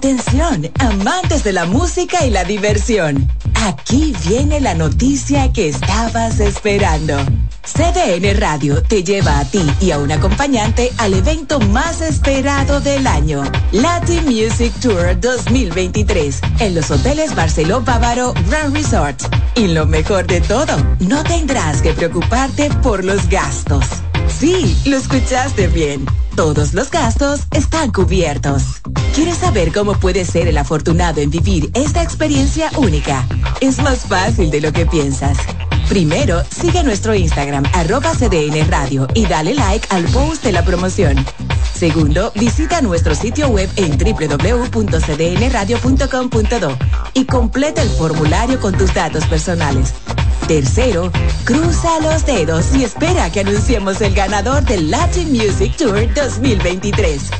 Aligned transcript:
Atención, 0.00 0.66
amantes 0.78 1.44
de 1.44 1.52
la 1.52 1.66
música 1.66 2.24
y 2.24 2.30
la 2.30 2.42
diversión. 2.42 3.30
Aquí 3.66 4.14
viene 4.26 4.58
la 4.58 4.72
noticia 4.72 5.52
que 5.52 5.68
estabas 5.68 6.40
esperando. 6.40 7.18
CDN 7.66 8.40
Radio 8.40 8.82
te 8.82 9.04
lleva 9.04 9.38
a 9.38 9.44
ti 9.44 9.62
y 9.78 9.90
a 9.90 9.98
un 9.98 10.10
acompañante 10.10 10.90
al 10.96 11.12
evento 11.12 11.60
más 11.60 12.00
esperado 12.00 12.80
del 12.80 13.06
año, 13.06 13.42
Latin 13.72 14.24
Music 14.24 14.72
Tour 14.80 15.20
2023, 15.20 16.40
en 16.60 16.74
los 16.74 16.90
hoteles 16.90 17.34
Barceló 17.34 17.82
Bávaro 17.82 18.32
Grand 18.48 18.74
Resort. 18.74 19.20
Y 19.54 19.68
lo 19.68 19.84
mejor 19.84 20.26
de 20.26 20.40
todo, 20.40 20.78
no 21.00 21.22
tendrás 21.24 21.82
que 21.82 21.92
preocuparte 21.92 22.70
por 22.82 23.04
los 23.04 23.28
gastos. 23.28 23.84
Sí, 24.28 24.80
lo 24.86 24.96
escuchaste 24.96 25.68
bien. 25.68 26.06
Todos 26.40 26.72
los 26.72 26.90
gastos 26.90 27.40
están 27.54 27.92
cubiertos. 27.92 28.80
¿Quieres 29.14 29.36
saber 29.36 29.74
cómo 29.74 29.92
puedes 29.92 30.26
ser 30.26 30.48
el 30.48 30.56
afortunado 30.56 31.20
en 31.20 31.28
vivir 31.28 31.70
esta 31.74 32.02
experiencia 32.02 32.70
única? 32.78 33.26
Es 33.60 33.82
más 33.82 34.06
fácil 34.06 34.50
de 34.50 34.62
lo 34.62 34.72
que 34.72 34.86
piensas. 34.86 35.36
Primero, 35.90 36.42
sigue 36.50 36.82
nuestro 36.82 37.14
Instagram, 37.14 37.64
arroba 37.74 38.14
CDN 38.14 38.66
Radio, 38.70 39.06
y 39.12 39.26
dale 39.26 39.54
like 39.54 39.86
al 39.90 40.04
post 40.04 40.42
de 40.42 40.52
la 40.52 40.64
promoción. 40.64 41.22
Segundo, 41.74 42.32
visita 42.34 42.80
nuestro 42.80 43.14
sitio 43.14 43.48
web 43.48 43.68
en 43.76 43.98
www.cdnradio.com.do 43.98 46.78
y 47.12 47.26
completa 47.26 47.82
el 47.82 47.90
formulario 47.90 48.58
con 48.60 48.78
tus 48.78 48.94
datos 48.94 49.26
personales. 49.26 49.92
Tercero, 50.50 51.12
cruza 51.44 52.00
los 52.00 52.26
dedos 52.26 52.74
y 52.74 52.82
espera 52.82 53.30
que 53.30 53.38
anunciemos 53.38 54.00
el 54.00 54.14
ganador 54.14 54.64
del 54.64 54.90
Latin 54.90 55.30
Music 55.30 55.76
Tour 55.76 56.12
2023. 56.12 57.30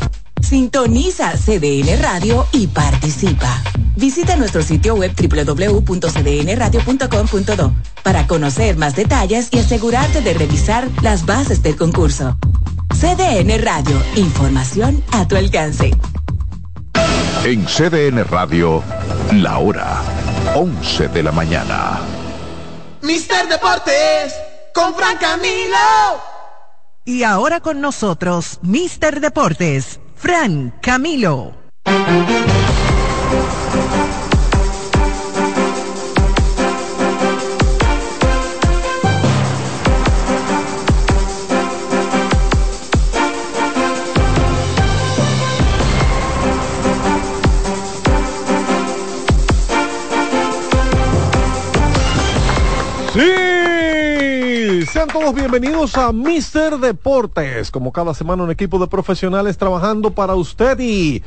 Sintoniza 0.40 1.32
CDN 1.32 2.00
Radio 2.00 2.46
y 2.52 2.68
participa. 2.68 3.60
Visita 3.96 4.36
nuestro 4.36 4.62
sitio 4.62 4.94
web 4.94 5.12
www.cdnradio.com.do 5.12 7.72
para 8.04 8.28
conocer 8.28 8.76
más 8.76 8.94
detalles 8.94 9.48
y 9.50 9.58
asegurarte 9.58 10.20
de 10.20 10.32
revisar 10.32 10.86
las 11.02 11.26
bases 11.26 11.64
del 11.64 11.74
concurso. 11.74 12.38
CDN 12.94 13.60
Radio, 13.60 14.00
información 14.14 15.02
a 15.10 15.26
tu 15.26 15.34
alcance. 15.34 15.90
En 17.44 17.64
CDN 17.64 18.22
Radio, 18.30 18.84
la 19.32 19.58
hora 19.58 20.00
11 20.54 21.08
de 21.08 21.24
la 21.24 21.32
mañana. 21.32 22.19
Mister 23.02 23.48
Deportes 23.48 24.34
con 24.74 24.94
Fran 24.94 25.16
Camilo. 25.16 25.76
Y 27.04 27.22
ahora 27.22 27.60
con 27.60 27.80
nosotros, 27.80 28.58
Mister 28.62 29.20
Deportes, 29.20 30.00
Fran 30.16 30.74
Camilo. 30.82 31.54
Sean 54.92 55.06
todos 55.06 55.32
bienvenidos 55.32 55.96
a 55.96 56.12
Mister 56.12 56.76
Deportes. 56.76 57.70
Como 57.70 57.92
cada 57.92 58.12
semana 58.12 58.42
un 58.42 58.50
equipo 58.50 58.76
de 58.80 58.88
profesionales 58.88 59.56
trabajando 59.56 60.10
para 60.10 60.34
usted 60.34 60.76
y 60.80 61.22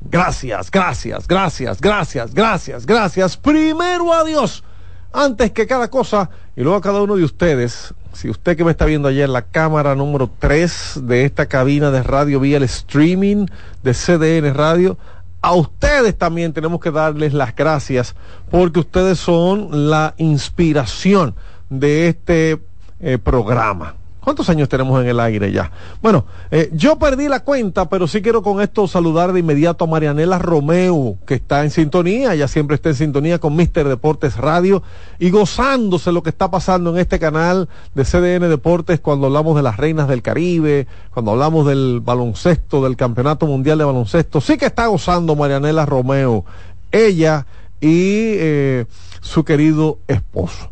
gracias, 0.00 0.70
gracias, 0.70 1.28
gracias, 1.28 1.78
gracias, 1.78 2.32
gracias, 2.32 2.86
gracias. 2.86 3.36
Primero 3.36 4.14
a 4.14 4.24
Dios, 4.24 4.64
antes 5.12 5.50
que 5.50 5.66
cada 5.66 5.90
cosa 5.90 6.30
y 6.56 6.62
luego 6.62 6.78
a 6.78 6.80
cada 6.80 7.02
uno 7.02 7.16
de 7.16 7.24
ustedes. 7.24 7.92
Si 8.14 8.30
usted 8.30 8.56
que 8.56 8.64
me 8.64 8.70
está 8.70 8.86
viendo 8.86 9.10
en 9.10 9.32
la 9.32 9.42
cámara 9.42 9.94
número 9.94 10.30
3 10.38 11.00
de 11.02 11.26
esta 11.26 11.46
cabina 11.46 11.90
de 11.90 12.02
radio 12.02 12.40
vía 12.40 12.56
el 12.56 12.62
streaming 12.62 13.46
de 13.82 13.92
CDN 13.92 14.54
Radio, 14.54 14.96
a 15.42 15.52
ustedes 15.52 16.16
también 16.16 16.54
tenemos 16.54 16.80
que 16.80 16.90
darles 16.90 17.34
las 17.34 17.54
gracias 17.54 18.14
porque 18.50 18.80
ustedes 18.80 19.18
son 19.18 19.90
la 19.90 20.14
inspiración 20.16 21.34
de 21.68 22.08
este 22.08 22.60
eh, 23.02 23.18
programa. 23.18 23.96
¿Cuántos 24.22 24.48
años 24.48 24.68
tenemos 24.68 25.02
en 25.02 25.08
el 25.08 25.18
aire 25.18 25.50
ya? 25.50 25.72
Bueno, 26.00 26.26
eh, 26.52 26.70
yo 26.72 26.96
perdí 26.96 27.26
la 27.26 27.40
cuenta, 27.40 27.88
pero 27.88 28.06
sí 28.06 28.22
quiero 28.22 28.40
con 28.40 28.60
esto 28.60 28.86
saludar 28.86 29.32
de 29.32 29.40
inmediato 29.40 29.84
a 29.84 29.88
Marianela 29.88 30.38
Romeo, 30.38 31.16
que 31.26 31.34
está 31.34 31.64
en 31.64 31.72
sintonía, 31.72 32.32
ella 32.32 32.46
siempre 32.46 32.76
está 32.76 32.90
en 32.90 32.94
sintonía 32.94 33.40
con 33.40 33.56
Mister 33.56 33.88
Deportes 33.88 34.36
Radio 34.36 34.84
y 35.18 35.30
gozándose 35.30 36.12
lo 36.12 36.22
que 36.22 36.30
está 36.30 36.52
pasando 36.52 36.90
en 36.90 36.98
este 36.98 37.18
canal 37.18 37.68
de 37.96 38.04
CDN 38.04 38.48
Deportes 38.48 39.00
cuando 39.00 39.26
hablamos 39.26 39.56
de 39.56 39.62
las 39.62 39.76
reinas 39.76 40.06
del 40.06 40.22
Caribe, 40.22 40.86
cuando 41.12 41.32
hablamos 41.32 41.66
del 41.66 42.00
baloncesto, 42.00 42.84
del 42.84 42.96
Campeonato 42.96 43.46
Mundial 43.46 43.78
de 43.78 43.84
Baloncesto. 43.86 44.40
Sí 44.40 44.56
que 44.56 44.66
está 44.66 44.86
gozando 44.86 45.34
Marianela 45.34 45.84
Romeo, 45.84 46.44
ella 46.92 47.44
y 47.80 48.36
eh, 48.38 48.86
su 49.20 49.44
querido 49.44 49.98
esposo. 50.06 50.70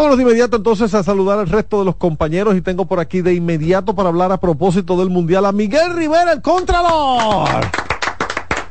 Vámonos 0.00 0.16
de 0.16 0.22
inmediato 0.22 0.56
entonces 0.56 0.94
a 0.94 1.02
saludar 1.02 1.38
al 1.38 1.46
resto 1.46 1.80
de 1.80 1.84
los 1.84 1.94
compañeros 1.94 2.56
y 2.56 2.62
tengo 2.62 2.86
por 2.86 3.00
aquí 3.00 3.20
de 3.20 3.34
inmediato 3.34 3.94
para 3.94 4.08
hablar 4.08 4.32
a 4.32 4.40
propósito 4.40 4.96
del 4.96 5.10
Mundial 5.10 5.44
a 5.44 5.52
Miguel 5.52 5.94
Rivera, 5.94 6.32
el 6.32 6.40
Contralor. 6.40 7.50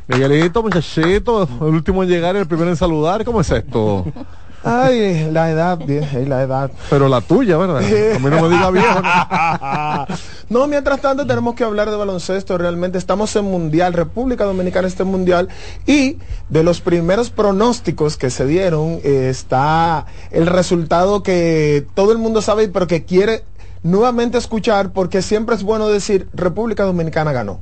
Miguelito, 0.08 0.60
muchachito, 0.60 1.44
el 1.44 1.72
último 1.72 2.02
en 2.02 2.08
llegar 2.08 2.34
y 2.34 2.40
el 2.40 2.48
primero 2.48 2.68
en 2.68 2.76
saludar, 2.76 3.24
¿cómo 3.24 3.42
es 3.42 3.50
esto? 3.52 4.06
Ay, 4.62 5.30
la 5.30 5.50
edad, 5.50 5.78
bien, 5.78 6.28
la 6.28 6.42
edad. 6.42 6.70
Pero 6.90 7.08
la 7.08 7.22
tuya, 7.22 7.56
¿verdad? 7.56 7.78
A 7.78 8.18
mí 8.18 8.30
no 8.30 8.42
me 8.42 8.48
diga 8.48 8.70
viejo. 8.70 9.00
No, 10.50 10.66
mientras 10.66 11.00
tanto 11.00 11.24
tenemos 11.28 11.54
que 11.54 11.62
hablar 11.62 11.90
de 11.90 11.96
baloncesto. 11.96 12.58
Realmente 12.58 12.98
estamos 12.98 13.36
en 13.36 13.44
Mundial, 13.44 13.92
República 13.92 14.42
Dominicana 14.44 14.88
está 14.88 15.04
en 15.04 15.10
Mundial. 15.10 15.48
Y 15.86 16.18
de 16.48 16.64
los 16.64 16.80
primeros 16.80 17.30
pronósticos 17.30 18.16
que 18.16 18.30
se 18.30 18.46
dieron 18.46 18.98
eh, 19.04 19.28
está 19.30 20.06
el 20.32 20.48
resultado 20.48 21.22
que 21.22 21.86
todo 21.94 22.10
el 22.10 22.18
mundo 22.18 22.42
sabe, 22.42 22.66
pero 22.66 22.88
que 22.88 23.04
quiere 23.04 23.44
nuevamente 23.84 24.38
escuchar, 24.38 24.90
porque 24.92 25.22
siempre 25.22 25.54
es 25.54 25.62
bueno 25.62 25.88
decir 25.88 26.28
República 26.34 26.82
Dominicana 26.82 27.30
ganó. 27.30 27.60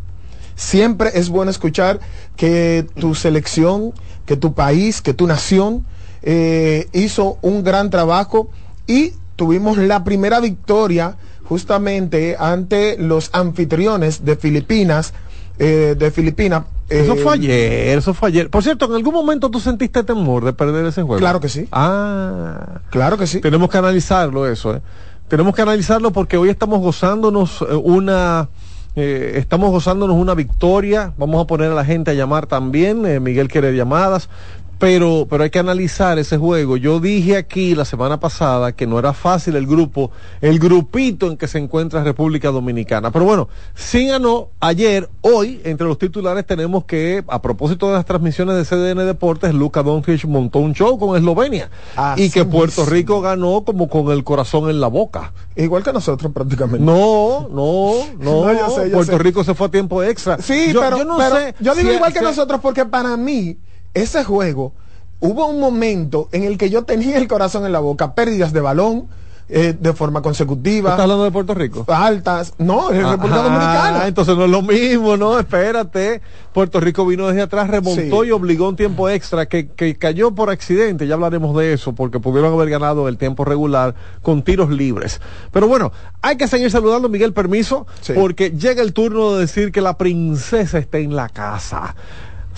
Siempre 0.54 1.10
es 1.12 1.28
bueno 1.28 1.50
escuchar 1.50 2.00
que 2.36 2.86
tu 2.98 3.14
selección, 3.14 3.92
que 4.24 4.38
tu 4.38 4.54
país, 4.54 5.02
que 5.02 5.12
tu 5.12 5.26
nación 5.26 5.84
eh, 6.22 6.88
hizo 6.92 7.38
un 7.42 7.62
gran 7.64 7.90
trabajo 7.90 8.48
y 8.86 9.12
tuvimos 9.36 9.78
la 9.78 10.04
primera 10.04 10.40
victoria 10.40 11.16
justamente 11.44 12.36
ante 12.38 12.96
los 12.98 13.30
anfitriones 13.32 14.24
de 14.24 14.36
Filipinas, 14.36 15.14
eh, 15.58 15.94
de 15.98 16.10
Filipinas. 16.10 16.64
Eso 16.88 17.14
eh, 17.14 17.16
fue 17.16 17.34
ayer, 17.34 17.98
eso 17.98 18.14
fue 18.14 18.28
ayer. 18.28 18.48
Por 18.50 18.62
cierto, 18.62 18.86
¿en 18.86 18.94
algún 18.94 19.14
momento 19.14 19.50
tú 19.50 19.60
sentiste 19.60 20.02
temor 20.04 20.44
de 20.44 20.52
perder 20.52 20.86
ese 20.86 21.02
juego? 21.02 21.18
Claro 21.18 21.40
que 21.40 21.48
sí. 21.48 21.68
Ah, 21.72 22.80
Claro 22.90 23.16
que 23.18 23.26
sí. 23.26 23.40
tenemos 23.40 23.68
que 23.70 23.78
analizarlo 23.78 24.46
eso, 24.46 24.74
¿eh? 24.76 24.80
Tenemos 25.28 25.54
que 25.54 25.60
analizarlo 25.62 26.10
porque 26.12 26.38
hoy 26.38 26.48
estamos 26.48 26.80
gozándonos 26.80 27.60
eh, 27.62 27.74
una... 27.74 28.48
eh, 28.96 29.32
estamos 29.36 29.70
gozándonos 29.70 30.16
una 30.16 30.34
victoria. 30.34 31.12
Vamos 31.18 31.42
a 31.42 31.46
poner 31.46 31.70
a 31.70 31.74
la 31.74 31.84
gente 31.84 32.10
a 32.10 32.14
llamar 32.14 32.46
también. 32.46 33.04
eh, 33.04 33.20
Miguel 33.20 33.48
quiere 33.48 33.74
llamadas. 33.76 34.30
Pero, 34.78 35.26
pero 35.28 35.42
hay 35.42 35.50
que 35.50 35.58
analizar 35.58 36.18
ese 36.20 36.36
juego. 36.38 36.76
Yo 36.76 37.00
dije 37.00 37.36
aquí 37.36 37.74
la 37.74 37.84
semana 37.84 38.20
pasada 38.20 38.70
que 38.72 38.86
no 38.86 38.98
era 38.98 39.12
fácil 39.12 39.56
el 39.56 39.66
grupo, 39.66 40.12
el 40.40 40.60
grupito 40.60 41.26
en 41.26 41.36
que 41.36 41.48
se 41.48 41.58
encuentra 41.58 42.04
República 42.04 42.50
Dominicana. 42.52 43.10
Pero 43.10 43.24
bueno, 43.24 43.48
sí 43.74 44.06
ganó 44.06 44.50
ayer, 44.60 45.10
hoy, 45.22 45.60
entre 45.64 45.88
los 45.88 45.98
titulares 45.98 46.46
tenemos 46.46 46.84
que, 46.84 47.24
a 47.26 47.42
propósito 47.42 47.88
de 47.88 47.94
las 47.94 48.04
transmisiones 48.04 48.54
de 48.56 48.64
CDN 48.64 49.04
Deportes, 49.04 49.52
Luca 49.52 49.82
Doncic 49.82 50.24
montó 50.26 50.60
un 50.60 50.74
show 50.74 50.96
con 50.96 51.16
Eslovenia. 51.16 51.70
Así 51.96 52.24
y 52.24 52.30
que 52.30 52.44
Puerto. 52.44 52.84
Rico 52.86 53.20
ganó 53.20 53.64
como 53.64 53.88
con 53.88 54.12
el 54.12 54.22
corazón 54.22 54.70
en 54.70 54.80
la 54.80 54.86
boca. 54.86 55.32
Igual 55.56 55.82
que 55.82 55.92
nosotros 55.92 56.32
prácticamente. 56.32 56.84
No, 56.86 57.48
no, 57.50 57.94
no. 58.20 58.38
No, 58.48 58.52
yo 58.52 58.70
sé, 58.70 58.86
yo 58.90 58.94
Puerto 58.94 59.12
sé. 59.12 59.18
Rico 59.18 59.42
se 59.42 59.54
fue 59.54 59.66
a 59.66 59.70
tiempo 59.70 60.02
extra. 60.04 60.38
Sí, 60.40 60.72
yo, 60.72 60.80
pero, 60.80 60.98
yo 60.98 61.04
no 61.04 61.16
pero 61.18 61.34
sé. 61.36 61.54
yo 61.58 61.74
digo 61.74 61.88
si- 61.90 61.94
igual 61.96 62.12
que 62.12 62.18
si- 62.20 62.24
nosotros 62.24 62.60
porque 62.62 62.84
para 62.84 63.16
mí 63.16 63.56
ese 63.94 64.24
juego 64.24 64.72
hubo 65.20 65.46
un 65.46 65.58
momento 65.60 66.28
en 66.32 66.44
el 66.44 66.58
que 66.58 66.70
yo 66.70 66.84
tenía 66.84 67.16
el 67.18 67.26
corazón 67.28 67.66
en 67.66 67.72
la 67.72 67.80
boca, 67.80 68.14
pérdidas 68.14 68.52
de 68.52 68.60
balón 68.60 69.08
eh, 69.50 69.74
de 69.80 69.94
forma 69.94 70.20
consecutiva, 70.20 70.90
¿Estás 70.90 71.04
hablando 71.04 71.24
de 71.24 71.30
Puerto 71.30 71.54
Rico? 71.54 71.86
altas, 71.88 72.52
no, 72.58 72.92
en 72.92 73.00
República 73.08 73.40
Ah, 73.40 73.42
Dominicana. 73.44 74.06
entonces 74.06 74.36
no 74.36 74.44
es 74.44 74.50
lo 74.50 74.60
mismo, 74.60 75.16
no, 75.16 75.38
espérate. 75.38 76.20
Puerto 76.52 76.78
Rico 76.80 77.06
vino 77.06 77.26
desde 77.28 77.40
atrás, 77.40 77.66
remontó 77.68 78.22
Sí. 78.22 78.28
y 78.28 78.30
obligó 78.30 78.68
un 78.68 78.76
tiempo 78.76 79.08
extra 79.08 79.46
que, 79.46 79.68
que 79.68 79.96
cayó 79.96 80.32
por 80.34 80.50
accidente, 80.50 81.06
ya 81.06 81.14
hablaremos 81.14 81.56
de 81.56 81.72
eso, 81.72 81.94
porque 81.94 82.20
pudieron 82.20 82.52
haber 82.52 82.68
ganado 82.68 83.08
el 83.08 83.16
tiempo 83.16 83.46
regular 83.46 83.94
con 84.20 84.42
tiros 84.42 84.68
libres. 84.68 85.18
Pero 85.50 85.66
bueno, 85.66 85.92
hay 86.20 86.36
que 86.36 86.46
seguir 86.46 86.70
saludando, 86.70 87.08
Miguel, 87.08 87.32
permiso, 87.32 87.86
Sí. 88.02 88.12
porque 88.14 88.50
llega 88.50 88.82
el 88.82 88.92
turno 88.92 89.32
de 89.32 89.40
decir 89.40 89.72
que 89.72 89.80
la 89.80 89.96
princesa 89.96 90.76
está 90.76 90.98
en 90.98 91.16
la 91.16 91.30
casa. 91.30 91.94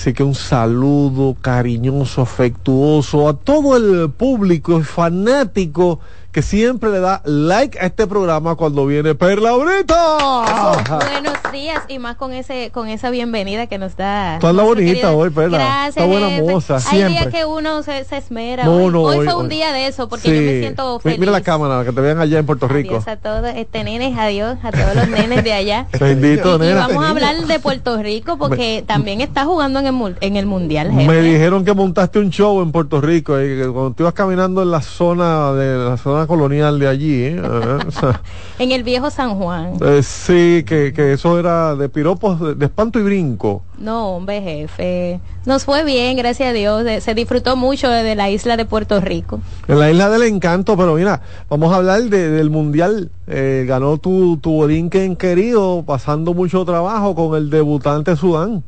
Así 0.00 0.14
que 0.14 0.23
un 0.23 0.35
saludo 0.35 1.37
cariñoso, 1.38 2.23
afectuoso 2.23 3.29
a 3.29 3.35
todo 3.35 3.76
el 3.76 4.11
público 4.11 4.81
fanático 4.81 6.00
que 6.32 6.42
siempre 6.42 6.90
le 6.90 7.00
da 7.00 7.22
like 7.24 7.76
a 7.80 7.86
este 7.86 8.06
programa 8.06 8.54
cuando 8.54 8.86
viene 8.86 9.16
Perla 9.16 9.50
ahorita. 9.50 10.86
Buenos 11.10 11.34
días 11.52 11.82
y 11.88 11.98
más 11.98 12.14
con 12.14 12.32
ese 12.32 12.70
con 12.72 12.86
esa 12.86 13.10
bienvenida 13.10 13.66
que 13.66 13.78
nos 13.78 13.96
da. 13.96 14.36
Está 14.36 14.52
la 14.52 14.62
bonita 14.62 15.12
hoy, 15.12 15.30
Perla. 15.30 15.58
Gracias. 15.58 15.96
Está 15.96 16.06
buena 16.06 16.28
moza. 16.40 16.76
Hay 16.76 16.80
Siempre. 16.82 17.08
días 17.10 17.26
que 17.34 17.44
uno 17.44 17.82
se, 17.82 18.04
se 18.04 18.16
esmera. 18.18 18.64
No, 18.64 18.76
hoy 18.76 18.92
no, 18.92 19.02
hoy 19.02 19.16
hoy- 19.18 19.24
fue 19.26 19.34
un 19.34 19.48
día 19.48 19.72
de 19.72 19.88
eso 19.88 20.08
porque 20.08 20.28
Sí. 20.28 20.34
yo 20.36 20.40
me 20.42 20.60
siento 20.60 21.00
feliz. 21.00 21.18
Mira 21.18 21.32
la 21.32 21.40
cámara, 21.40 21.84
que 21.84 21.90
te 21.90 22.00
vean 22.00 22.20
allá 22.20 22.38
en 22.38 22.46
Puerto 22.46 22.68
Rico. 22.68 22.90
Adiós 22.94 23.08
a 23.08 23.16
todos, 23.16 23.50
este 23.56 23.82
nenes, 23.82 24.16
adiós 24.16 24.56
a 24.62 24.70
todos 24.70 24.94
los 24.94 25.08
nenes 25.08 25.42
de 25.42 25.52
allá. 25.52 25.88
Bendito, 25.98 26.62
y, 26.62 26.68
y 26.68 26.72
vamos 26.74 27.04
a 27.04 27.08
hablar 27.10 27.36
de 27.44 27.58
Puerto 27.58 27.96
Rico 28.00 28.38
porque 28.38 28.84
también 28.86 29.20
está 29.20 29.44
jugando 29.46 29.80
en 29.80 29.86
el, 29.86 30.16
en 30.20 30.36
el 30.36 30.46
mundial. 30.46 30.92
jefe. 30.92 31.08
Me 31.08 31.20
dijeron 31.22 31.64
que 31.64 31.74
montaste 31.74 32.20
un 32.20 32.30
show 32.30 32.62
en 32.62 32.70
Puerto 32.70 33.00
Rico, 33.00 33.36
eh, 33.36 33.56
que 33.64 33.68
cuando 33.68 33.90
tú 33.94 34.04
ibas 34.04 34.14
caminando 34.14 34.62
en 34.62 34.70
la 34.70 34.80
zona 34.80 35.52
de 35.54 35.76
la 35.76 35.96
zona 35.96 36.19
colonial 36.26 36.78
de 36.78 36.88
allí, 36.88 37.25
eh, 37.25 37.40
En 38.58 38.72
el 38.72 38.82
viejo 38.82 39.11
San 39.11 39.37
Juan. 39.38 39.75
eh, 39.82 40.02
sí, 40.02 40.64
que, 40.67 40.93
que 40.94 41.12
eso 41.14 41.38
era 41.38 41.75
de 41.76 41.88
piropos 41.88 42.40
de, 42.40 42.55
de 42.55 42.67
espanto 42.67 42.99
y 42.99 43.02
brinco. 43.02 43.62
No, 43.78 44.17
hombre, 44.17 44.43
jefe. 44.43 45.20
Nos 45.46 45.64
fue 45.64 45.84
bien, 45.84 46.17
gracias 46.17 46.50
a 46.50 46.52
Dios. 46.52 46.84
Eh, 46.87 47.00
Se 47.00 47.14
disfrutó 47.14 47.56
mucho 47.56 47.88
de, 47.88 48.14
la 48.14 48.28
isla 48.31 48.56
de 48.58 48.67
Puerto 48.67 49.00
Rico. 49.00 49.40
En 49.69 49.78
la 49.78 49.90
isla 49.90 50.11
del 50.11 50.22
encanto, 50.25 50.76
pero 50.76 50.94
mira, 50.94 51.22
vamos 51.49 51.72
a 51.72 51.76
hablar 51.76 52.02
de- 52.02 52.31
del 52.31 52.50
mundial. 52.50 53.11
Eh, 53.26 53.64
ganó 53.66 53.96
tu, 53.96 54.37
tu 54.37 54.50
Borinquen 54.52 55.16
querido, 55.16 55.82
pasando 55.87 56.34
mucho 56.34 56.64
trabajo 56.64 57.14
con 57.14 57.37
el 57.37 57.49
debutante 57.49 58.16
Sudán. 58.16 58.62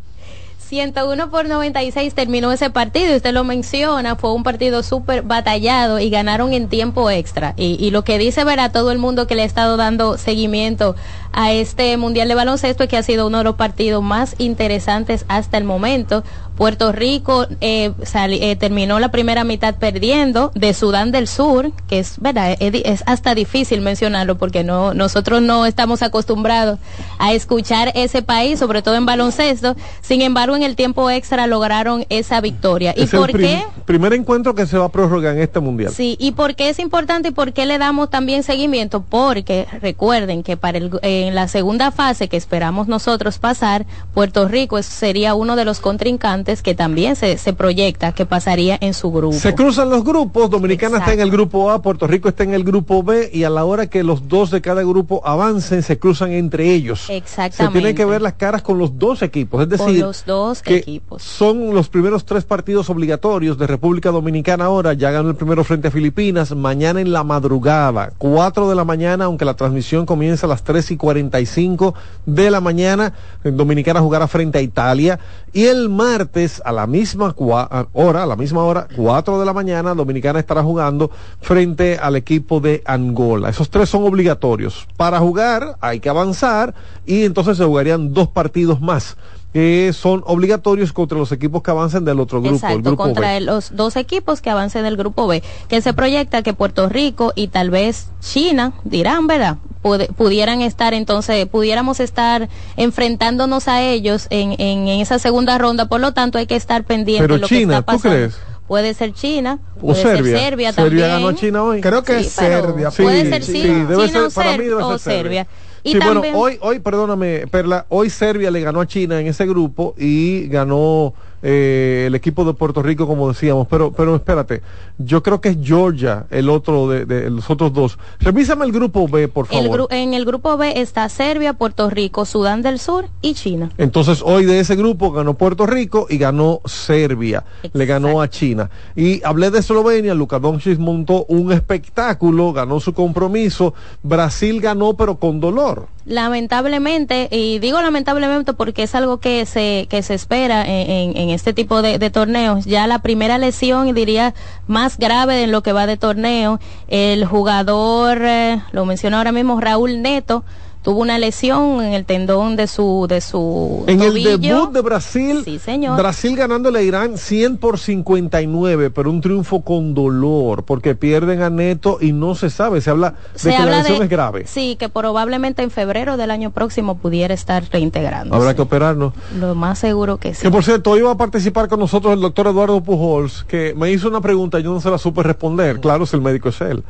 101 0.72 1.28
por 1.28 1.46
96 1.46 2.14
terminó 2.14 2.50
ese 2.50 2.70
partido 2.70 3.14
usted 3.14 3.34
lo 3.34 3.44
menciona, 3.44 4.16
fue 4.16 4.32
un 4.32 4.42
partido 4.42 4.82
súper 4.82 5.20
batallado 5.20 5.98
y 5.98 6.08
ganaron 6.08 6.54
en 6.54 6.68
tiempo 6.68 7.10
extra. 7.10 7.52
Y, 7.58 7.90
lo 7.90 8.04
que 8.04 8.16
dice 8.16 8.42
ver 8.42 8.58
a 8.58 8.70
todo 8.72 8.90
el 8.90 8.96
mundo 8.96 9.26
que 9.26 9.34
le 9.34 9.42
ha 9.42 9.44
estado 9.44 9.76
dando 9.76 10.16
seguimiento 10.16 10.96
a 11.32 11.52
este 11.52 11.96
Mundial 11.96 12.28
de 12.28 12.34
Baloncesto 12.34 12.84
es 12.84 12.88
que 12.88 12.96
ha 12.96 13.02
sido 13.02 13.26
uno 13.26 13.38
de 13.38 13.44
los 13.44 13.56
partidos 13.56 14.02
más 14.02 14.34
interesantes 14.38 15.24
hasta 15.28 15.58
el 15.58 15.64
momento. 15.64 16.22
Puerto 16.56 16.92
Rico 16.92 17.46
eh, 17.62 17.92
eh, 18.14 18.56
terminó 18.56 19.00
la 19.00 19.10
primera 19.10 19.42
mitad 19.42 19.74
perdiendo 19.76 20.52
de 20.54 20.74
Sudán 20.74 21.10
del 21.10 21.26
Sur, 21.26 21.72
que 21.88 21.98
es 21.98 22.20
verdad, 22.20 22.54
es, 22.60 22.72
di- 22.72 22.82
es 22.84 23.02
hasta 23.06 23.34
difícil 23.34 23.80
mencionarlo 23.80 24.36
porque 24.36 24.62
no 24.62 24.92
nosotros 24.92 25.40
no 25.40 25.64
estamos 25.64 26.02
acostumbrados 26.02 26.78
a 27.18 27.32
escuchar 27.32 27.90
ese 27.94 28.20
país, 28.20 28.58
sobre 28.58 28.82
todo 28.82 28.96
en 28.96 29.06
baloncesto. 29.06 29.74
Sin 30.02 30.20
embargo, 30.20 30.54
en 30.54 30.62
el 30.62 30.76
tiempo 30.76 31.08
extra 31.10 31.46
lograron 31.46 32.04
esa 32.10 32.40
victoria. 32.42 32.92
¿Y 32.96 33.04
Es 33.04 33.14
el 33.14 33.20
por 33.20 33.32
prim- 33.32 33.46
qué? 33.46 33.64
primer 33.86 34.12
encuentro 34.12 34.54
que 34.54 34.66
se 34.66 34.76
va 34.76 34.84
a 34.84 34.88
prorrogar 34.90 35.34
en 35.34 35.40
este 35.42 35.58
mundial. 35.58 35.90
Sí, 35.90 36.16
y 36.20 36.32
por 36.32 36.54
qué 36.54 36.68
es 36.68 36.78
importante 36.78 37.28
y 37.28 37.32
por 37.32 37.54
qué 37.54 37.64
le 37.64 37.78
damos 37.78 38.10
también 38.10 38.42
seguimiento, 38.42 39.02
porque 39.02 39.66
recuerden 39.80 40.42
que 40.42 40.58
para 40.58 40.76
el, 40.78 40.90
en 41.22 41.34
la 41.34 41.48
segunda 41.48 41.90
fase 41.90 42.28
que 42.28 42.36
esperamos 42.36 42.88
nosotros 42.88 43.38
pasar, 43.38 43.86
Puerto 44.14 44.48
Rico 44.48 44.82
sería 44.82 45.34
uno 45.34 45.56
de 45.56 45.64
los 45.64 45.80
contrincantes 45.80 46.62
que 46.62 46.74
también 46.74 47.16
se, 47.16 47.38
se 47.38 47.52
proyecta 47.52 48.12
que 48.12 48.26
pasaría 48.26 48.78
en 48.80 48.94
su 48.94 49.10
grupo. 49.10 49.36
Se 49.36 49.54
cruzan 49.54 49.90
los 49.90 50.04
grupos, 50.04 50.50
Dominicana 50.50 50.98
está 50.98 51.12
en 51.12 51.20
el 51.20 51.30
grupo 51.30 51.70
A, 51.70 51.82
Puerto 51.82 52.06
Rico 52.06 52.28
está 52.28 52.42
en 52.44 52.54
el 52.54 52.64
grupo 52.64 53.02
B 53.02 53.30
y 53.32 53.44
a 53.44 53.50
la 53.50 53.64
hora 53.64 53.86
que 53.86 54.02
los 54.02 54.28
dos 54.28 54.50
de 54.50 54.60
cada 54.60 54.82
grupo 54.82 55.22
avancen, 55.24 55.82
se 55.82 55.98
cruzan 55.98 56.32
entre 56.32 56.72
ellos. 56.72 57.08
Exactamente. 57.08 57.78
Se 57.78 57.80
tienen 57.80 57.96
que 57.96 58.04
ver 58.04 58.22
las 58.22 58.34
caras 58.34 58.62
con 58.62 58.78
los 58.78 58.98
dos 58.98 59.22
equipos, 59.22 59.62
es 59.62 59.78
Con 59.78 59.86
decir, 59.86 60.04
los 60.04 60.24
dos 60.24 60.62
que 60.62 60.76
equipos. 60.76 61.22
son 61.22 61.74
los 61.74 61.88
primeros 61.88 62.24
tres 62.24 62.44
partidos 62.44 62.90
obligatorios 62.90 63.58
de 63.58 63.66
República 63.66 64.10
Dominicana 64.10 64.66
ahora, 64.66 64.92
ya 64.92 65.10
ganó 65.10 65.30
el 65.30 65.36
primero 65.36 65.64
frente 65.64 65.88
a 65.88 65.90
Filipinas, 65.90 66.54
mañana 66.54 67.00
en 67.00 67.12
la 67.12 67.24
madrugada, 67.24 68.12
4 68.18 68.68
de 68.68 68.74
la 68.74 68.84
mañana, 68.84 69.26
aunque 69.26 69.44
la 69.44 69.54
transmisión 69.54 70.06
comienza 70.06 70.46
a 70.46 70.48
las 70.48 70.62
3 70.64 70.90
y 70.92 70.96
45 71.12 71.94
de 72.26 72.50
la 72.50 72.60
mañana, 72.60 73.12
Dominicana 73.44 74.00
jugará 74.00 74.26
frente 74.26 74.58
a 74.58 74.62
Italia 74.62 75.18
y 75.52 75.66
el 75.66 75.88
martes 75.88 76.62
a 76.64 76.72
la 76.72 76.86
misma 76.86 77.34
hora, 77.36 78.22
a 78.22 78.26
la 78.26 78.36
misma 78.36 78.64
hora, 78.64 78.88
4 78.96 79.38
de 79.38 79.46
la 79.46 79.52
mañana, 79.52 79.94
Dominicana 79.94 80.38
estará 80.38 80.62
jugando 80.62 81.10
frente 81.40 81.98
al 81.98 82.16
equipo 82.16 82.60
de 82.60 82.82
Angola. 82.86 83.50
Esos 83.50 83.68
tres 83.68 83.88
son 83.88 84.04
obligatorios. 84.04 84.86
Para 84.96 85.18
jugar 85.18 85.76
hay 85.80 86.00
que 86.00 86.08
avanzar 86.08 86.74
y 87.04 87.24
entonces 87.24 87.58
se 87.58 87.64
jugarían 87.64 88.14
dos 88.14 88.28
partidos 88.28 88.80
más 88.80 89.16
que 89.52 89.92
son 89.92 90.22
obligatorios 90.26 90.92
contra 90.92 91.18
los 91.18 91.30
equipos 91.32 91.62
que 91.62 91.70
avancen 91.70 92.04
del 92.06 92.20
otro 92.20 92.40
grupo, 92.40 92.54
el 92.54 92.56
Exacto, 92.56 92.80
grupo 92.82 93.02
contra 93.04 93.28
B. 93.32 93.36
el- 93.36 93.46
los 93.46 93.76
dos 93.76 93.96
equipos 93.96 94.40
que 94.40 94.48
avancen 94.50 94.82
del 94.84 94.96
grupo 94.96 95.26
B, 95.26 95.42
que 95.68 95.82
se 95.82 95.92
proyecta 95.92 96.42
que 96.42 96.54
Puerto 96.54 96.88
Rico 96.88 97.32
y 97.36 97.48
tal 97.48 97.68
vez 97.70 98.08
China, 98.20 98.72
dirán, 98.84 99.26
¿verdad? 99.26 99.58
Pude- 99.82 100.08
pudieran 100.08 100.62
estar 100.62 100.94
entonces, 100.94 101.44
pudiéramos 101.46 102.00
estar 102.00 102.48
enfrentándonos 102.76 103.68
a 103.68 103.82
ellos 103.82 104.26
en, 104.30 104.52
en, 104.52 104.88
en 104.88 105.00
esa 105.00 105.18
segunda 105.18 105.58
ronda, 105.58 105.86
por 105.86 106.00
lo 106.00 106.12
tanto 106.12 106.38
hay 106.38 106.46
que 106.46 106.56
estar 106.56 106.84
pendiente 106.84 107.22
Pero 107.24 107.34
de 107.34 107.40
lo 107.40 107.48
que 107.48 107.58
China, 107.58 107.78
está 107.78 107.92
¿tú 107.92 107.96
pasando. 107.98 108.16
crees? 108.16 108.36
Puede 108.68 108.94
ser 108.94 109.12
China, 109.12 109.58
O 109.76 109.80
puede 109.88 110.02
Serbia. 110.02 110.16
ser 110.38 110.38
Serbia 110.38 110.72
Serbia 110.72 110.72
también. 110.72 111.08
ganó 111.08 111.32
China 111.32 111.62
hoy. 111.64 111.80
Creo 111.80 112.02
que 112.02 112.20
Sí, 112.20 112.26
es 112.26 112.32
Serbia. 112.32 112.90
puede 112.90 113.24
Sí, 113.24 113.28
ser 113.30 113.42
sí, 113.44 113.52
China, 113.62 113.86
debe 113.86 114.06
China 114.06 114.20
o, 114.26 114.30
ser- 114.30 114.32
para 114.34 114.50
mí 114.52 114.56
Ser- 114.58 114.68
debe 114.68 114.82
o 114.82 114.98
ser 114.98 115.12
Serbia. 115.14 115.46
Y 115.84 115.92
sí, 115.92 115.98
bueno, 115.98 116.22
hoy, 116.34 116.58
hoy, 116.60 116.78
perdóname, 116.78 117.46
Perla, 117.48 117.86
hoy 117.88 118.08
Serbia 118.08 118.50
le 118.50 118.60
ganó 118.60 118.80
a 118.80 118.86
China 118.86 119.20
en 119.20 119.26
ese 119.26 119.46
grupo 119.46 119.94
y 119.98 120.46
ganó 120.48 121.14
eh, 121.42 122.04
el 122.06 122.14
equipo 122.14 122.44
de 122.44 122.54
Puerto 122.54 122.82
Rico, 122.82 123.06
como 123.06 123.28
decíamos. 123.28 123.66
Pero, 123.68 123.92
pero 123.92 124.16
espérate, 124.16 124.62
yo 124.98 125.22
creo 125.22 125.40
que 125.40 125.50
es 125.50 125.58
Georgia 125.62 126.26
el 126.30 126.48
otro 126.50 126.88
de, 126.88 127.04
de 127.06 127.30
los 127.30 127.48
otros 127.50 127.72
dos. 127.72 127.98
Revísame 128.20 128.64
el 128.64 128.72
grupo 128.72 129.06
B, 129.08 129.28
por 129.28 129.46
el 129.50 129.64
favor. 129.64 129.80
gru- 129.82 129.86
en 129.90 130.14
el 130.14 130.24
grupo 130.24 130.56
B 130.56 130.80
está 130.80 131.08
Serbia, 131.08 131.52
Puerto 131.52 131.88
Rico, 131.90 132.24
Sudán 132.24 132.62
del 132.62 132.78
Sur 132.78 133.06
y 133.20 133.34
China. 133.34 133.70
Entonces 133.78 134.22
hoy 134.24 134.44
de 134.44 134.60
ese 134.60 134.74
grupo 134.76 135.12
ganó 135.12 135.34
Puerto 135.34 135.66
Rico 135.66 136.06
y 136.10 136.18
ganó 136.18 136.60
Serbia, 136.64 137.44
le 137.72 137.86
ganó 137.86 138.20
a. 138.20 138.28
China. 138.32 138.70
Y 138.96 139.22
hablé 139.24 139.50
de 139.50 139.58
Eslovenia, 139.58 140.14
Luka 140.14 140.38
Doncic 140.38 140.78
montó 140.78 141.26
un 141.28 141.52
espectáculo, 141.52 142.52
ganó 142.52 142.80
su 142.80 142.94
compromiso, 142.94 143.74
Brasil 144.02 144.60
ganó 144.60 144.94
pero 144.94 145.16
con 145.16 145.38
dolor. 145.38 145.86
Lamentablemente, 146.04 147.28
y 147.30 147.58
digo 147.60 147.80
lamentablemente 147.80 148.52
porque 148.54 148.82
es 148.82 148.94
algo 148.96 149.18
que 149.20 149.46
se, 149.46 149.86
que 149.88 150.02
se 150.02 150.14
espera 150.14 150.64
en, 150.66 150.90
en- 150.90 151.16
en 151.16 151.30
este 151.30 151.52
tipo 151.52 151.80
de, 151.80 151.98
de 151.98 152.10
torneos, 152.10 152.64
ya 152.64 152.86
la 152.88 152.98
primera 153.00 153.38
lesión, 153.38 153.94
diría, 153.94 154.34
más 154.66 154.98
grave 154.98 155.44
en 155.44 155.52
lo 155.52 155.62
que 155.62 155.72
va 155.72 155.86
de 155.86 155.96
torneo, 155.96 156.58
el 156.88 157.24
jugador, 157.24 158.18
eh, 158.22 158.60
lo 158.72 158.84
menciono 158.84 159.16
ahora 159.18 159.30
mismo, 159.32 159.60
Raúl 159.60 160.02
Neto, 160.02 160.44
tuvo 160.82 161.00
una 161.00 161.18
lesión 161.18 161.80
en 161.82 161.94
el 161.94 162.04
tendón 162.04 162.56
de 162.56 162.66
su, 162.66 163.06
de 163.08 163.20
su 163.20 163.84
En 163.86 164.02
el 164.02 164.22
debut 164.22 164.72
de 164.72 164.80
Brasil, 164.80 165.42
Sí, 165.44 165.58
señor. 165.58 165.96
Brasil 165.96 166.36
ganándole 166.36 166.80
a 166.80 166.82
Irán 166.82 167.18
100 167.18 167.56
por 167.58 167.78
59, 167.78 168.90
pero 168.90 169.10
un 169.10 169.20
triunfo 169.20 169.62
con 169.62 169.94
dolor, 169.94 170.64
porque 170.64 170.94
pierden 170.94 171.42
a 171.42 171.50
Neto 171.50 171.98
y 172.00 172.12
no 172.12 172.34
se 172.34 172.50
sabe, 172.50 172.80
se 172.80 172.90
habla 172.90 173.14
de 173.32 173.38
Se 173.38 173.50
que 173.50 173.58
la 173.58 173.78
lesión 173.78 173.98
de, 173.98 174.04
es 174.04 174.10
grave. 174.10 174.44
Sí, 174.46 174.76
que 174.78 174.88
probablemente 174.88 175.62
en 175.62 175.70
febrero 175.70 176.16
del 176.16 176.30
año 176.30 176.50
próximo 176.50 176.96
pudiera 176.96 177.32
estar 177.32 177.64
reintegrando. 177.70 178.34
Habrá 178.34 178.54
que 178.54 178.62
operarnos. 178.62 179.14
Lo 179.38 179.54
más 179.54 179.78
seguro 179.78 180.18
que 180.18 180.34
sí. 180.34 180.42
Que 180.42 180.50
por 180.50 180.64
cierto, 180.64 180.90
hoy 180.90 181.02
va 181.02 181.12
a 181.12 181.16
participar 181.16 181.68
con 181.68 181.78
nosotros 181.78 182.12
el 182.12 182.20
doctor 182.20 182.48
Eduardo 182.48 182.80
Pujols, 182.82 183.44
que 183.44 183.74
me 183.76 183.90
hizo 183.90 184.08
una 184.08 184.20
pregunta 184.20 184.58
y 184.58 184.64
yo 184.64 184.72
no 184.72 184.80
se 184.80 184.90
la 184.90 184.98
supe 184.98 185.22
responder. 185.22 185.80
Claro, 185.80 186.06
si 186.06 186.16
el 186.16 186.22
médico 186.22 186.48
es 186.48 186.60
él. 186.60 186.82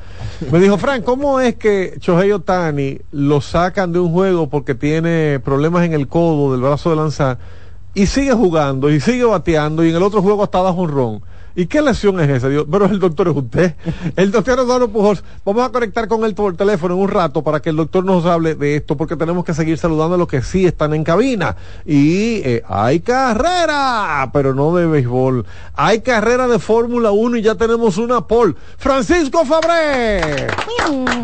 Me 0.51 0.59
dijo, 0.59 0.79
Frank, 0.79 1.05
¿cómo 1.05 1.41
es 1.41 1.57
que 1.57 1.99
Shohei 2.01 2.33
Otani 2.33 2.99
lo 3.13 3.41
de 3.91 3.99
un 3.99 4.12
juego 4.12 4.49
porque 4.49 4.75
tiene 4.75 5.41
problemas 5.41 5.85
en 5.85 5.93
el 5.93 6.09
codo 6.09 6.53
del 6.53 6.61
brazo 6.61 6.91
de 6.91 6.97
lanzar 6.97 7.39
y 7.95 8.07
sigue 8.07 8.33
jugando 8.33 8.91
y 8.91 9.01
sigue 9.01 9.25
bateando 9.25 9.85
y 9.85 9.91
en 9.91 9.97
el 9.97 10.03
otro 10.03 10.23
juego 10.23 10.43
hasta 10.43 10.62
da 10.62 10.73
jonrón? 10.73 11.23
¿Y 11.55 11.67
qué 11.67 11.83
lesión 11.83 12.19
es 12.21 12.31
esa? 12.31 12.49
Digo, 12.49 12.67
pero 12.71 12.87
el 12.87 12.99
doctor 12.99 13.29
es 13.29 13.37
usted. 13.37 13.75
El 14.17 14.31
doctor 14.31 14.59
Eduardo 14.59 14.89
Pujols. 14.89 15.23
Vamos 15.45 15.65
a 15.65 15.71
conectar 15.71 16.09
con 16.09 16.25
él 16.25 16.35
por 16.35 16.57
teléfono 16.57 16.95
en 16.95 17.01
un 17.01 17.09
rato 17.09 17.43
para 17.43 17.61
que 17.61 17.71
el 17.71 17.77
doctor 17.77 18.05
nos 18.05 18.25
hable 18.27 18.55
de 18.55 18.77
esto, 18.77 18.97
porque 18.97 19.17
tenemos 19.17 19.45
que 19.45 19.55
seguir 19.55 19.79
saludando 19.79 20.15
a 20.15 20.19
los 20.19 20.29
que 20.29 20.43
sí 20.43 20.67
están 20.67 20.95
en 20.95 21.05
cabina. 21.05 21.57
Y 21.85 22.37
eh, 22.45 22.63
hay 22.69 23.01
carrera, 23.01 24.31
pero 24.33 24.55
no 24.55 24.75
de 24.75 24.87
béisbol. 24.87 25.45
Hay 25.75 26.01
carrera 26.01 26.47
de 26.49 26.59
Fórmula 26.59 27.11
1 27.11 27.37
y 27.39 27.43
ya 27.43 27.55
tenemos 27.55 27.99
una 27.99 28.27
pole. 28.27 28.55
Francisco 28.79 29.45
Fabré. 29.45 30.49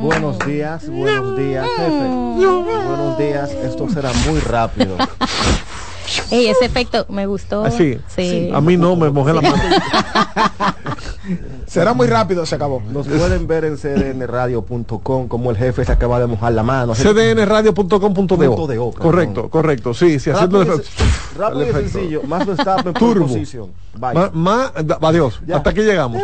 Buenos 0.01 0.39
días, 0.41 0.89
buenos 0.89 1.37
días, 1.37 1.67
jefe. 1.77 2.09
Buenos 2.09 3.19
días, 3.19 3.51
esto 3.51 3.89
será 3.89 4.11
muy 4.27 4.41
rápido. 4.41 4.97
Ey, 6.31 6.49
ese 6.49 6.65
efecto 6.65 7.07
me 7.09 7.27
gustó. 7.27 7.65
Ah, 7.65 7.71
sí. 7.71 7.99
Sí. 8.15 8.50
A 8.53 8.61
mí 8.61 8.77
no, 8.77 8.97
me 8.97 9.11
mojé 9.11 9.33
la 9.33 9.41
mano. 9.41 9.57
Será 11.67 11.93
muy 11.93 12.07
rápido, 12.07 12.47
se 12.47 12.55
acabó. 12.55 12.83
Nos 12.91 13.07
pueden 13.07 13.47
ver 13.47 13.65
en 13.67 13.77
cdnradio.com 13.77 15.29
como 15.29 15.50
el 15.50 15.57
jefe 15.57 15.85
se 15.85 15.93
acaba 15.93 16.19
de 16.19 16.27
mojar 16.27 16.53
la 16.53 16.62
mano. 16.62 16.95
cdnradio.com.do. 16.95 18.93
Correcto, 18.99 19.50
correcto. 19.50 19.93
Sí, 19.95 20.19
sí, 20.19 20.31
haciendo 20.31 20.61
Rápido, 20.65 20.77
el 20.77 21.38
rápido 21.38 21.61
el 21.61 21.67
y 21.67 21.71
efecto. 21.71 21.91
sencillo. 21.99 22.23
Más 22.23 22.47
Verstappen 22.47 22.95
Turbo. 22.95 23.21
por 23.27 23.29
posición. 23.29 23.71
Bye. 23.99 24.15
Ma- 24.15 24.31
ma- 24.33 24.73
da- 24.83 24.99
adiós, 25.03 25.41
Ya. 25.47 25.57
hasta 25.57 25.71
aquí 25.71 25.81
llegamos. 25.83 26.23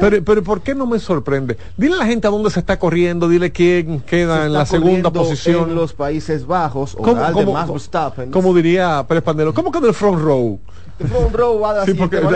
Pero, 0.00 0.24
pero 0.24 0.42
¿por 0.42 0.60
qué 0.60 0.74
no 0.74 0.86
me 0.86 0.98
sorprende? 0.98 1.56
Dile 1.76 1.94
a 1.94 1.98
la 1.98 2.06
gente 2.06 2.26
a 2.26 2.30
dónde 2.30 2.50
se 2.50 2.60
está 2.60 2.78
corriendo, 2.78 3.28
dile 3.28 3.50
quién 3.52 4.00
queda 4.00 4.46
en 4.46 4.52
la 4.52 4.64
segunda 4.66 5.10
posición. 5.10 5.70
En 5.70 5.74
los 5.74 5.92
Países 5.92 6.46
Bajos, 6.46 6.94
¿Cómo, 6.96 7.12
oral 7.12 7.26
de 7.28 7.32
cómo- 7.32 7.52
Max 7.52 7.62
cómo- 7.66 7.74
Verstappen. 7.74 8.30
cómo 8.30 8.54
diría 8.54 9.04
Pérez 9.08 9.22
Pandelo? 9.24 9.52
¿Cómo 9.54 9.70
quedó 9.72 9.88
el 9.88 9.94
front 9.94 10.20
row? 10.20 10.58
El 10.98 11.06
front 11.06 11.32
row 11.32 11.60
va 11.60 11.74
la 11.74 11.84
Sí, 11.84 11.94
porque 11.94 12.20
no. 12.20 12.28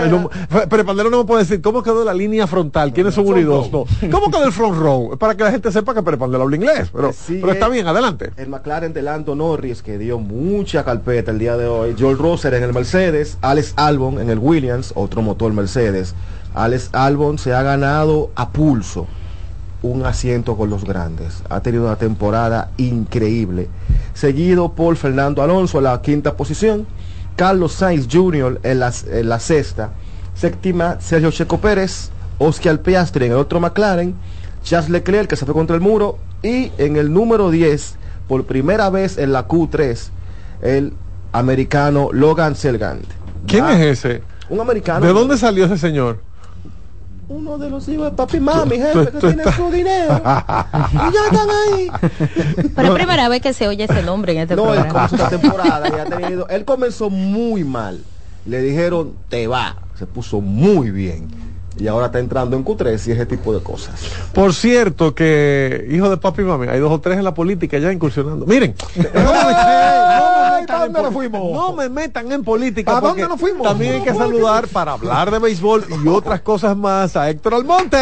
Pérez 0.69 0.87
no 0.87 1.19
me 1.19 1.25
puede 1.25 1.43
decir 1.43 1.61
cómo 1.61 1.83
quedó 1.83 2.05
la 2.05 2.15
línea 2.15 2.47
frontal, 2.47 2.93
quiénes 2.93 3.13
son 3.15 3.27
uno 3.27 3.39
y 3.39 3.43
dos. 3.43 3.73
No. 3.73 3.85
¿Cómo 4.11 4.31
quedó 4.31 4.45
el 4.45 4.53
front 4.53 4.79
row? 4.79 5.19
Para 5.19 5.35
que 5.37 5.43
la 5.43 5.51
gente 5.51 5.73
sepa 5.73 5.93
que 5.95 6.03
Pérez 6.03 6.21
Pandelo 6.21 6.45
habla 6.45 6.55
inglés. 6.55 6.89
Pero, 6.95 7.13
sigue 7.13 7.41
pero 7.41 7.53
está 7.55 7.69
bien, 7.69 7.89
adelante. 7.89 8.31
El 8.37 8.49
McLaren 8.49 8.93
de 8.93 9.03
Lando 9.03 9.35
Norris, 9.35 9.83
que 9.83 9.99
dio 9.99 10.21
mucha 10.21 10.85
carpeta 10.85 11.33
el 11.33 11.41
día 11.41 11.57
de 11.57 11.67
hoy. 11.67 11.97
Joel 11.99 12.19
Rosser 12.19 12.55
en 12.55 12.63
el 12.63 12.73
Mercedes. 12.73 13.37
Alex 13.41 13.73
Albon 13.75 14.21
en 14.21 14.31
el 14.31 14.39
Williams, 14.39 14.93
otro 14.95 15.23
motor 15.23 15.53
Mercedes. 15.53 16.15
Alex 16.55 16.91
Albon 16.93 17.39
se 17.39 17.55
ha 17.55 17.63
ganado 17.63 18.31
a 18.35 18.51
pulso 18.51 19.07
un 19.83 20.05
asiento 20.07 20.57
con 20.57 20.71
los 20.71 20.85
grandes. 20.85 21.43
Ha 21.49 21.61
tenido 21.61 21.85
una 21.87 21.97
temporada 21.97 22.71
increíble. 22.77 23.69
Seguido 24.15 24.73
por 24.73 24.97
Fernando 24.97 25.43
Alonso 25.43 25.79
en 25.79 25.85
la 25.85 26.01
quinta 26.03 26.37
posición. 26.37 26.87
Carlos 27.37 27.73
Sainz 27.73 28.07
Jr. 28.13 28.61
en 28.63 28.79
la, 28.81 28.93
en 29.11 29.29
la 29.29 29.41
sexta. 29.41 29.91
Séptima, 30.35 30.99
Sergio 31.01 31.31
Checo 31.31 31.59
Pérez. 31.59 32.11
Oscar 32.39 32.81
Piastri 32.81 33.27
en 33.27 33.33
el 33.33 33.39
otro 33.39 33.59
McLaren. 33.61 34.15
Charles 34.63 34.91
Leclerc 34.91 35.29
que 35.29 35.37
se 35.37 35.45
fue 35.47 35.55
contra 35.55 35.75
el 35.75 35.83
muro. 35.83 36.19
Y 36.43 36.71
en 36.79 36.97
el 36.97 37.13
número 37.13 37.51
10, 37.51 37.97
por 38.29 38.45
primera 38.47 38.91
vez 38.91 39.17
en 39.19 39.33
la 39.33 39.49
Q3, 39.49 40.09
el 40.63 40.93
americano 41.33 42.11
Logan 42.13 42.55
Selgant. 42.57 43.05
¿Quién 43.47 43.65
Va- 43.65 43.73
es 43.81 43.99
ese? 44.05 44.23
Un 44.49 44.61
americano. 44.61 45.05
¿De 45.07 45.13
dónde 45.13 45.37
salió 45.39 45.65
ese 45.65 45.79
señor? 45.79 46.21
Uno 47.33 47.57
de 47.59 47.71
los 47.71 47.89
hijos 47.89 48.11
de 48.11 48.17
papi 48.17 48.37
y 48.37 48.41
mami, 48.41 48.77
jefe, 48.77 49.11
que 49.21 49.29
estás- 49.29 49.55
su 49.57 49.71
dinero. 49.71 50.21
y 50.93 51.13
ya 51.13 51.25
están 51.31 51.49
ahí. 51.51 51.91
Pero 52.77 52.89
es 52.89 52.95
primera 52.95 53.29
vez 53.29 53.41
que 53.41 53.53
se 53.53 53.67
oye 53.69 53.85
ese 53.85 54.03
nombre 54.03 54.33
en 54.35 54.41
este 54.41 54.55
No, 54.55 54.65
programa. 54.65 54.89
comenzó 54.93 55.17
esta 55.17 55.29
temporada 55.31 55.89
y 55.89 55.93
ha 55.99 56.05
tenido. 56.05 56.47
Él 56.49 56.65
comenzó 56.65 57.09
muy 57.11 57.65
mal. 57.65 58.01
Le 58.45 58.61
dijeron, 58.61 59.15
te 59.29 59.47
va. 59.47 59.77
Se 59.99 60.07
puso 60.07 60.41
muy 60.41 60.91
bien. 60.91 61.29
Y 61.79 61.89
ahora 61.89 62.07
está 62.07 62.19
entrando 62.19 62.57
en 62.57 62.65
Q3 62.65 63.09
y 63.09 63.13
ese 63.13 63.27
tipo 63.27 63.55
de 63.55 63.63
cosas. 63.63 64.01
Por 64.35 64.53
cierto, 64.55 65.15
que 65.15 65.87
hijo 65.91 66.11
de 66.11 66.17
papi 66.19 66.43
y 66.43 66.45
mami, 66.45 66.69
hay 66.69 66.79
dos 66.81 66.93
o 66.93 67.01
tres 67.01 67.17
en 67.19 67.25
la 67.25 67.33
política 67.35 67.79
ya 67.79 67.91
incursionando. 67.91 68.45
Miren, 68.47 68.75
no 68.97 69.03
me, 69.03 69.09
metan 70.61 70.67
¿para 70.67 70.87
en 70.87 70.93
dónde 70.93 71.03
nos 71.03 71.13
poli- 71.15 71.29
fuimos? 71.31 71.53
no 71.53 71.73
me 71.73 71.89
metan 71.89 72.31
en 72.31 72.45
política. 72.45 72.91
¿Para 72.93 73.01
porque 73.01 73.23
dónde 73.23 73.33
nos 73.35 73.41
fuimos? 73.41 73.67
También 73.67 73.95
hay 73.95 74.03
que 74.03 74.15
saludar 74.15 74.69
para 74.69 74.93
hablar 74.93 75.31
de 75.31 75.39
béisbol 75.39 75.87
y 76.05 76.09
otras 76.09 76.43
cosas 76.43 76.77
más 76.77 77.17
a 77.17 77.31
Héctor 77.31 77.55
Almonte. 77.55 77.97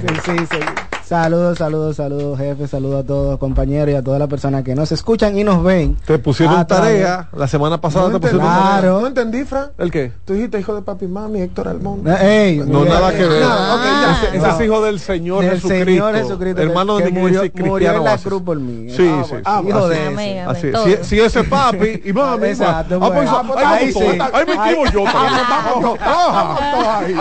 Sí, 0.00 0.08
sí, 0.24 0.46
sí. 0.50 0.58
Saludos, 1.06 1.56
saludos, 1.58 1.94
saludos, 1.94 2.36
jefe, 2.36 2.66
saludos 2.66 3.04
a 3.04 3.06
todos, 3.06 3.38
compañeros 3.38 3.90
y 3.92 3.94
a 3.94 4.02
todas 4.02 4.18
las 4.18 4.28
personas 4.28 4.64
que 4.64 4.74
nos 4.74 4.90
escuchan 4.90 5.38
y 5.38 5.44
nos 5.44 5.62
ven. 5.62 5.96
Te 6.04 6.18
pusieron 6.18 6.66
tarea 6.66 7.28
la 7.32 7.46
semana 7.46 7.80
pasada. 7.80 8.06
No 8.08 8.14
te 8.14 8.18
pusieron 8.26 8.40
tarea. 8.44 8.80
Claro. 8.80 9.00
no 9.02 9.06
entendí, 9.06 9.44
Fran. 9.44 9.70
¿El 9.78 9.92
qué? 9.92 10.10
Tú 10.24 10.32
dijiste 10.34 10.58
hijo 10.58 10.74
de 10.74 10.82
papi 10.82 11.04
y 11.04 11.08
mami, 11.08 11.42
Héctor 11.42 11.68
Almón. 11.68 12.02
Eh, 12.08 12.48
Ey, 12.48 12.58
No, 12.58 12.80
mira, 12.80 12.94
nada 12.94 13.12
que 13.12 13.24
ver. 13.24 13.40
ese, 13.40 14.36
ese 14.36 14.48
es 14.50 14.60
hijo 14.62 14.82
del 14.82 14.98
Señor 14.98 15.42
del 15.44 15.50
Jesucristo. 15.60 15.84
Señor 15.86 16.16
Jesucristo, 16.16 16.62
hermano 16.62 16.96
que 16.96 17.04
de 17.04 17.10
murió, 17.12 17.44
iglesia 17.44 17.64
murió 17.64 17.74
cristiana 17.92 17.98
en 17.98 18.04
la 18.04 18.18
cruz 18.18 18.42
por 18.42 18.58
mí. 18.58 18.90
Sí, 18.90 19.08
Ah, 19.44 19.60
sí. 19.62 19.68
hijo 19.68 19.88
de 19.88 20.08
ese. 20.12 20.40
Así, 20.40 20.72
si, 20.98 21.04
si 21.04 21.20
ese 21.20 21.40
es 21.40 21.46
papi 21.48 22.02
y 22.04 22.12
mami, 22.12 22.48
Exacto, 22.48 22.98
ah, 23.00 23.12
pues, 23.14 23.30
ahí 23.64 24.44
me 24.44 24.90
yo. 24.90 25.04
también. 25.04 25.40
Estamos 25.40 25.88
todos 26.00 26.88
ahí. 26.88 27.14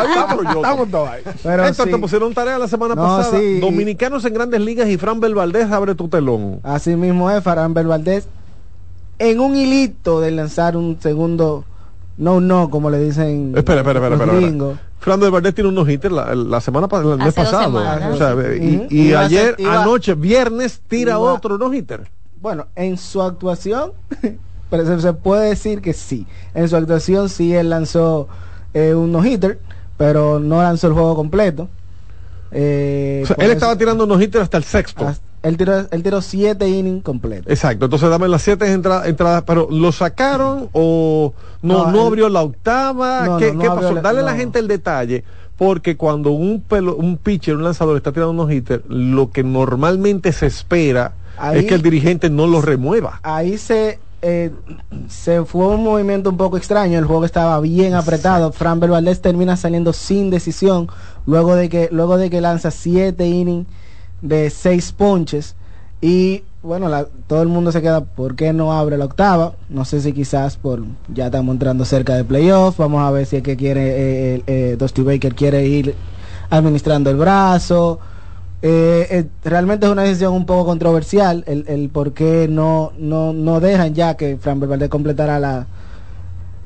Estamos 0.55 0.89
todos. 0.89 1.09
Pero 1.43 1.71
te 1.85 1.97
pusieron 1.99 2.33
tarea 2.33 2.57
la 2.57 2.67
semana 2.67 2.95
No, 2.95 3.03
pasada. 3.03 3.37
Dominicanos 3.75 4.25
en 4.25 4.34
grandes 4.34 4.62
ligas 4.62 4.88
y 4.89 4.98
Fran 4.98 5.20
Belvaldez 5.20 5.72
abre 5.72 5.96
tu 5.96 6.08
telón. 6.08 6.60
así 6.63 6.96
mismo 6.96 7.29
es 7.32 7.44
Farán 7.44 7.74
Valdés 7.74 8.27
en 9.20 9.39
un 9.39 9.55
hilito 9.55 10.20
de 10.22 10.32
lanzar 10.32 10.75
un 10.75 10.98
segundo 11.00 11.63
no 12.17 12.39
no 12.39 12.70
como 12.70 12.89
le 12.89 13.00
dicen 13.00 13.53
Espera, 13.55 13.82
espera, 13.82 14.00
espera, 14.00 14.15
los 14.15 14.34
espera. 14.34 14.48
espera. 14.48 14.82
Fran 15.00 15.20
Belvaldez 15.20 15.53
tiene 15.53 15.70
unos 15.70 15.88
hitters 15.89 16.13
la, 16.13 16.34
la 16.36 16.62
semana 16.62 16.88
el 16.91 17.05
mes 17.17 17.27
Hace 17.27 17.41
pasado. 17.44 17.77
O 18.12 18.17
sea, 18.17 18.36
y, 18.55 18.88
y 18.89 19.01
Iba 19.10 19.20
a 19.22 19.25
ayer, 19.25 19.55
iba- 19.60 19.84
anoche, 19.84 20.15
viernes, 20.15 20.82
tira 20.88 21.12
iba- 21.12 21.20
otro 21.34 21.58
no 21.58 21.72
hitter. 21.74 22.08
Bueno, 22.41 22.67
en 22.75 22.98
su 22.98 23.22
actuación, 23.22 23.91
pero 24.70 24.86
se, 24.86 25.00
se 25.01 25.13
puede 25.13 25.50
decir 25.50 25.82
que 25.82 25.94
sí. 25.94 26.25
En 26.53 26.67
su 26.70 26.75
actuación 26.75 27.29
sí 27.29 27.53
él 27.53 27.70
lanzó 27.70 28.27
eh, 28.74 28.94
un 28.96 29.12
no-hitter, 29.12 29.60
pero 29.98 30.39
no 30.39 30.62
lanzó 30.63 30.88
el 30.88 30.94
juego 30.94 31.15
completo. 31.15 31.70
Eh, 32.57 33.21
O 33.24 33.27
sea, 33.27 33.35
por 33.35 33.45
él 33.45 33.51
estaba 33.51 33.77
tirando 33.77 34.05
no 34.05 34.19
hitter 34.21 34.41
hasta 34.41 34.57
el 34.57 34.63
sexto. 34.63 35.07
hasta- 35.07 35.24
él 35.43 35.57
tiró, 35.57 35.85
él 35.91 36.01
tiró 36.03 36.21
siete 36.21 36.67
innings 36.69 37.03
completos. 37.03 37.45
Exacto, 37.51 37.85
entonces 37.85 38.09
dame 38.09 38.27
las 38.27 38.41
siete 38.41 38.65
entra- 38.74 39.05
entradas, 39.07 39.43
pero 39.45 39.67
¿lo 39.69 39.91
sacaron 39.91 40.69
o 40.71 41.33
no, 41.62 41.83
No, 41.85 41.91
no, 41.91 42.01
él- 42.01 42.07
abrió 42.07 42.29
la 42.29 42.41
octava? 42.41 43.25
No, 43.25 43.38
¿Qué, 43.38 43.51
no, 43.53 43.75
pasó? 43.75 43.93
la- 43.93 44.01
Dale 44.01 44.21
a 44.21 44.24
la 44.24 44.35
gente 44.35 44.57
el 44.57 44.67
detalle, 44.67 45.24
porque 45.57 45.97
cuando 45.97 46.31
un, 46.31 46.62
pelo, 46.62 46.95
un 46.95 47.17
pitcher, 47.17 47.55
un 47.57 47.63
lanzador 47.63 47.97
está 47.97 48.12
tirando 48.12 48.31
unos 48.31 48.51
hitters, 48.51 48.83
lo 48.88 49.29
que 49.31 49.43
normalmente 49.43 50.31
se 50.31 50.47
espera 50.47 51.13
Ahí- 51.38 51.59
es 51.59 51.65
que 51.65 51.75
el 51.75 51.81
dirigente 51.83 52.29
no 52.31 52.47
lo 52.47 52.62
remueva. 52.62 53.19
Ahí 53.21 53.57
se 53.57 54.00
eh, 54.27 54.50
se 55.07 55.43
fue 55.45 55.67
un 55.67 55.83
movimiento 55.83 56.31
un 56.31 56.38
poco 56.38 56.57
extraño, 56.57 56.97
el 56.97 57.05
juego 57.05 57.25
estaba 57.25 57.59
bien 57.59 57.93
apretado. 57.93 58.51
Fran 58.51 58.79
Valdez 58.79 59.21
termina 59.21 59.55
saliendo 59.55 59.93
sin 59.93 60.31
decisión 60.31 60.88
luego 61.25 61.55
de 61.55 61.70
que 61.70 61.89
luego 61.91 62.17
de 62.17 62.29
que 62.29 62.41
lanza 62.41 62.72
siete 62.72 63.27
innings 63.27 63.67
de 64.22 64.50
seis 64.50 64.91
ponches 64.91 65.55
y 66.01 66.44
bueno, 66.62 66.89
la- 66.89 67.08
todo 67.27 67.44
el 67.44 67.48
mundo 67.48 67.72
se 67.72 67.82
queda, 67.82 68.01
¿por 68.03 68.36
qué 68.36 68.51
no 68.51 68.74
abre 68.74 68.98
la 68.98 69.05
octava? 69.05 69.53
No 69.70 69.86
sé 69.86 70.01
si 70.01 70.13
quizás 70.13 70.58
por 70.58 70.82
ya 71.13 71.27
estamos 71.27 71.53
entrando 71.53 71.86
cerca 71.86 72.15
de 72.15 72.24
playoff, 72.24 72.77
vamos 72.77 73.01
a 73.03 73.12
ver 73.12 73.25
si 73.27 73.38
es 73.38 73.44
que 73.44 73.55
quiere 73.55 73.82
eh, 73.89 74.36
eh, 74.36 74.44
eh, 74.48 74.75
Dusty 74.77 75.03
Baker 75.03 75.36
quiere 75.36 75.65
ir 75.67 75.94
administrando 76.50 77.10
el 77.12 77.17
brazo. 77.17 78.00
Eh, 78.63 79.08
eh, 79.12 79.25
realmente 79.44 79.86
es 79.86 79.91
una 79.91 80.01
decisión 80.03 80.34
un 80.34 80.46
poco 80.48 80.65
controversial 80.65 81.44
el, 81.46 81.65
el 81.67 81.89
por 81.89 82.13
qué 82.13 82.48
no, 82.50 82.94
no, 82.98 83.32
no 83.32 83.60
dejan 83.60 83.94
ya 83.94 84.15
que 84.15 84.38
Fran 84.38 84.60
Valdez 84.60 84.89
completara 84.89 85.39
la 85.39 85.67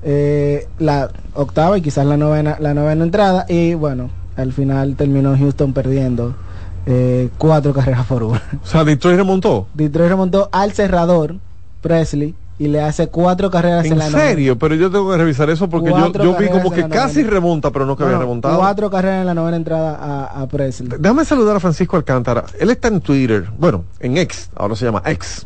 eh, 0.01 0.66
la 0.78 1.10
octava 1.34 1.78
y 1.78 1.82
quizás 1.82 2.06
la 2.06 2.16
novena 2.16 2.56
la 2.60 2.74
novena 2.74 3.04
entrada 3.04 3.46
y 3.50 3.74
bueno 3.74 4.10
al 4.39 4.53
final 4.53 4.96
terminó 4.96 5.38
Houston 5.38 5.74
perdiendo 5.74 6.36
eh, 6.86 7.29
cuatro 7.38 7.74
carreras 7.74 8.05
por 8.05 8.24
una 8.24 8.41
O 8.63 8.67
sea, 8.67 8.84
Detroit 8.84 9.17
remontó. 9.17 9.67
Detroit 9.74 10.10
remontó 10.10 10.50
al 10.51 10.72
cerrador 10.74 11.36
Presley 11.81 12.36
y 12.60 12.68
le 12.68 12.82
hace 12.82 13.08
cuatro 13.08 13.50
carreras 13.50 13.86
en, 13.86 13.94
En 13.94 14.00
la 14.00 14.10
novena. 14.10 14.30
serio, 14.30 14.60
pero 14.60 14.75
yo 14.75 14.92
tengo 14.92 15.10
que 15.12 15.18
revisar 15.18 15.50
eso 15.50 15.70
porque 15.70 15.89
yo, 15.89 15.96
Cuatro 15.96 16.24
yo 16.25 16.30
vi 16.32 16.36
carreras 16.48 16.58
como 16.63 16.75
en 16.75 16.82
que 16.84 16.88
la 16.89 16.89
casi 17.01 17.16
novena. 17.20 17.32
remonta, 17.32 17.72
pero 17.72 17.86
no 17.86 17.96
que 17.96 18.04
No, 18.04 18.08
había 18.10 18.20
remontado. 18.20 18.58
cuatro 18.60 18.89
carreras 18.92 19.22
en 19.22 19.28
la 19.28 19.34
novena 19.34 19.58
entrada 19.58 19.96
a, 19.96 20.42
a 20.42 20.48
Presley 20.48 20.89
Déjame 21.00 21.24
saludar 21.25 21.56
a 21.56 21.60
Francisco 21.62 21.96
Alcántara. 21.96 22.44
Él 22.60 22.70
está 22.70 22.89
en 22.89 23.00
Twitter, 23.01 23.48
bueno, 23.58 23.86
en 24.01 24.18
X, 24.18 24.50
ahora 24.56 24.75
se 24.75 24.86
llama 24.86 25.01
X. 25.06 25.46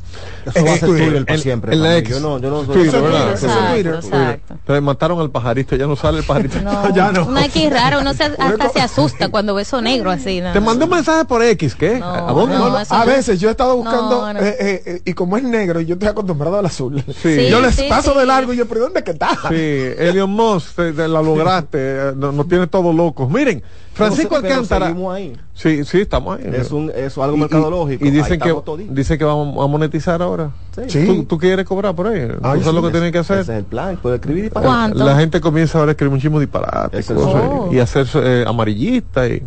Eso 0.53 0.65
va 0.65 0.73
a 0.73 0.77
ser 0.77 0.89
Twitter, 0.89 1.05
Twitter 1.07 1.25
para 1.25 1.35
en- 1.35 1.41
siempre. 1.41 1.73
en 1.73 1.81
la. 1.83 1.97
X. 1.97 2.09
Yo 2.15 2.19
no, 2.19 2.39
yo 2.39 2.49
no 2.49 2.65
soy- 2.65 2.75
Twitter, 2.83 3.01
¿verdad? 3.01 3.31
Exacto, 3.31 3.73
Twitter. 3.73 3.95
exacto. 3.95 4.55
Pero 4.65 4.81
mataron 4.81 5.19
al 5.21 5.29
pajarito, 5.29 5.75
ya 5.75 5.87
no 5.87 5.95
sale 5.95 6.19
el 6.19 6.23
pajarito. 6.25 6.61
No, 6.61 6.89
ya 6.95 7.11
no. 7.11 7.27
que 7.53 7.59
ir 7.65 7.71
raro, 7.73 7.99
uno 8.01 8.13
se, 8.13 8.23
hasta 8.23 8.69
se 8.69 8.81
asusta 8.81 9.29
cuando 9.29 9.53
ve 9.55 9.61
eso 9.61 9.81
negro 9.81 10.09
así. 10.11 10.41
no, 10.41 10.51
Te 10.51 10.59
mandé 10.59 10.85
un 10.85 10.91
mensaje 10.91 11.25
por 11.25 11.43
X, 11.43 11.75
¿qué? 11.75 11.99
No, 11.99 12.05
¿A 12.07 12.31
dónde? 12.33 12.57
no, 12.57 12.75
A 12.89 13.05
veces 13.05 13.39
yo 13.39 13.49
he 13.49 13.51
estado 13.51 13.75
buscando, 13.75 14.29
eh, 14.31 14.35
eh, 14.59 14.81
eh, 14.85 15.01
y 15.05 15.13
como 15.13 15.37
es 15.37 15.43
negro, 15.43 15.79
y 15.81 15.85
yo 15.85 15.93
estoy 15.93 16.09
acostumbrado 16.09 16.57
al 16.57 16.65
azul. 16.65 17.02
Sí. 17.21 17.47
yo 17.49 17.59
les 17.61 17.81
paso 17.83 18.13
de 18.17 18.25
largo 18.25 18.53
y 18.53 18.57
yo, 18.57 18.67
pero 18.67 18.81
¿dónde 18.81 19.03
que 19.03 19.11
está? 19.11 19.29
Sí, 19.49 19.55
Elion 19.97 20.29
Moss, 20.31 20.73
te, 20.75 20.91
te 20.93 21.07
la 21.07 21.21
lograste, 21.21 21.77
eh, 21.79 22.11
no- 22.15 22.31
nos 22.31 22.47
tiene 22.47 22.67
todos 22.67 22.93
locos. 22.95 23.29
Miren, 23.29 23.61
Francisco 23.93 24.29
Pero 24.29 24.41
se- 24.41 24.47
pero 24.69 24.85
Alcántara. 24.85 25.13
ahí. 25.13 25.33
Sí, 25.53 25.83
sí, 25.85 26.01
estamos 26.01 26.39
ahí. 26.39 26.49
Es 26.51 26.71
un 26.71 26.91
es 26.95 27.15
algo 27.17 27.37
Y- 27.37 27.39
mercadológico. 27.41 28.03
Y, 28.05 28.09
dicen 28.09 28.39
que 28.39 28.55
dicen 28.89 29.19
que 29.19 29.23
vamos 29.23 29.63
a 29.63 29.67
monetizar 29.67 30.19
ahora. 30.21 30.49
Sí. 30.87 31.05
¿Tú, 31.05 31.23
tú 31.25 31.37
quieres 31.37 31.63
cobrar 31.67 31.93
por 31.95 32.07
ahí? 32.07 32.21
Ay, 32.41 32.57
¿Tú 32.59 32.65
sabes 32.65 32.73
lo 32.73 32.81
que 32.81 32.89
tienen 32.89 33.11
que 33.11 33.19
hacer? 33.19 33.37
Ese 33.39 33.51
es 33.53 33.57
el 33.59 33.65
plan. 33.65 33.95
Puede 34.01 34.15
escribir. 34.15 34.51
¿Cuánto? 34.51 35.05
La 35.05 35.15
gente 35.15 35.39
comienza 35.39 35.77
ahora 35.77 35.91
a 35.91 35.93
escribir 35.93 36.11
muchísimo 36.11 36.39
disparate 36.39 36.97
Ese 36.97 37.13
es 37.13 37.19
cosas, 37.19 37.43
Oh. 37.45 37.69
y 37.71 37.77
hacerse 37.79 38.19
eh, 38.23 38.45
amarillista 38.47 39.27
y 39.27 39.43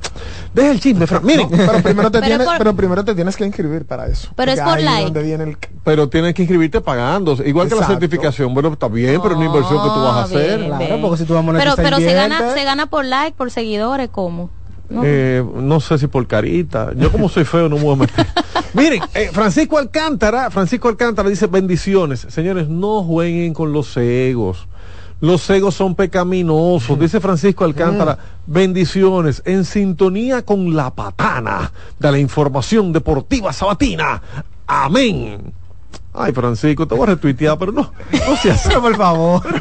deja 0.54 0.70
el 0.70 0.78
chisme, 0.80 1.08
Fran. 1.08 1.24
Miren, 1.26 1.48
Pero 1.50 1.72
primero 1.82 2.10
te 2.12 2.18
Pero 2.20 2.26
tienes, 2.28 2.46
por- 2.46 2.58
pero 2.58 2.76
primero 2.76 3.04
te 3.04 3.14
tienes 3.16 3.36
que 3.36 3.44
inscribir 3.44 3.84
para 3.84 4.06
eso. 4.06 4.28
Pero 4.36 4.52
es 4.52 4.60
por 4.60 4.78
ahí 4.78 4.84
like. 4.84 5.04
donde 5.06 5.22
viene 5.22 5.44
el 5.44 5.56
pero 5.82 6.08
tienes 6.08 6.34
que 6.34 6.42
inscribirte 6.42 6.80
pagando. 6.80 7.32
igual 7.44 7.68
que 7.68 7.74
la 7.74 7.86
certificación. 7.86 8.54
Bueno, 8.54 8.68
está 8.72 8.86
bien, 8.86 9.20
pero 9.20 9.34
es 9.34 9.36
una 9.38 9.46
inversión 9.46 9.82
que 9.82 9.88
tú 9.88 10.00
vas 10.02 10.12
a 10.14 10.20
Ah, 10.20 10.22
hacer. 10.24 10.58
bien, 10.58 10.68
Claro, 10.70 10.84
bien. 10.86 11.00
porque 11.02 11.16
si 11.16 11.24
tú 11.24 11.34
vas 11.34 11.42
a 11.42 11.46
Pero, 11.46 11.52
monetizar 11.52 11.76
pero 11.84 11.96
se 11.96 12.02
invierte. 12.02 12.28
gana, 12.28 12.54
se 12.54 12.64
gana 12.64 12.86
por 12.86 13.04
like, 13.04 13.36
por 13.36 13.50
seguidores, 13.50 14.08
¿cómo? 14.10 14.35
No. 14.88 15.02
Eh, 15.04 15.44
no 15.54 15.80
sé 15.80 15.98
si 15.98 16.06
por 16.06 16.26
carita. 16.26 16.92
Yo 16.96 17.10
como 17.10 17.28
soy 17.28 17.44
feo 17.44 17.68
no 17.68 17.76
me 17.76 17.82
voy 17.82 17.94
a 17.94 17.96
meter. 17.96 18.26
Miren, 18.74 19.02
eh, 19.14 19.30
Francisco 19.32 19.78
Alcántara, 19.78 20.50
Francisco 20.50 20.88
Alcántara 20.88 21.28
dice 21.28 21.46
bendiciones. 21.46 22.26
Señores, 22.28 22.68
no 22.68 23.02
jueguen 23.02 23.54
con 23.54 23.72
los 23.72 23.96
egos. 23.96 24.68
Los 25.20 25.48
egos 25.48 25.74
son 25.74 25.94
pecaminosos, 25.94 26.98
dice 27.00 27.20
Francisco 27.20 27.64
Alcántara. 27.64 28.18
Bendiciones 28.46 29.42
en 29.46 29.64
sintonía 29.64 30.42
con 30.42 30.76
la 30.76 30.94
patana 30.94 31.72
de 31.98 32.12
la 32.12 32.18
información 32.18 32.92
deportiva 32.92 33.52
sabatina. 33.52 34.20
Amén. 34.66 35.54
Ay, 36.18 36.32
Francisco, 36.32 36.86
te 36.86 36.94
voy 36.94 37.04
a 37.04 37.06
retuitear, 37.06 37.58
pero 37.58 37.72
no, 37.72 37.92
no 38.26 38.36
seas 38.36 38.64
así. 38.66 38.74
por 38.80 38.96
favor. 38.96 39.42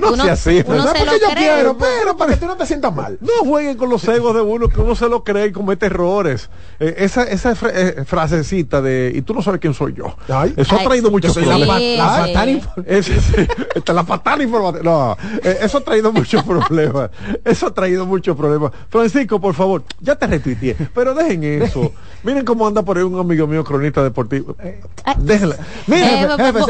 No 0.00 0.12
uno, 0.12 0.24
sea 0.24 0.32
así, 0.34 0.62
uno 0.66 0.82
se 0.82 0.88
Porque 0.88 1.04
lo 1.04 1.12
yo 1.12 1.18
cree. 1.32 1.34
quiero, 1.54 1.76
pero 1.78 2.16
para 2.16 2.34
que 2.34 2.40
tú 2.40 2.46
no 2.46 2.56
te 2.56 2.66
sientas 2.66 2.94
mal. 2.94 3.18
No 3.20 3.48
jueguen 3.48 3.76
con 3.76 3.88
los 3.90 4.06
egos 4.08 4.34
de 4.34 4.40
uno, 4.42 4.68
que 4.68 4.80
uno 4.80 4.94
se 4.94 5.08
lo 5.08 5.24
cree 5.24 5.46
y 5.46 5.52
comete 5.52 5.86
errores. 5.86 6.50
Eh, 6.78 6.94
esa 6.98 7.24
esa 7.24 7.54
fra- 7.54 7.70
eh, 7.74 8.04
frasecita 8.04 8.80
de, 8.82 9.12
y 9.14 9.22
tú 9.22 9.34
no 9.34 9.42
sabes 9.42 9.60
quién 9.60 9.74
soy 9.74 9.94
yo. 9.94 10.14
Ay. 10.28 10.52
eso 10.56 10.76
ha 10.76 10.82
traído 10.84 11.10
muchos 11.10 11.36
la 11.36 11.42
problemas. 11.42 11.78
Sí, 11.78 11.96
la 11.96 12.44
sí. 12.44 12.60
Ese- 12.86 13.20
sí, 13.20 13.34
esta, 13.74 13.92
la 13.92 14.04
patada 14.04 14.42
informativa. 14.42 14.82
No, 14.84 15.16
eh, 15.42 15.58
eso 15.62 15.78
ha 15.78 15.80
traído 15.84 16.12
muchos 16.12 16.42
problemas. 16.44 17.10
Eso 17.44 17.66
ha 17.68 17.74
traído 17.74 18.06
muchos 18.06 18.36
problemas. 18.36 18.72
Francisco, 18.90 19.40
por 19.40 19.54
favor, 19.54 19.82
ya 20.00 20.16
te 20.16 20.26
retuiteé, 20.26 20.76
pero 20.94 21.14
dejen 21.14 21.44
eso. 21.62 21.92
Miren 22.24 22.44
cómo 22.44 22.66
anda 22.66 22.82
por 22.82 22.96
ahí 22.98 23.04
un 23.04 23.18
amigo 23.18 23.46
mío, 23.46 23.64
cronista 23.64 24.02
deportivo. 24.02 24.56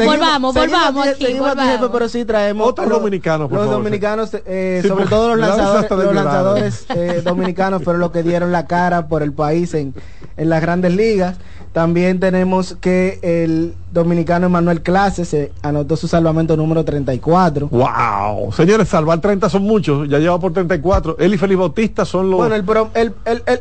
Volvamos, 0.05 0.53
volvamos 0.53 1.07
aquí, 1.07 1.25
seguimos, 1.25 1.49
volvamos. 1.49 1.73
jefe, 1.73 1.89
pero 1.91 2.09
sí 2.09 2.25
traemos 2.25 2.67
Otros 2.67 2.89
dominicanos, 2.89 3.49
por 3.49 3.57
los 3.57 3.67
favor, 3.67 3.83
dominicanos, 3.83 4.29
eh, 4.45 4.79
Sí, 4.81 4.87
sobre 4.87 5.05
todo 5.05 5.35
los 5.35 5.39
lanzadores 5.39 6.85
eh, 6.89 7.21
dominicanos 7.23 7.83
fueron 7.83 7.99
los 8.01 8.11
que 8.11 8.23
dieron 8.23 8.51
la 8.51 8.67
cara 8.67 9.07
por 9.07 9.23
el 9.23 9.33
país 9.33 9.73
en, 9.73 9.93
en 10.37 10.49
las 10.49 10.61
grandes 10.61 10.93
ligas. 10.95 11.37
También 11.73 12.19
tenemos 12.19 12.75
que 12.81 13.19
el 13.21 13.75
dominicano 13.93 14.47
Emanuel 14.47 14.81
Clase 14.81 15.23
se 15.23 15.51
anotó 15.61 15.95
su 15.95 16.07
salvamento 16.07 16.57
número 16.57 16.83
34. 16.83 17.67
Wow. 17.67 18.51
Señores, 18.53 18.89
salvar 18.89 19.21
30 19.21 19.49
son 19.49 19.63
muchos. 19.63 20.09
Ya 20.09 20.17
lleva 20.17 20.39
por 20.39 20.51
34. 20.51 21.17
Él 21.19 21.33
y 21.33 21.37
Félix 21.37 21.59
Bautista 21.59 22.05
son 22.05 22.31
los. 22.31 22.39
Bueno, 22.39 22.55
el, 22.55 22.63
pro- 22.63 22.89
el, 22.95 23.13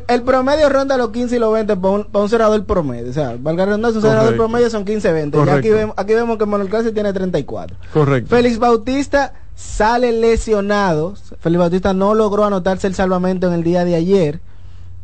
el, 0.09 0.23
promedio 0.23 0.71
ronda 0.71 0.97
los 0.97 1.11
15 1.11 1.37
y 1.37 1.39
los 1.39 1.53
20 1.53 1.77
para 1.77 1.95
un, 1.95 2.05
para 2.05 2.23
un 2.23 2.31
cerrador 2.31 2.65
promedio. 2.65 3.11
O 3.11 3.13
sea, 3.13 3.37
valga 3.39 3.65
la 3.65 3.67
redundancia, 3.67 3.99
un 3.99 4.03
cerrador 4.03 4.25
Correcto. 4.25 4.43
promedio 4.45 4.71
son 4.71 4.85
15 4.87 5.13
20. 5.13 5.45
Ya 5.45 5.55
aquí, 5.55 5.69
vemos, 5.69 5.95
aquí 5.99 6.15
vemos 6.15 6.39
que 6.39 6.47
Manuel 6.47 6.71
Clase 6.71 6.93
tiene 6.93 7.13
34. 7.13 7.77
Correcto. 7.93 8.31
Félix 8.35 8.59
Bautista 8.59 9.35
sale 9.55 10.13
lesionado. 10.13 11.15
Félix 11.41 11.59
Bautista 11.61 11.93
no 11.93 12.15
logró 12.15 12.45
anotarse 12.45 12.87
el 12.87 12.95
salvamento 12.95 13.49
en 13.49 13.53
el 13.53 13.63
día 13.65 13.85
de 13.85 13.97
ayer. 13.97 14.41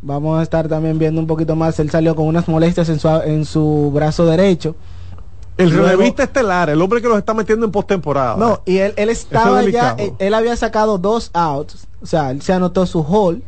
Vamos 0.07 0.39
a 0.39 0.43
estar 0.43 0.69
también 0.69 0.99
viendo 0.99 1.19
un 1.21 1.27
poquito 1.27 1.57
más. 1.57 1.79
Él 1.81 1.91
salió 1.91 2.15
con 2.15 2.27
unas 2.27 2.47
molestias 2.47 2.91
en 2.91 2.99
su, 3.01 3.09
en 3.09 3.45
su 3.47 3.91
brazo 3.93 4.27
derecho. 4.27 4.77
El 5.57 5.71
Luego- 5.71 5.87
relevista 5.87 6.25
estelar, 6.25 6.69
el 6.69 6.83
hombre 6.83 7.01
que 7.01 7.09
los 7.09 7.17
está 7.17 7.33
metiendo 7.33 7.65
en 7.65 7.73
postemporada. 7.73 8.37
No, 8.37 8.61
y 8.67 8.79
él, 8.79 8.93
él 8.97 9.09
estaba 9.09 9.63
es 9.63 9.73
ya, 9.73 9.95
él, 9.99 10.13
él 10.19 10.35
había 10.35 10.57
sacado 10.57 10.99
dos 10.99 11.31
outs, 11.33 11.87
o 12.03 12.07
sea, 12.07 12.31
él 12.33 12.43
se 12.43 12.53
anotó 12.53 12.85
su 12.87 13.03
hall. 13.03 13.43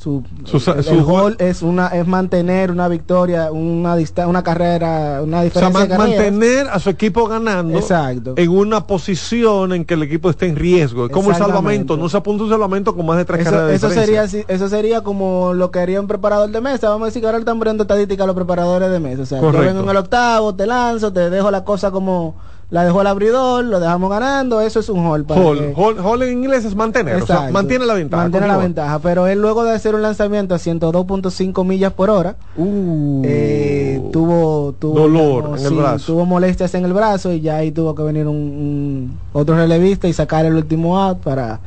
Su, 0.00 0.22
Su 0.46 1.04
hall 1.06 1.36
es 1.38 1.60
una 1.60 1.88
es 1.88 2.06
mantener 2.06 2.70
una 2.70 2.88
victoria, 2.88 3.52
una 3.52 3.94
dista- 3.96 4.26
una 4.26 4.42
carrera, 4.42 5.20
una 5.22 5.36
O 5.36 5.40
sea, 5.40 5.42
diferencia 5.42 5.80
de 5.82 5.88
carreras. 5.88 6.08
mantener 6.16 6.68
a 6.68 6.78
su 6.78 6.88
equipo 6.88 7.26
ganando 7.28 7.78
Exacto. 7.78 8.32
en 8.38 8.48
una 8.48 8.86
posición 8.86 9.74
en 9.74 9.84
que 9.84 9.92
el 9.92 10.02
equipo 10.04 10.30
esté 10.30 10.46
en 10.46 10.56
riesgo. 10.56 11.04
Es 11.04 11.12
como 11.12 11.30
el 11.30 11.36
salvamento, 11.36 11.98
no 11.98 12.08
se 12.08 12.16
apunta 12.16 12.44
un 12.44 12.48
salvamento 12.50 12.96
con 12.96 13.04
más 13.04 13.18
de 13.18 13.26
tres 13.26 13.40
Eso, 13.42 13.50
carreras 13.50 13.68
de 13.68 13.74
eso 13.76 13.88
diferencia. 13.90 14.26
sería 14.28 14.44
eso 14.54 14.68
sería 14.70 15.00
como 15.02 15.52
lo 15.52 15.70
que 15.70 15.80
haría 15.80 16.00
un 16.00 16.06
preparador 16.06 16.50
de 16.50 16.62
mesa. 16.62 16.88
Vamos 16.88 17.02
a 17.02 17.06
decir 17.08 17.20
que 17.20 17.26
ahora 17.26 17.38
están 17.38 17.58
poniendo 17.58 17.82
estadística 17.84 18.24
a 18.24 18.26
los 18.26 18.34
preparadores 18.36 18.90
de 18.90 19.00
mesa. 19.00 19.22
O 19.22 19.26
sea, 19.26 19.40
yo 19.42 19.52
vengo 19.52 19.82
en 19.82 19.88
el 19.90 19.96
octavo, 19.98 20.54
te 20.54 20.66
lanzo, 20.66 21.12
te 21.12 21.28
dejo 21.28 21.50
la 21.50 21.62
cosa 21.62 21.90
como 21.90 22.36
la 22.70 22.84
dejó 22.84 23.00
el 23.00 23.06
abridor, 23.08 23.64
lo 23.64 23.80
dejamos 23.80 24.10
ganando. 24.10 24.60
Eso 24.60 24.78
es 24.80 24.88
un 24.88 25.04
hall. 25.06 25.24
para 25.24 25.40
Hall, 25.40 25.58
que- 25.58 25.74
hall, 25.76 25.98
hall 25.98 26.22
en 26.22 26.32
inglés 26.38 26.64
es 26.64 26.74
mantener, 26.76 27.20
o 27.22 27.26
sea, 27.26 27.50
mantiene 27.50 27.84
la 27.84 27.94
ventaja. 27.94 28.22
Mantiene 28.22 28.46
la 28.46 28.56
ventaja. 28.56 28.98
Pero 29.00 29.26
él 29.26 29.40
luego 29.40 29.64
de 29.64 29.72
hacer 29.72 29.94
un 29.94 30.02
lanzamiento 30.02 30.54
a 30.54 30.58
102.5 30.58 31.64
millas 31.64 31.92
por 31.92 32.10
hora, 32.10 32.36
Uh, 32.56 33.22
eh, 33.24 34.00
tuvo, 34.12 34.72
tuvo 34.78 35.00
Dolor 35.00 35.58
en 35.58 35.66
el 35.66 35.74
brazo. 35.74 36.12
tuvo 36.12 36.26
molestias 36.26 36.74
en 36.74 36.84
el 36.84 36.92
brazo 36.92 37.32
y 37.32 37.40
ya 37.40 37.56
ahí 37.56 37.72
tuvo 37.72 37.94
que 37.94 38.02
venir 38.02 38.26
un, 38.28 38.36
un- 38.36 39.18
otro 39.32 39.56
relevista 39.56 40.06
y 40.08 40.12
sacar 40.12 40.44
el 40.46 40.54
último 40.54 40.98
out 41.00 41.18
para 41.18 41.60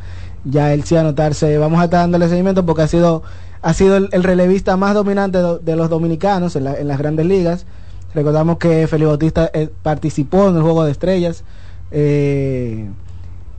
ya 0.45 0.73
él 0.73 0.83
sí 0.83 0.95
anotarse. 0.95 1.57
Vamos 1.57 1.79
a 1.81 1.85
estar 1.85 1.99
dándole 2.01 2.27
seguimiento 2.29 2.65
porque 2.65 2.83
ha 2.83 2.87
sido 2.87 3.23
ha 3.61 3.73
sido 3.73 3.95
el, 3.95 4.09
el 4.11 4.23
relevista 4.23 4.75
más 4.75 4.93
dominante 4.93 5.37
de, 5.37 5.59
de 5.59 5.75
los 5.77 5.89
dominicanos 5.89 6.55
en, 6.57 6.65
la- 6.65 6.75
en 6.77 6.87
las 6.87 6.97
grandes 6.97 7.25
ligas. 7.25 7.65
Recordamos 8.13 8.57
que 8.57 8.87
Felipe 8.87 9.07
Bautista 9.07 9.49
eh, 9.53 9.69
participó 9.81 10.49
en 10.49 10.57
el 10.57 10.61
Juego 10.61 10.83
de 10.85 10.91
Estrellas 10.91 11.43
eh, 11.91 12.87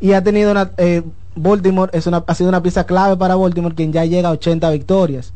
y 0.00 0.12
ha 0.12 0.22
tenido 0.22 0.50
una 0.50 0.70
eh, 0.76 1.02
Baltimore 1.36 1.90
es 1.92 2.06
una 2.06 2.22
ha 2.26 2.34
sido 2.34 2.48
una 2.48 2.62
pieza 2.62 2.84
clave 2.84 3.16
para 3.16 3.34
Baltimore 3.36 3.74
quien 3.74 3.92
ya 3.92 4.04
llega 4.04 4.28
a 4.28 4.32
80 4.32 4.70
victorias. 4.70 5.32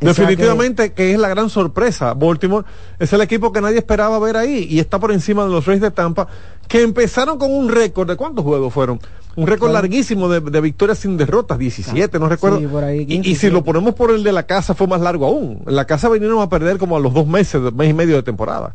Que- 0.00 0.06
Definitivamente 0.06 0.92
que 0.92 1.12
es 1.12 1.18
la 1.18 1.28
gran 1.28 1.50
sorpresa. 1.50 2.14
Baltimore 2.14 2.66
es 2.98 3.12
el 3.12 3.20
equipo 3.20 3.52
que 3.52 3.60
nadie 3.60 3.78
esperaba 3.78 4.18
ver 4.18 4.36
ahí 4.36 4.66
y 4.68 4.78
está 4.80 4.98
por 4.98 5.12
encima 5.12 5.44
de 5.44 5.50
los 5.50 5.66
Rays 5.66 5.80
de 5.80 5.90
Tampa, 5.90 6.26
que 6.68 6.82
empezaron 6.82 7.38
con 7.38 7.52
un 7.52 7.68
récord 7.68 8.08
de 8.08 8.16
cuántos 8.16 8.44
juegos 8.44 8.72
fueron. 8.72 8.98
Un 9.36 9.46
récord 9.46 9.72
larguísimo 9.72 10.28
de, 10.28 10.40
de 10.40 10.60
victorias 10.60 10.98
sin 10.98 11.16
derrotas, 11.16 11.58
17, 11.58 12.18
no 12.18 12.28
recuerdo. 12.28 12.58
Sí, 12.58 12.66
por 12.66 12.84
ahí, 12.84 13.00
Y- 13.00 13.06
15, 13.06 13.28
y, 13.30 13.34
si 13.34 13.46
lo 13.48 13.60
17. 13.60 13.64
ponemos 13.64 13.94
por 13.94 14.10
el 14.10 14.22
de 14.22 14.32
la 14.32 14.44
casa 14.44 14.74
fue 14.74 14.86
más 14.86 15.00
largo 15.00 15.26
aún. 15.26 15.62
En 15.66 15.74
la 15.76 15.84
casa 15.86 16.08
vinieron 16.08 16.40
a 16.40 16.48
perder 16.48 16.78
como 16.78 16.96
a 16.96 17.00
los 17.00 17.12
dos 17.12 17.26
meses, 17.26 17.60
mes 17.74 17.90
y 17.90 17.92
medio 17.92 18.16
de 18.16 18.22
temporada. 18.22 18.74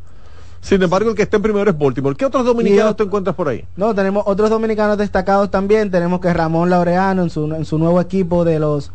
Sin 0.61 0.83
embargo, 0.83 1.09
el 1.11 1.15
que 1.15 1.21
está 1.21 1.37
en 1.37 1.43
primero 1.43 1.71
es 1.71 1.77
Baltimore. 1.77 2.15
¿Qué 2.17 2.25
otros 2.25 2.43
dominicanos 2.45 2.97
te 2.97 3.03
encuentras 3.03 3.33
por 3.35 3.47
ahí? 3.47 3.63
No, 3.77 3.95
tenemos 3.95 4.23
otros 4.27 4.49
dominicanos 4.49 4.97
destacados 4.97 5.49
también. 5.49 5.89
Tenemos 5.89 6.19
que 6.19 6.33
Ramón 6.33 6.69
Laureano 6.69 7.23
en 7.23 7.29
su, 7.29 7.45
en 7.53 7.63
su 7.63 7.77
nuevo 7.77 8.01
equipo 8.01 8.43
de 8.43 8.59
los 8.59 8.91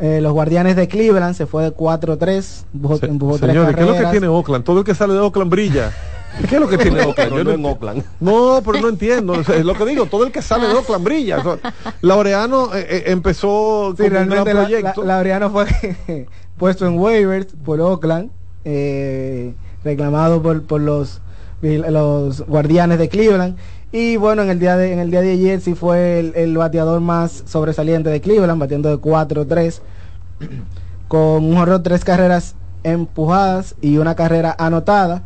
eh, 0.00 0.20
los 0.22 0.32
Guardianes 0.32 0.76
de 0.76 0.86
Cleveland 0.86 1.34
se 1.34 1.46
fue 1.46 1.64
de 1.64 1.74
4-3, 1.74 2.64
empujó, 2.72 2.98
Se- 2.98 3.06
empujó 3.06 3.36
tres 3.36 3.50
señores, 3.50 3.74
¿qué 3.74 3.80
es 3.82 3.86
lo 3.88 3.94
que 3.96 4.04
tiene 4.12 4.28
Oakland? 4.28 4.64
Todo 4.64 4.78
el 4.78 4.84
que 4.84 4.94
sale 4.94 5.12
de 5.14 5.18
Oakland 5.18 5.50
brilla. 5.50 5.90
¿Qué 6.48 6.54
es 6.56 6.60
lo 6.60 6.68
que 6.68 6.78
tiene 6.78 7.00
Oakland? 7.02 7.30
Yo 7.36 7.44
no 7.44 7.50
en 7.52 7.62
no- 7.62 7.68
Oakland. 7.70 8.04
No, 8.20 8.60
pero 8.64 8.80
no 8.80 8.88
entiendo. 8.88 9.32
O 9.32 9.44
sea, 9.44 9.56
Es 9.56 9.64
lo 9.64 9.74
que 9.74 9.84
digo, 9.86 10.06
todo 10.06 10.24
el 10.24 10.32
que 10.32 10.42
sale 10.42 10.66
de 10.68 10.74
Oakland 10.74 11.04
brilla. 11.04 11.38
O 11.38 11.42
sea, 11.42 11.74
Laureano 12.02 12.74
eh, 12.74 12.86
eh, 12.88 13.02
empezó 13.06 13.94
Sí, 13.96 14.02
con 14.02 14.06
un 14.06 14.10
gran 14.12 14.30
realmente 14.30 14.54
la- 14.54 14.62
proyecto. 14.64 15.02
la- 15.04 15.14
Laureano 15.14 15.50
fue 15.50 15.66
puesto 16.58 16.86
en 16.86 16.98
waivers 16.98 17.48
por 17.64 17.80
Oakland, 17.80 18.30
eh, 18.64 19.54
reclamado 19.84 20.42
por, 20.42 20.62
por 20.64 20.80
los, 20.80 21.20
los 21.62 22.46
guardianes 22.46 22.98
de 22.98 23.08
Cleveland. 23.08 23.56
Y 23.90 24.16
bueno, 24.16 24.42
en 24.42 24.50
el 24.50 24.58
día 24.58 24.76
de, 24.76 24.92
en 24.92 24.98
el 24.98 25.10
día 25.10 25.22
de 25.22 25.32
ayer 25.32 25.60
sí 25.62 25.74
fue 25.74 26.18
el, 26.20 26.32
el 26.36 26.56
bateador 26.56 27.00
más 27.00 27.42
sobresaliente 27.46 28.10
de 28.10 28.20
Cleveland, 28.20 28.60
batiendo 28.60 28.90
de 28.90 28.96
4-3, 28.98 29.80
con 31.08 31.44
un 31.44 31.56
horror, 31.56 31.82
tres 31.82 32.04
carreras 32.04 32.54
empujadas 32.84 33.74
y 33.80 33.96
una 33.98 34.14
carrera 34.14 34.54
anotada. 34.58 35.22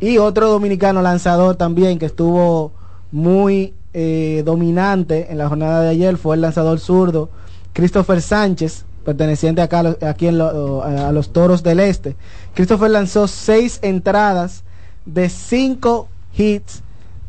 Y 0.00 0.18
otro 0.18 0.48
dominicano 0.48 1.02
lanzador 1.02 1.56
también 1.56 1.98
que 1.98 2.06
estuvo 2.06 2.72
muy 3.12 3.74
eh, 3.94 4.42
dominante 4.44 5.30
en 5.30 5.38
la 5.38 5.48
jornada 5.48 5.80
de 5.80 5.88
ayer 5.88 6.16
fue 6.18 6.36
el 6.36 6.42
lanzador 6.42 6.78
zurdo 6.80 7.30
Christopher 7.72 8.20
Sánchez, 8.20 8.84
perteneciente 9.04 9.62
acá 9.62 9.96
aquí 10.02 10.26
en 10.26 10.40
a 10.40 11.12
los 11.12 11.32
Toros 11.32 11.62
del 11.62 11.80
Este. 11.80 12.16
Christopher 12.54 12.90
lanzó 12.90 13.26
seis 13.28 13.78
entradas 13.82 14.64
de 15.06 15.28
cinco 15.28 16.08
hits, 16.36 16.82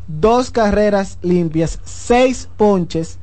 dos 0.07 0.51
carreras 0.51 1.19
limpias, 1.21 1.79
seis 1.83 2.49
ponches 2.57 3.19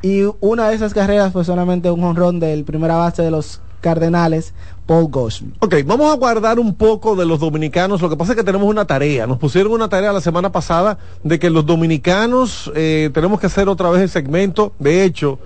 y 0.00 0.22
una 0.40 0.68
de 0.68 0.76
esas 0.76 0.94
carreras 0.94 1.32
fue 1.32 1.44
solamente 1.44 1.90
un 1.90 2.04
honrón 2.04 2.38
del 2.38 2.64
primera 2.64 2.96
base 2.96 3.22
de 3.22 3.30
los 3.30 3.60
Cardenales, 3.80 4.54
Paul 4.86 5.08
Goldschmidt. 5.08 5.56
Ok, 5.60 5.76
vamos 5.84 6.12
a 6.12 6.16
guardar 6.16 6.58
un 6.58 6.74
poco 6.74 7.14
de 7.16 7.26
los 7.26 7.40
dominicanos. 7.40 8.00
Lo 8.00 8.08
que 8.08 8.16
pasa 8.16 8.32
es 8.32 8.36
que 8.36 8.44
tenemos 8.44 8.68
una 8.68 8.86
tarea. 8.86 9.26
Nos 9.26 9.38
pusieron 9.38 9.72
una 9.72 9.88
tarea 9.88 10.12
la 10.12 10.20
semana 10.20 10.50
pasada 10.50 10.98
de 11.22 11.38
que 11.38 11.50
los 11.50 11.66
dominicanos 11.66 12.70
eh, 12.74 13.10
tenemos 13.12 13.40
que 13.40 13.46
hacer 13.46 13.68
otra 13.68 13.90
vez 13.90 14.02
el 14.02 14.08
segmento. 14.08 14.72
De 14.78 15.04
hecho, 15.04 15.38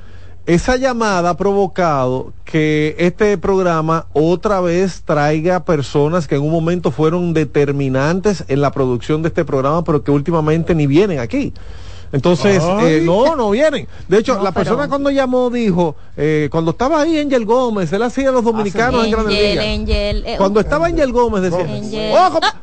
esa 0.46 0.76
llamada 0.76 1.30
ha 1.30 1.36
provocado 1.36 2.32
que 2.44 2.96
este 2.98 3.38
programa 3.38 4.06
otra 4.12 4.60
vez 4.60 5.02
traiga 5.04 5.64
personas 5.64 6.26
que 6.26 6.34
en 6.34 6.42
un 6.42 6.50
momento 6.50 6.90
fueron 6.90 7.32
determinantes 7.32 8.44
en 8.48 8.60
la 8.60 8.72
producción 8.72 9.22
de 9.22 9.28
este 9.28 9.44
programa, 9.44 9.84
pero 9.84 10.02
que 10.02 10.10
últimamente 10.10 10.74
ni 10.74 10.88
vienen 10.88 11.20
aquí. 11.20 11.52
Entonces, 12.12 12.62
eh, 12.82 13.00
no, 13.04 13.34
no 13.36 13.50
vienen. 13.50 13.88
De 14.06 14.18
hecho, 14.18 14.34
No, 14.34 14.42
la 14.42 14.52
pero- 14.52 14.64
persona 14.64 14.88
cuando 14.88 15.10
llamó 15.10 15.48
dijo, 15.50 15.96
eh, 16.16 16.48
cuando 16.52 16.72
estaba 16.72 17.00
ahí 17.00 17.18
Angel 17.18 17.44
Gómez, 17.46 17.90
él 17.92 18.02
hacía 18.02 18.30
los 18.30 18.44
dominicanos 18.44 19.04
en 19.06 19.10
Grandes 19.10 19.34
Angel, 19.34 19.50
Ligas. 19.50 19.66
Angel, 19.66 20.24
eh, 20.26 20.34
Cuando 20.36 20.60
estaba 20.60 20.86
Angel 20.86 21.10
Gómez 21.10 21.42
decía, 21.42 21.60
Angel. 21.64 22.12
"Oh, 22.14 22.30
compa- 22.34 22.54
eh, 22.54 22.61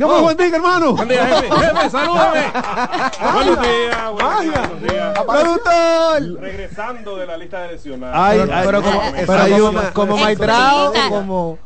Dios 0.00 0.22
me 0.22 0.28
bendiga, 0.34 0.56
hermano. 0.56 0.94
Buen 0.94 1.08
día, 1.08 1.26
jefe. 1.26 1.50
Jefe, 1.60 1.90
salúdame. 1.90 2.40
Buenos 3.34 3.60
días, 3.60 4.12
buenos 4.12 4.40
días, 4.40 4.68
buenos 4.70 4.82
días. 4.82 5.18
¡Productor! 5.26 6.40
Regresando 6.40 7.16
de 7.16 7.26
la 7.26 7.36
lista 7.36 7.60
de 7.62 7.72
lesionados. 7.72 8.16
Ay, 8.18 8.38
Pero, 8.40 8.54
ay, 8.54 8.62
pero 8.66 8.82
como, 8.82 9.00
ay, 9.02 9.12
pero 9.26 9.42
hay 9.42 9.52
como, 9.52 9.68
una- 9.68 9.92
como 9.92 10.16
Eh, 10.16 10.20
Maitrao, 10.22 10.92
como... 11.10 11.58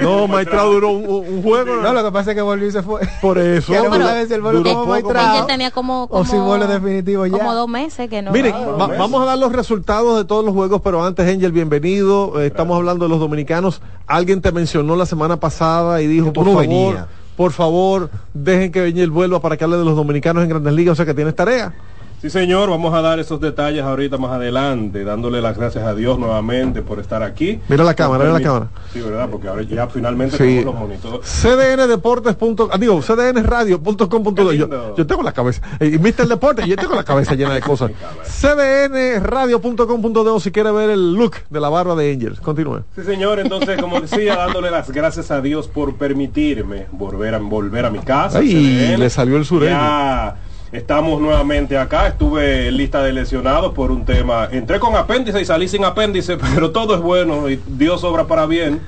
No, 0.00 0.26
Maestrado 0.26 0.72
duró 0.72 0.88
un, 0.88 1.04
un 1.34 1.42
juego. 1.42 1.76
No, 1.82 1.92
lo 1.92 2.02
que 2.04 2.12
pasa 2.12 2.30
es 2.30 2.36
que 2.36 2.40
volvió 2.40 2.66
y 2.66 2.72
se 2.72 2.82
fue. 2.82 3.02
Por 3.20 3.36
eso. 3.36 3.72
Queremos 3.72 3.90
Pero- 3.98 4.08
saber 4.08 4.26
si 4.28 4.32
el 4.34 4.40
vuelo 4.40 4.62
como. 4.62 4.86
Maitrao 4.86 5.44
tenía 5.46 5.70
como, 5.70 6.04
o 6.04 6.08
como 6.24 6.44
vuelo 6.46 6.66
definitivo 6.66 7.26
ya. 7.26 7.36
como 7.36 7.54
dos 7.54 7.68
meses 7.68 8.08
que 8.08 8.22
no 8.22 8.30
Miren, 8.32 8.52
no. 8.52 8.78
va- 8.78 8.86
vamos 8.86 9.22
a 9.22 9.26
dar 9.26 9.38
los 9.38 9.52
resultados 9.52 10.16
de 10.16 10.24
todos 10.24 10.42
los 10.46 10.54
juegos, 10.54 10.80
pero 10.82 11.04
antes, 11.04 11.28
Angel, 11.28 11.52
bienvenido. 11.52 12.40
Eh, 12.40 12.46
estamos 12.46 12.74
hablando 12.78 13.04
de 13.04 13.10
los 13.10 13.20
dominicanos. 13.20 13.82
Alguien 14.06 14.40
te 14.40 14.50
mencionó 14.50 14.96
la 14.96 15.04
semana 15.04 15.36
pasada 15.38 16.00
y 16.00 16.06
dijo, 16.06 16.32
por 16.32 16.44
no 16.46 16.52
favor, 16.52 16.62
venías. 16.62 17.06
Por 17.36 17.52
favor, 17.52 18.10
dejen 18.34 18.72
que 18.72 18.80
Angel 18.80 19.10
vuelva 19.10 19.40
para 19.40 19.56
que 19.56 19.64
hable 19.64 19.76
de 19.76 19.84
los 19.84 19.96
dominicanos 19.96 20.42
en 20.42 20.50
Grandes 20.50 20.72
Ligas, 20.72 20.92
o 20.92 20.96
sea 20.96 21.06
que 21.06 21.14
tienes 21.14 21.34
tarea. 21.34 21.72
Sí, 22.20 22.28
señor, 22.28 22.68
vamos 22.68 22.92
a 22.92 23.00
dar 23.00 23.18
esos 23.18 23.40
detalles 23.40 23.82
ahorita 23.82 24.18
más 24.18 24.32
adelante, 24.32 25.04
dándole 25.04 25.40
las 25.40 25.56
gracias 25.56 25.86
a 25.86 25.94
Dios 25.94 26.18
nuevamente 26.18 26.82
por 26.82 26.98
estar 26.98 27.22
aquí. 27.22 27.60
Mira 27.66 27.82
la 27.82 27.94
cámara, 27.94 28.24
mira 28.24 28.38
la 28.38 28.44
cámara. 28.44 28.68
Sí, 28.92 29.00
¿verdad? 29.00 29.26
Porque 29.30 29.48
ahora 29.48 29.62
ya 29.62 29.86
finalmente 29.86 30.36
Sí. 30.36 30.42
tenemos 30.42 30.64
los 30.66 30.74
monitores. 30.74 31.26
cdndeportes. 31.26 32.36
ah, 32.70 32.76
digo, 32.78 33.00
cdnradio.com. 33.00 34.34
Qué 34.34 34.56
Yo, 34.58 34.94
yo 34.96 35.06
tengo 35.06 35.22
la 35.22 35.32
cabeza. 35.32 35.62
Y 35.80 35.96
Mr. 35.98 36.28
Deporte, 36.28 36.68
yo 36.68 36.76
tengo 36.76 36.94
la 36.94 37.04
cabeza 37.04 37.34
llena 37.34 37.54
de 37.54 37.62
cosas. 37.62 37.90
cdnradio.com.do 38.24 40.40
si 40.40 40.50
quiere 40.50 40.72
ver 40.72 40.90
el 40.90 41.14
look 41.14 41.36
de 41.48 41.58
la 41.58 41.70
barba 41.70 41.94
de 41.94 42.12
Angel. 42.12 42.38
Continúe. 42.40 42.82
Sí, 42.96 43.02
señor, 43.02 43.40
entonces, 43.40 43.80
como 43.80 43.98
decía, 43.98 44.36
dándole 44.36 44.70
las 44.70 44.90
gracias 44.90 45.30
a 45.30 45.40
Dios 45.40 45.68
por 45.68 45.96
permitirme 45.96 46.84
volver 46.92 47.34
a, 47.34 47.38
volver 47.38 47.86
a 47.86 47.90
mi 47.90 48.00
casa. 48.00 48.40
Ay, 48.40 48.50
CDN. 48.50 48.98
le 49.00 49.08
salió 49.08 49.38
el 49.38 49.46
sureño. 49.46 49.70
Ya 49.72 50.36
estamos 50.72 51.20
nuevamente 51.20 51.76
acá. 51.76 52.06
Estuve 52.06 52.68
en 52.68 52.76
lista 52.76 53.02
de 53.02 53.12
lesionados 53.12 53.72
por 53.72 53.90
un 53.90 54.04
tema. 54.04 54.48
Entré 54.50 54.78
con 54.78 54.96
apéndice 54.96 55.40
y 55.40 55.44
salí 55.44 55.68
sin 55.68 55.84
apéndice, 55.84 56.36
pero 56.54 56.70
todo 56.70 56.94
es 56.94 57.00
bueno 57.00 57.48
y 57.48 57.60
Dios 57.66 58.04
obra 58.04 58.26
para 58.26 58.46
bien. 58.46 58.80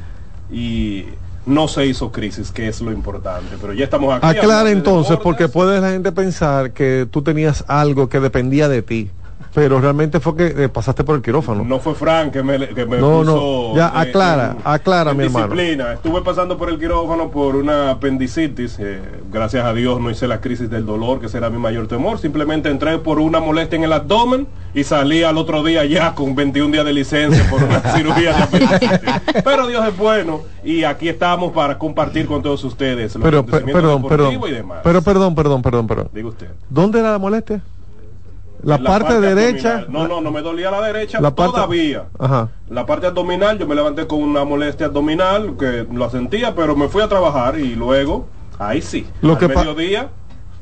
Y 0.50 1.06
no 1.46 1.66
se 1.66 1.86
hizo 1.86 2.12
crisis, 2.12 2.50
que 2.52 2.68
es 2.68 2.80
lo 2.80 2.92
importante. 2.92 3.56
Pero 3.60 3.72
ya 3.72 3.84
estamos 3.84 4.14
aquí. 4.14 4.38
Aclara 4.38 4.70
entonces, 4.70 5.18
porque 5.22 5.48
puede 5.48 5.80
la 5.80 5.90
gente 5.90 6.12
pensar 6.12 6.72
que 6.72 7.06
tú 7.10 7.22
tenías 7.22 7.64
algo 7.68 8.08
que 8.08 8.20
dependía 8.20 8.68
de 8.68 8.82
ti, 8.82 9.10
pero 9.54 9.80
realmente 9.80 10.18
fue 10.20 10.34
que 10.36 10.64
eh, 10.64 10.68
pasaste 10.68 11.04
por 11.04 11.14
el 11.16 11.22
quirófano. 11.22 11.62
No 11.64 11.78
fue 11.78 11.94
Frank 11.94 12.32
que 12.32 12.42
me, 12.42 12.58
que 12.68 12.86
me 12.86 12.98
No, 12.98 13.22
no, 13.22 13.34
puso 13.34 13.76
ya, 13.76 13.88
eh, 13.88 13.90
aclara, 14.08 14.56
aclara, 14.64 15.10
en 15.10 15.16
mi 15.18 15.24
hermano. 15.24 15.48
disciplina. 15.54 15.92
Estuve 15.92 16.22
pasando 16.22 16.56
por 16.56 16.70
el 16.70 16.78
quirófano 16.78 17.30
por 17.30 17.56
una 17.56 17.90
apendicitis. 17.90 18.76
eh, 18.78 19.00
gracias 19.30 19.64
a 19.64 19.72
Dios 19.74 20.00
no 20.00 20.10
hice 20.10 20.26
la 20.26 20.40
crisis 20.40 20.70
del 20.70 20.86
dolor, 20.86 21.20
que 21.20 21.28
será 21.28 21.50
mi 21.50 21.58
mayor 21.58 21.86
temor. 21.88 22.18
Simplemente 22.18 22.70
entré 22.70 22.98
por 22.98 23.18
una 23.18 23.40
molestia 23.40 23.76
en 23.76 23.84
el 23.84 23.92
abdomen 23.92 24.46
y 24.74 24.84
salí 24.84 25.22
al 25.22 25.36
otro 25.36 25.62
día 25.62 25.84
ya 25.84 26.14
con 26.14 26.34
21 26.34 26.72
días 26.72 26.84
de 26.84 26.92
licencia 26.94 27.44
por 27.50 27.62
una 27.62 27.80
cirugía 27.94 28.34
de 28.34 28.42
apendicitis. 28.42 29.00
Pero 29.44 29.66
Dios 29.66 29.86
es 29.86 29.96
bueno 29.96 30.40
y 30.64 30.84
aquí 30.84 31.08
estamos 31.08 31.52
para 31.52 31.78
compartir 31.78 32.26
con 32.26 32.42
todos 32.42 32.64
ustedes 32.64 33.14
los 33.16 33.22
Pero, 33.22 33.44
pe- 33.44 33.56
acontecimientos 33.56 33.82
perdón, 34.08 34.08
perdón, 34.38 34.48
y 34.48 34.52
demás. 34.52 34.78
pero 34.82 35.02
perdón, 35.02 35.34
perdón, 35.34 35.60
perdón, 35.62 35.86
perdón. 35.86 36.08
Diga 36.12 36.28
usted. 36.28 36.48
¿Dónde 36.70 37.00
era 37.00 37.12
la 37.12 37.18
molestia? 37.18 37.60
La, 38.62 38.78
parte, 38.78 39.20
derecha. 39.20 39.78
abdominal. 39.80 40.08
No, 40.08 40.14
no, 40.16 40.20
no 40.20 40.30
me 40.30 40.40
dolía 40.42 40.70
la 40.70 40.80
derecha 40.80 41.20
La 41.20 41.34
parte- 41.34 41.54
todavía. 41.54 42.04
Ajá. 42.18 42.48
La 42.70 42.86
parte 42.86 43.06
abdominal, 43.08 43.58
yo 43.58 43.66
me 43.66 43.74
levanté 43.74 44.06
con 44.06 44.22
una 44.22 44.44
molestia 44.44 44.86
abdominal 44.86 45.56
que 45.58 45.86
lo 45.92 46.08
sentía, 46.10 46.54
pero 46.54 46.76
me 46.76 46.88
fui 46.88 47.02
a 47.02 47.08
trabajar 47.08 47.58
y 47.58 47.74
luego, 47.74 48.26
ahí 48.58 48.80
sí, 48.80 49.06
Lo 49.20 49.32
al 49.32 49.38
que 49.38 49.48
mediodía, 49.48 50.10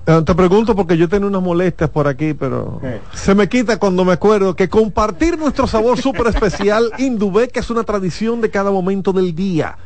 Eh, 0.06 0.22
Te 0.24 0.34
pregunto 0.34 0.74
porque 0.74 0.96
yo 0.96 1.08
tengo 1.10 1.26
unas 1.26 1.42
molestias 1.42 1.90
por 1.90 2.08
aquí, 2.08 2.32
pero 2.32 2.80
se 3.12 3.34
me 3.34 3.48
quita 3.50 3.78
cuando 3.78 4.02
me 4.04 4.14
acuerdo 4.14 4.56
que 4.56 4.66
compartir 4.68 5.38
nuestro 5.38 5.66
sabor 5.66 6.00
súper 6.00 6.28
especial 6.28 6.90
Indubeca 6.98 7.60
es 7.60 7.68
una 7.68 7.84
tradición 7.84 8.40
de 8.40 8.50
cada 8.50 8.70
momento 8.70 9.12
del 9.12 9.34
día. 9.34 9.76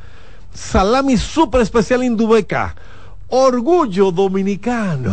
Salami 0.52 1.16
súper 1.16 1.62
especial 1.62 2.04
Indubeca. 2.04 2.76
Orgullo 3.28 4.12
dominicano. 4.12 5.12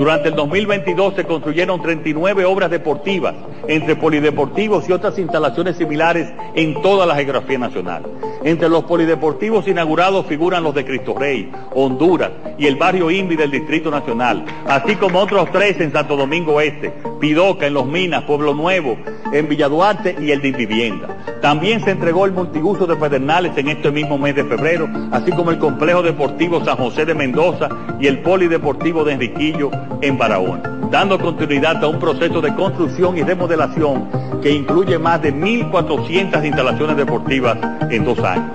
Durante 0.00 0.30
el 0.30 0.34
2022 0.34 1.14
se 1.14 1.24
construyeron 1.24 1.82
39 1.82 2.46
obras 2.46 2.70
deportivas, 2.70 3.34
entre 3.68 3.96
polideportivos 3.96 4.88
y 4.88 4.92
otras 4.92 5.18
instalaciones 5.18 5.76
similares 5.76 6.26
en 6.54 6.80
toda 6.80 7.04
la 7.04 7.16
geografía 7.16 7.58
nacional. 7.58 8.04
Entre 8.42 8.70
los 8.70 8.84
polideportivos 8.84 9.68
inaugurados 9.68 10.24
figuran 10.24 10.62
los 10.62 10.74
de 10.74 10.86
Cristo 10.86 11.14
Rey, 11.18 11.52
Honduras 11.74 12.30
y 12.56 12.66
el 12.66 12.76
barrio 12.76 13.10
Invi 13.10 13.36
del 13.36 13.50
Distrito 13.50 13.90
Nacional, 13.90 14.42
así 14.66 14.96
como 14.96 15.18
otros 15.18 15.50
tres 15.52 15.78
en 15.82 15.92
Santo 15.92 16.16
Domingo 16.16 16.62
Este, 16.62 16.94
Pidoca 17.20 17.66
en 17.66 17.74
Los 17.74 17.84
Minas, 17.84 18.24
Pueblo 18.24 18.54
Nuevo, 18.54 18.96
en 19.34 19.50
Villaduarte 19.50 20.16
y 20.18 20.30
el 20.30 20.40
de 20.40 20.52
Vivienda. 20.52 21.18
También 21.42 21.84
se 21.84 21.90
entregó 21.90 22.24
el 22.24 22.32
multiuso 22.32 22.86
de 22.86 22.96
Pedernales 22.96 23.54
en 23.58 23.68
este 23.68 23.90
mismo 23.90 24.16
mes 24.16 24.34
de 24.34 24.44
febrero, 24.44 24.88
así 25.10 25.30
como 25.30 25.50
el 25.50 25.58
complejo 25.58 26.02
deportivo 26.02 26.64
San 26.64 26.78
José 26.78 27.04
de 27.04 27.14
Mendoza 27.14 27.68
y 28.00 28.06
el 28.06 28.20
polideportivo 28.20 29.04
de 29.04 29.12
Enriquillo 29.12 29.70
en 30.02 30.18
Barahona, 30.18 30.88
dando 30.90 31.18
continuidad 31.18 31.82
a 31.82 31.88
un 31.88 31.98
proceso 31.98 32.40
de 32.40 32.54
construcción 32.54 33.18
y 33.18 33.22
remodelación 33.22 34.08
que 34.42 34.50
incluye 34.50 34.98
más 34.98 35.20
de 35.22 35.34
1.400 35.34 36.44
instalaciones 36.44 36.96
deportivas 36.96 37.58
en 37.90 38.04
dos 38.04 38.18
años. 38.20 38.50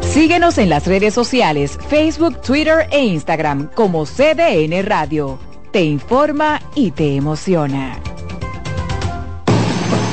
Síguenos 0.00 0.58
en 0.58 0.68
las 0.68 0.86
redes 0.86 1.14
sociales, 1.14 1.78
Facebook, 1.88 2.40
Twitter 2.40 2.86
e 2.90 3.04
Instagram 3.04 3.70
como 3.74 4.04
CDN 4.04 4.84
Radio. 4.84 5.38
Te 5.72 5.82
informa 5.84 6.60
y 6.74 6.90
te 6.90 7.14
emociona. 7.14 8.00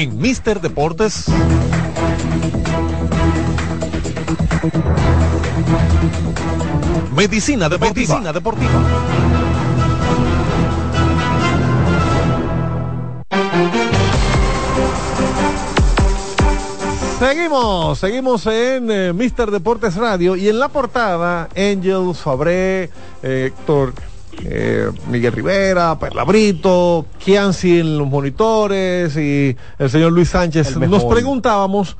En 0.00 0.18
Mister 0.18 0.62
Deportes. 0.62 1.26
Medicina 7.14 7.68
deportiva. 7.68 8.14
Medicina 8.14 8.32
deportiva. 8.32 8.70
Seguimos, 17.18 17.98
seguimos 17.98 18.46
en 18.46 18.90
eh, 18.90 19.12
Mister 19.12 19.50
Deportes 19.50 19.96
Radio 19.96 20.34
y 20.34 20.48
en 20.48 20.58
la 20.58 20.68
portada 20.68 21.50
Angel, 21.54 22.14
Fabré, 22.14 22.84
eh, 23.22 23.52
Héctor, 23.52 23.92
eh, 24.44 24.90
Miguel 25.08 25.32
Rivera, 25.32 25.98
Perla 25.98 26.24
Brito, 26.24 27.06
Kianci 27.18 27.80
en 27.80 27.98
los 27.98 28.08
monitores 28.08 29.16
y 29.16 29.56
el 29.78 29.90
señor 29.90 30.12
Luis 30.12 30.30
Sánchez. 30.30 30.76
Nos 30.76 31.04
preguntábamos 31.04 31.96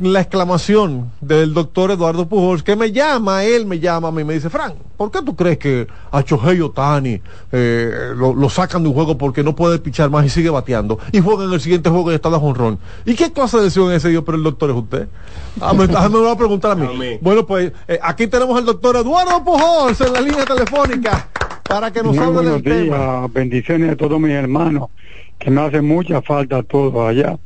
la 0.00 0.20
exclamación 0.20 1.12
del 1.20 1.54
doctor 1.54 1.92
Eduardo 1.92 2.26
Pujols, 2.26 2.62
que 2.62 2.74
me 2.74 2.90
llama, 2.90 3.44
él 3.44 3.64
me 3.64 3.78
llama 3.78 4.08
a 4.08 4.10
mí 4.10 4.22
y 4.22 4.24
me 4.24 4.34
dice, 4.34 4.50
Frank, 4.50 4.74
¿por 4.96 5.10
qué 5.10 5.22
tú 5.22 5.36
crees 5.36 5.58
que 5.58 5.86
a 6.10 6.20
Shohei 6.22 6.60
Otani 6.60 7.20
eh, 7.52 8.12
lo, 8.16 8.34
lo 8.34 8.50
sacan 8.50 8.82
de 8.82 8.88
un 8.88 8.94
juego 8.94 9.16
porque 9.16 9.44
no 9.44 9.54
puede 9.54 9.78
pichar 9.78 10.10
más 10.10 10.26
y 10.26 10.30
sigue 10.30 10.50
bateando? 10.50 10.98
Y 11.12 11.20
juega 11.20 11.44
en 11.44 11.52
el 11.52 11.60
siguiente 11.60 11.90
juego 11.90 12.10
y 12.10 12.14
está 12.16 12.28
de 12.30 12.38
jonrón. 12.38 12.78
¿Y 13.04 13.14
qué 13.14 13.32
clase 13.32 13.58
de 13.58 13.64
decisión 13.64 13.92
es 13.92 13.98
ese 13.98 14.12
yo? 14.12 14.24
Pero 14.24 14.36
el 14.36 14.44
doctor 14.44 14.70
es 14.70 14.76
usted. 14.76 15.08
Ah, 15.60 15.72
me, 15.72 15.84
ah, 15.96 16.08
me 16.08 16.18
va 16.18 16.32
a 16.32 16.36
preguntar 16.36 16.72
a 16.72 16.74
mí. 16.74 17.18
Bueno, 17.20 17.46
pues 17.46 17.72
eh, 17.86 17.98
aquí 18.02 18.26
tenemos 18.26 18.58
al 18.58 18.64
doctor 18.64 18.96
Eduardo 18.96 19.44
Pujols 19.44 20.00
en 20.00 20.12
la 20.12 20.20
línea 20.20 20.44
telefónica 20.44 21.28
para 21.68 21.92
que 21.92 22.02
nos 22.02 22.16
hable 22.18 22.32
buenos 22.32 22.62
del 22.62 22.84
tema. 22.84 22.96
días, 22.96 23.32
bendiciones 23.32 23.90
a 23.90 23.96
todos 23.96 24.20
mis 24.20 24.32
hermanos, 24.32 24.90
que 25.38 25.50
me 25.50 25.60
hace 25.60 25.80
mucha 25.80 26.22
falta 26.22 26.58
a 26.58 26.62
todos 26.62 27.08
allá. 27.08 27.38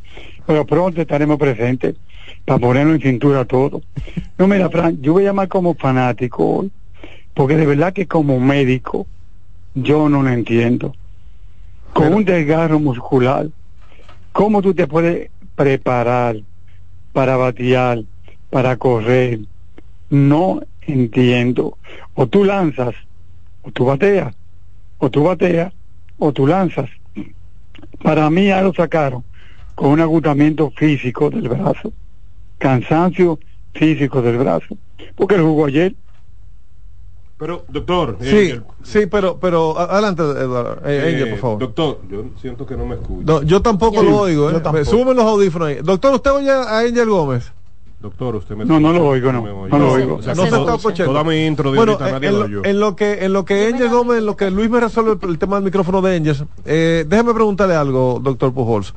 Pero 0.46 0.66
pronto 0.66 1.00
estaremos 1.00 1.38
presentes 1.38 1.96
para 2.44 2.58
ponernos 2.58 2.96
en 2.96 3.02
cintura 3.02 3.40
a 3.40 3.44
todos. 3.44 3.82
No, 4.38 4.46
mira, 4.46 4.68
Fran, 4.70 5.00
yo 5.00 5.14
voy 5.14 5.24
a 5.24 5.26
llamar 5.26 5.48
como 5.48 5.74
fanático 5.74 6.44
hoy, 6.44 6.70
porque 7.34 7.56
de 7.56 7.66
verdad 7.66 7.92
que 7.92 8.06
como 8.06 8.40
médico 8.40 9.06
yo 9.74 10.08
no 10.08 10.22
lo 10.22 10.30
entiendo. 10.30 10.94
Con 11.92 12.14
un 12.14 12.24
desgarro 12.24 12.78
muscular, 12.78 13.48
¿cómo 14.32 14.62
tú 14.62 14.74
te 14.74 14.86
puedes 14.86 15.30
preparar 15.54 16.36
para 17.12 17.36
batear, 17.36 18.04
para 18.50 18.76
correr? 18.76 19.40
No 20.10 20.62
entiendo. 20.86 21.76
O 22.14 22.26
tú 22.26 22.44
lanzas, 22.44 22.94
o 23.68 23.72
tú 23.72 23.84
bateas, 23.84 24.34
o 24.98 25.10
tú 25.10 25.24
bateas, 25.24 25.72
o 26.18 26.32
tú 26.32 26.46
lanzas. 26.46 26.88
Para 28.02 28.30
mí 28.30 28.46
ya 28.46 28.62
lo 28.62 28.72
sacaron 28.72 29.24
con 29.74 29.90
un 29.90 30.00
agotamiento 30.00 30.70
físico 30.70 31.30
del 31.30 31.48
brazo, 31.48 31.92
cansancio 32.58 33.38
físico 33.74 34.22
del 34.22 34.38
brazo, 34.38 34.76
porque 35.16 35.34
él 35.34 35.42
jugó 35.42 35.66
ayer. 35.66 35.94
Pero, 37.36 37.64
doctor. 37.68 38.16
Sí, 38.20 38.50
eh, 38.50 38.60
sí, 38.82 39.06
pero, 39.06 39.38
pero 39.38 39.78
adelante, 39.78 40.22
Eduardo. 40.22 40.80
Eh, 40.84 40.96
eh, 40.96 41.14
Angel, 41.14 41.30
por 41.30 41.38
favor. 41.38 41.58
Doctor, 41.60 42.00
yo 42.10 42.24
siento 42.40 42.66
que 42.66 42.76
no 42.76 42.84
me 42.84 42.96
escucha. 42.96 43.32
No, 43.32 43.42
yo 43.42 43.62
tampoco 43.62 44.00
Sí, 44.00 44.06
lo 44.06 44.18
oigo, 44.18 44.50
¿eh? 44.50 44.60
tampoco. 44.60 44.84
Súbeme 44.84 45.14
los 45.14 45.24
audífonos 45.24 45.68
ahí. 45.68 45.78
Doctor, 45.80 46.14
¿usted 46.14 46.32
oye 46.32 46.50
a 46.50 46.80
Angel 46.80 47.08
Gómez? 47.08 47.52
Doctor, 48.00 48.36
usted 48.36 48.54
me 48.54 48.64
No, 48.64 48.78
no 48.78 48.92
lo 48.92 49.04
oigo, 49.08 49.32
no, 49.32 49.44
lo 49.44 49.92
oigo. 49.92 50.16
O 50.16 50.22
sea, 50.22 50.32
No 50.34 50.44
se 50.44 50.50
todo- 50.50 50.60
está 50.60 50.74
escuchando. 50.76 51.12
Toda 51.12 51.24
mi 51.24 51.44
intro 51.46 51.72
de 51.72 51.78
Bueno, 51.78 51.92
ahorita 51.92 52.12
nadie 52.12 52.28
en, 52.28 52.38
lo 52.38 52.64
en 52.64 52.80
lo 52.80 52.94
que 52.96 53.24
en 53.24 53.32
lo 53.32 53.44
que 53.44 53.88
Gómez, 53.88 54.18
en 54.18 54.26
lo 54.26 54.36
que 54.36 54.50
Luis 54.52 54.70
me 54.70 54.78
resuelve 54.78 55.18
el, 55.20 55.30
el 55.30 55.38
tema 55.38 55.56
del 55.56 55.64
micrófono 55.64 56.00
de 56.00 56.16
Angel, 56.16 56.46
eh, 56.64 57.04
déjeme 57.08 57.34
preguntarle 57.34 57.74
algo, 57.74 58.20
doctor 58.22 58.52
Pujols. 58.54 58.94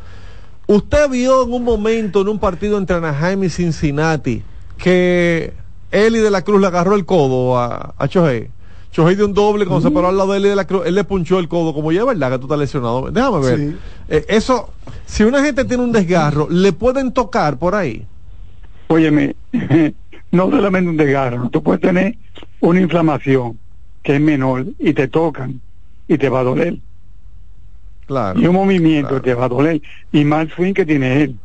¿Usted 0.67 1.09
vio 1.09 1.43
en 1.43 1.51
un 1.51 1.63
momento 1.63 2.21
en 2.21 2.27
un 2.29 2.37
partido 2.37 2.77
entre 2.77 2.95
Anaheim 2.97 3.43
y 3.43 3.49
Cincinnati 3.49 4.43
que 4.77 5.53
Eli 5.89 6.19
de 6.19 6.29
la 6.29 6.43
Cruz 6.43 6.61
le 6.61 6.67
agarró 6.67 6.93
el 6.95 7.05
codo 7.05 7.57
a, 7.57 7.95
a 7.97 8.07
Chohei? 8.07 8.49
Chohei 8.91 9.15
dio 9.15 9.25
un 9.25 9.33
doble 9.33 9.65
cuando 9.65 9.87
se 9.87 9.93
paró 9.93 10.09
al 10.09 10.17
lado 10.17 10.33
de 10.33 10.37
Eli 10.37 10.49
de 10.49 10.55
la 10.55 10.67
Cruz, 10.67 10.83
él 10.85 10.93
le 10.93 11.03
punchó 11.05 11.39
el 11.39 11.47
codo, 11.47 11.73
como 11.73 11.91
ya 11.91 12.01
es 12.01 12.05
verdad 12.05 12.29
que 12.31 12.37
tú 12.37 12.43
estás 12.45 12.59
lesionado. 12.59 13.09
Déjame 13.09 13.39
ver. 13.39 13.57
Sí. 13.57 13.75
Eh, 14.09 14.25
eso, 14.29 14.69
si 15.07 15.23
una 15.23 15.41
gente 15.43 15.65
tiene 15.65 15.81
un 15.83 15.91
desgarro, 15.91 16.47
¿le 16.51 16.71
pueden 16.71 17.11
tocar 17.13 17.57
por 17.57 17.73
ahí? 17.73 18.05
Óyeme, 18.91 19.37
no 20.31 20.51
solamente 20.51 20.89
un 20.89 20.97
desgarro, 20.97 21.49
tú 21.49 21.63
puedes 21.63 21.79
tener 21.79 22.17
una 22.59 22.81
inflamación 22.81 23.57
que 24.03 24.15
es 24.15 24.21
menor 24.21 24.65
y 24.79 24.91
te 24.91 25.07
tocan 25.07 25.61
y 26.09 26.17
te 26.17 26.27
va 26.27 26.41
a 26.41 26.43
doler. 26.43 26.77
Claro. 28.05 28.37
Y 28.37 28.47
un 28.47 28.55
movimiento 28.55 29.21
te 29.21 29.33
va 29.33 29.45
a 29.45 29.47
doler. 29.47 29.81
Y 30.11 30.29
el 30.29 30.51
swing 30.51 30.73
que 30.73 30.85
tiene 30.85 31.23
él. 31.23 31.39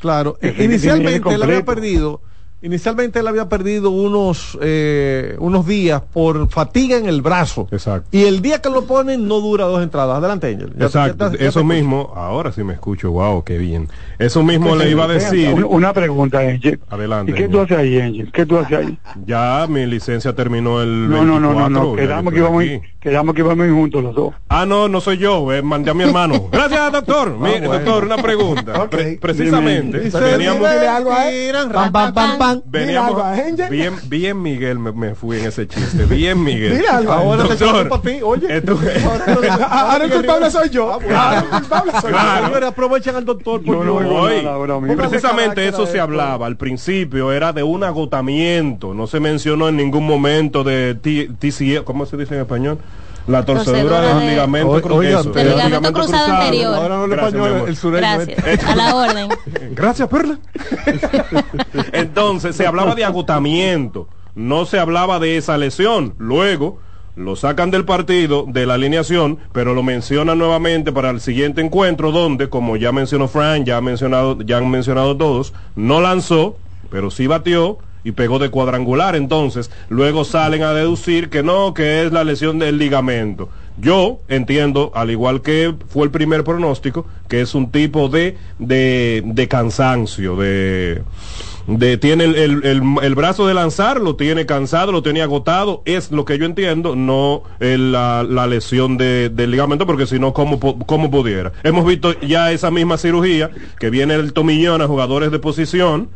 Claro, 0.00 0.36
de 0.40 0.64
inicialmente 0.64 1.32
él 1.32 1.42
había 1.44 1.64
perdido, 1.64 2.20
inicialmente 2.66 3.20
él 3.20 3.28
había 3.28 3.48
perdido 3.48 3.90
unos 3.90 4.58
eh, 4.60 5.36
unos 5.38 5.66
días 5.66 6.02
por 6.12 6.48
fatiga 6.50 6.96
en 6.98 7.06
el 7.06 7.22
brazo. 7.22 7.68
Exacto. 7.70 8.08
Y 8.12 8.24
el 8.24 8.42
día 8.42 8.60
que 8.60 8.68
lo 8.68 8.84
ponen 8.84 9.26
no 9.28 9.40
dura 9.40 9.64
dos 9.64 9.82
entradas. 9.82 10.18
Adelante, 10.18 10.48
Angel. 10.48 10.72
Ya- 10.76 10.86
Exacto, 10.86 11.26
ya- 11.26 11.32
ya- 11.32 11.38
ya 11.38 11.48
eso 11.48 11.64
mismo, 11.64 12.12
ahora 12.14 12.52
sí 12.52 12.62
me 12.64 12.72
escucho, 12.74 13.10
wow, 13.12 13.42
qué 13.44 13.56
bien. 13.58 13.88
Eso 14.18 14.42
mismo 14.42 14.74
le 14.76 14.90
iba 14.90 15.04
a 15.04 15.08
decir. 15.08 15.64
Una, 15.64 15.92
pregunta, 15.92 16.40
Angel. 16.40 16.80
Adelante. 16.90 17.32
¿Y 17.32 17.34
qué 17.34 17.48
tú 17.48 17.60
haces 17.60 17.78
ahí, 17.78 18.00
Angel? 18.00 18.30
¿Qué 18.32 18.44
tú 18.44 18.58
haces 18.58 18.78
ahí? 18.78 18.98
Ya 19.24 19.66
mi 19.68 19.86
licencia 19.86 20.34
terminó 20.34 20.82
el 20.82 21.08
No, 21.08 21.24
no, 21.24 21.38
no, 21.40 21.52
no, 21.68 21.68
24, 21.68 21.70
no. 21.70 21.96
ya 21.96 22.02
Quedamos 22.02 22.32
que, 22.32 22.38
íbamos, 22.40 22.64
quedamos 23.00 23.34
que 23.34 23.40
íbamos 23.42 23.70
juntos 23.70 24.02
los 24.02 24.14
dos. 24.14 24.34
Ah, 24.48 24.66
no, 24.66 24.88
no 24.88 25.00
soy 25.00 25.18
yo, 25.18 25.52
eh, 25.52 25.62
mandé 25.62 25.90
a 25.90 25.94
mi 25.94 26.02
hermano. 26.04 26.48
Gracias, 26.52 26.92
doctor. 26.92 27.30
Mi- 27.32 27.38
bueno. 27.38 27.72
Doctor, 27.72 28.04
una 28.04 28.16
pregunta. 28.16 28.88
Pre- 28.90 29.18
precisamente, 29.20 30.10
teníamos... 30.10 30.66
algo 30.66 31.12
a 31.12 31.30
él. 31.30 31.54
Pam, 31.72 31.92
pam, 31.92 32.12
pam, 32.14 32.38
pam. 32.38 32.55
Veníamos, 32.64 33.10
algo 33.10 33.22
a 33.22 33.32
Angel. 33.32 33.68
bien, 33.70 33.94
bien 34.08 34.40
Miguel 34.42 34.78
me, 34.78 34.92
me 34.92 35.14
fui 35.14 35.38
en 35.38 35.46
ese 35.46 35.66
chiste, 35.68 36.04
bien 36.06 36.42
Miguel. 36.42 36.76
Dile 36.76 36.88
algo 36.88 37.12
a 37.12 37.16
él. 37.16 37.28
Ahora 37.28 37.42
te 37.44 37.64
Doctor, 37.64 37.88
para 37.88 38.02
ti, 38.02 38.18
oye. 38.22 38.56
esto- 38.56 38.78
Ahora 39.70 40.04
el 40.04 40.10
culpable 40.12 40.50
soy 40.50 40.68
yo. 40.70 40.92
Ahora 40.92 41.38
el 41.38 41.44
culpable 41.48 41.92
soy 42.00 42.12
yo. 42.12 42.66
Aprovechen 42.66 43.16
al 43.16 43.24
doctor. 43.24 43.62
no 43.64 44.00
nada 44.00 44.00
mismo. 44.40 44.78
Póngale 44.78 44.96
precisamente 44.96 45.66
eso 45.68 45.86
se 45.86 46.00
hablaba 46.00 46.46
al 46.46 46.56
principio, 46.56 47.32
era 47.32 47.52
de 47.52 47.62
un 47.62 47.84
agotamiento, 47.84 48.94
no 48.94 49.06
se 49.06 49.20
mencionó 49.20 49.68
en 49.68 49.76
ningún 49.76 50.06
momento 50.06 50.64
de 50.64 50.94
T- 50.94 51.30
TCL, 51.38 51.84
¿cómo 51.84 52.06
se 52.06 52.16
dice 52.16 52.34
en 52.34 52.40
español? 52.40 52.78
La 53.26 53.44
torcedura 53.44 54.14
de- 54.18 54.28
ligamento 54.30 54.70
Oiga, 54.70 54.82
cruzado. 54.82 55.32
Del 55.32 55.48
ligamento 55.48 55.92
cruzado 55.92 56.32
anterior. 56.34 56.74
Ahora 56.76 56.96
no 56.96 57.04
el 57.04 57.10
Gracias, 57.10 57.34
español, 57.34 57.68
el 57.68 57.76
sureño. 57.76 58.06
Gracias. 58.18 58.64
A 58.68 58.76
la 58.76 58.94
orden. 58.96 59.28
Gracias, 59.72 60.08
Perla. 60.08 60.38
Entonces, 61.92 62.56
se 62.56 62.66
hablaba 62.66 62.94
de 62.94 63.04
agotamiento, 63.04 64.08
no 64.34 64.64
se 64.66 64.78
hablaba 64.78 65.18
de 65.18 65.36
esa 65.36 65.56
lesión. 65.58 66.14
Luego, 66.18 66.78
lo 67.16 67.34
sacan 67.36 67.70
del 67.70 67.84
partido, 67.84 68.44
de 68.46 68.66
la 68.66 68.74
alineación, 68.74 69.38
pero 69.52 69.74
lo 69.74 69.82
mencionan 69.82 70.38
nuevamente 70.38 70.92
para 70.92 71.10
el 71.10 71.20
siguiente 71.20 71.60
encuentro, 71.62 72.12
donde, 72.12 72.48
como 72.48 72.76
ya 72.76 72.92
mencionó 72.92 73.26
Frank, 73.28 73.64
ya, 73.64 73.78
ha 73.78 73.80
mencionado, 73.80 74.38
ya 74.42 74.58
han 74.58 74.70
mencionado 74.70 75.16
todos, 75.16 75.54
no 75.74 76.00
lanzó, 76.00 76.56
pero 76.90 77.10
sí 77.10 77.26
batió 77.26 77.78
y 78.06 78.12
pegó 78.12 78.38
de 78.38 78.50
cuadrangular. 78.50 79.16
Entonces, 79.16 79.70
luego 79.88 80.24
salen 80.24 80.62
a 80.62 80.72
deducir 80.72 81.28
que 81.28 81.42
no, 81.42 81.74
que 81.74 82.04
es 82.04 82.12
la 82.12 82.22
lesión 82.24 82.58
del 82.58 82.78
ligamento. 82.78 83.48
Yo 83.78 84.20
entiendo, 84.28 84.90
al 84.94 85.10
igual 85.10 85.42
que 85.42 85.74
fue 85.88 86.04
el 86.04 86.10
primer 86.10 86.44
pronóstico, 86.44 87.06
que 87.28 87.40
es 87.42 87.54
un 87.54 87.70
tipo 87.70 88.08
de, 88.08 88.38
de, 88.58 89.22
de 89.26 89.48
cansancio, 89.48 90.36
de, 90.36 91.02
tiene 92.00 92.24
el, 92.24 92.36
el- 92.36 92.84
el- 93.02 93.14
brazo 93.14 93.46
de 93.46 93.52
lanzar, 93.54 94.00
lo 94.00 94.16
tiene 94.16 94.46
cansado, 94.46 94.92
lo 94.92 95.02
tiene 95.02 95.20
agotado, 95.20 95.82
es 95.84 96.10
lo 96.12 96.24
que 96.24 96.38
yo 96.38 96.46
entiendo, 96.46 96.94
no 96.96 97.42
el- 97.60 97.92
la, 97.92 98.22
la 98.22 98.46
lesión 98.46 98.96
de, 98.96 99.28
del 99.28 99.50
ligamento, 99.50 99.84
porque 99.86 100.06
si 100.06 100.18
no, 100.18 100.32
¿cómo, 100.32 100.58
¿cómo 100.86 101.10
pudiera? 101.10 101.52
Hemos 101.62 101.84
visto 101.84 102.18
ya 102.20 102.52
esa 102.52 102.70
misma 102.70 102.96
cirugía, 102.98 103.50
que 103.78 103.90
viene 103.90 104.14
el 104.14 104.32
tomillón 104.32 104.80
a 104.80 104.86
jugadores 104.86 105.30
de 105.32 105.38
posición, 105.38 106.08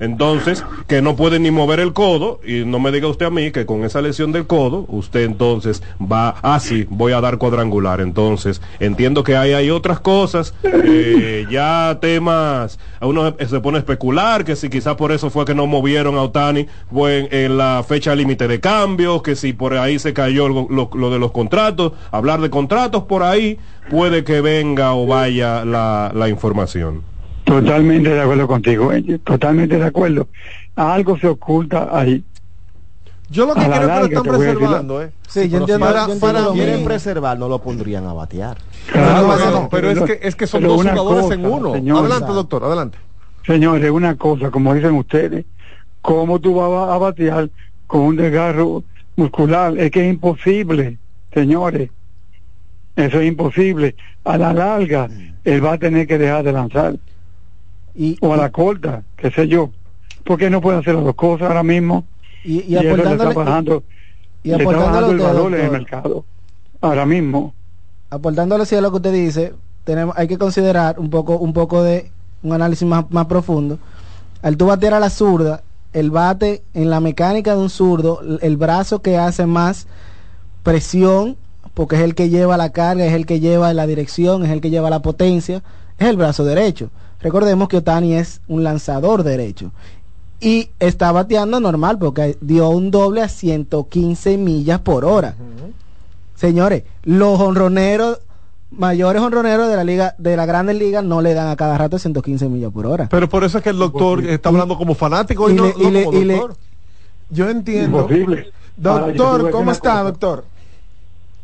entonces, 0.00 0.64
que 0.86 1.02
no 1.02 1.16
puede 1.16 1.38
ni 1.40 1.50
mover 1.50 1.80
el 1.80 1.92
codo, 1.92 2.40
y 2.46 2.64
no 2.64 2.78
me 2.78 2.92
diga 2.92 3.08
usted 3.08 3.26
a 3.26 3.30
mí 3.30 3.50
que 3.50 3.66
con 3.66 3.84
esa 3.84 4.00
lesión 4.00 4.32
del 4.32 4.46
codo, 4.46 4.84
usted 4.88 5.24
entonces 5.24 5.82
va, 6.00 6.36
ah, 6.42 6.60
sí, 6.60 6.86
voy 6.88 7.12
a 7.12 7.20
dar 7.20 7.38
cuadrangular. 7.38 8.00
Entonces, 8.00 8.60
entiendo 8.80 9.24
que 9.24 9.36
hay, 9.36 9.52
hay 9.52 9.70
otras 9.70 10.00
cosas, 10.00 10.54
eh, 10.62 11.46
ya 11.50 11.98
temas, 12.00 12.78
a 13.00 13.06
uno 13.06 13.34
se 13.46 13.60
pone 13.60 13.78
a 13.78 13.80
especular, 13.80 14.44
que 14.44 14.56
si 14.56 14.68
quizás 14.68 14.94
por 14.96 15.12
eso 15.12 15.30
fue 15.30 15.44
que 15.44 15.54
no 15.54 15.66
movieron 15.66 16.16
a 16.16 16.22
Otani 16.22 16.66
en, 16.94 17.28
en 17.30 17.58
la 17.58 17.84
fecha 17.86 18.14
límite 18.14 18.46
de 18.48 18.60
cambios, 18.60 19.22
que 19.22 19.34
si 19.36 19.52
por 19.52 19.74
ahí 19.74 19.98
se 19.98 20.12
cayó 20.12 20.48
lo, 20.48 20.66
lo- 20.70 20.90
lo 20.94 21.10
de 21.10 21.18
los 21.18 21.32
contratos, 21.32 21.92
hablar 22.10 22.40
de 22.40 22.50
contratos 22.50 23.04
por 23.04 23.22
ahí, 23.22 23.58
puede 23.90 24.22
que 24.24 24.40
venga 24.40 24.94
o 24.94 25.06
vaya 25.06 25.64
la, 25.64 26.12
la 26.14 26.28
información. 26.28 27.02
Totalmente 27.48 28.10
de 28.10 28.20
acuerdo 28.20 28.46
contigo, 28.46 28.90
Angel. 28.90 29.18
Totalmente 29.20 29.78
de 29.78 29.84
acuerdo. 29.84 30.28
Algo 30.76 31.18
se 31.18 31.28
oculta 31.28 31.88
ahí. 31.90 32.22
Yo 33.30 33.46
lo 33.46 33.54
que 33.54 33.60
A 33.60 33.68
la 33.68 33.76
creo 33.76 33.80
que 33.80 33.86
lo 33.86 33.88
larga 33.94 34.06
están 34.08 34.22
te 34.22 34.28
voy 34.30 34.36
a 34.36 34.40
decir 34.40 34.54
la- 34.54 34.58
preservando, 34.60 35.02
¿eh? 35.02 35.10
Sí, 35.28 35.40
yo 35.40 35.48
Pero 35.50 35.58
entiendo, 35.60 35.86
si 35.86 35.92
para- 35.92 36.06
yo 36.06 36.12
entiendo 36.12 36.26
para 36.26 36.40
lo 36.40 36.50
mí- 36.52 36.56
quieren 36.58 36.74
mismo. 36.76 36.88
preservar, 36.88 37.38
no 37.38 37.48
lo 37.48 37.58
pondrían 37.58 38.06
a 38.06 38.12
batear. 38.12 38.56
Claro, 38.92 39.34
pero- 39.36 39.50
no, 39.50 39.68
pero 39.70 39.90
es 39.90 40.00
que, 40.00 40.18
es 40.28 40.36
que 40.36 40.46
son 40.46 40.62
dos 40.62 40.76
jugadores 40.82 41.30
en 41.30 41.46
uno. 41.46 41.72
señor. 41.72 41.98
adelante, 42.00 42.32
doctor, 42.32 42.64
adelante. 42.64 42.98
Señores, 43.46 43.90
una 43.90 44.14
cosa, 44.16 44.50
como 44.50 44.74
dicen 44.74 44.94
ustedes, 44.94 45.44
¿cómo 46.02 46.38
tú 46.38 46.54
vas 46.56 46.90
a 46.90 46.98
batear 46.98 47.48
con 47.86 48.00
un 48.02 48.16
desgarro 48.16 48.84
muscular? 49.16 49.76
Es 49.78 49.90
que 49.90 50.06
es 50.06 50.12
imposible, 50.12 50.98
señores. 51.32 51.90
Eso 52.96 53.20
es 53.20 53.26
imposible. 53.28 53.94
A 54.24 54.36
la 54.36 54.52
larga, 54.52 55.08
él 55.44 55.64
va 55.64 55.72
a 55.74 55.78
tener 55.78 56.06
que 56.06 56.18
dejar 56.18 56.44
de 56.44 56.52
lanzar. 56.52 56.96
Y, 57.98 58.16
O 58.20 58.32
a 58.32 58.36
la 58.36 58.50
corta, 58.52 59.02
qué 59.16 59.30
sé 59.32 59.48
yo. 59.48 59.70
Porque 60.24 60.50
no 60.50 60.60
puede 60.60 60.78
hacer 60.78 60.94
las 60.94 61.04
dos 61.04 61.16
cosas 61.16 61.48
ahora 61.48 61.64
mismo. 61.64 62.04
y, 62.44 62.60
y 62.72 62.76
Y, 62.76 62.86
eso 62.86 62.96
le 62.96 63.04
está 63.04 63.14
aportándole, 63.14 63.34
bajando, 63.34 63.84
y 64.44 64.52
le 64.54 64.64
está 64.64 64.76
aportándole 64.76 64.84
bajando 64.84 65.10
a 65.10 65.10
el 65.12 65.20
usted, 65.20 65.34
valor 65.34 65.54
en 65.54 65.60
el 65.60 65.70
doctor. 65.72 65.72
mercado. 65.72 66.24
Ahora 66.80 67.06
mismo. 67.06 67.54
aportándole 68.10 68.66
sí 68.66 68.76
a 68.76 68.80
lo 68.80 68.90
que 68.90 68.96
usted 68.98 69.12
dice, 69.12 69.54
tenemos, 69.84 70.16
hay 70.18 70.28
que 70.28 70.38
considerar 70.38 70.98
un 70.98 71.10
poco, 71.10 71.38
un 71.38 71.52
poco 71.52 71.82
de 71.82 72.10
un 72.42 72.52
análisis 72.52 72.86
más, 72.86 73.10
más 73.10 73.26
profundo. 73.26 73.78
al 74.42 74.56
tú 74.56 74.66
batear 74.66 74.94
a 74.94 75.00
la 75.00 75.10
zurda, 75.10 75.62
el 75.92 76.10
bate 76.10 76.62
en 76.74 76.90
la 76.90 77.00
mecánica 77.00 77.54
de 77.56 77.60
un 77.62 77.70
zurdo, 77.70 78.20
el 78.40 78.56
brazo 78.56 79.02
que 79.02 79.18
hace 79.18 79.46
más 79.46 79.86
presión, 80.62 81.36
porque 81.74 81.96
es 81.96 82.02
el 82.02 82.14
que 82.14 82.28
lleva 82.28 82.56
la 82.56 82.70
carga, 82.70 83.04
es 83.06 83.12
el 83.14 83.26
que 83.26 83.40
lleva 83.40 83.72
la 83.74 83.86
dirección, 83.86 84.44
es 84.44 84.50
el 84.50 84.60
que 84.60 84.70
lleva 84.70 84.90
la 84.90 85.02
potencia, 85.02 85.62
es 85.98 86.08
el 86.08 86.16
brazo 86.16 86.44
derecho. 86.44 86.90
Recordemos 87.20 87.68
que 87.68 87.78
Otani 87.78 88.14
es 88.14 88.40
un 88.48 88.62
lanzador 88.64 89.22
derecho. 89.22 89.72
Y 90.40 90.70
está 90.78 91.10
bateando 91.10 91.58
normal 91.58 91.98
porque 91.98 92.38
dio 92.40 92.68
un 92.68 92.90
doble 92.92 93.22
a 93.22 93.28
115 93.28 94.38
millas 94.38 94.78
por 94.80 95.04
hora. 95.04 95.34
Señores, 96.36 96.84
los 97.02 97.40
honroneros, 97.40 98.20
mayores 98.70 99.20
honroneros 99.20 99.68
de 99.68 99.74
la 99.76 99.82
liga, 99.82 100.14
de 100.18 100.36
la 100.36 100.46
grandes 100.46 100.76
ligas 100.76 101.02
no 101.02 101.20
le 101.20 101.34
dan 101.34 101.48
a 101.48 101.56
cada 101.56 101.76
rato 101.76 101.98
115 101.98 102.48
millas 102.48 102.70
por 102.72 102.86
hora. 102.86 103.08
Pero 103.10 103.28
por 103.28 103.42
eso 103.42 103.58
es 103.58 103.64
que 103.64 103.70
el 103.70 103.78
doctor 103.78 104.24
está 104.24 104.50
hablando 104.50 104.78
como 104.78 104.94
fanático 104.94 105.50
y, 105.50 105.54
y 105.54 105.56
no, 105.56 105.64
le- 105.66 105.74
no 105.74 105.88
y 105.88 105.90
le- 105.90 106.04
como 106.04 106.18
y 106.18 106.24
le- 106.24 106.34
doctor. 106.36 106.56
Yo 107.30 107.48
entiendo. 107.50 107.98
Imposible. 108.02 108.52
Doctor, 108.76 109.50
¿cómo 109.50 109.72
está, 109.72 109.90
cosa. 109.90 110.02
doctor? 110.04 110.44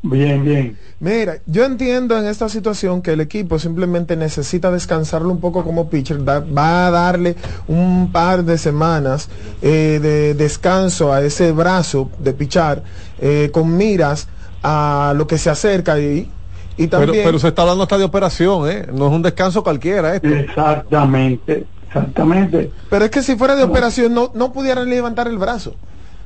Bien, 0.06 0.44
bien. 0.44 0.78
Mira, 1.00 1.38
yo 1.46 1.64
entiendo 1.64 2.16
en 2.18 2.26
esta 2.26 2.48
situación 2.48 3.00
que 3.00 3.12
el 3.12 3.20
equipo 3.20 3.58
simplemente 3.58 4.16
necesita 4.16 4.70
descansarlo 4.70 5.30
un 5.30 5.40
poco 5.40 5.64
como 5.64 5.88
pitcher, 5.88 6.22
da- 6.24 6.40
va 6.40 6.86
a 6.86 6.90
darle 6.90 7.36
un 7.66 8.10
par 8.12 8.44
de 8.44 8.58
semanas 8.58 9.28
eh, 9.62 9.98
de 10.02 10.34
descanso 10.34 11.12
a 11.12 11.22
ese 11.22 11.52
brazo 11.52 12.10
de 12.18 12.34
pichar 12.34 12.82
eh, 13.18 13.50
con 13.52 13.76
miras 13.76 14.28
a 14.62 15.14
lo 15.16 15.26
que 15.26 15.38
se 15.38 15.48
acerca 15.50 15.98
y, 15.98 16.30
y 16.76 16.86
Pero, 16.88 17.06
también... 17.06 17.24
pero 17.24 17.38
se 17.38 17.48
está 17.48 17.62
hablando 17.62 17.82
hasta 17.84 17.98
de 17.98 18.04
operación, 18.04 18.68
¿eh? 18.70 18.86
No 18.92 19.06
es 19.06 19.12
un 19.12 19.22
descanso 19.22 19.62
cualquiera 19.62 20.14
esto. 20.14 20.28
Exactamente, 20.28 21.66
exactamente. 21.86 22.72
Pero 22.90 23.04
es 23.06 23.10
que 23.10 23.22
si 23.22 23.36
fuera 23.36 23.56
de 23.56 23.64
operación 23.64 24.12
no, 24.14 24.30
no 24.34 24.52
pudieran 24.52 24.88
levantar 24.88 25.28
el 25.28 25.38
brazo. 25.38 25.76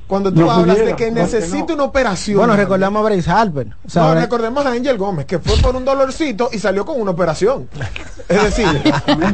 Cuando 0.08 0.32
tú 0.32 0.40
No 0.40 0.50
hablas 0.50 0.76
pudiera, 0.78 0.96
de 0.96 0.96
que 0.96 1.10
necesita 1.10 1.74
una 1.74 1.84
operación. 1.84 2.38
Bueno, 2.38 2.56
recordamos 2.56 3.04
a 3.04 3.10
Bryce 3.10 3.30
Harper. 3.30 3.68
O 3.86 3.90
sea, 3.90 4.02
no, 4.04 4.08
Bryce- 4.12 4.20
recordemos 4.22 4.64
a 4.64 4.70
Angel 4.70 4.96
Gómez, 4.96 5.26
que 5.26 5.38
fue 5.38 5.54
por 5.58 5.76
un 5.76 5.84
dolorcito 5.84 6.48
y 6.50 6.58
salió 6.58 6.86
con 6.86 6.98
una 6.98 7.10
operación. 7.10 7.68
Es 8.26 8.42
decir, 8.42 8.66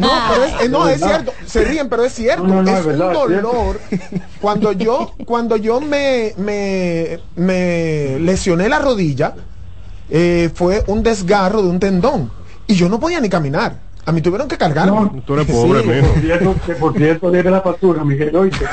no, 0.00 0.10
pero 0.30 0.44
es, 0.44 0.62
eh, 0.64 0.68
no, 0.68 0.88
es 0.88 1.00
cierto, 1.00 1.32
se 1.46 1.64
ríen, 1.64 1.88
pero 1.88 2.02
es 2.04 2.12
cierto, 2.12 2.42
No, 2.44 2.56
no, 2.56 2.62
no, 2.64 2.76
es, 2.76 2.84
un 2.84 2.98
dolor. 2.98 3.80
Cuando 4.40 4.72
yo, 4.72 5.14
cuando 5.24 5.56
yo 5.56 5.80
me, 5.80 6.34
me, 6.38 7.20
me 7.36 8.18
lesioné 8.18 8.68
la 8.68 8.80
rodilla, 8.80 9.34
eh, 10.10 10.50
fue 10.54 10.82
un 10.88 11.04
desgarro 11.04 11.62
de 11.62 11.68
un 11.68 11.78
tendón 11.78 12.30
y 12.66 12.74
yo 12.74 12.88
no 12.88 12.98
podía 12.98 13.20
ni 13.20 13.28
caminar. 13.28 13.84
A 14.06 14.12
mí 14.12 14.20
tuvieron 14.20 14.48
que 14.48 14.58
cargarme. 14.58 15.22
Tú 15.24 15.32
eres 15.32 15.46
Sí, 15.46 15.52
por 15.52 16.20
cierto, 16.20 16.54
que 16.66 16.74
por 16.74 16.94
cierto, 16.94 17.30
debe 17.30 17.50
la 17.50 17.62
factura, 17.62 18.04
Miguel, 18.04 18.36
oíste. 18.36 18.66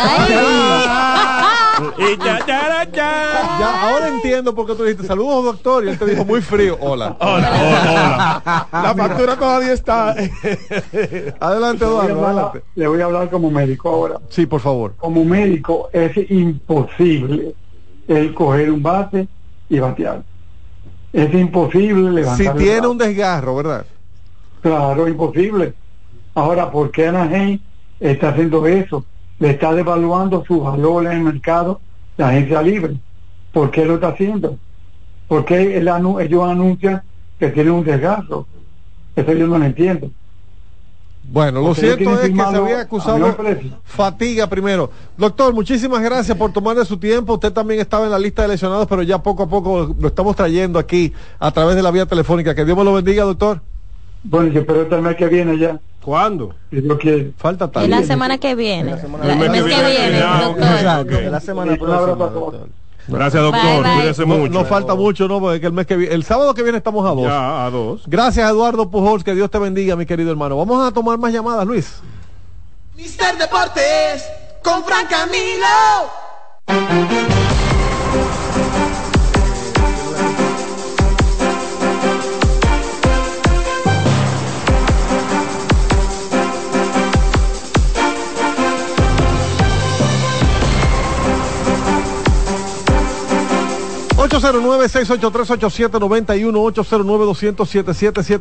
Y 1.97 2.17
ya, 2.17 2.39
ya, 2.45 2.83
ya, 2.83 2.91
Ya, 2.91 3.89
ahora 3.89 4.07
entiendo 4.09 4.53
por 4.53 4.67
qué 4.67 4.75
tú 4.75 4.83
dijiste 4.83 5.07
saludos, 5.07 5.43
doctor, 5.43 5.85
y 5.85 5.89
él 5.89 5.97
te 5.97 6.05
dijo 6.05 6.25
muy 6.25 6.41
frío. 6.41 6.77
Hola. 6.79 7.15
La 8.71 8.93
factura 8.95 9.35
todavía 9.37 9.73
está. 9.73 10.15
Adelante, 11.39 11.85
Le 11.85 11.91
voy 11.91 12.05
a 12.05 12.09
Eduardo, 12.09 12.25
adelante. 12.25 12.63
Le 12.75 12.87
voy 12.87 13.01
a 13.01 13.05
hablar 13.05 13.29
como 13.29 13.49
médico 13.51 13.89
ahora. 13.89 14.19
Sí, 14.29 14.45
por 14.45 14.61
favor. 14.61 14.95
Como 14.97 15.23
médico 15.23 15.89
es 15.93 16.11
imposible 16.29 17.55
el 18.07 18.33
coger 18.33 18.71
un 18.71 18.83
bate 18.83 19.27
y 19.69 19.79
batear. 19.79 20.23
Es 21.13 21.33
imposible 21.33 22.11
levantar 22.11 22.37
Si 22.37 22.45
el 22.45 22.55
tiene 22.57 22.87
un 22.87 22.97
desgarro, 22.97 23.55
¿verdad? 23.55 23.85
Claro, 24.61 25.07
imposible. 25.07 25.73
Ahora, 26.35 26.71
¿por 26.71 26.91
qué 26.91 27.07
Anaheim 27.07 27.59
está 27.99 28.29
haciendo 28.29 28.65
eso? 28.65 29.05
Le 29.41 29.49
está 29.49 29.73
devaluando 29.73 30.45
su 30.47 30.61
valor 30.61 31.07
en 31.07 31.11
el 31.13 31.23
mercado 31.23 31.81
la 32.15 32.29
agencia 32.29 32.61
libre. 32.61 32.95
¿Por 33.51 33.71
qué 33.71 33.83
lo 33.85 33.95
está 33.95 34.09
haciendo? 34.09 34.57
¿Por 35.27 35.43
qué 35.45 35.77
él 35.77 35.87
anu- 35.87 36.21
ellos 36.21 36.47
anuncian 36.47 37.01
que 37.39 37.49
tienen 37.49 37.73
un 37.73 37.83
desgasto? 37.83 38.47
Eso 39.15 39.33
yo 39.33 39.47
no 39.47 39.57
lo 39.57 39.65
entiendo. 39.65 40.11
Bueno, 41.23 41.59
lo 41.61 41.67
Porque 41.67 41.81
cierto 41.81 42.13
es 42.21 42.29
que 42.29 42.35
se 42.35 42.41
había 42.41 42.81
acusado 42.81 43.37
fatiga 43.83 44.47
primero. 44.47 44.91
Doctor, 45.17 45.53
muchísimas 45.53 46.01
gracias 46.01 46.37
por 46.37 46.51
tomarle 46.51 46.85
su 46.85 46.97
tiempo. 46.97 47.33
Usted 47.33 47.51
también 47.51 47.79
estaba 47.79 48.05
en 48.05 48.11
la 48.11 48.19
lista 48.19 48.43
de 48.43 48.49
lesionados, 48.49 48.85
pero 48.87 49.01
ya 49.01 49.17
poco 49.23 49.43
a 49.43 49.47
poco 49.49 49.95
lo 49.99 50.07
estamos 50.07 50.35
trayendo 50.35 50.77
aquí 50.77 51.13
a 51.39 51.51
través 51.51 51.75
de 51.75 51.81
la 51.81 51.89
vía 51.91 52.05
telefónica. 52.05 52.53
Que 52.53 52.63
Dios 52.65 52.77
me 52.77 52.83
lo 52.83 52.93
bendiga, 52.93 53.23
doctor. 53.23 53.61
Bueno, 54.23 54.51
yo 54.51 54.61
espero 54.61 54.81
el 54.95 55.01
mes 55.01 55.15
que 55.15 55.25
viene 55.27 55.57
ya. 55.57 55.79
¿Cuándo? 56.03 56.55
Si 56.69 56.81
Dios 56.81 56.97
quiere. 56.99 57.31
Falta 57.37 57.69
Es 57.81 57.89
la 57.89 58.03
semana 58.03 58.37
que 58.37 58.55
viene. 58.55 58.91
La- 58.91 59.33
el 59.33 59.39
mes 59.51 59.51
que 59.51 59.61
viene, 59.63 60.19
ya, 60.19 60.99
ok. 61.01 61.11
la 61.29 61.39
semana 61.39 61.75
próxima, 61.75 62.15
doctor. 62.15 62.69
Gracias, 63.07 63.41
doctor. 63.43 63.83
Bye, 63.83 64.13
No, 64.25 64.37
mucho. 64.37 64.53
no 64.53 64.65
falta 64.65 64.95
mucho, 64.95 65.27
¿no? 65.27 65.39
Porque 65.39 65.65
el 65.65 65.73
mes 65.73 65.85
que 65.87 65.95
viene, 65.97 66.13
el 66.13 66.23
sábado 66.23 66.53
que 66.53 66.61
viene 66.63 66.77
estamos 66.77 67.03
a 67.05 67.09
dos. 67.09 67.23
Ya, 67.23 67.65
a 67.65 67.69
dos. 67.71 68.03
Gracias, 68.07 68.49
Eduardo 68.49 68.89
Pujols. 68.89 69.23
Que 69.23 69.33
Dios 69.33 69.49
te 69.49 69.57
bendiga, 69.59 69.95
mi 69.95 70.05
querido 70.05 70.29
hermano. 70.31 70.55
Vamos 70.57 70.87
a 70.87 70.91
tomar 70.93 71.17
más 71.17 71.33
llamadas, 71.33 71.65
Luis. 71.65 71.99
Mister 72.95 73.37
Deportes 73.37 74.23
con 74.63 74.83
Fran 74.83 75.07
Camilo. 75.07 75.65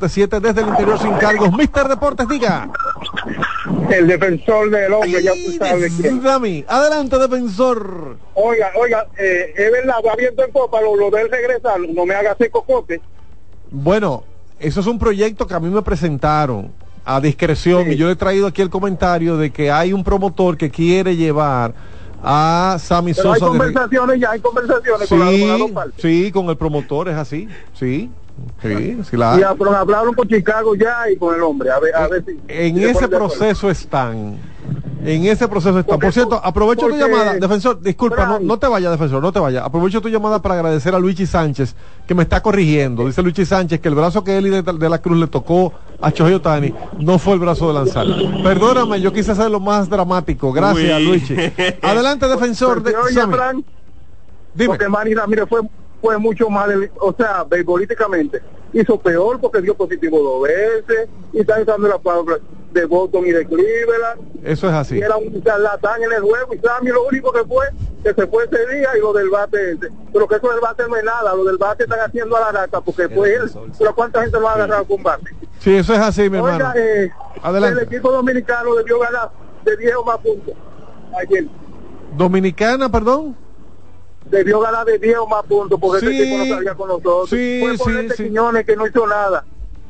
Siete 0.08 0.40
desde 0.40 0.60
el 0.60 0.68
interior 0.68 0.98
sin 0.98 1.12
cargos. 1.14 1.52
Mister 1.52 1.88
Deportes, 1.88 2.28
diga. 2.28 2.70
El 3.90 4.06
defensor 4.06 4.70
del 4.70 4.92
hombre, 4.92 5.22
ya 5.22 5.32
tú 5.32 5.52
sabes 5.58 5.92
quién. 6.00 6.22
Dami, 6.22 6.64
adelante, 6.68 7.18
defensor. 7.18 8.16
Oiga, 8.34 8.70
oiga, 8.80 9.06
eh, 9.18 9.52
es 9.56 9.72
verdad, 9.72 9.96
va 10.06 10.14
viendo 10.16 10.44
en 10.44 10.52
copa 10.52 10.80
lo, 10.80 10.96
lo 10.96 11.10
del 11.10 11.28
regresar, 11.28 11.80
no 11.80 12.06
me 12.06 12.14
haga 12.14 12.32
ese 12.32 12.50
cocote. 12.50 13.00
Bueno, 13.70 14.24
eso 14.58 14.80
es 14.80 14.86
un 14.86 14.98
proyecto 14.98 15.46
que 15.46 15.54
a 15.54 15.60
mí 15.60 15.68
me 15.68 15.82
presentaron 15.82 16.72
a 17.04 17.20
discreción 17.20 17.90
y 17.90 17.96
yo 17.96 18.10
he 18.10 18.16
traído 18.16 18.46
aquí 18.46 18.62
el 18.62 18.70
comentario 18.70 19.36
de 19.36 19.50
que 19.50 19.70
hay 19.70 19.92
un 19.92 20.04
promotor 20.04 20.56
que 20.56 20.70
quiere 20.70 21.16
llevar 21.16 21.74
a 22.22 22.76
Sammy 22.78 23.14
Pero 23.14 23.32
hay 23.32 23.40
Sosa 23.40 23.52
de- 23.52 23.58
conversaciones 23.58 24.20
ya, 24.20 24.30
hay 24.32 24.40
conversaciones 24.40 25.08
con, 25.08 25.18
la, 25.20 25.24
con 25.26 25.48
las 25.48 25.58
dos 25.58 25.68
Sí, 25.68 25.74
partes. 25.74 25.94
sí, 26.02 26.32
con 26.32 26.46
el 26.50 26.56
promotor 26.56 27.08
es 27.08 27.16
así, 27.16 27.48
sí, 27.72 28.10
sí, 28.62 28.98
sí 29.08 29.16
la 29.16 29.38
Y 29.38 29.42
hablaron, 29.42 29.74
hablaron 29.74 30.14
con 30.14 30.28
Chicago 30.28 30.74
ya 30.74 31.10
y 31.10 31.16
con 31.16 31.34
el 31.34 31.42
hombre, 31.42 31.70
a 31.70 31.78
ver, 31.80 31.94
a 31.94 32.08
ver 32.08 32.24
si... 32.24 32.38
En 32.48 32.76
si 32.76 32.84
ese 32.84 33.08
proceso 33.08 33.70
están. 33.70 34.38
En 35.04 35.24
ese 35.24 35.48
proceso 35.48 35.78
están. 35.78 35.94
Porque- 35.94 36.06
Por 36.08 36.12
cierto, 36.12 36.40
aprovecho 36.44 36.86
tu 36.86 36.94
llamada, 36.96 37.34
defensor. 37.34 37.80
Disculpa, 37.80 38.38
no, 38.40 38.58
te 38.58 38.66
vayas, 38.68 38.90
defensor, 38.92 39.22
no 39.22 39.32
te 39.32 39.40
vayas. 39.40 39.64
Aprovecho 39.64 40.00
tu 40.02 40.08
llamada 40.10 40.42
para 40.42 40.56
agradecer 40.56 40.94
a 40.94 40.98
Luigi 40.98 41.26
Sánchez, 41.26 41.74
que 42.06 42.14
me 42.14 42.24
está 42.24 42.42
corrigiendo. 42.42 43.06
Dice 43.06 43.22
Luigi 43.22 43.46
Sánchez 43.46 43.80
que 43.80 43.88
el 43.88 43.94
brazo 43.94 44.22
que 44.22 44.36
él 44.36 44.46
y 44.48 44.50
de, 44.50 44.62
de 44.62 44.88
la 44.90 44.98
Cruz 45.00 45.18
le 45.18 45.26
tocó 45.26 45.72
a 46.02 46.12
Chohei 46.12 46.34
Otani 46.34 46.74
no 46.98 47.18
fue 47.18 47.34
el 47.34 47.40
brazo 47.40 47.68
de 47.68 47.74
lanzar. 47.74 48.06
Perdóname, 48.42 49.00
yo 49.00 49.10
quise 49.12 49.32
hacer 49.32 49.50
lo 49.50 49.58
más 49.58 49.88
dramático. 49.88 50.52
Gracias, 50.52 50.98
Uy. 51.00 51.04
Luigi. 51.06 51.34
Adelante, 51.82 52.28
defensor. 52.28 52.82
De, 52.82 52.92
Sammy. 53.14 53.64
Dime. 54.54 54.68
porque 54.68 54.88
Manny 54.88 55.14
Ramírez 55.14 55.46
fue, 55.48 55.60
fue 56.00 56.18
mucho 56.18 56.48
más, 56.48 56.68
o 57.00 57.12
sea, 57.12 57.44
beisbolísticamente, 57.44 58.40
hizo 58.72 58.98
peor 59.00 59.40
porque 59.40 59.60
dio 59.60 59.74
positivo 59.76 60.18
dos 60.22 60.42
veces 60.42 61.08
y 61.32 61.40
está 61.40 61.60
usando 61.60 61.88
la 61.88 61.98
palabra 61.98 62.36
de 62.72 62.84
Boston 62.84 63.26
y 63.26 63.32
de 63.32 63.44
Cleveland. 63.46 64.20
Eso 64.44 64.68
es 64.68 64.74
así. 64.74 64.96
Y 64.98 65.02
era 65.02 65.16
un 65.16 65.42
charlatán 65.42 66.02
en 66.02 66.12
el 66.12 66.20
juego 66.22 66.54
y 66.54 66.58
Sammy 66.58 66.90
lo 66.90 67.06
único 67.06 67.32
que 67.32 67.44
fue 67.44 67.66
que 68.02 68.14
se 68.14 68.26
fue 68.28 68.44
ese 68.44 68.74
día 68.74 68.88
y 68.96 69.00
lo 69.00 69.12
del 69.12 69.28
bate 69.28 69.72
ese. 69.72 69.88
pero 70.12 70.26
que 70.26 70.36
eso 70.36 70.48
del 70.48 70.60
bate 70.60 70.84
no 70.88 70.96
es 70.96 71.04
nada 71.04 71.34
lo 71.34 71.44
del 71.44 71.58
bate 71.58 71.82
están 71.82 72.00
haciendo 72.00 72.34
a 72.36 72.40
la 72.40 72.52
rata 72.52 72.80
porque 72.80 73.08
fue 73.10 73.34
él 73.34 73.50
pero 73.78 73.94
cuánta 73.94 74.22
gente 74.22 74.40
lo 74.40 74.48
ha 74.48 74.54
agarrado 74.54 74.84
con 74.86 75.02
bate 75.02 75.30
Sí, 75.58 75.74
eso 75.76 75.92
es 75.92 75.98
así, 75.98 76.30
mi 76.30 76.38
hermano. 76.38 76.72
eh, 76.76 77.10
Adelante. 77.42 77.80
el 77.82 77.86
equipo 77.86 78.10
dominicano 78.10 78.74
debió 78.76 78.98
ganar 79.00 79.30
de 79.64 79.76
10 79.76 79.96
o 79.96 80.04
más 80.04 80.16
puntos 80.18 80.54
ayer 81.18 81.44
Dominicana, 82.16 82.90
perdón. 82.90 83.36
Debió 84.30 84.60
ganar 84.60 84.84
de 84.84 84.98
10 84.98 85.18
o 85.18 85.26
más 85.26 85.44
puntos 85.44 85.78
porque 85.80 86.00
Sí, 86.00 86.06
ese 86.06 86.22
equipo 86.22 86.38
no 86.38 86.54
salía 86.54 86.74
con 86.74 86.88
nosotros 86.88 87.30
sí, 87.30 87.60
fue 87.60 87.76
por 87.76 87.86
sí, 87.86 87.92
Lente 87.92 88.16
sí. 88.16 88.24
Quiñones 88.24 88.66
que 88.66 88.76
no 88.76 88.86
hizo 88.86 89.06
nada 89.06 89.44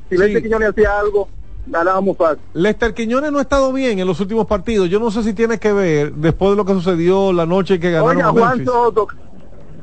si. 0.08 0.16
Lente 0.16 0.42
Quiñones 0.42 0.70
hacía 0.70 0.98
algo 0.98 1.28
ganábamos 1.66 2.16
fácil 2.16 2.42
Lester 2.54 2.94
Quiñones 2.94 3.32
no 3.32 3.38
ha 3.38 3.42
estado 3.42 3.72
bien 3.72 3.98
en 3.98 4.06
los 4.06 4.18
últimos 4.20 4.46
partidos. 4.46 4.88
Yo 4.88 4.98
no 4.98 5.10
sé 5.10 5.22
si 5.22 5.34
tiene 5.34 5.58
que 5.58 5.72
ver 5.72 6.12
después 6.14 6.52
de 6.52 6.56
lo 6.56 6.64
que 6.64 6.72
sucedió 6.72 7.32
la 7.32 7.46
noche 7.46 7.78
que 7.78 7.90
ganaron 7.90 8.22
a 8.22 8.30
Juan 8.30 8.58
Memphis. 8.58 8.66
Soto, 8.66 9.06
¿qué 9.06 9.16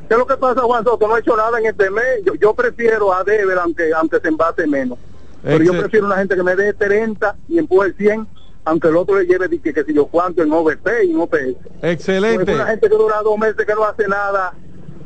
es 0.10 0.18
lo 0.18 0.28
que 0.28 0.38
pasa, 0.38 0.62
Juan 0.62 0.84
Soto? 0.84 1.08
No 1.08 1.16
ha 1.16 1.20
hecho 1.20 1.38
nada 1.38 1.60
en 1.60 1.68
este 1.68 1.90
mes. 1.90 2.04
Yo, 2.26 2.34
yo 2.36 2.54
prefiero 2.54 3.14
a 3.14 3.24
Dever, 3.24 3.58
aunque, 3.60 3.94
aunque 3.94 4.20
se 4.20 4.28
embate 4.28 4.68
menos. 4.68 4.98
Pero 5.44 5.64
yo 5.64 5.72
prefiero 5.72 6.08
una 6.08 6.18
gente 6.18 6.36
que 6.36 6.44
me 6.44 6.56
dé 6.56 6.74
30 6.74 7.36
y 7.48 7.60
empuje 7.60 7.94
100 7.94 8.28
aunque 8.68 8.88
el 8.90 8.98
otro 8.98 9.18
le 9.18 9.26
lleve 9.26 9.50
que, 9.50 9.74
que 9.74 9.84
si 9.84 9.94
yo 9.94 10.06
cuánto 10.08 10.44
en 10.44 10.52
OVP 10.52 11.06
y 11.06 11.12
en 11.12 11.20
OPS. 11.22 11.38
Excelente. 11.82 12.46
Pues 12.46 12.56
una 12.58 12.66
gente 12.68 12.90
que 12.90 12.96
dura 12.96 13.22
dos 13.24 13.38
meses 13.38 13.66
que 13.66 13.74
no 13.74 13.84
hace 13.86 14.08
nada, 14.08 14.54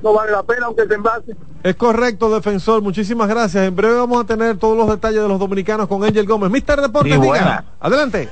no 0.02 0.14
vale 0.14 0.32
la 0.32 0.44
pena 0.44 0.66
aunque 0.66 0.86
se 0.88 0.94
envase. 0.96 1.36
Es 1.64 1.76
correcto, 1.76 2.34
defensor. 2.34 2.82
Muchísimas 2.82 3.28
gracias. 3.30 3.68
En 3.68 3.76
breve 3.76 3.96
vamos 3.96 4.24
a 4.24 4.26
tener 4.26 4.58
todos 4.58 4.76
los 4.76 4.90
detalles 4.90 5.22
de 5.22 5.28
los 5.28 5.40
dominicanos 5.40 5.88
con 5.88 6.04
Angel 6.04 6.26
Gómez. 6.26 6.50
Mister 6.50 6.82
Deportes, 6.82 7.14
Sí, 7.14 7.20
diga. 7.22 7.64
Adelante. 7.80 8.28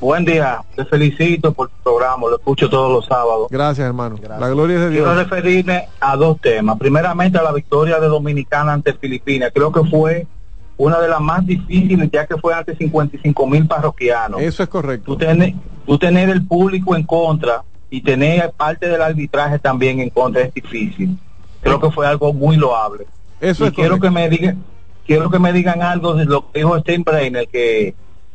Buen 0.00 0.24
día, 0.24 0.60
te 0.76 0.84
felicito 0.84 1.52
por 1.52 1.68
tu 1.68 1.74
programa, 1.82 2.28
lo 2.28 2.36
escucho 2.36 2.68
todos 2.70 2.92
los 2.92 3.06
sábados. 3.06 3.48
Gracias, 3.50 3.84
hermano. 3.86 4.16
La 4.38 4.48
gloria 4.48 4.76
es 4.76 4.82
de 4.82 4.88
Quiero 4.90 5.12
Dios. 5.14 5.28
referirme 5.28 5.88
a 6.00 6.16
dos 6.16 6.40
temas. 6.40 6.78
Primeramente 6.78 7.38
a 7.38 7.42
la 7.42 7.52
victoria 7.52 7.98
de 7.98 8.06
Dominicana 8.06 8.72
ante 8.74 8.92
Filipinas. 8.94 9.50
Creo 9.54 9.72
que 9.72 9.82
fue 9.90 10.26
una 10.76 10.98
de 11.00 11.08
las 11.08 11.20
más 11.20 11.46
difíciles 11.46 12.10
ya 12.12 12.26
que 12.26 12.36
fue 12.36 12.54
ante 12.54 12.76
55 12.76 13.46
mil 13.46 13.66
parroquianos. 13.66 14.40
Eso 14.40 14.62
es 14.62 14.68
correcto. 14.68 15.12
Tú 15.12 15.16
tener, 15.16 15.54
tú 15.86 15.98
tener 15.98 16.28
el 16.30 16.46
público 16.46 16.96
en 16.96 17.04
contra 17.04 17.62
y 17.90 18.00
tener 18.00 18.50
parte 18.52 18.88
del 18.88 19.02
arbitraje 19.02 19.58
también 19.58 20.00
en 20.00 20.10
contra 20.10 20.42
es 20.42 20.54
difícil. 20.54 21.18
Creo 21.60 21.80
que 21.80 21.90
fue 21.90 22.06
algo 22.06 22.32
muy 22.32 22.56
loable. 22.56 23.06
Eso 23.40 23.64
y 23.64 23.68
es 23.68 23.72
quiero 23.74 23.98
correcto. 23.98 24.06
que 24.06 24.10
me 24.10 24.28
digan 24.28 24.64
quiero 25.06 25.30
que 25.30 25.38
me 25.38 25.52
digan 25.52 25.82
algo 25.82 26.14
de 26.14 26.24
lo 26.24 26.50
que 26.50 26.60
dijo 26.60 26.78
Steinbrenner 26.78 27.48
que 27.48 27.94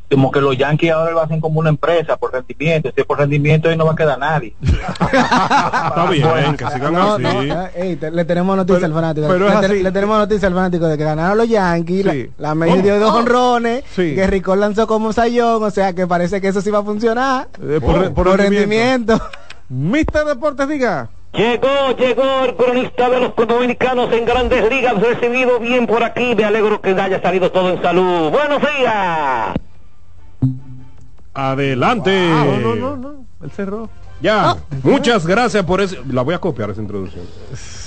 como 0.10 0.32
que 0.32 0.40
los 0.42 0.58
Yankees 0.58 0.92
ahora 0.92 1.12
lo 1.12 1.22
hacen 1.22 1.42
como 1.42 1.60
una 1.60 1.70
empresa 1.70 2.16
por 2.18 2.32
rendimiento, 2.32 2.90
si 2.96 3.02
es 3.02 3.06
por 3.08 3.18
rendimiento 3.20 3.68
ahí 3.70 3.76
no 3.78 3.86
va 3.86 3.92
a 3.92 3.96
quedar 3.96 4.18
nadie. 4.18 4.54
Está 4.62 6.06
bien, 6.10 6.56
que 6.58 6.66
sigan 6.72 6.94
No, 6.94 7.14
así. 7.14 7.24
no, 7.24 7.42
eh, 7.76 7.98
te- 8.00 8.12
le 8.12 8.26
tenemos 8.26 8.56
noticia 8.56 8.86
al 8.86 8.94
fanático. 8.94 9.28
pero 9.28 9.62
le, 9.62 9.84
te- 9.84 9.92
tenemos 9.92 10.18
noticia 10.18 10.48
al 10.48 10.54
fanático 10.54 10.88
de 10.88 10.98
que 10.98 11.04
ganaron 11.04 11.38
los 11.38 11.50
Yankees, 11.50 12.06
la- 12.06 12.14
Sí. 12.14 12.30
la, 12.38 12.56
media 12.56 12.74
¿Cómo? 12.76 12.84
dio 12.84 13.00
dos 13.00 13.12
Oh. 13.14 13.18
honrones, 13.18 13.84
Sí. 13.96 14.16
que 14.16 14.28
Ricón 14.28 14.60
lanzó 14.60 14.88
como 14.88 15.08
un 15.08 15.14
sayón, 15.14 15.64
o 15.64 15.72
sea 15.72 15.94
que 15.94 16.08
parece 16.08 16.40
que 16.42 16.48
eso 16.50 16.62
sí 16.62 16.70
va 16.72 16.80
a 16.80 16.84
funcionar. 16.84 17.48
Eh, 17.62 17.80
por, 17.82 18.14
por, 18.14 18.26
por 18.26 18.38
rendimiento. 18.38 19.14
rendimiento. 19.14 19.22
Mister 19.70 20.24
Deportes, 20.26 20.68
diga. 20.70 21.10
Llegó, 21.34 21.96
llegó 21.98 22.24
el 22.46 22.56
cronista 22.56 23.10
de 23.10 23.20
los 23.20 23.36
dominicanos 23.36 24.12
en 24.14 24.26
grandes 24.26 24.70
ligas, 24.70 24.96
recibido 25.00 25.60
bien 25.60 25.86
por 25.86 26.04
aquí, 26.04 26.34
me 26.36 26.46
alegro 26.46 26.80
que 26.82 26.92
haya 26.92 27.22
salido 27.22 27.52
todo 27.52 27.70
en 27.70 27.82
salud. 27.82 28.32
Buenos 28.32 28.60
días. 28.62 29.54
Adelante. 31.38 32.12
Ah, 32.34 32.46
no, 32.46 32.58
no, 32.58 32.76
no, 32.76 32.98
no. 32.98 33.26
Él 33.44 33.52
cerró. 33.52 33.90
Ya, 34.20 34.54
Oh. 34.54 34.58
muchas 34.82 35.28
gracias 35.28 35.64
por 35.64 35.80
eso. 35.80 35.98
La 36.10 36.24
voy 36.24 36.34
a 36.34 36.40
copiar 36.40 36.72
esa 36.72 36.82
introducción. 36.82 37.24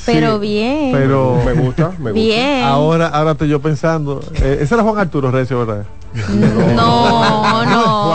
Pero 0.07 0.35
Sí, 0.37 0.41
bien. 0.41 0.93
Pero 0.93 1.43
Me 1.45 1.53
gusta, 1.55 1.89
me 1.99 2.13
gusta. 2.13 2.13
Bien. 2.13 2.63
ahora, 2.65 3.09
ahora 3.09 3.33
estoy 3.33 3.49
yo 3.49 3.61
pensando. 3.61 4.21
Eh, 4.41 4.59
ese 4.61 4.75
era 4.75 4.85
Juan 4.85 4.99
Arturo 4.99 5.31
Recio, 5.33 5.59
¿verdad? 5.67 5.85
No, 6.15 7.65
no. 7.65 8.11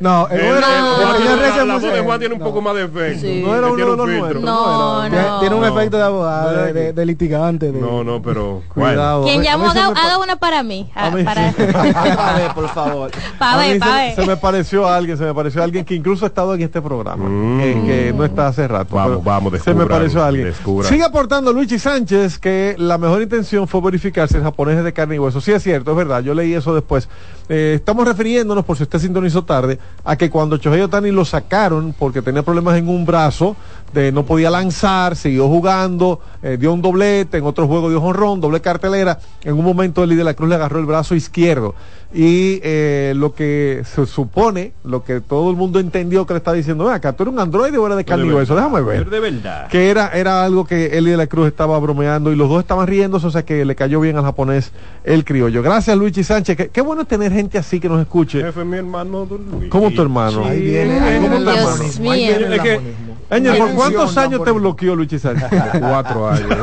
No, 0.00 0.28
Eh, 0.30 0.36
eh, 0.36 0.58
eh, 0.58 1.64
la 1.66 1.74
voz 1.74 1.82
muy 1.82 1.90
de 1.92 2.00
Juan 2.00 2.18
tiene 2.18 2.34
un 2.34 2.40
poco 2.40 2.60
más 2.60 2.74
de 2.74 2.84
efecto. 2.84 3.20
Sí. 3.20 3.42
No 3.44 3.54
era 3.56 3.66
uno 3.68 3.76
tiene 3.76 3.90
de 3.90 3.96
los 3.96 4.06
nuestros. 4.08 4.42
No, 4.42 5.00
Tiene- 5.02 5.22
no. 5.22 5.40
Tiene 5.40 5.54
un 5.54 5.60
No. 5.62 5.66
efecto 5.68 5.96
de 5.96 6.02
abogado, 6.02 6.50
de, 6.64 6.72
de- 6.72 6.92
de 6.92 7.06
litigante. 7.06 7.72
de- 7.72 7.80
No, 7.80 8.02
no, 8.04 8.20
pero. 8.22 8.62
Cuidado. 8.74 9.24
Quien 9.24 9.42
llamó, 9.42 9.70
haga, 9.70 9.88
me 9.88 9.94
pa- 9.94 10.02
haga 10.04 10.18
una 10.18 10.36
para 10.36 10.62
mí. 10.62 10.90
a 10.94 11.06
ah, 11.06 11.10
mí 11.10 11.22
para 11.24 11.52
sí. 11.52 11.56
A 11.96 12.34
ver, 12.36 12.52
por 12.54 12.68
favor. 12.70 13.10
pa' 13.38 13.52
A 13.54 13.58
mí 13.62 13.68
ver, 13.70 13.78
pa' 13.78 13.86
se, 13.86 13.92
ver. 13.92 14.14
se 14.16 14.26
me 14.26 14.36
pareció 14.36 14.88
a 14.88 14.96
alguien, 14.96 15.16
se 15.18 15.24
me 15.24 15.34
pareció 15.34 15.60
a 15.60 15.64
alguien 15.64 15.84
que 15.84 15.94
incluso 15.94 16.24
ha 16.24 16.28
estado 16.28 16.54
en 16.54 16.62
este 16.62 16.80
programa, 16.82 17.24
Mm. 17.28 17.58
que, 17.60 17.72
que 17.86 18.12
no 18.16 18.24
está 18.24 18.48
hace 18.48 18.66
rato. 18.68 18.94
Vamos, 18.96 19.24
vamos, 19.24 19.52
Se 19.62 19.74
me 19.74 19.86
pareció 19.86 20.22
a 20.22 20.28
alguien. 20.28 20.46
descubran. 20.46 20.90
Sigue 20.90 21.04
aportando 21.04 21.52
Luigi 21.52 21.78
Sánchez 21.78 22.38
que 22.38 22.74
la 22.78 22.98
mejor 22.98 23.22
intención 23.22 23.66
fue 23.68 23.80
verificar 23.80 24.28
si 24.28 24.36
el 24.36 24.42
japonés 24.42 24.78
es 24.78 24.84
de 24.84 24.92
carne 24.92 25.16
y 25.16 25.18
hueso. 25.18 25.40
Sí 25.40 25.52
es 25.52 25.62
cierto, 25.62 25.92
es 25.92 25.96
verdad, 25.96 26.20
yo 26.22 26.34
leí 26.34 26.54
eso 26.54 26.74
después. 26.74 27.08
Eh, 27.48 27.74
estamos 27.76 28.06
refiriéndonos, 28.06 28.64
por 28.64 28.76
si 28.76 28.82
usted 28.82 28.98
sintonizó 28.98 29.44
tarde, 29.44 29.78
a 30.04 30.16
que 30.16 30.30
cuando 30.30 30.56
Shohei 30.56 30.80
Otani 30.80 31.10
lo 31.10 31.24
sacaron 31.24 31.94
porque 31.96 32.22
tenía 32.22 32.42
problemas 32.42 32.76
en 32.76 32.88
un 32.88 33.06
brazo, 33.06 33.56
de 33.92 34.12
no 34.12 34.24
podía 34.24 34.50
lanzar, 34.50 35.16
siguió 35.16 35.48
jugando, 35.48 36.20
eh, 36.42 36.56
dio 36.58 36.72
un 36.72 36.82
doblete, 36.82 37.38
en 37.38 37.44
otro 37.44 37.66
juego 37.66 37.88
dio 37.88 38.00
jonrón, 38.00 38.40
doble 38.40 38.60
cartelera. 38.60 39.18
En 39.42 39.54
un 39.54 39.64
momento 39.64 40.04
el 40.04 40.16
de 40.16 40.24
la 40.24 40.34
Cruz 40.34 40.48
le 40.48 40.56
agarró 40.56 40.80
el 40.80 40.86
brazo 40.86 41.14
izquierdo. 41.14 41.74
Y 42.14 42.60
eh, 42.62 43.14
lo 43.16 43.34
que 43.34 43.82
se 43.84 44.06
supone, 44.06 44.72
lo 44.84 45.02
que 45.04 45.20
todo 45.20 45.50
el 45.50 45.56
mundo 45.56 45.80
entendió 45.80 46.24
que 46.24 46.34
le 46.34 46.38
está 46.38 46.52
diciendo, 46.52 46.84
"Ven 46.84 46.94
acá, 46.94 47.12
tú 47.12 47.24
eres 47.24 47.34
un 47.34 47.40
androide 47.40 47.78
o 47.78 47.86
eres 47.86 47.98
de 47.98 48.04
carne 48.04 48.26
y 48.26 48.32
hueso, 48.32 48.54
déjame 48.54 48.80
ver. 48.82 49.10
De 49.10 49.20
verdad. 49.20 49.68
Que 49.68 49.90
era, 49.90 50.10
era 50.10 50.44
algo 50.44 50.64
que 50.64 50.98
Eli 50.98 51.10
de 51.10 51.16
la 51.16 51.26
Cruz 51.26 51.48
estaba 51.48 51.78
bromeando 51.78 52.32
y 52.32 52.36
los 52.36 52.48
dos 52.48 52.60
estaban 52.60 52.86
riéndose, 52.86 53.26
o 53.26 53.30
sea 53.30 53.44
que 53.44 53.64
le 53.64 53.74
cayó 53.74 54.00
bien 54.00 54.16
al 54.16 54.24
japonés 54.24 54.72
el 55.04 55.24
criollo. 55.24 55.62
Gracias 55.62 55.96
Luigi 55.96 56.22
Sánchez, 56.22 56.56
qué, 56.56 56.68
qué 56.68 56.80
bueno 56.80 57.04
tener 57.04 57.32
gente 57.36 57.58
así 57.58 57.78
que 57.80 57.88
nos 57.88 58.00
escuche. 58.00 58.40
Jefe, 58.42 58.64
mi 58.64 58.76
hermano 58.78 59.26
Luis. 59.38 59.70
¿Cómo 59.70 59.90
tu 59.92 60.02
hermano? 60.02 60.44
Ahí 60.44 60.60
viene, 60.60 60.98
ahí 61.00 61.18
viene 61.20 61.36
el 61.36 61.44
Dios 61.44 61.56
lamonismo, 61.56 62.10
ahí 62.10 62.20
mío. 62.26 62.28
viene 62.38 62.46
el 62.46 62.52
Es 62.54 62.60
que- 62.62 62.74
lamonismo. 62.76 63.16
Ángel, 63.28 63.58
¿por 63.58 63.70
cuántos 63.74 64.16
años 64.18 64.44
te 64.44 64.50
bloqueó 64.52 64.94
Sánchez? 65.18 65.48
Cuatro 65.80 66.28
años. 66.28 66.46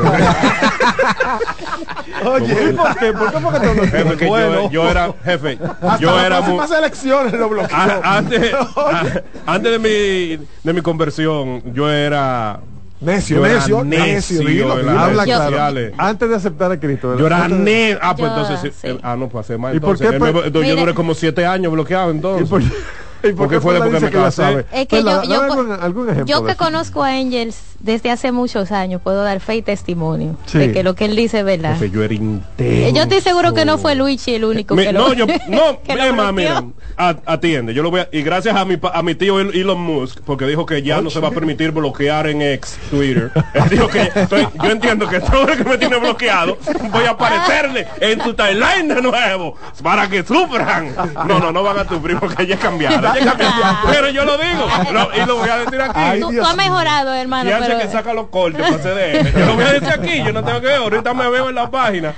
Oye, 2.24 2.70
¿y 2.70 2.72
¿por 2.72 2.96
qué? 2.96 3.12
¿Por 3.12 3.32
qué? 3.32 3.38
Porque 3.38 3.60
te 3.60 3.72
bloqueó? 3.74 3.90
jefe, 3.90 4.16
que 4.16 4.26
Bueno. 4.26 4.62
yo, 4.62 4.70
yo 4.70 4.90
era, 4.90 5.12
jefe, 5.24 5.58
Hasta 5.62 5.98
yo 5.98 6.18
era 6.20 6.40
muy, 6.40 6.56
elecciones 6.70 7.32
lo 7.34 7.48
bloqueó. 7.48 7.76
a- 7.76 8.16
antes, 8.16 8.54
a- 8.76 9.04
antes 9.46 9.72
de 9.72 9.78
mi, 9.78 10.46
de 10.62 10.72
mi 10.72 10.80
conversión, 10.80 11.62
yo 11.74 11.90
era 11.90 12.60
Necio, 13.04 13.36
Yo 13.36 13.42
necio, 13.42 13.84
necio 13.84 14.06
necio, 14.06 14.38
dilo, 14.40 14.76
dilo. 14.76 14.98
Habla 14.98 15.24
Yo- 15.24 15.36
claro. 15.48 15.80
Antes 15.98 16.28
de 16.28 16.34
aceptar 16.36 16.72
a 16.72 16.80
Cristo. 16.80 17.08
¿verdad? 17.08 17.20
Yo 17.20 17.26
era 17.26 17.44
Antes 17.44 17.58
de- 17.58 17.64
ne 17.64 17.98
ah, 18.00 18.16
pues 18.16 18.30
Yo, 18.30 18.36
entonces, 18.40 18.72
sí. 18.80 18.88
eh, 18.88 18.98
ah, 19.02 19.16
no, 19.16 19.28
pues 19.28 19.44
hace 19.44 19.58
más 19.58 19.74
¿Y 19.74 19.80
por 19.80 19.98
qué, 19.98 20.10
me- 20.18 20.18
pues? 20.32 20.46
entonces 20.46 20.70
yo 20.70 20.76
duré 20.76 20.94
como 20.94 21.14
siete 21.14 21.44
años 21.46 21.72
bloqueado 21.72 22.08
¿Y 22.08 22.16
entonces. 22.16 22.48
por, 22.48 22.62
¿y 22.62 22.66
por 22.66 23.34
Porque 23.36 23.54
qué 23.56 23.60
fue 23.60 23.72
Perla 23.74 23.84
después 23.86 24.02
dice 24.02 24.06
que 24.06 24.12
que 24.12 24.18
me 24.18 24.24
la 24.24 24.30
casé. 24.30 24.66
Es 24.80 24.86
que 24.88 24.96
Perla, 24.96 25.12
yo, 25.12 25.16
dame 25.16 25.34
yo, 25.34 25.42
algún, 25.42 25.72
algún 25.72 26.08
ejemplo. 26.10 26.26
yo 26.26 26.40
de 26.42 26.52
que 26.52 26.56
conozco 26.58 27.02
a 27.02 27.08
Angels 27.08 27.56
desde 27.84 28.10
hace 28.10 28.32
muchos 28.32 28.72
años, 28.72 29.00
puedo 29.02 29.22
dar 29.22 29.40
fe 29.40 29.56
y 29.56 29.62
testimonio 29.62 30.36
Sí. 30.46 30.58
de 30.58 30.72
que 30.72 30.82
lo 30.82 30.94
que 30.94 31.04
él 31.04 31.14
dice 31.16 31.40
es 31.40 31.44
verdad. 31.44 31.74
Jefe, 31.74 31.90
yo 31.90 32.02
era 32.02 32.14
intenso. 32.14 32.96
Yo 32.96 33.02
estoy 33.02 33.20
seguro 33.20 33.52
que 33.52 33.64
no 33.66 33.76
fue 33.78 33.94
Luigi 33.94 34.34
el 34.34 34.44
único 34.44 34.74
Mi- 34.74 34.84
que 34.84 34.92
lo 34.92 35.08
no, 35.08 35.12
yo, 35.12 35.26
no, 35.48 35.82
que 35.82 35.94
lo 35.94 36.32
mira, 36.32 36.64
a- 36.96 37.16
atiende, 37.26 37.74
yo 37.74 37.82
lo 37.82 37.90
voy 37.90 38.00
a, 38.00 38.08
y 38.10 38.22
gracias 38.22 38.56
a 38.56 38.64
mi, 38.64 38.78
pa- 38.78 38.92
a 38.94 39.02
mi 39.02 39.14
tío 39.14 39.38
El- 39.38 39.54
Elon 39.54 39.80
Musk, 39.80 40.20
porque 40.24 40.46
dijo 40.46 40.64
que 40.64 40.82
ya 40.82 41.02
no 41.02 41.10
se 41.10 41.20
va 41.20 41.28
a 41.28 41.30
permitir 41.30 41.72
bloquear 41.72 42.26
en 42.26 42.40
ex 42.40 42.78
Twitter. 42.90 43.30
Él 43.52 43.62
dijo 43.70 43.88
que, 43.88 44.10
estoy- 44.14 44.48
yo 44.62 44.70
entiendo 44.70 45.06
que 45.06 45.20
todo 45.20 45.46
el 45.48 45.58
que 45.58 45.64
me 45.64 45.76
tiene 45.76 45.96
bloqueado, 45.98 46.56
voy 46.90 47.04
a 47.04 47.10
aparecerle 47.10 47.86
en 48.00 48.18
tu 48.20 48.32
timeline 48.32 48.88
de 48.88 49.02
nuevo, 49.02 49.56
para 49.82 50.08
que 50.08 50.22
sufran. 50.24 50.94
No, 51.28 51.38
no, 51.38 51.52
no 51.52 51.62
van 51.62 51.78
a 51.80 51.88
sufrir 51.88 52.18
porque 52.18 52.46
ya 52.46 52.56
cambiaron, 52.56 53.02
ya 53.02 53.24
cambiaron. 53.36 53.76
Pero 53.90 54.08
yo 54.08 54.24
lo 54.24 54.38
digo, 54.38 54.66
lo- 54.92 55.22
y 55.22 55.26
lo 55.26 55.36
voy 55.36 55.48
a 55.50 55.58
decir 55.58 55.80
aquí. 55.82 56.20
Tú, 56.20 56.32
tú 56.32 56.42
has 56.42 56.56
mejorado, 56.56 57.12
hermano, 57.12 57.50
pero 57.60 57.73
que 57.78 57.88
saca 57.88 58.12
los 58.14 58.28
cortes 58.28 58.60
para 58.60 58.78
CDN. 58.78 59.32
Yo 59.32 59.46
lo 59.46 59.54
voy 59.54 59.64
a 59.64 59.72
decir 59.72 59.88
aquí, 59.88 60.22
yo 60.24 60.32
no 60.32 60.44
tengo 60.44 60.60
que 60.60 60.66
ver. 60.66 60.76
Ahorita 60.76 61.14
me 61.14 61.28
veo 61.28 61.48
en 61.48 61.54
la 61.54 61.70
página. 61.70 62.14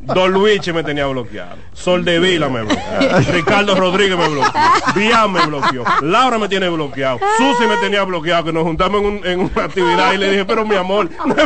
Don 0.00 0.32
Luigi 0.32 0.72
me 0.72 0.82
tenía 0.82 1.06
bloqueado. 1.06 1.56
Sol 1.72 2.04
de 2.04 2.18
Vila 2.18 2.48
me 2.48 2.62
bloqueó. 2.62 3.32
Ricardo 3.32 3.74
Rodríguez 3.74 4.16
me 4.16 4.28
bloqueó. 4.28 4.52
Bian 4.94 5.32
me 5.32 5.44
bloqueó. 5.46 5.84
Laura 6.02 6.38
me 6.38 6.48
tiene 6.48 6.68
bloqueado. 6.68 7.18
Susi 7.36 7.66
me 7.68 7.76
tenía 7.78 8.02
bloqueado. 8.04 8.44
Que 8.44 8.52
nos 8.52 8.62
juntamos 8.64 9.00
en, 9.00 9.06
un- 9.06 9.26
en 9.26 9.40
una 9.40 9.64
actividad 9.64 10.12
y 10.12 10.18
le 10.18 10.30
dije, 10.30 10.44
pero 10.44 10.64
mi 10.64 10.76
amor, 10.76 11.08
no 11.26 11.34
me 11.34 11.44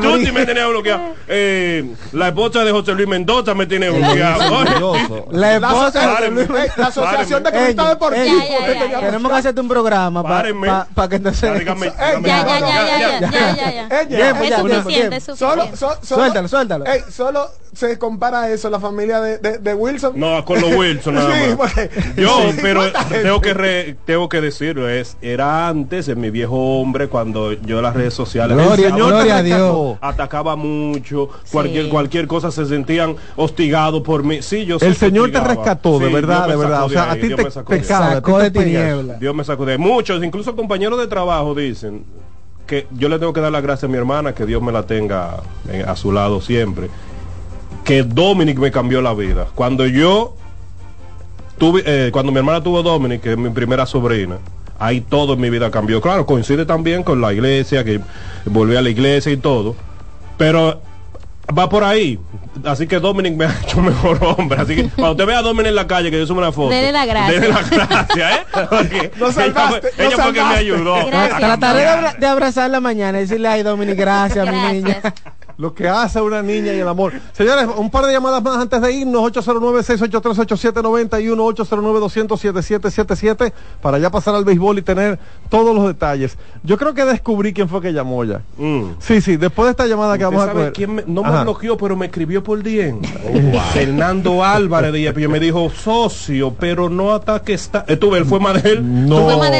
Tuti 0.00 0.08
Marie. 0.08 0.32
me 0.32 0.46
tenía 0.46 0.66
bloqueado. 0.66 1.02
Eh, 1.28 1.94
la 2.12 2.28
esposa 2.28 2.64
de 2.64 2.70
José 2.72 2.92
Luis 2.92 3.08
Mendoza 3.08 3.54
me 3.54 3.66
tiene 3.66 3.90
bloqueado. 3.90 4.64
La 5.30 5.54
esposa. 5.56 6.18
Ey, 6.28 6.70
la 6.76 6.86
Asociación 6.86 7.42
de 7.42 7.50
Deportivos. 7.88 8.42
Tenemos 9.00 9.32
que 9.32 9.38
hacerte 9.38 9.60
un 9.60 9.68
programa 9.68 10.22
para 10.94 11.08
que 11.08 11.16
entonces... 11.16 11.42
Ya, 11.42 11.58
dígame, 11.58 11.86
Ey, 11.86 11.92
dígame. 12.22 12.28
Ya, 12.28 12.46
ya, 12.46 12.60
no, 12.60 12.66
ya, 12.68 12.82
no, 12.82 12.86
ya, 12.88 12.98
ya, 12.98 13.30
ya, 13.30 13.56
ya, 13.56 13.72
ya. 13.88 14.00
Ey, 14.00 14.06
Bien, 14.06 14.18
ya, 14.20 14.26
ya, 14.36 15.16
Es 15.16 15.26
ya, 16.16 16.21
Suéltalo, 16.22 16.48
suéltalo. 16.48 16.86
Ey, 16.86 17.00
solo 17.10 17.46
se 17.72 17.98
compara 17.98 18.50
eso 18.50 18.68
la 18.68 18.78
familia 18.78 19.20
de, 19.20 19.38
de, 19.38 19.58
de 19.58 19.74
Wilson. 19.74 20.12
No, 20.16 20.44
con 20.44 20.60
los 20.60 20.74
Wilson 20.74 21.14
nada 21.14 21.32
Sí, 21.44 21.48
más. 21.48 21.56
porque- 21.56 21.90
Yo, 22.20 22.28
sí, 22.52 22.58
pero 22.60 22.82
tengo 23.22 23.40
que 23.40 23.54
re- 23.54 23.96
tengo 24.04 24.28
que 24.28 24.40
decirlo, 24.40 24.88
es 24.88 25.16
era 25.22 25.68
antes 25.68 26.08
en 26.08 26.20
mi 26.20 26.30
viejo 26.30 26.56
hombre 26.80 27.08
cuando 27.08 27.52
yo 27.52 27.80
las 27.80 27.94
redes 27.94 28.12
sociales 28.14 28.56
Gloria- 28.56 28.88
atacaba- 28.88 29.08
gloria 29.10 29.36
a 29.38 29.42
Dios. 29.42 29.58
atacó, 29.60 29.98
atacaba 30.00 30.56
mucho, 30.56 31.28
cualquier 31.50 31.84
Sí. 31.84 31.90
cualquier 31.90 32.26
cosa 32.26 32.50
se 32.50 32.66
sentían 32.66 33.16
hostigados 33.36 34.02
por 34.02 34.22
mí. 34.22 34.42
Sí, 34.42 34.64
yo 34.66 34.76
El 34.80 34.94
Señor 34.96 35.30
te 35.32 35.40
rescató, 35.40 35.98
de 35.98 36.08
Sí, 36.08 36.12
verdad, 36.12 36.48
de 36.48 36.56
verdad. 36.56 36.84
O 36.84 36.90
sea, 36.90 37.10
a 37.10 37.14
ti 37.14 37.28
Dios 37.28 37.36
te, 37.38 37.44
me 37.44 37.50
sacó 37.50 37.72
te 37.72 37.82
Sacó 37.84 38.38
de 38.38 38.50
pegas. 38.50 38.64
tiniebla. 38.66 39.14
Dios 39.14 39.34
me 39.34 39.44
sacó 39.44 39.64
de 39.64 39.78
muchos, 39.78 40.22
incluso 40.22 40.54
compañeros 40.54 40.98
de 40.98 41.06
trabajo 41.06 41.54
dicen 41.54 42.04
que 42.66 42.86
yo 42.92 43.08
le 43.08 43.18
tengo 43.18 43.32
que 43.32 43.40
dar 43.40 43.52
las 43.52 43.62
gracias 43.62 43.84
a 43.84 43.92
mi 43.92 43.98
hermana, 43.98 44.34
que 44.34 44.46
Dios 44.46 44.62
me 44.62 44.72
la 44.72 44.86
tenga 44.86 45.42
eh, 45.68 45.84
a 45.86 45.96
su 45.96 46.12
lado 46.12 46.40
siempre. 46.40 46.88
Que 47.84 48.02
Dominic 48.02 48.58
me 48.58 48.70
cambió 48.70 49.02
la 49.02 49.14
vida. 49.14 49.46
Cuando 49.54 49.86
yo 49.86 50.34
tuve, 51.58 51.82
eh, 51.84 52.10
cuando 52.12 52.32
mi 52.32 52.38
hermana 52.38 52.62
tuvo 52.62 52.82
Dominic, 52.82 53.22
que 53.22 53.32
es 53.32 53.38
mi 53.38 53.50
primera 53.50 53.86
sobrina, 53.86 54.38
ahí 54.78 55.00
todo 55.00 55.34
en 55.34 55.40
mi 55.40 55.50
vida 55.50 55.70
cambió. 55.70 56.00
Claro, 56.00 56.26
coincide 56.26 56.66
también 56.66 57.02
con 57.02 57.20
la 57.20 57.32
iglesia, 57.32 57.84
que 57.84 58.00
volví 58.44 58.76
a 58.76 58.82
la 58.82 58.90
iglesia 58.90 59.32
y 59.32 59.36
todo. 59.36 59.74
Pero 60.38 60.80
va 61.56 61.68
por 61.68 61.84
ahí. 61.84 62.18
Así 62.64 62.86
que 62.86 63.00
Dominic 63.00 63.34
me 63.34 63.46
ha 63.46 63.60
hecho 63.62 63.80
mejor 63.80 64.18
hombre. 64.22 64.60
Así 64.60 64.76
que 64.76 64.88
cuando 64.90 65.12
usted 65.12 65.26
ve 65.26 65.34
a 65.34 65.42
Dominic 65.42 65.68
en 65.70 65.74
la 65.74 65.86
calle, 65.86 66.10
que 66.10 66.18
yo 66.18 66.26
subo 66.26 66.38
una 66.38 66.52
foto. 66.52 66.68
Dele 66.70 66.92
la 66.92 67.06
gracia. 67.06 67.40
Dele 67.40 67.48
la 67.48 67.62
gracia, 67.62 68.34
¿eh? 68.36 68.40
Porque 68.70 69.10
Lo 69.18 69.32
salvaste, 69.32 69.88
ella 69.98 70.10
fue, 70.16 70.32
que 70.34 70.42
me 70.44 70.54
ayudó. 70.54 71.06
Gracias. 71.06 71.38
Trataré 71.40 71.80
de, 71.80 71.88
abra- 71.88 72.14
de 72.18 72.26
abrazarla 72.26 72.80
mañana 72.80 73.18
y 73.18 73.22
decirle, 73.22 73.48
ay, 73.48 73.62
Dominic, 73.62 73.96
gracias, 73.96 74.46
mi 74.46 74.58
niña. 74.72 75.00
Lo 75.58 75.74
que 75.74 75.88
hace 75.88 76.20
una 76.20 76.42
niña 76.42 76.72
y 76.72 76.78
el 76.80 76.88
amor. 76.88 77.12
Señores, 77.32 77.66
un 77.76 77.90
par 77.90 78.06
de 78.06 78.12
llamadas 78.12 78.42
más 78.42 78.58
antes 78.58 78.80
de 78.80 78.92
irnos. 78.92 79.22
809-683-8790 79.32 81.22
y 81.22 81.26
1-809-200-7777 81.28 83.52
para 83.80 83.98
ya 83.98 84.10
pasar 84.10 84.34
al 84.34 84.44
béisbol 84.44 84.78
y 84.78 84.82
tener 84.82 85.18
todos 85.48 85.74
los 85.74 85.86
detalles. 85.86 86.36
Yo 86.62 86.76
creo 86.78 86.94
que 86.94 87.04
descubrí 87.04 87.52
quién 87.52 87.68
fue 87.68 87.80
que 87.80 87.92
llamó 87.92 88.24
ya. 88.24 88.42
Mm. 88.56 88.82
Sí, 88.98 89.20
sí, 89.20 89.36
después 89.36 89.66
de 89.66 89.70
esta 89.72 89.86
llamada 89.86 90.16
que 90.18 90.24
¿Usted 90.24 90.36
vamos 90.36 90.50
a 90.50 90.52
coger. 90.52 90.72
quién 90.72 90.94
me- 90.94 91.04
no 91.06 91.22
me 91.22 91.28
Ajá. 91.28 91.42
bloqueó, 91.44 91.76
pero 91.76 91.96
me 91.96 92.06
escribió 92.06 92.42
por 92.42 92.62
DM. 92.62 93.00
Fernando 93.72 94.44
Álvarez 94.44 94.92
de 94.92 95.28
me 95.28 95.40
dijo 95.40 95.70
socio, 95.70 96.54
pero 96.58 96.88
no 96.88 97.12
ataque 97.12 97.54
está. 97.54 97.84
Eh, 97.88 97.96
tuve, 97.96 98.18
él 98.18 98.24
fue 98.24 98.40
más 98.40 98.62
de 98.62 98.70
él. 98.72 99.08
No. 99.08 99.24
Fue 99.24 99.36
más 99.36 99.50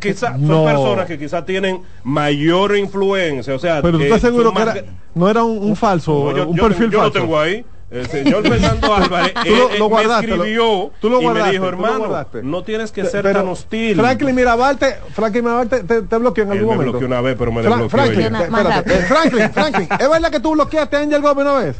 quizá, 0.00 0.32
son 0.32 0.48
No. 0.48 0.64
personas 0.64 1.06
que 1.06 1.18
quizás 1.18 1.44
tienen 1.44 1.82
mayor 2.02 2.76
influencia. 2.76 3.54
O 3.54 3.58
sea, 3.58 3.82
Pero 3.82 3.92
tú 3.92 3.98
que 3.98 4.04
estás 4.06 4.20
seguro 4.22 4.52
que 4.52 4.62
era, 4.62 4.74
no 5.14 5.30
era 5.30 5.44
un, 5.44 5.58
un 5.58 5.76
falso, 5.76 6.12
No, 6.30 6.36
yo, 6.36 6.48
un 6.48 6.56
yo 6.56 6.62
perfil 6.64 6.90
tengo, 6.90 6.92
yo 6.92 6.98
lo 6.98 7.04
falso. 7.04 7.20
tengo 7.20 7.40
ahí. 7.40 7.64
El 7.88 8.08
señor 8.08 8.42
Fernando 8.48 8.94
Álvarez 8.96 9.32
Tú 9.34 9.54
lo- 9.54 9.70
él- 9.70 9.78
lo 9.78 9.84
él 9.84 9.90
guardaste, 9.90 10.26
me 10.26 10.36
lo- 10.36 10.42
escribió 10.42 10.90
tú 11.00 11.08
lo 11.08 11.20
y 11.20 11.22
guardaste, 11.22 11.46
me 11.46 11.52
dijo, 11.52 11.64
lo 11.64 11.68
hermano, 11.70 12.26
no 12.42 12.64
tienes 12.64 12.90
que 12.90 13.04
ser 13.04 13.22
pero 13.22 13.38
tan 13.40 13.48
hostil. 13.48 13.96
Franklin 13.96 14.34
Mirabal 14.34 14.76
te, 14.76 14.94
Franklin 15.14 15.44
Mirabal 15.44 15.68
te, 15.68 15.84
te- 15.84 16.02
te 16.02 16.16
bloqueó 16.18 16.42
en 16.44 16.50
Él 16.50 16.58
algún 16.58 16.70
me 16.70 16.74
momento. 16.76 16.92
bloqueó 16.98 17.06
una 17.06 17.20
vez, 17.20 17.36
pero 17.38 17.52
me 17.52 17.62
Fra- 17.62 17.70
desbloqueó 17.70 17.90
Franklin, 17.90 18.34
espérate, 18.34 18.92
eh, 18.94 19.02
Franklin, 19.06 19.50
Franklin, 19.52 19.88
¿es 20.00 20.10
verdad 20.10 20.30
que 20.32 20.40
tú 20.40 20.50
bloqueaste 20.52 20.96
a 20.96 21.00
Angel 21.00 21.22
Gómez 21.22 21.44
una 21.44 21.54
vez? 21.54 21.76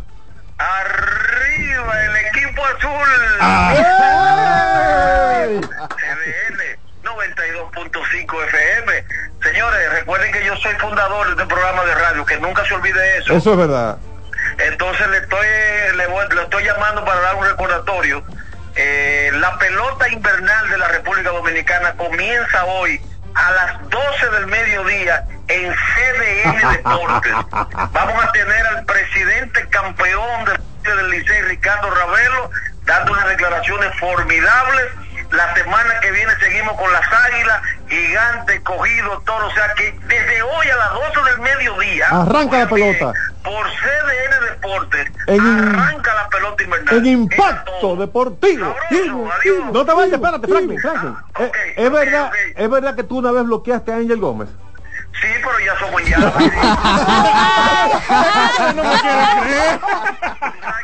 Arriba 0.58 2.04
el 2.04 2.16
equipo 2.28 2.62
azul. 2.62 3.08
¡Ay! 3.40 3.78
CBN 7.06 7.34
92.5 7.34 8.44
FM. 8.44 9.04
Señores, 9.42 9.90
recuerden 9.92 10.32
que 10.32 10.44
yo 10.44 10.56
soy 10.56 10.74
fundador 10.74 11.26
de 11.26 11.32
este 11.42 11.46
programa 11.46 11.84
de 11.84 11.94
radio, 11.94 12.24
que 12.26 12.36
nunca 12.38 12.64
se 12.66 12.74
olvide 12.74 13.18
eso. 13.18 13.32
Eso 13.34 13.52
es 13.52 13.56
verdad. 13.58 13.96
Entonces 14.58 15.06
le 15.08 15.18
estoy, 15.18 15.46
le, 15.96 16.06
voy- 16.08 16.26
le 16.34 16.42
estoy 16.42 16.64
llamando 16.64 17.04
para 17.04 17.20
dar 17.20 17.34
un 17.36 17.44
recordatorio. 17.46 18.24
Eh, 18.74 19.30
la 19.34 19.56
pelota 19.58 20.08
invernal 20.08 20.68
de 20.70 20.78
la 20.78 20.88
República 20.88 21.30
Dominicana 21.30 21.92
comienza 21.94 22.64
hoy 22.64 23.00
a 23.34 23.50
las 23.52 23.88
12 23.90 24.30
del 24.30 24.46
mediodía 24.46 25.24
en 25.48 25.72
CDN 25.74 26.72
Deportes. 26.72 27.32
Vamos 27.92 28.24
a 28.24 28.32
tener 28.32 28.66
al 28.66 28.84
presidente 28.84 29.66
campeón 29.68 30.44
del 30.46 30.60
del 30.86 31.10
Licey, 31.10 31.42
Ricardo 31.42 31.90
Ravelo, 31.90 32.48
dando 32.84 33.10
unas 33.12 33.26
declaraciones 33.28 33.90
formidables. 33.98 34.84
La 35.36 35.54
semana 35.54 36.00
que 36.00 36.10
viene 36.12 36.32
seguimos 36.40 36.74
con 36.76 36.90
las 36.92 37.02
águilas, 37.12 37.60
gigante, 37.88 38.62
cogido, 38.62 39.22
todo. 39.26 39.46
O 39.46 39.50
sea 39.52 39.72
que 39.76 39.92
desde 40.06 40.42
hoy 40.42 40.66
a 40.68 40.76
las 40.76 40.92
12 41.14 41.30
del 41.30 41.40
mediodía. 41.40 42.06
Arranca 42.10 42.58
la 42.60 42.68
pelota. 42.68 43.12
Por 43.42 43.66
CDN 43.66 44.46
Deportes, 44.50 45.06
En- 45.28 45.40
arranca 45.40 46.14
la 46.14 46.28
pelota 46.28 46.62
invernal. 46.64 46.96
En 46.96 47.06
impacto 47.06 47.96
deportivo. 47.96 48.74
Sabroso. 48.90 49.72
No 49.72 49.84
te 49.86 49.92
vayas, 49.92 50.12
espérate, 50.14 50.48
Franklin, 50.48 50.80
Franklin. 50.80 51.16
Ah, 51.34 51.42
Eh, 51.42 51.46
ok, 51.48 51.56
es 51.76 51.90
verdad, 51.92 52.30
es 52.56 52.70
verdad 52.70 52.96
que 52.96 53.02
tú 53.04 53.18
una 53.18 53.30
vez 53.30 53.44
bloqueaste 53.44 53.92
a 53.92 53.96
Angel 53.96 54.18
Gómez. 54.18 54.48
Sí, 55.20 55.28
pero 55.42 55.58
ya 55.60 55.78
somos 55.78 56.02
ya. 56.04 56.18
no 58.74 58.82
me 58.84 59.00
quiere 59.00 59.24
creer. 59.40 59.80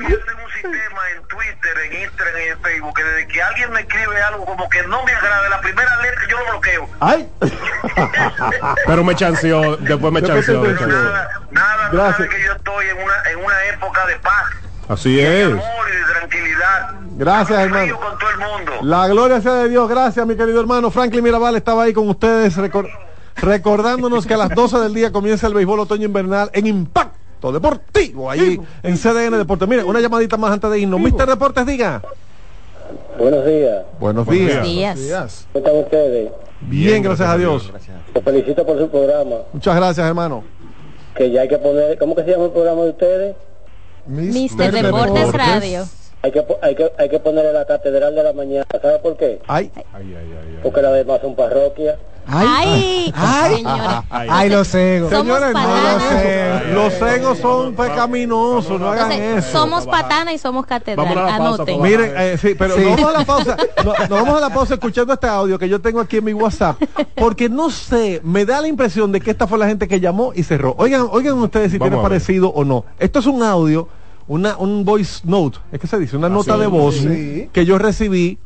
Yo 0.09 0.18
tengo 0.24 0.43
un 0.45 0.51
sistema 0.53 1.01
en 1.14 1.22
Twitter, 1.28 1.74
en 1.87 1.93
Instagram 2.03 2.43
y 2.43 2.49
en 2.49 2.59
Facebook 2.62 2.95
que 2.97 3.05
desde 3.05 3.26
que 3.28 3.43
alguien 3.43 3.72
me 3.72 3.80
escribe 3.80 4.22
algo 4.22 4.45
como 4.47 4.68
que 4.68 4.83
no 4.85 5.03
me 5.05 5.12
agrada, 5.12 5.49
la 5.49 5.61
primera 5.61 5.97
letra 6.03 6.22
yo 6.30 6.39
lo 6.39 6.45
bloqueo. 6.53 6.89
¡Ay! 7.01 7.28
Pero 8.87 9.05
me 9.05 9.14
chanceó, 9.14 9.76
después 9.76 10.12
me 10.12 10.22
chanceó. 10.22 10.62
Pero 10.62 10.87
nada, 10.87 11.28
nada, 11.51 11.89
Gracias. 11.93 12.16
sabes 12.16 12.30
que 12.35 12.43
yo 12.45 12.53
estoy 12.53 12.87
en 12.89 12.97
una, 13.03 13.14
en 13.33 13.39
una 13.45 13.64
época 13.66 14.07
de 14.07 14.16
paz, 14.16 14.45
Así 14.89 15.16
de 15.16 15.43
es. 15.43 15.49
amor 15.53 15.64
y 15.89 15.97
de 15.97 16.05
tranquilidad. 16.05 16.91
Gracias, 17.16 17.59
hermano. 17.61 17.99
con 18.01 18.18
todo 18.18 18.30
el 18.30 18.39
mundo. 18.39 18.72
La 18.83 19.07
gloria 19.09 19.41
sea 19.41 19.53
de 19.55 19.68
Dios. 19.68 19.89
Gracias, 19.89 20.26
mi 20.26 20.37
querido 20.37 20.61
hermano. 20.61 20.91
Franklin 20.91 21.22
Mirabal 21.22 21.55
estaba 21.57 21.85
ahí 21.85 21.93
con 21.93 22.09
ustedes 22.09 22.57
recor- 22.57 22.91
recordándonos 23.37 24.26
que 24.26 24.35
a 24.35 24.37
las 24.37 24.51
12 24.51 24.78
del 24.78 24.95
día 24.95 25.12
comienza 25.12 25.47
el 25.47 25.55
béisbol 25.55 25.80
otoño 25.80 26.07
invernal 26.07 26.51
en 26.53 26.66
Impacto 26.66 27.53
Deportivo, 27.53 28.30
ahí 28.30 28.61
en 28.83 28.97
CDN 28.97 29.37
Deportes. 29.39 29.68
Miren, 29.68 29.87
una 29.87 30.01
llamadita 30.01 30.37
más 30.37 30.53
antes 30.53 30.70
de 30.70 30.80
irnos. 30.80 31.01
Mister 31.01 31.26
Deportes, 31.26 31.66
diga. 31.66 32.03
Buenos 33.18 33.45
días. 33.47 33.85
Buenos 33.99 34.26
Buenos 34.26 34.47
días. 34.47 34.64
Días. 34.64 34.99
Días. 34.99 35.47
¿Cómo 35.53 35.64
están 35.64 35.80
ustedes? 35.83 36.33
Bien, 36.61 37.03
gracias 37.03 37.28
a 37.28 37.37
Dios. 37.37 37.72
Los 38.14 38.24
felicito 38.24 38.64
por 38.64 38.78
su 38.78 38.89
programa. 38.89 39.37
Muchas 39.53 39.74
gracias, 39.74 40.07
hermano. 40.07 40.45
Que 41.16 41.30
ya 41.30 41.43
hay 41.43 41.49
que 41.49 41.59
poner, 41.59 41.99
¿cómo 41.99 42.14
que 42.14 42.24
se 42.24 42.30
llama 42.30 42.45
el 42.45 42.51
programa 42.51 42.83
de 42.83 42.91
ustedes? 42.91 43.37
Mister 44.07 44.72
Deportes 44.72 45.33
Radio. 45.33 45.85
Hay 46.22 46.30
que, 46.30 46.45
hay 46.62 46.74
que, 46.76 46.93
hay 46.99 47.09
que 47.09 47.18
ponerle 47.18 47.53
la 47.53 47.64
catedral 47.64 48.14
de 48.14 48.22
la 48.22 48.33
mañana. 48.33 48.64
¿Sabe 48.80 48.99
por 49.01 49.16
qué? 49.16 49.41
Ay, 49.49 49.72
Porque 50.62 50.80
las 50.80 50.95
demás 50.95 51.20
son 51.20 51.35
parroquias. 51.35 51.97
Ay, 52.27 53.12
Ay. 53.14 53.57
señores. 53.57 54.01
Ay, 54.11 54.51
los 54.51 54.68
cegos. 54.68 55.11
Somos 55.11 55.39
señores, 55.39 55.55
no. 55.55 56.75
Los 56.75 56.93
cegos 56.95 57.39
son 57.39 57.75
pecaminosos, 57.75 58.81
no 58.81 58.89
hagan 58.89 59.12
Entonces, 59.12 59.45
eso. 59.51 59.59
somos 59.59 59.87
patana 59.87 60.33
y 60.33 60.39
somos 60.39 60.64
catedral. 60.66 61.07
Vamos 61.07 61.18
a 61.18 61.27
la 61.33 61.39
pausa, 61.39 61.55
Anoten. 61.62 61.83
Miren, 61.83 62.12
eh, 62.16 62.39
sí, 62.41 62.55
pero 62.59 62.77
Sí. 62.77 62.83
nos 62.85 62.97
vamos 63.01 63.14
a 63.14 63.18
la 63.18 63.25
pausa. 63.25 63.57
No, 63.85 63.93
nos 63.99 64.09
vamos 64.09 64.37
a 64.37 64.41
la 64.41 64.51
pausa 64.51 64.75
escuchando 64.75 65.12
este 65.12 65.27
audio 65.27 65.59
que 65.59 65.68
yo 65.68 65.81
tengo 65.81 66.01
aquí 66.01 66.18
en 66.18 66.25
mi 66.25 66.33
WhatsApp. 66.33 66.81
Porque 67.16 67.49
no 67.49 67.70
sé, 67.70 68.20
me 68.25 68.45
da 68.45 68.61
la 68.61 68.68
impresión 68.68 69.11
de 69.12 69.20
que 69.20 69.31
esta 69.31 69.47
fue 69.47 69.59
la 69.59 69.66
gente 69.66 69.89
que 69.89 70.01
llamó 70.01 70.33
y 70.35 70.43
cerró. 70.45 70.75
Oigan, 70.79 71.09
oigan 71.11 71.35
ustedes 71.39 71.73
si 71.73 71.79
Vamos 71.79 71.91
tiene 71.91 72.03
parecido 72.03 72.49
o 72.51 72.64
no. 72.64 72.85
Esto 72.99 73.18
es 73.18 73.27
un 73.27 73.43
audio, 73.43 73.89
una, 74.29 74.57
un 74.57 74.85
voice 74.85 75.20
note, 75.25 75.59
es 75.73 75.81
que 75.81 75.87
se 75.87 75.99
dice, 75.99 76.16
una 76.16 76.29
nota 76.29 76.55
sí, 76.55 76.61
de 76.61 76.66
voz 76.66 76.95
sí. 76.97 77.49
que 77.53 77.64
yo 77.66 77.79
recibí 77.79 78.39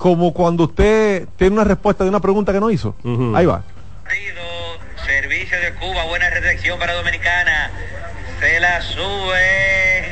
como 0.00 0.32
cuando 0.32 0.64
usted 0.64 1.28
tiene 1.36 1.56
una 1.56 1.64
respuesta 1.64 2.04
de 2.04 2.08
una 2.08 2.20
pregunta 2.20 2.54
que 2.54 2.60
no 2.60 2.70
hizo. 2.70 2.96
Ahí 3.34 3.44
va. 3.44 3.62
Servicio 5.04 5.60
de 5.60 5.74
Cuba, 5.74 6.04
buena 6.04 6.30
recepción 6.30 6.78
para 6.78 6.94
Dominicana. 6.94 7.70
Se 8.40 8.60
la 8.60 8.80
sube. 8.80 10.08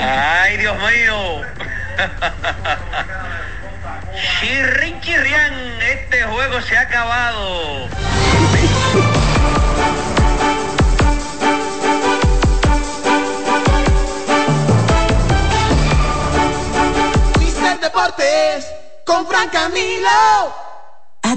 Ay, 0.00 0.56
Dios 0.56 0.76
mío. 0.76 1.42
Chirrin 4.40 5.00
chirrián, 5.00 5.54
este 5.82 6.24
juego 6.24 6.60
se 6.62 6.76
ha 6.76 6.80
acabado. 6.80 7.86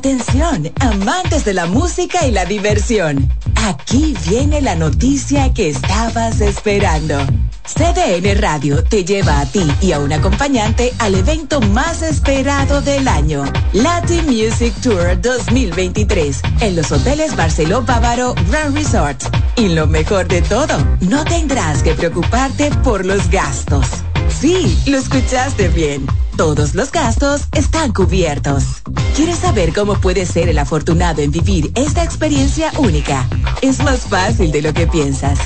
Atención, 0.03 0.69
amantes 0.81 1.45
de 1.45 1.53
la 1.53 1.65
música 1.65 2.27
y 2.27 2.31
la 2.31 2.43
diversión. 2.43 3.31
Aquí 3.63 4.13
viene 4.27 4.59
la 4.59 4.75
noticia 4.75 5.53
que 5.53 5.69
estabas 5.69 6.41
esperando. 6.41 7.25
CDN 7.63 8.37
Radio 8.41 8.83
te 8.83 9.05
lleva 9.05 9.39
a 9.39 9.45
ti 9.45 9.65
y 9.79 9.93
a 9.93 9.99
un 9.99 10.11
acompañante 10.11 10.91
al 10.99 11.15
evento 11.15 11.61
más 11.61 12.01
esperado 12.01 12.81
del 12.81 13.07
año, 13.07 13.45
Latin 13.71 14.25
Music 14.25 14.73
Tour 14.81 15.21
2023, 15.21 16.41
en 16.59 16.75
los 16.75 16.91
hoteles 16.91 17.37
Barceló 17.37 17.81
Bávaro 17.83 18.35
Grand 18.49 18.75
Resort. 18.75 19.23
Y 19.55 19.69
lo 19.69 19.87
mejor 19.87 20.27
de 20.27 20.41
todo, 20.41 20.75
no 20.99 21.23
tendrás 21.23 21.81
que 21.81 21.93
preocuparte 21.93 22.71
por 22.83 23.05
los 23.05 23.29
gastos. 23.29 24.03
Sí, 24.29 24.77
lo 24.87 24.97
escuchaste 24.97 25.69
bien. 25.69 26.05
Todos 26.35 26.75
los 26.75 26.91
gastos 26.91 27.43
están 27.53 27.93
cubiertos. 27.93 28.81
¿Quieres 29.15 29.37
saber 29.37 29.71
cómo 29.73 30.01
puedes 30.01 30.27
ser 30.29 30.49
el 30.49 30.57
afortunado 30.57 31.21
en 31.21 31.31
vivir 31.31 31.71
esta 31.75 32.03
experiencia 32.03 32.73
única? 32.77 33.25
Es 33.61 33.81
más 33.83 34.01
fácil 34.01 34.51
de 34.51 34.61
lo 34.61 34.73
que 34.73 34.85
piensas. 34.87 35.39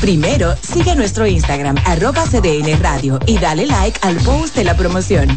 Primero, 0.00 0.54
sigue 0.60 0.94
nuestro 0.94 1.26
Instagram, 1.26 1.74
arroba 1.86 2.22
CDN 2.24 2.80
Radio, 2.82 3.18
y 3.26 3.38
dale 3.38 3.66
like 3.66 3.98
al 4.02 4.14
post 4.16 4.54
de 4.54 4.64
la 4.64 4.76
promoción. 4.76 5.34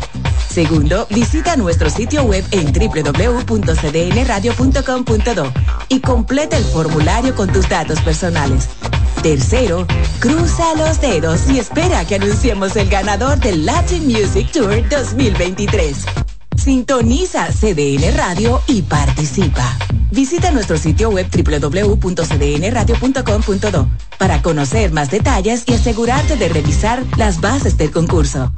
Segundo, 0.50 1.08
visita 1.10 1.56
nuestro 1.56 1.90
sitio 1.90 2.24
web 2.24 2.44
en 2.52 2.74
www.cdnradio.com.do 2.74 5.54
y 5.88 6.02
completa 6.02 6.58
el 6.58 6.66
formulario 6.66 7.34
con 7.36 7.54
tus 7.54 7.70
datos 7.70 8.02
personales. 8.02 8.68
Tercero, 9.22 9.86
cruza 10.20 10.74
los 10.76 11.00
dedos 11.02 11.50
y 11.50 11.60
espera 11.60 12.06
que 12.06 12.16
anunciemos 12.16 12.76
el 12.76 12.90
ganador 12.90 13.40
del 13.40 13.66
Latin 13.66 14.08
Music 14.08 14.52
Tour 14.52 14.88
2023. 14.90 16.06
Sintoniza 16.56 17.50
CDN 17.52 18.16
Radio 18.16 18.62
y 18.68 18.84
participa. 18.84 19.78
Visita 20.12 20.52
nuestro 20.52 20.78
sitio 20.78 21.10
web 21.10 21.28
www.cdnradio.com.do 21.30 23.88
para 24.18 24.42
conocer 24.42 24.92
más 24.92 25.12
detalles 25.12 25.64
y 25.68 25.74
asegurarte 25.74 26.38
de 26.38 26.48
revisar 26.50 27.04
las 27.18 27.40
bases 27.42 27.78
del 27.78 27.92
concurso. 27.92 28.52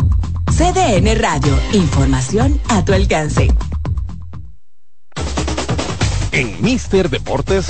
CDN 0.56 1.20
Radio, 1.20 1.60
información 1.74 2.62
a 2.70 2.86
tu 2.86 2.94
alcance. 2.94 3.52
En 6.32 6.62
Mister 6.62 7.10
Deportes. 7.10 7.66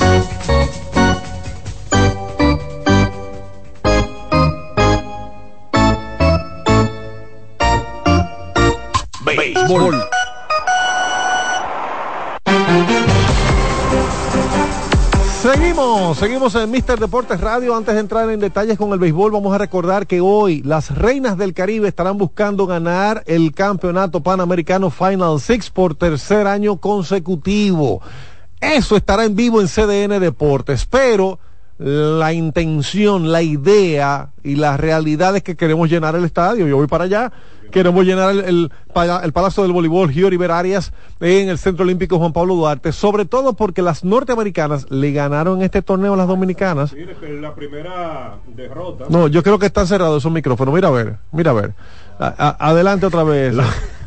Seguimos, 15.41 16.18
seguimos 16.18 16.55
en 16.55 16.70
Mister 16.70 16.99
Deportes 16.99 17.39
Radio. 17.39 17.76
Antes 17.76 17.93
de 17.93 18.01
entrar 18.01 18.30
en 18.30 18.39
detalles 18.39 18.78
con 18.78 18.91
el 18.91 18.99
béisbol, 18.99 19.32
vamos 19.32 19.53
a 19.55 19.57
recordar 19.57 20.05
que 20.05 20.22
hoy 20.22 20.62
las 20.64 20.95
Reinas 20.95 21.38
del 21.38 21.53
Caribe 21.53 21.88
estarán 21.88 22.18
buscando 22.18 22.68
ganar 22.68 23.24
el 23.26 23.53
campeonato 23.53 24.22
panamericano 24.22 24.89
Final 24.89 25.39
Six 25.39 25.70
por 25.70 25.95
tercer 25.95 26.45
año 26.45 26.78
consecutivo. 26.78 28.01
Eso 28.60 28.95
estará 28.95 29.24
en 29.24 29.36
vivo 29.36 29.62
en 29.62 29.68
CDN 29.68 30.20
Deportes, 30.20 30.86
pero 30.86 31.39
la 31.78 32.34
intención, 32.34 33.32
la 33.32 33.41
idea 33.41 34.32
y 34.43 34.55
la 34.55 34.76
realidad 34.76 35.38
es 35.38 35.43
que 35.43 35.55
queremos 35.55 35.89
llenar 35.89 36.16
el 36.16 36.26
estadio. 36.26 36.68
Yo 36.68 36.76
voy 36.76 36.88
para 36.88 37.05
allá. 37.05 37.32
Queremos 37.72 38.05
llenar 38.05 38.32
el, 38.32 38.39
el, 38.39 38.72
el 39.24 39.34
Palacio 39.34 39.63
del 39.63 39.72
Voleibol 39.72 40.11
Giori 40.11 40.38
Arias 40.49 40.91
en 41.20 41.49
el 41.49 41.57
Centro 41.57 41.84
Olímpico 41.84 42.17
Juan 42.17 42.34
Pablo 42.34 42.55
Duarte, 42.55 42.91
sobre 42.91 43.26
todo 43.26 43.53
porque 43.53 43.82
las 43.82 44.03
norteamericanas 44.03 44.89
le 44.89 45.11
ganaron 45.11 45.61
este 45.61 45.82
torneo 45.82 46.13
a 46.13 46.17
las 46.17 46.28
dominicanas. 46.28 46.93
Mire, 46.93 47.15
que 47.15 47.30
la 47.30 47.53
primera 47.53 48.38
derrota. 48.55 49.05
No, 49.09 49.28
yo 49.28 49.43
creo 49.43 49.59
que 49.59 49.67
están 49.67 49.88
cerrados 49.88 50.22
esos 50.22 50.32
micrófonos. 50.32 50.74
Mira 50.74 50.88
a 50.88 50.91
ver, 50.91 51.17
mira 51.32 51.51
a 51.51 51.53
ver. 51.53 51.74
A, 52.20 52.57
a, 52.59 52.70
adelante 52.70 53.05
otra 53.05 53.24
vez. 53.24 53.55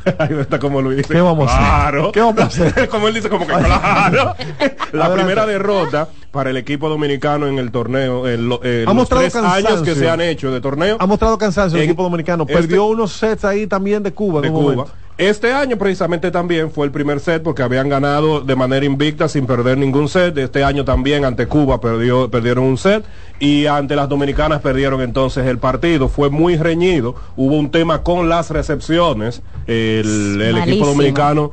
Ahí 0.18 0.38
está 0.40 0.58
como 0.58 0.80
lo 0.82 0.90
dice. 0.90 1.12
¿Qué 1.12 1.20
vamos 1.20 1.50
a 1.50 1.54
hacer? 1.54 1.66
Claro. 1.66 2.12
¿Qué 2.12 2.20
vamos 2.20 2.38
a 2.40 2.44
hacer? 2.44 2.88
como 2.90 3.08
él 3.08 3.14
dice, 3.14 3.28
como 3.28 3.46
que 3.46 3.52
claro. 3.52 4.34
La 4.92 5.12
primera 5.14 5.46
derrota 5.46 6.08
para 6.30 6.50
el 6.50 6.56
equipo 6.56 6.88
dominicano 6.88 7.46
en 7.46 7.58
el 7.58 7.70
torneo, 7.70 8.26
en, 8.28 8.48
lo, 8.48 8.62
en 8.64 8.88
ha 8.88 8.92
los 8.94 9.08
tres 9.08 9.32
cansancio. 9.32 9.68
años 9.68 9.82
que 9.82 9.94
se 9.94 10.08
han 10.08 10.20
hecho 10.20 10.50
de 10.50 10.60
torneo. 10.60 10.96
Ha 10.98 11.06
mostrado 11.06 11.36
cansancio 11.38 11.76
el 11.78 11.84
En- 11.84 11.90
equipo 11.90 12.02
dominicano. 12.02 12.42
este- 12.44 12.54
Perdió 12.54 12.86
unos 12.86 13.12
sets 13.12 13.44
ahí 13.44 13.66
también 13.66 14.02
de 14.02 14.12
Cuba. 14.12 14.38
en 14.38 14.42
de 14.44 14.48
un 14.50 14.54
Cuba. 14.54 14.74
momento. 14.76 14.92
Este 15.28 15.52
año 15.52 15.78
precisamente 15.78 16.32
también 16.32 16.72
fue 16.72 16.84
el 16.84 16.90
primer 16.90 17.20
set 17.20 17.44
porque 17.44 17.62
habían 17.62 17.88
ganado 17.88 18.40
de 18.40 18.56
manera 18.56 18.84
invicta 18.84 19.28
sin 19.28 19.46
perder 19.46 19.78
ningún 19.78 20.08
set. 20.08 20.36
Este 20.36 20.64
año 20.64 20.84
también 20.84 21.24
ante 21.24 21.46
Cuba 21.46 21.80
perdió, 21.80 22.28
perdieron 22.28 22.64
un 22.64 22.76
set 22.76 23.04
y 23.38 23.66
ante 23.66 23.94
las 23.94 24.08
dominicanas 24.08 24.62
perdieron 24.62 25.00
entonces 25.00 25.46
el 25.46 25.58
partido. 25.58 26.08
Fue 26.08 26.28
muy 26.28 26.56
reñido. 26.56 27.14
Hubo 27.36 27.54
un 27.54 27.70
tema 27.70 28.02
con 28.02 28.28
las 28.28 28.50
recepciones. 28.50 29.42
El, 29.68 30.42
el 30.42 30.58
equipo 30.58 30.86
dominicano. 30.86 31.52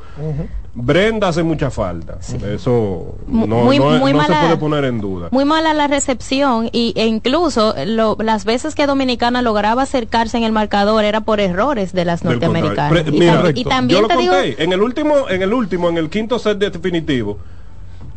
Brenda 0.82 1.28
hace 1.28 1.44
mucha 1.44 1.70
falta. 1.70 2.18
Eso 2.54 3.16
no, 3.28 3.46
Muy- 3.48 3.80
no- 3.80 3.90
muy 4.00 4.14
no 4.14 4.22
se 4.24 4.30
mala- 4.30 4.42
puede 4.42 4.58
poner 4.58 4.86
en 4.86 5.00
duda. 5.02 5.28
Muy 5.32 5.46
mala 5.46 5.74
la 5.74 5.88
recepción 5.88 6.70
y, 6.72 6.94
e 6.96 7.06
incluso 7.06 7.76
lo- 7.86 8.16
las 8.20 8.46
veces 8.46 8.76
que 8.76 8.86
Dominicana 8.88 9.42
lograba 9.42 9.84
acercarse 9.84 10.38
en 10.38 10.44
el 10.44 10.52
marcador 10.52 11.04
era 11.04 11.22
por 11.22 11.40
errores 11.40 11.92
de 11.94 12.06
las 12.06 12.24
norteamericanas. 12.24 12.92
Pre- 12.92 13.16
Y, 13.16 13.20
mira, 13.20 13.44
tam- 13.44 13.52
y 13.56 13.64
también 13.66 13.98
yo 13.98 14.02
lo 14.04 14.08
te 14.08 14.18
digo, 14.18 14.34
conté, 14.34 14.64
en 14.64 14.74
el 14.74 14.82
último, 14.82 15.30
en 15.30 15.42
el 15.42 15.54
último, 15.54 15.90
en 15.90 15.98
el 15.98 16.10
quinto 16.10 16.40
set 16.40 16.58
definitivo, 16.58 17.38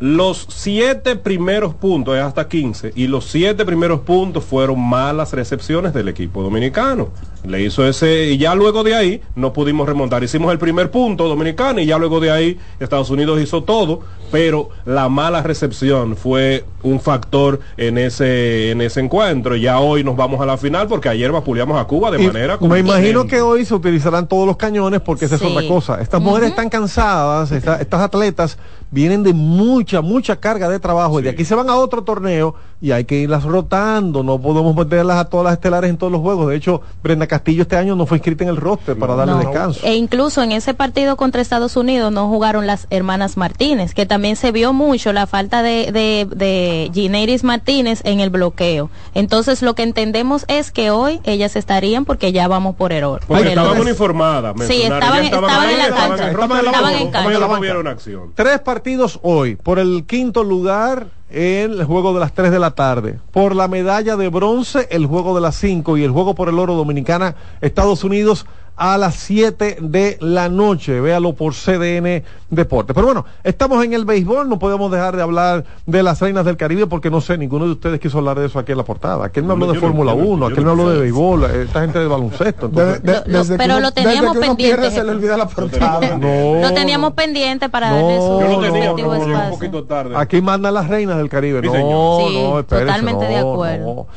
los 0.03 0.47
siete 0.49 1.15
primeros 1.15 1.75
puntos, 1.75 2.17
es 2.17 2.21
hasta 2.21 2.49
15, 2.49 2.91
y 2.93 3.07
los 3.07 3.23
siete 3.23 3.63
primeros 3.63 4.01
puntos 4.01 4.43
fueron 4.43 4.77
malas 4.77 5.31
recepciones 5.31 5.93
del 5.93 6.09
equipo 6.09 6.43
dominicano. 6.43 7.07
Le 7.45 7.61
hizo 7.61 7.87
ese, 7.87 8.25
y 8.31 8.37
ya 8.37 8.53
luego 8.53 8.83
de 8.83 8.95
ahí 8.95 9.21
no 9.35 9.53
pudimos 9.53 9.87
remontar. 9.87 10.21
Hicimos 10.21 10.51
el 10.51 10.59
primer 10.59 10.91
punto 10.91 11.29
dominicano 11.29 11.79
y 11.79 11.85
ya 11.85 11.97
luego 11.97 12.19
de 12.19 12.31
ahí 12.31 12.59
Estados 12.81 13.09
Unidos 13.11 13.41
hizo 13.41 13.63
todo, 13.63 14.01
pero 14.29 14.69
la 14.85 15.07
mala 15.07 15.41
recepción 15.41 16.17
fue 16.17 16.65
un 16.83 16.99
factor 16.99 17.61
en 17.77 17.97
ese, 17.97 18.71
en 18.71 18.81
ese 18.81 18.99
encuentro. 18.99 19.55
Ya 19.55 19.79
hoy 19.79 20.03
nos 20.03 20.17
vamos 20.17 20.41
a 20.41 20.45
la 20.45 20.57
final 20.57 20.87
porque 20.87 21.07
ayer 21.07 21.31
vapuleamos 21.31 21.79
a 21.79 21.85
Cuba 21.85 22.11
de 22.11 22.21
Y 22.21 22.27
manera 22.27 22.57
me 22.59 22.79
imagino 22.79 23.25
que 23.25 23.39
hoy 23.41 23.63
se 23.63 23.73
utilizarán 23.73 24.27
todos 24.27 24.45
los 24.47 24.57
cañones 24.57 24.99
porque 24.99 25.25
esa 25.25 25.37
Sí. 25.37 25.45
es 25.45 25.51
otra 25.51 25.65
cosa. 25.67 26.01
Estas 26.01 26.21
mujeres 26.21 26.49
están 26.49 26.67
cansadas, 26.69 27.51
esta- 27.53 27.79
estas 27.79 28.01
atletas 28.01 28.57
vienen 28.93 29.23
de 29.23 29.33
mucha, 29.33 30.01
mucha 30.01 30.39
carga 30.39 30.69
de 30.69 30.79
trabajo 30.79 31.19
y 31.19 31.23
de 31.23 31.31
aquí 31.31 31.43
se 31.43 31.55
van 31.55 31.67
a 31.67 31.75
otro 31.75 32.03
torneo 32.03 32.53
y 32.83 32.91
hay 32.91 33.05
que 33.05 33.15
irlas 33.15 33.43
rotando. 33.45 34.23
No 34.23 34.37
podemos 34.41 34.75
meterlas 34.75 35.15
a 35.17 35.25
todas 35.29 35.45
las 35.45 35.53
estelares 35.53 35.89
en 35.89 35.95
todos 35.97 36.11
los 36.11 36.19
juegos. 36.21 36.49
De 36.49 36.57
hecho, 36.57 36.81
Brenda 37.01 37.27
Castillo 37.27 37.61
este 37.61 37.77
año 37.77 37.95
no 37.95 38.05
fue 38.05 38.17
inscrita 38.17 38.43
en 38.43 38.49
el 38.49 38.57
roster 38.57 38.97
para 38.97 39.15
darle 39.15 39.35
No. 39.35 39.39
descanso. 39.39 39.79
E 39.83 39.95
incluso 39.95 40.43
en 40.43 40.51
ese 40.51 40.73
partido 40.73 41.15
contra 41.15 41.41
Estados 41.41 41.77
Unidos 41.77 42.11
no 42.11 42.27
jugaron 42.27 42.67
las 42.67 42.87
hermanas 42.89 43.37
Martínez, 43.37 43.93
que 43.93 44.05
también 44.05 44.35
se 44.35 44.51
vio 44.51 44.73
mucho 44.73 45.13
la 45.13 45.27
falta 45.27 45.63
de, 45.63 45.93
de, 45.93 46.27
de 46.35 46.91
Gineris 46.93 47.45
Martínez 47.45 48.01
en 48.03 48.19
el 48.19 48.29
bloqueo. 48.29 48.89
Entonces 49.13 49.61
lo 49.61 49.75
que 49.75 49.83
entendemos 49.83 50.43
es 50.49 50.71
que 50.71 50.91
hoy 50.91 51.21
ellas 51.23 51.55
estarían 51.55 52.03
porque 52.03 52.33
ya 52.33 52.49
vamos 52.49 52.75
por 52.75 52.91
error. 52.91 53.21
Porque 53.25 53.47
estaban 53.47 53.79
uniformadas. 53.79 54.55
Sí, 54.67 54.81
estaban- 54.81 55.23
estaban 55.23 55.69
en 55.69 55.77
la 55.77 55.83
estaban 55.87 56.09
cancha. 56.09 56.23
en 56.25 56.29
Estaban 56.31 56.59
en 56.59 56.65
estaban 56.65 57.61
cancha. 57.61 58.19
Tres 58.35 58.59
partidos 58.59 59.19
hoy. 59.23 59.55
Por 59.55 59.79
el 59.79 60.03
quinto 60.05 60.43
lugar, 60.43 61.07
el 61.33 61.83
juego 61.83 62.13
de 62.13 62.19
las 62.19 62.33
3 62.33 62.51
de 62.51 62.59
la 62.59 62.71
tarde. 62.71 63.19
Por 63.31 63.55
la 63.55 63.67
medalla 63.67 64.15
de 64.15 64.29
bronce, 64.29 64.87
el 64.91 65.07
juego 65.07 65.33
de 65.33 65.41
las 65.41 65.55
5. 65.55 65.97
Y 65.97 66.03
el 66.03 66.11
juego 66.11 66.35
por 66.35 66.47
el 66.47 66.59
oro 66.59 66.75
dominicana, 66.75 67.35
Estados 67.59 68.03
Unidos, 68.03 68.45
a 68.75 68.97
las 68.97 69.15
7 69.15 69.77
de 69.81 70.17
la 70.19 70.49
noche. 70.49 70.99
Véalo 70.99 71.33
por 71.33 71.53
CDN 71.53 72.23
Deportes. 72.49 72.93
Pero 72.93 73.05
bueno, 73.07 73.25
estamos 73.43 73.83
en 73.85 73.93
el 73.93 74.05
béisbol. 74.05 74.49
No 74.49 74.57
podemos 74.59 74.91
dejar 74.91 75.15
de 75.15 75.21
hablar 75.21 75.63
de 75.85 76.03
las 76.03 76.19
reinas 76.21 76.43
del 76.45 76.57
Caribe 76.57 76.87
porque 76.87 77.09
no 77.09 77.21
sé, 77.21 77.37
ninguno 77.37 77.65
de 77.65 77.71
ustedes 77.71 77.99
quiso 77.99 78.17
hablar 78.17 78.39
de 78.39 78.47
eso 78.47 78.57
aquí 78.59 78.71
en 78.71 78.77
la 78.79 78.83
portada. 78.83 79.25
Aquel 79.25 79.43
me 79.43 79.53
habló 79.53 79.71
de 79.71 79.79
Fórmula 79.79 80.13
yo 80.13 80.21
no- 80.21 80.27
1, 80.27 80.49
yo 80.49 80.53
aquel 80.53 80.65
no 80.65 80.75
me 80.75 80.81
habló 80.81 80.93
de 80.93 81.01
béisbol, 81.01 81.43
esta 81.45 81.81
gente 81.81 81.99
de 81.99 82.07
baloncesto. 82.07 82.65
entonces- 82.67 83.03
De- 83.03 83.21
desde 83.25 83.53
que 83.53 83.57
pero 83.57 83.73
uno- 83.75 83.81
lo 83.81 83.91
teníamos 83.91 84.33
desde 84.35 84.47
pendiente. 84.47 84.77
pierde 84.81 84.91
se 84.95 85.03
le 85.03 85.11
olvida 85.11 85.37
la 85.37 85.47
portada. 85.47 86.17
No. 86.17 86.61
Lo 86.61 86.73
teníamos 86.73 87.13
pendiente 87.13 87.69
para 87.69 87.89
No, 87.91 87.95
darle 87.95 88.17
su 88.17 88.41
yo 88.41 88.47
lo 88.61 88.61
tenía, 88.61 88.95
pero 88.95 89.11
un 89.11 89.49
poquito 89.51 89.83
tarde. 89.83 90.15
Aquí 90.17 90.41
mandan 90.41 90.73
las 90.73 90.87
reinas 90.87 91.17
del 91.17 91.29
Caribe. 91.29 91.61
Sí, 91.61 91.67
no, 91.67 91.71
señor. 91.77 92.49
No, 92.53 92.59
espérese, 92.59 92.85
totalmente 92.87 93.25
de 93.25 93.41
no, 93.41 93.51
acuerdo. 93.53 93.85
no. 93.95 94.07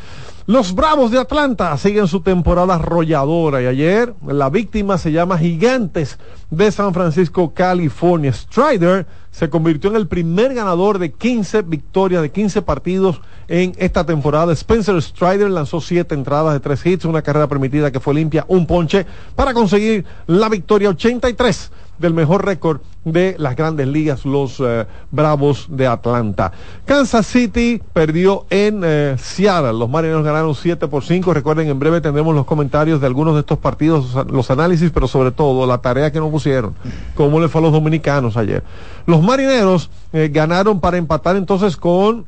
Los 0.49 0.77
Bravos 0.77 1.11
de 1.11 1.19
Atlanta 1.19 1.77
siguen 1.77 2.07
su 2.07 2.21
temporada 2.21 2.77
arrolladora 2.77 3.61
y 3.63 3.67
ayer 3.67 4.15
la 4.25 4.49
víctima 4.49 4.97
se 4.97 5.11
llama 5.11 5.39
Gigantes 5.39 6.21
de 6.51 6.71
San 6.71 6.95
Francisco, 6.95 7.53
California. 7.53 8.33
Strider 8.33 9.09
se 9.33 9.51
convirtió 9.51 9.91
en 9.91 9.97
el 9.97 10.07
primer 10.07 10.55
ganador 10.55 11.01
de 11.01 11.11
15 11.11 11.63
victorias, 11.63 12.23
de 12.23 12.31
15 12.31 12.63
partidos 12.63 13.21
en 13.49 13.75
esta 13.79 14.07
temporada. 14.07 14.53
Spencer 14.53 15.03
Strider 15.03 15.51
lanzó 15.51 15.81
7 15.81 16.15
entradas 16.15 16.53
de 16.53 16.61
3 16.61 16.87
hits, 16.87 17.05
una 17.07 17.23
carrera 17.23 17.49
permitida 17.49 17.91
que 17.91 17.99
fue 17.99 18.15
limpia, 18.15 18.45
un 18.47 18.69
ponche 18.69 19.05
para 19.35 19.53
conseguir 19.53 20.05
la 20.29 20.49
victoria 20.49 20.91
83 20.91 21.73
del 21.99 22.15
mejor 22.15 22.45
récord 22.45 22.81
de 23.05 23.37
las 23.39 23.55
grandes 23.55 23.87
ligas, 23.87 24.25
los 24.25 24.61
eh, 24.61 24.85
Bravos 25.11 25.67
de 25.71 25.87
Atlanta. 25.87 26.53
Kansas 26.85 27.27
City 27.27 27.81
perdió 27.93 28.47
en 28.51 28.83
eh, 28.85 29.17
Seattle. 29.19 29.75
Los 29.75 29.89
Marineros 29.89 30.25
ganaron 30.25 30.55
7 30.55 30.89
por 30.89 31.05
5. 31.05 31.33
Recuerden, 31.33 31.69
en 31.69 31.79
breve 31.79 32.01
tendremos 32.01 32.35
los 32.35 32.47
comentarios 32.47 33.01
de 33.01 33.07
algunos 33.07 33.35
de 33.35 33.41
estos 33.41 33.59
partidos, 33.59 34.15
los 34.29 34.51
análisis, 34.51 34.91
pero 34.91 35.07
sobre 35.07 35.31
todo 35.31 35.67
la 35.67 35.79
tarea 35.79 36.11
que 36.11 36.19
nos 36.19 36.31
pusieron, 36.31 36.75
cómo 37.15 37.39
le 37.41 37.49
fue 37.49 37.61
a 37.61 37.63
los 37.63 37.73
dominicanos 37.73 38.37
ayer. 38.37 38.65
Los 39.07 39.23
Marineros 39.23 39.89
eh, 40.13 40.29
ganaron 40.33 40.81
para 40.81 40.97
empatar 40.97 41.37
entonces 41.37 41.77
con 41.77 42.27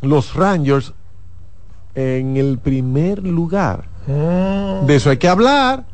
los 0.00 0.34
Rangers 0.34 0.92
en 1.94 2.36
el 2.36 2.58
primer 2.58 3.24
lugar. 3.24 3.84
De 4.06 4.96
eso 4.96 5.10
hay 5.10 5.18
que 5.18 5.28
hablar. 5.28 5.84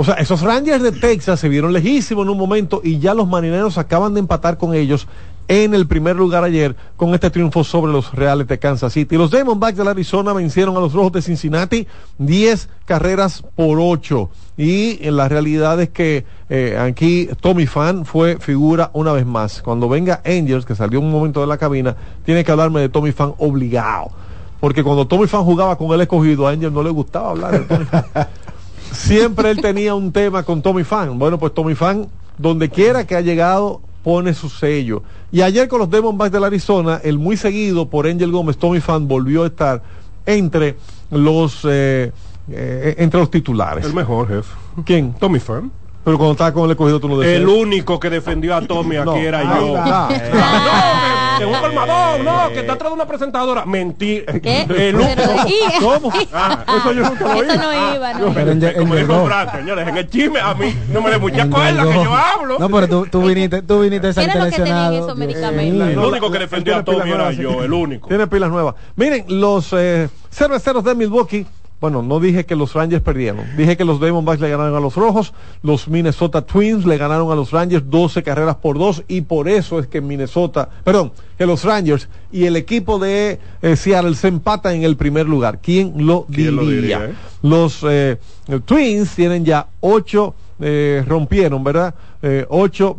O 0.00 0.04
sea, 0.04 0.14
esos 0.14 0.40
Rangers 0.40 0.82
de 0.82 0.92
Texas 0.92 1.40
se 1.40 1.50
vieron 1.50 1.74
lejísimos 1.74 2.24
en 2.24 2.30
un 2.30 2.38
momento 2.38 2.80
y 2.82 3.00
ya 3.00 3.12
los 3.12 3.28
marineros 3.28 3.76
acaban 3.76 4.14
de 4.14 4.20
empatar 4.20 4.56
con 4.56 4.72
ellos 4.72 5.06
en 5.46 5.74
el 5.74 5.86
primer 5.86 6.16
lugar 6.16 6.42
ayer 6.42 6.74
con 6.96 7.12
este 7.12 7.28
triunfo 7.28 7.64
sobre 7.64 7.92
los 7.92 8.10
Reales 8.14 8.48
de 8.48 8.58
Kansas 8.58 8.94
City. 8.94 9.18
Los 9.18 9.30
Diamondbacks 9.30 9.76
de 9.76 9.84
la 9.84 9.90
Arizona 9.90 10.32
vencieron 10.32 10.74
a 10.78 10.80
los 10.80 10.94
Rojos 10.94 11.12
de 11.12 11.20
Cincinnati 11.20 11.86
10 12.16 12.70
carreras 12.86 13.44
por 13.54 13.78
8. 13.78 14.30
Y 14.56 15.06
en 15.06 15.18
la 15.18 15.28
realidad 15.28 15.78
es 15.82 15.90
que 15.90 16.24
eh, 16.48 16.78
aquí 16.80 17.28
Tommy 17.38 17.66
Fan 17.66 18.06
fue 18.06 18.38
figura 18.38 18.88
una 18.94 19.12
vez 19.12 19.26
más. 19.26 19.60
Cuando 19.60 19.86
venga 19.86 20.22
Angels, 20.24 20.64
que 20.64 20.74
salió 20.74 20.98
un 20.98 21.10
momento 21.10 21.42
de 21.42 21.46
la 21.46 21.58
cabina, 21.58 21.94
tiene 22.24 22.42
que 22.42 22.50
hablarme 22.50 22.80
de 22.80 22.88
Tommy 22.88 23.12
Fan 23.12 23.34
obligado. 23.36 24.12
Porque 24.60 24.82
cuando 24.82 25.06
Tommy 25.06 25.26
Fan 25.26 25.44
jugaba 25.44 25.76
con 25.76 25.92
el 25.92 26.00
escogido, 26.00 26.48
a 26.48 26.52
Angel 26.52 26.72
no 26.72 26.82
le 26.82 26.88
gustaba 26.88 27.32
hablar 27.32 27.52
de 27.52 27.66
Tommy 27.66 27.84
Fan. 27.84 28.04
Siempre 28.92 29.50
él 29.50 29.60
tenía 29.60 29.94
un 29.94 30.12
tema 30.12 30.42
con 30.42 30.62
Tommy 30.62 30.84
Fan. 30.84 31.18
Bueno, 31.18 31.38
pues 31.38 31.54
Tommy 31.54 31.74
Fan, 31.74 32.08
donde 32.38 32.68
quiera 32.68 33.06
que 33.06 33.16
ha 33.16 33.20
llegado, 33.20 33.80
pone 34.02 34.34
su 34.34 34.48
sello. 34.48 35.02
Y 35.32 35.42
ayer 35.42 35.68
con 35.68 35.78
los 35.78 35.90
Diamondbacks 35.90 36.32
de 36.32 36.40
la 36.40 36.46
Arizona, 36.48 37.00
el 37.04 37.18
muy 37.18 37.36
seguido 37.36 37.88
por 37.88 38.06
Angel 38.06 38.30
Gómez, 38.32 38.56
Tommy 38.58 38.80
Fan, 38.80 39.06
volvió 39.08 39.44
a 39.44 39.46
estar 39.46 39.82
entre 40.26 40.76
los 41.10 41.60
eh, 41.64 42.12
eh, 42.50 42.94
entre 42.98 43.20
los 43.20 43.30
titulares. 43.30 43.84
El 43.84 43.94
mejor, 43.94 44.28
jefe. 44.28 44.48
¿Quién? 44.84 45.12
Tommy 45.14 45.38
Fan. 45.38 45.70
Pero 46.04 46.16
cuando 46.16 46.32
estaba 46.32 46.52
con 46.52 46.64
el 46.64 46.70
escogido 46.70 46.98
tú 46.98 47.08
no 47.08 47.18
decías. 47.18 47.40
El 47.42 47.48
único 47.48 48.00
que 48.00 48.08
defendió 48.10 48.56
a 48.56 48.62
Tommy 48.62 48.96
aquí 48.96 49.04
No. 49.06 49.16
era 49.16 49.38
Ahí 49.40 49.66
yo. 49.66 49.72
va. 49.74 50.08
Eh, 50.10 50.30
no, 50.32 50.40
que, 51.44 51.50
que 51.50 51.56
un 51.56 51.60
colmadón, 51.60 52.24
no, 52.24 52.48
que 52.52 52.60
está 52.60 52.72
atrás 52.74 52.90
de 52.90 52.94
una 52.94 53.06
presentadora. 53.06 53.64
Mentira. 53.66 54.32
¿Qué? 54.40 54.66
Único. 54.68 55.08
Pero, 55.16 55.30
¿y? 55.48 55.80
¿Cómo? 55.80 56.12
Ah, 56.32 56.64
eso 56.78 56.92
yo 56.92 57.02
nunca 57.02 57.24
lo 57.34 57.42
Eso 57.42 57.56
no 57.56 57.94
iba, 57.96 58.14
no. 58.14 58.32
Pero 58.34 58.52
en- 58.52 58.62
en 58.64 58.74
Como 58.74 58.94
dijo 58.94 59.12
llegó. 59.12 59.26
Frank, 59.26 59.52
señores, 59.56 59.88
en 59.88 59.96
el 59.96 60.08
chisme 60.10 60.40
a 60.40 60.54
mí 60.54 60.74
no 60.92 61.02
me 61.02 61.10
le 61.10 61.18
mucha 61.18 61.42
En 61.42 61.50
cuerda 61.50 61.82
que 61.84 61.94
yo 61.94 62.14
hablo. 62.14 62.58
No, 62.58 62.68
pero 62.70 62.88
tú, 62.88 63.06
tú 63.10 63.22
viniste, 63.26 63.62
tú 63.62 63.80
viniste 63.80 64.12
¿Qué 64.14 64.24
era 64.24 64.34
lo 64.36 64.50
que 64.50 64.56
tenían 64.56 64.94
esos 64.94 65.16
medicamentos? 65.16 65.88
El 65.88 65.98
único 65.98 66.30
que 66.30 66.38
defendió 66.38 66.76
a 66.76 66.84
Tommy 66.84 67.10
era 67.10 67.32
yo, 67.32 67.62
el 67.64 67.72
único. 67.72 68.08
Tiene 68.08 68.26
pilas 68.26 68.50
nuevas. 68.50 68.74
Miren, 68.96 69.24
los 69.28 69.68
eh, 69.72 70.08
cerveceros 70.30 70.84
de 70.84 70.94
Milwaukee. 70.94 71.46
Bueno, 71.80 72.02
no 72.02 72.20
dije 72.20 72.44
que 72.44 72.56
los 72.56 72.74
Rangers 72.74 73.02
perdieron. 73.02 73.44
Dije 73.56 73.76
que 73.76 73.84
los 73.84 74.00
Diamondbacks 74.00 74.40
le 74.40 74.50
ganaron 74.50 74.74
a 74.76 74.80
los 74.80 74.96
Rojos. 74.96 75.32
Los 75.62 75.88
Minnesota 75.88 76.42
Twins 76.42 76.84
le 76.84 76.98
ganaron 76.98 77.32
a 77.32 77.34
los 77.34 77.50
Rangers 77.50 77.88
12 77.88 78.22
carreras 78.22 78.56
por 78.56 78.78
2. 78.78 79.04
Y 79.08 79.22
por 79.22 79.48
eso 79.48 79.78
es 79.78 79.86
que 79.86 80.00
Minnesota, 80.00 80.68
perdón, 80.84 81.12
que 81.38 81.46
los 81.46 81.64
Rangers 81.64 82.08
y 82.30 82.44
el 82.44 82.56
equipo 82.56 82.98
de 82.98 83.38
eh, 83.62 83.76
Seattle 83.76 84.14
se 84.14 84.28
empatan 84.28 84.74
en 84.74 84.84
el 84.84 84.96
primer 84.96 85.26
lugar. 85.26 85.60
¿Quién 85.62 86.06
lo 86.06 86.26
¿Quién 86.30 86.56
lo 86.56 86.66
diría? 86.66 87.06
eh? 87.06 87.14
Los 87.42 87.80
eh, 87.88 88.18
Twins 88.66 89.14
tienen 89.14 89.44
ya 89.44 89.66
8 89.80 90.34
eh, 90.62 91.02
rompieron, 91.06 91.64
¿verdad? 91.64 91.94
Eh, 92.22 92.44
ocho 92.50 92.94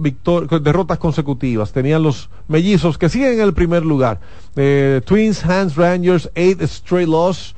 derrotas 0.62 0.98
consecutivas. 0.98 1.72
Tenían 1.72 2.02
los 2.02 2.30
mellizos 2.48 2.98
que 2.98 3.08
siguen 3.08 3.34
en 3.34 3.42
el 3.42 3.54
primer 3.54 3.86
lugar. 3.86 4.20
Eh, 4.56 5.02
Twins, 5.06 5.46
Hands, 5.46 5.76
Rangers, 5.76 6.30
eight 6.34 6.60
straight 6.64 7.08
loss. 7.08 7.54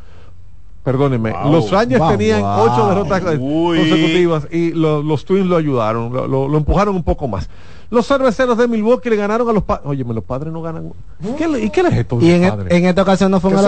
Perdónenme, 0.84 1.32
Wow. 1.32 1.52
los 1.52 1.72
Rangers 1.72 2.00
Wow, 2.02 2.12
tenían 2.12 2.42
wow. 2.42 2.60
ocho 2.66 2.88
derrotas 2.90 3.24
Uy. 3.40 3.78
consecutivas 3.78 4.48
y 4.52 4.72
lo- 4.72 5.02
los 5.02 5.24
Twins 5.24 5.48
lo 5.48 5.56
ayudaron, 5.56 6.12
lo, 6.12 6.28
lo- 6.28 6.48
lo 6.50 6.58
empujaron 6.58 6.96
un 6.96 7.04
poco 7.04 7.28
más. 7.28 7.50
Los 7.90 8.06
cerveceros 8.08 8.58
de 8.58 8.68
Milwaukee 8.68 9.10
le 9.10 9.16
ganaron 9.16 9.48
a 9.48 9.54
los 9.54 9.64
padres. 9.64 9.86
Oye, 9.88 10.04
los 10.04 10.24
padres 10.24 10.52
no 10.52 10.62
ganan. 10.62 10.92
¿Qué 11.38 11.48
le- 11.48 11.64
¿Y 11.64 11.70
qué 11.70 11.84
les 11.84 11.94
es 11.94 12.00
esto? 12.00 12.18
de 12.20 12.26
Y 12.26 12.32
los 12.32 12.42
en, 12.42 12.50
padres? 12.50 12.74
en 12.74 12.86
esta 12.86 13.02
ocasión 13.02 13.32
no 13.32 13.40
fue 13.40 13.52
en 13.52 13.56
Que 13.58 13.62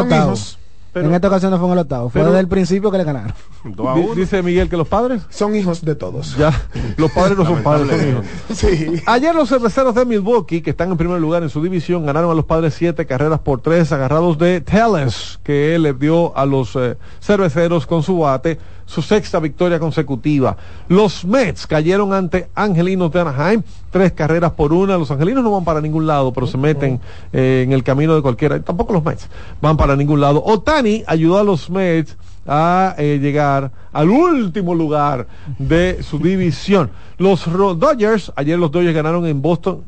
Pero- 0.96 1.10
en 1.10 1.14
esta 1.14 1.28
ocasión 1.28 1.52
no 1.52 1.58
fue 1.58 1.68
en 1.68 1.74
el 1.74 1.80
octavo. 1.80 2.10
Fue 2.10 2.22
pero- 2.22 2.32
desde 2.32 2.39
el 2.39 2.48
principio 2.48 2.89
que 2.89 2.98
le 3.00 3.04
ganaron. 3.04 3.34
Dice 4.16 4.41
Miguel 4.41 4.70
que 4.70 4.78
los 4.78 4.88
padres. 4.88 5.24
Son 5.30 5.54
hijos 5.54 5.84
de 5.84 5.93
todos. 5.93 6.38
Ya, 6.38 6.54
los 6.96 7.12
padres 7.12 7.38
no 7.38 7.46
son 7.46 7.62
padres, 7.62 7.89
son 8.00 8.10
hijos. 8.10 8.26
Sí. 8.56 9.02
Ayer 9.06 9.36
los 9.36 9.50
cerveceros 9.50 9.93
de 9.93 10.06
Milwaukee, 10.06 10.62
que 10.62 10.70
están 10.70 10.89
en 10.91 10.96
primer 10.98 11.20
lugar 11.20 11.43
en 11.43 11.50
su 11.50 11.62
división, 11.62 12.06
ganaron 12.06 12.32
a 12.32 12.34
los 12.34 12.46
padres 12.46 12.74
siete 12.76 13.06
carreras 13.06 13.39
por 13.41 13.60
tres, 13.60 13.91
agarrados 13.91 14.38
de 14.38 14.62
Tellez, 14.62 15.38
que 15.43 15.78
le 15.78 15.93
dio 15.93 16.36
a 16.38 16.46
los 16.46 16.74
eh, 16.78 16.96
cerveceros 17.22 17.86
con 17.86 18.02
su 18.02 18.20
bate 18.20 18.58
su 18.86 19.02
sexta 19.02 19.40
victoria 19.40 19.80
consecutiva. 19.80 20.56
Los 20.88 21.26
Mets 21.26 21.68
cayeron 21.68 22.14
ante 22.14 22.50
Angelinos 22.56 23.12
de 23.12 23.22
Anaheim, 23.22 23.64
tres 23.92 24.12
carreras 24.12 24.52
por 24.52 24.74
una. 24.74 24.98
Los 24.98 25.12
Angelinos 25.12 25.44
no 25.44 25.52
van 25.52 25.64
para 25.64 25.82
ningún 25.82 26.08
lado, 26.08 26.32
pero 26.34 26.48
se 26.48 26.58
meten 26.58 27.00
eh, 27.34 27.64
en 27.66 27.72
el 27.72 27.84
camino 27.84 28.16
de 28.16 28.22
cualquiera. 28.22 28.60
Tampoco 28.62 28.94
los 28.94 29.04
Mets 29.04 29.28
van 29.62 29.78
para 29.78 29.96
ningún 29.96 30.22
lado. 30.22 30.44
Otani 30.46 31.04
ayudó 31.08 31.40
a 31.40 31.44
los 31.44 31.70
Mets 31.70 32.16
a 32.48 32.94
eh, 32.98 33.18
llegar 33.20 33.72
al 33.92 34.10
último 34.10 34.76
lugar 34.76 35.28
de 35.58 36.04
su 36.04 36.20
división. 36.20 36.92
Los 37.18 37.46
Dodgers, 37.46 38.32
ayer 38.36 38.60
los 38.60 38.72
Dodgers 38.72 38.94
ganaron 38.94 39.26
en 39.26 39.42
Boston. 39.42 39.84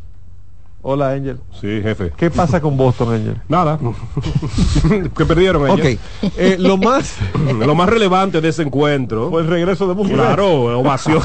Hola 0.89 1.09
Angel. 1.11 1.37
Sí, 1.59 1.81
jefe. 1.83 2.13
¿Qué 2.15 2.31
pasa 2.31 2.61
con 2.61 2.77
Boston, 2.77 3.13
Angel? 3.13 3.35
Nada. 3.49 3.77
que 5.17 5.25
perdieron 5.25 5.69
Ok, 5.69 5.79
ayer. 5.79 5.97
eh, 6.37 6.55
lo 6.57 6.77
más 6.77 7.17
Lo 7.59 7.75
más 7.75 7.89
relevante 7.89 8.39
de 8.39 8.47
ese 8.47 8.61
encuentro. 8.63 9.29
fue 9.29 9.41
el 9.41 9.47
regreso 9.49 9.85
de 9.85 9.95
Mookie. 9.95 10.13
Claro, 10.13 10.79
ovación. 10.79 11.21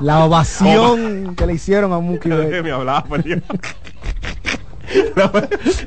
La 0.00 0.24
ovación 0.24 1.34
que 1.36 1.46
le 1.46 1.52
hicieron 1.52 1.92
a 1.92 1.98
Mookie. 1.98 2.30
Déjeme 2.30 2.70
hablar, 2.72 3.04
pues, 3.06 3.22
yo. 3.24 3.36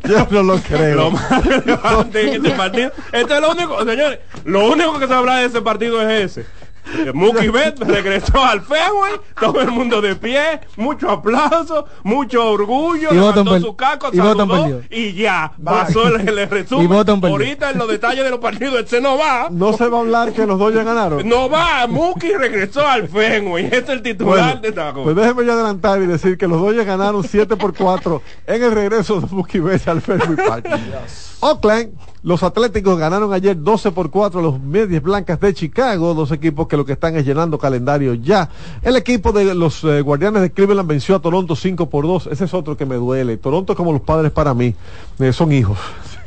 Yo 0.08 0.28
no 0.30 0.44
lo 0.44 0.58
creo. 0.60 0.96
Lo 0.96 1.10
más 1.12 1.44
relevante 1.48 2.36
en 2.36 2.46
ese 2.46 2.56
partido. 2.56 2.92
Esto 3.12 3.34
es 3.34 3.42
lo 3.42 3.52
único, 3.54 3.80
señores. 3.80 4.20
Lo 4.46 4.72
único 4.72 5.00
que 5.00 5.08
se 5.08 5.14
habla 5.16 5.38
de 5.38 5.46
ese 5.48 5.62
partido 5.64 6.00
es 6.08 6.38
ese. 6.38 6.46
Eh, 6.86 7.12
Mookie 7.14 7.50
Betts 7.50 7.80
regresó 7.80 8.44
al 8.44 8.62
Fenway, 8.62 9.14
todo 9.40 9.62
el 9.62 9.72
mundo 9.72 10.02
de 10.02 10.16
pie, 10.16 10.60
mucho 10.78 11.10
aplauso, 11.10 11.86
mucho 12.04 12.50
orgullo, 12.50 13.10
Y 13.12 13.16
levantó 13.16 13.60
su 13.60 13.76
caco, 13.76 14.10
y 14.12 14.18
saludó 14.18 14.82
y 14.90 15.14
ya, 15.14 15.54
pasó 15.64 16.08
el, 16.08 16.28
el 16.38 16.50
resumen. 16.50 16.90
Y. 16.92 17.26
Ahorita 17.28 17.72
en 17.72 17.78
los 17.78 17.88
detalles 17.88 18.24
de 18.24 18.30
los 18.30 18.40
partidos, 18.40 18.80
este 18.82 19.02
no 19.02 19.18
va. 19.18 19.48
No 19.50 19.74
se 19.74 19.88
va 19.88 19.98
a 19.98 20.02
hablar 20.02 20.34
que 20.34 20.46
los 20.46 20.60
Dodgers 20.60 20.86
ganaron. 20.86 21.28
No 21.28 21.50
va, 21.50 21.88
Mookie 21.88 22.38
regresó 22.38 22.86
al 22.86 23.08
Fenway, 23.08 23.66
este 23.66 23.78
es 23.78 23.90
el 23.90 24.02
titular 24.02 24.46
Bueno, 24.46 24.62
de 24.62 24.68
esta 24.70 24.94
cosa. 24.94 25.04
pues 25.04 25.16
déjeme 25.16 25.46
yo 25.46 25.54
adelantar 25.54 26.02
y 26.02 26.06
decir 26.06 26.38
que 26.38 26.48
los 26.48 26.60
Dodgers 26.60 26.86
ganaron 26.86 27.24
7 27.24 27.56
por 27.56 27.74
4 27.74 28.22
en 28.48 28.64
el 28.64 28.72
regreso 28.72 29.22
de 29.22 29.28
Mookie 29.34 29.60
Betts 29.60 29.88
al 29.88 30.02
Fenway 30.02 30.36
Park. 30.36 30.68
Oakland, 31.46 31.92
los 32.24 32.42
Atléticos 32.42 32.98
ganaron 32.98 33.34
ayer 33.34 33.62
12 33.62 33.92
por 33.92 34.10
4 34.10 34.40
a 34.40 34.44
los 34.44 34.62
Medias 34.62 35.04
Blancas 35.04 35.42
de 35.42 35.54
Chicago, 35.54 36.14
dos 36.14 36.32
equipos 36.32 36.70
que 36.70 36.78
lo 36.78 36.86
que 36.86 36.94
están 36.94 37.18
es 37.18 37.26
llenando 37.26 37.58
calendario 37.58 38.14
ya. 38.14 38.50
El 38.82 38.96
equipo 38.96 39.34
de 39.34 39.54
los 39.54 39.84
eh, 39.84 40.00
Guardianes 40.00 40.42
de 40.42 40.54
Cleveland 40.54 40.88
venció 40.88 41.18
a 41.18 41.20
Toronto 41.20 41.58
5 41.58 41.90
por 41.90 42.08
2. 42.08 42.28
Ese 42.28 42.46
es 42.46 42.54
otro 42.54 42.78
que 42.78 42.86
me 42.86 42.96
duele. 42.96 43.36
Toronto 43.36 43.76
como 43.76 43.92
los 43.92 44.02
padres 44.04 44.32
para 44.32 44.54
mí, 44.54 44.74
eh, 45.20 45.34
son 45.34 45.52
hijos. 45.52 45.78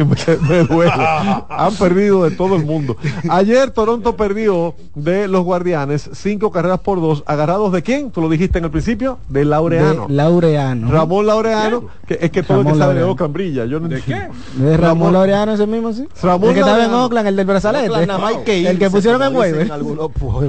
Me, 0.04 0.36
me 0.48 0.64
duele. 0.64 0.92
Han 1.48 1.74
perdido 1.74 2.24
de 2.24 2.36
todo 2.36 2.56
el 2.56 2.64
mundo. 2.64 2.96
Ayer 3.28 3.70
Toronto 3.70 4.16
perdió 4.16 4.74
de 4.94 5.28
los 5.28 5.44
Guardianes 5.44 6.10
5 6.12 6.50
carreras 6.50 6.80
por 6.80 7.00
2, 7.00 7.24
agarrados 7.26 7.72
de 7.72 7.82
quién? 7.82 8.10
Tú 8.10 8.20
lo 8.20 8.28
dijiste 8.28 8.58
en 8.58 8.64
el 8.64 8.70
principio, 8.70 9.18
de 9.28 9.44
Laureano. 9.44 10.06
De 10.06 10.14
Laureano. 10.14 10.90
Ramón 10.90 11.26
Laureano, 11.26 11.84
que 12.06 12.18
es 12.20 12.30
que 12.30 12.42
todo 12.42 12.58
el 12.58 12.64
Ramón 12.64 12.78
que 12.78 12.84
sabe 12.84 12.94
de. 12.94 13.02
Oakland 13.04 13.34
brilla. 13.34 13.64
Yo 13.64 13.80
no 13.80 13.88
¿De 13.88 13.96
entiendo. 13.96 14.34
De 14.56 14.76
Ramón 14.76 15.12
Laureano 15.12 15.52
ese 15.52 15.66
mismo, 15.66 15.92
sí. 15.92 16.06
Ramón 16.22 16.50
el 16.50 16.54
que 16.54 16.60
estaba 16.60 16.84
en. 16.84 16.92
Oakland, 16.92 17.28
el 17.28 17.36
del 17.36 17.46
brazalete. 17.46 17.90
Oakland 17.90 18.48
el 18.48 18.78
que 18.78 18.90
pusieron 18.90 19.22
en 19.22 19.34
waiver. 19.34 19.68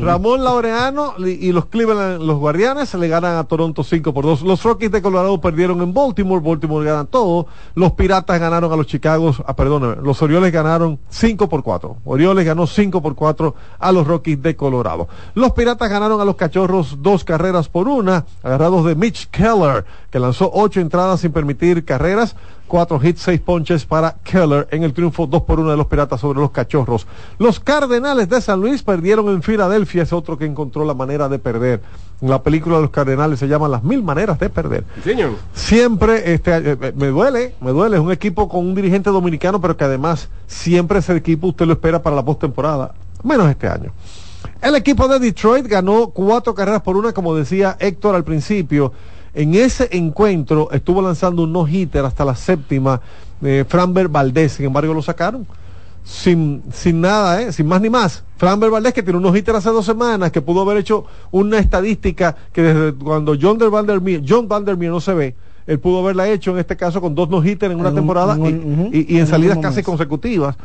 Ramón 0.02 0.44
Laureano 0.44 1.14
y 1.26 1.48
y 1.48 1.52
los 1.54 1.68
Cleveland, 1.68 2.22
los 2.22 2.38
Guardianes 2.38 2.94
le 2.94 3.08
ganan 3.08 3.38
a 3.38 3.46
Toronto 3.46 3.84
5 3.84 4.14
por 4.14 4.26
2. 4.26 4.42
Los 4.42 4.64
Rockies 4.64 4.92
de 4.92 5.02
Colorado 5.02 5.40
perdieron 5.40 5.82
en 5.82 5.94
Baltimore, 5.94 6.44
Baltimore 6.44 6.86
ganan 6.86 7.08
todo. 7.08 7.48
Los 7.74 7.94
Piratas 7.94 8.40
ganaron 8.40 8.72
a 8.72 8.76
los 8.76 8.86
Chicago, 8.86 9.34
ah, 9.46 9.56
perdóname, 9.56 9.98
los 10.02 10.22
Orioles 10.22 10.52
ganaron 10.52 11.00
5 11.10 11.50
por 11.50 11.64
4. 11.64 11.98
Orioles 12.06 12.46
ganó 12.46 12.66
5 12.66 13.02
por 13.02 13.16
4 13.16 13.56
a 13.80 13.92
los 13.92 14.08
Rockies 14.08 14.42
de 14.42 14.56
Colorado. 14.56 15.08
Los 15.36 15.52
Piratas 15.52 15.90
ganaron 15.90 16.20
a 16.22 16.26
los 16.26 16.36
Cachorros 16.36 16.98
dos 17.02 17.24
carreras 17.24 17.70
por 17.70 17.88
una, 17.88 18.26
agarrados 18.44 18.86
de 18.86 18.96
Mitch 18.96 19.30
Keller, 19.30 19.86
que 20.10 20.20
lanzó 20.20 20.50
ocho 20.54 20.80
entradas 20.80 21.22
sin 21.22 21.32
permitir 21.32 21.86
carreras. 21.86 22.36
Cuatro 22.68 23.00
hits, 23.02 23.22
seis 23.22 23.40
ponches 23.40 23.86
para 23.86 24.16
Keller 24.24 24.68
en 24.72 24.84
el 24.84 24.94
triunfo 24.94 25.26
2 25.26 25.44
por 25.44 25.60
1 25.60 25.72
de 25.72 25.78
los 25.78 25.88
Piratas 25.88 26.20
sobre 26.20 26.40
los 26.40 26.52
Cachorros. 26.52 27.08
Los 27.40 27.62
Cardenales 27.62 28.28
de 28.28 28.42
San 28.42 28.60
Luis 28.60 28.84
perdieron 28.84 29.30
en 29.30 29.42
Filadelfia, 29.42 30.04
es 30.04 30.12
otro 30.12 30.38
que 30.38 30.46
encontró 30.46 30.84
la 30.84 30.94
manera 30.94 31.30
de 31.30 31.40
perder. 31.40 31.82
En 32.22 32.30
la 32.30 32.44
película 32.44 32.76
de 32.76 32.82
los 32.82 32.92
Cardenales 32.92 33.40
se 33.40 33.48
llama 33.48 33.70
Las 33.70 33.84
Mil 33.84 34.04
Maneras 34.04 34.38
de 34.40 34.50
Perder. 34.50 34.84
Señor. 35.02 35.36
Siempre, 35.54 36.34
este, 36.34 36.58
eh, 36.58 36.78
eh, 36.82 36.94
me 36.96 37.08
duele, 37.08 37.56
me 37.62 37.72
duele, 37.72 37.96
es 37.96 38.02
un 38.02 38.12
equipo 38.12 38.50
con 38.50 38.68
un 38.68 38.76
dirigente 38.76 39.12
dominicano, 39.12 39.62
pero 39.62 39.78
que 39.78 39.86
además 39.86 40.28
siempre 40.48 41.00
ese 41.00 41.16
equipo 41.16 41.48
usted 41.48 41.66
lo 41.66 41.74
espera 41.74 42.02
para 42.02 42.18
la 42.18 42.26
postemporada, 42.26 42.94
menos 43.24 43.50
este 43.50 43.68
año. 43.70 43.94
El 44.62 44.76
equipo 44.76 45.08
de 45.08 45.20
Detroit 45.20 45.68
ganó 45.68 46.08
cuatro 46.08 46.54
carreras 46.54 46.82
por 46.82 46.98
una, 46.98 47.14
como 47.14 47.36
decía 47.36 47.78
Héctor 47.80 48.16
al 48.16 48.24
principio. 48.24 48.92
En 49.38 49.54
ese 49.54 49.88
encuentro 49.92 50.68
estuvo 50.72 51.00
lanzando 51.00 51.44
un 51.44 51.54
no-hitter 51.54 52.04
hasta 52.04 52.26
la 52.26 52.36
séptima, 52.36 53.00
eh, 53.44 53.66
Framber 53.68 54.08
Valdés, 54.08 54.54
sin 54.54 54.66
embargo 54.66 54.96
lo 54.96 55.02
sacaron. 55.04 55.46
Sin, 56.04 56.64
sin 56.72 57.02
nada, 57.02 57.42
¿eh? 57.42 57.52
sin 57.52 57.68
más 57.68 57.80
ni 57.82 57.90
más. 57.90 58.24
Framber 58.38 58.72
Valdés, 58.72 58.94
que 58.94 59.04
tiene 59.04 59.18
un 59.18 59.24
no-hitter 59.24 59.56
hace 59.56 59.70
dos 59.70 59.86
semanas, 59.86 60.32
que 60.32 60.42
pudo 60.42 60.62
haber 60.62 60.78
hecho 60.78 61.06
una 61.32 61.60
estadística 61.60 62.36
que 62.52 62.62
desde 62.64 62.94
cuando 62.94 63.36
John 63.40 63.58
der 63.60 63.70
Vandermeer, 63.70 64.24
John 64.28 64.48
Vandermeer 64.48 64.92
no 64.92 65.02
se 65.02 65.14
ve, 65.14 65.36
él 65.68 65.80
pudo 65.80 66.00
haberla 66.00 66.28
hecho 66.30 66.52
en 66.52 66.58
este 66.60 66.76
caso 66.76 67.00
con 67.00 67.14
dos 67.14 67.30
no-hitters 67.30 67.72
en 67.74 67.80
una 67.80 67.90
En 67.90 67.94
un- 67.94 68.00
temporada 68.00 68.34
en 68.36 68.42
un- 68.42 68.48
y, 68.48 68.54
ujú, 68.86 68.90
y- 68.94 69.06
y 69.14 69.16
en 69.18 69.22
en 69.22 69.28
salidas 69.28 69.58
casi 69.60 69.84
consecutivas. 69.84 70.56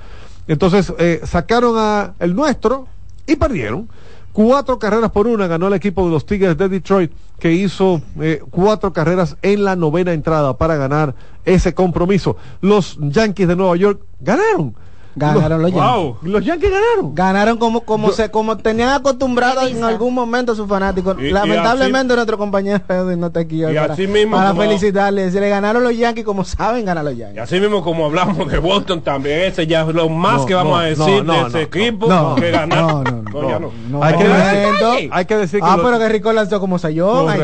Entonces, 0.49 0.93
eh, 0.99 1.21
sacaron 1.25 1.75
a 1.77 2.15
el 2.21 2.35
nuestro 2.35 2.87
y 3.27 3.37
perdieron. 3.37 3.89
Cuatro 4.33 4.79
carreras 4.79 5.11
por 5.11 5.27
una 5.27 5.47
ganó 5.47 5.67
el 5.67 5.75
equipo 5.75 6.05
de 6.07 6.11
los 6.13 6.25
Tigres 6.25 6.57
de 6.57 6.69
Detroit, 6.69 7.11
que 7.43 7.51
hizo 7.51 8.01
eh, 8.21 8.41
cuatro 8.53 8.93
carreras 8.93 9.37
en 9.43 9.65
la 9.65 9.75
novena 9.75 10.13
entrada 10.13 10.57
para 10.59 10.77
ganar 10.77 11.17
ese 11.45 11.75
compromiso. 11.75 12.37
Los 12.61 12.97
Yankees 13.01 13.49
de 13.49 13.57
Nueva 13.57 13.75
York 13.75 14.01
ganaron. 14.21 14.77
Ganaron 15.15 15.63
los, 15.63 15.71
Wow. 15.73 15.81
Yankees. 16.15 16.31
Los 16.33 16.45
Yankees 16.45 16.71
ganaron. 16.71 17.15
Ganaron 17.15 17.59
como 17.59 17.81
como 17.83 18.11
se 18.13 18.31
como 18.31 18.57
tenían 18.57 18.91
acostumbrados 18.91 19.71
en 19.71 19.83
algún 19.85 20.15
momento 20.15 20.53
a 20.53 20.55
sus 20.55 20.67
fanáticos. 20.69 21.17
Y- 21.21 21.27
y 21.27 21.31
Lamentablemente 21.31 22.15
nuestro 22.15 22.39
compañero 22.39 22.81
Edwin 22.89 23.21
no 23.21 23.27
está 23.29 23.41
aquí 23.41 23.65
hoy 23.65 23.73
y 23.73 23.77
para, 23.77 23.93
así 23.95 24.07
mismo 24.07 24.37
para 24.37 24.51
como- 24.51 24.63
felicitarle. 24.63 25.31
Se 25.31 25.41
le 25.41 25.49
ganaron 25.49 25.83
los 25.85 25.97
Yankees 25.97 26.25
como 26.25 26.45
saben 26.45 26.85
ganar 26.85 27.05
los 27.05 27.15
Y 27.15 27.19
Yankees. 27.19 27.43
así 27.43 27.61
mismo 27.61 27.83
como 27.83 28.07
hablamos 28.07 28.51
de 28.51 28.59
Boston 28.59 29.03
también, 29.03 29.41
ese 29.43 29.67
ya 29.67 29.83
es 29.83 29.95
lo 29.95 30.09
más 30.09 30.41
No, 30.41 30.47
que 30.47 30.55
vamos 30.55 30.73
no, 30.73 30.79
a 30.79 30.85
decir 30.85 30.99
no, 30.99 31.23
no, 31.25 31.33
de 31.35 31.41
no, 31.41 31.47
ese 31.49 31.57
no, 31.59 31.63
equipo 31.65 32.07
no, 32.07 32.35
que 32.37 32.53
no, 32.53 32.67
no, 32.67 33.05
No, 33.33 33.49
ya 33.49 33.59
no. 33.59 33.71
No, 33.91 34.03
Hay 34.03 34.17
que 34.17 34.25
no, 34.25 34.35
decir- 34.35 35.11
hay 35.13 35.25
que 35.27 35.37
decir 35.37 35.61
que 35.61 35.67
Ah, 35.69 35.79
pero 35.83 35.99
que 35.99 36.09
Rico 36.09 36.33
lanzó 36.33 36.61
como 36.61 36.79
sayón. 36.79 37.29
Ah, 37.29 37.37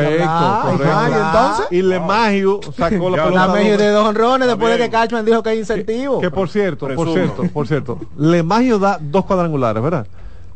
¿y 0.73 1.13
entonces? 1.13 1.67
Y 1.71 1.83
LeMahieu 1.83 2.61
sacó 2.77 3.11
la 3.11 3.25
pelota. 3.29 3.53
De 3.55 3.91
dos 3.91 4.07
honrones 4.09 4.49
después 4.49 4.73
de 4.73 4.85
que. 4.85 4.91
Cashman 4.91 5.25
dijo 5.25 5.43
que 5.43 5.51
hay 5.51 5.59
incentivo. 5.59 6.21
Que 6.21 6.31
por 6.31 6.49
cierto, 6.49 6.89
por 6.95 7.13
cierto, 7.13 7.45
por 7.59 7.67
cierto, 7.67 7.99
LeMahieu 8.17 8.79
da 8.79 8.99
dos 9.01 9.25
cuadrangulares, 9.25 9.83
¿verdad? 9.83 10.07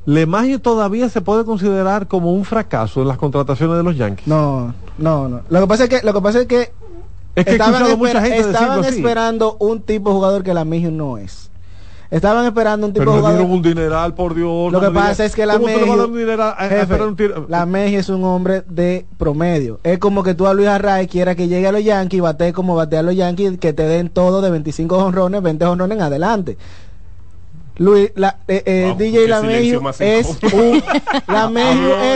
LeMahieu 0.07 0.61
todavía 0.61 1.09
se 1.09 1.20
puede 1.20 1.44
considerar 1.44 2.07
como 2.07 2.32
un 2.32 2.44
fracaso 2.44 3.03
en 3.03 3.09
las 3.09 3.18
contrataciones 3.18 3.76
de 3.76 3.82
los 3.82 3.96
Yankees. 3.96 4.28
No, 4.28 4.72
no, 4.98 5.28
no. 5.28 5.40
Lo 5.48 5.61
que 5.62 5.66
pasa 5.66 5.84
es 5.84 5.90
que, 5.90 6.00
lo 6.03 6.14
que 6.14 6.20
pasa 6.20 6.40
es 6.40 6.46
que 6.46 6.72
Es 7.34 7.44
que 7.44 7.50
he 7.50 7.55
estaban, 7.55 7.98
mucha 7.98 8.22
gente 8.22 8.88
esperando 8.88 9.57
un 9.59 9.80
tipo 9.82 10.11
de 10.11 10.14
jugador 10.14 10.44
que 10.44 10.55
la 10.55 10.64
Mejio 10.64 10.92
no 10.92 11.18
es. 11.18 11.50
Estaban 12.12 12.44
esperando 12.44 12.86
un 12.86 12.92
tipo 12.92 13.05
Pero 13.05 13.14
de 13.14 13.18
jugador. 13.20 13.40
un 13.46 13.62
dineral, 13.62 14.14
por 14.14 14.34
Dios. 14.34 14.70
Lo 14.70 14.80
no 14.80 14.86
que 14.86 14.94
pasa 14.94 15.24
es 15.24 15.34
que 15.34 15.46
la 15.46 15.55
¿Cómo 15.55 15.66
tú 15.66 15.80
le 15.80 15.86
vas 15.86 16.55
a 16.59 16.68
dar 16.68 17.66
Mejio, 17.66 17.96
la 17.96 17.98
es 17.98 18.09
un 18.11 18.22
hombre 18.24 18.62
de 18.68 19.07
promedio. 19.16 19.80
Es 19.82 19.98
como 19.98 20.22
que 20.22 20.34
tú 20.34 20.46
a 20.46 20.53
Luis 20.53 20.68
Arraez 20.68 21.09
quiera 21.09 21.34
que 21.34 21.48
llegue 21.48 21.66
a 21.66 21.72
los 21.72 21.82
Yankees 21.82 22.18
y 22.18 22.20
batee 22.20 22.53
como 22.53 22.76
batea 22.76 23.00
a 23.00 23.03
los 23.03 23.16
Yankees, 23.16 23.59
que 23.59 23.72
te 23.72 23.84
den 23.84 24.11
todo 24.11 24.42
de 24.42 24.50
25 24.50 24.94
honrones, 24.94 25.42
20 25.42 25.64
honrones 25.64 25.96
en 25.96 26.05
adelante. 26.05 26.59
Luis, 27.83 28.12
la, 28.14 28.39
eh, 28.47 28.62
eh, 28.64 28.85
Wow, 28.89 28.99
DJ 28.99 29.80
más 29.80 30.01
es 30.01 30.39
un 30.53 30.83
el 31.28 31.57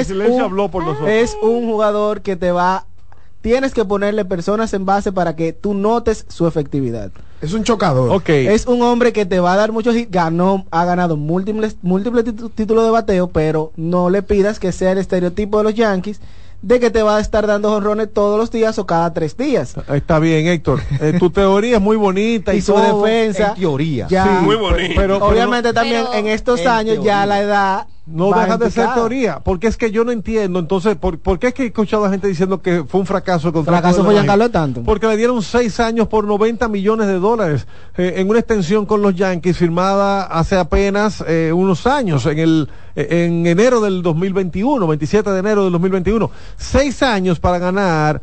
es 0.01 0.07
silencio 0.07 0.37
un, 0.37 0.43
habló 0.43 0.71
por 0.71 0.85
nosotros. 0.85 1.11
es 1.11 1.37
un 1.43 1.67
jugador 1.67 2.23
que 2.23 2.37
te 2.37 2.53
va 2.53 2.87
tienes 3.41 3.73
que 3.73 3.85
ponerle 3.85 4.25
personas 4.25 4.73
en 4.75 4.85
base 4.85 5.13
para 5.13 5.37
que 5.37 5.53
tú 5.53 5.73
notes 5.73 6.25
su 6.29 6.47
efectividad. 6.49 7.13
Es 7.41 7.53
un 7.53 7.63
chocador. 7.63 8.21
Es 8.29 8.67
un 8.67 8.83
hombre 8.83 9.13
que 9.13 9.25
te 9.25 9.39
va 9.39 9.53
a 9.53 9.57
dar 9.57 9.71
muchos 9.71 9.95
hits, 9.95 10.11
ganó, 10.11 10.67
ha 10.73 10.85
ganado 10.85 11.17
múltiples, 11.17 11.77
múltiples 11.83 12.25
títulos 12.55 12.85
de 12.85 12.91
bateo, 12.91 13.29
pero 13.29 13.73
no 13.77 14.11
le 14.11 14.23
pidas 14.23 14.59
que 14.59 14.73
sea 14.73 14.93
el 14.93 14.99
estereotipo 14.99 15.59
de 15.59 15.65
los 15.65 15.75
Yankees 15.75 16.21
de 16.63 16.81
que 16.81 16.91
te 16.91 17.03
va 17.03 17.17
a 17.19 17.21
estar 17.21 17.47
dando 17.47 17.71
jonrones 17.71 18.13
todos 18.13 18.39
los 18.39 18.51
días 18.51 18.79
o 18.79 18.87
cada 18.87 19.13
tres 19.15 19.37
días. 19.37 19.75
Está 19.93 20.19
bien, 20.19 20.47
Héctor. 20.47 20.81
Eh, 21.01 21.15
tu 21.19 21.31
teoría 21.31 21.77
es 21.77 21.83
muy 21.83 21.97
bonita 21.97 22.55
y, 22.55 22.59
Y 22.59 22.61
su 22.63 22.73
todo, 22.73 23.03
defensa, 23.05 23.49
En 23.51 23.61
teoría. 23.61 24.07
ya, 24.09 24.25
Sí, 24.41 24.45
Muy 24.45 24.57
bonito. 24.57 24.95
Pero, 24.97 25.15
pero 25.21 25.27
obviamente 25.27 25.73
también 25.73 26.05
Pero- 26.11 26.15
en 26.19 26.27
estos 26.29 26.61
En 26.61 26.69
años 26.69 27.05
ya 27.05 27.25
la 27.27 27.41
edad 27.41 27.87
no 28.07 28.33
deja 28.33 28.57
de 28.57 28.71
ser 28.71 28.95
teoría, 28.95 29.41
porque 29.41 29.67
es 29.67 29.77
que 29.77 29.91
yo 29.91 30.05
no 30.05 30.13
entiendo. 30.13 30.61
Entonces, 30.61 30.97
¿por, 30.97 31.19
por 31.19 31.39
qué 31.39 31.49
es 31.49 31.55
que 31.55 31.65
he 31.65 31.67
escuchado 31.67 32.05
a 32.05 32.11
gente 32.11 32.29
diciendo 32.29 32.63
que 32.63 32.85
fue 32.85 33.01
un 33.01 33.07
fracaso 33.07 33.49
el 33.49 33.55
contrato 33.55 33.81
Fracaso 33.83 34.05
fue? 34.05 34.15
Giancarlo 34.15 34.45
Stanton. 34.45 34.85
Porque 34.85 35.09
le 35.09 35.17
dieron 35.17 35.43
seis 35.43 35.81
años 35.81 36.07
por 36.07 36.25
90 36.25 36.69
millones 36.69 37.09
de 37.09 37.19
dólares 37.19 37.67
eh, 37.97 38.15
en 38.17 38.31
una 38.31 38.39
extensión 38.39 38.87
con 38.87 39.03
los 39.03 39.15
Yankees 39.17 39.57
firmada 39.57 40.23
hace 40.23 40.57
apenas 40.57 41.25
eh, 41.27 41.53
unos 41.53 41.87
años, 41.87 42.25
en 42.27 42.39
el 42.39 42.69
eh, 42.95 43.25
en 43.27 43.47
enero 43.47 43.81
del 43.81 44.03
2021, 44.03 44.87
27 44.87 45.31
de 45.31 45.39
enero 45.41 45.65
del 45.65 45.73
2021. 45.73 46.31
Seis 46.57 47.03
años 47.03 47.41
para 47.41 47.59
ganar 47.59 48.23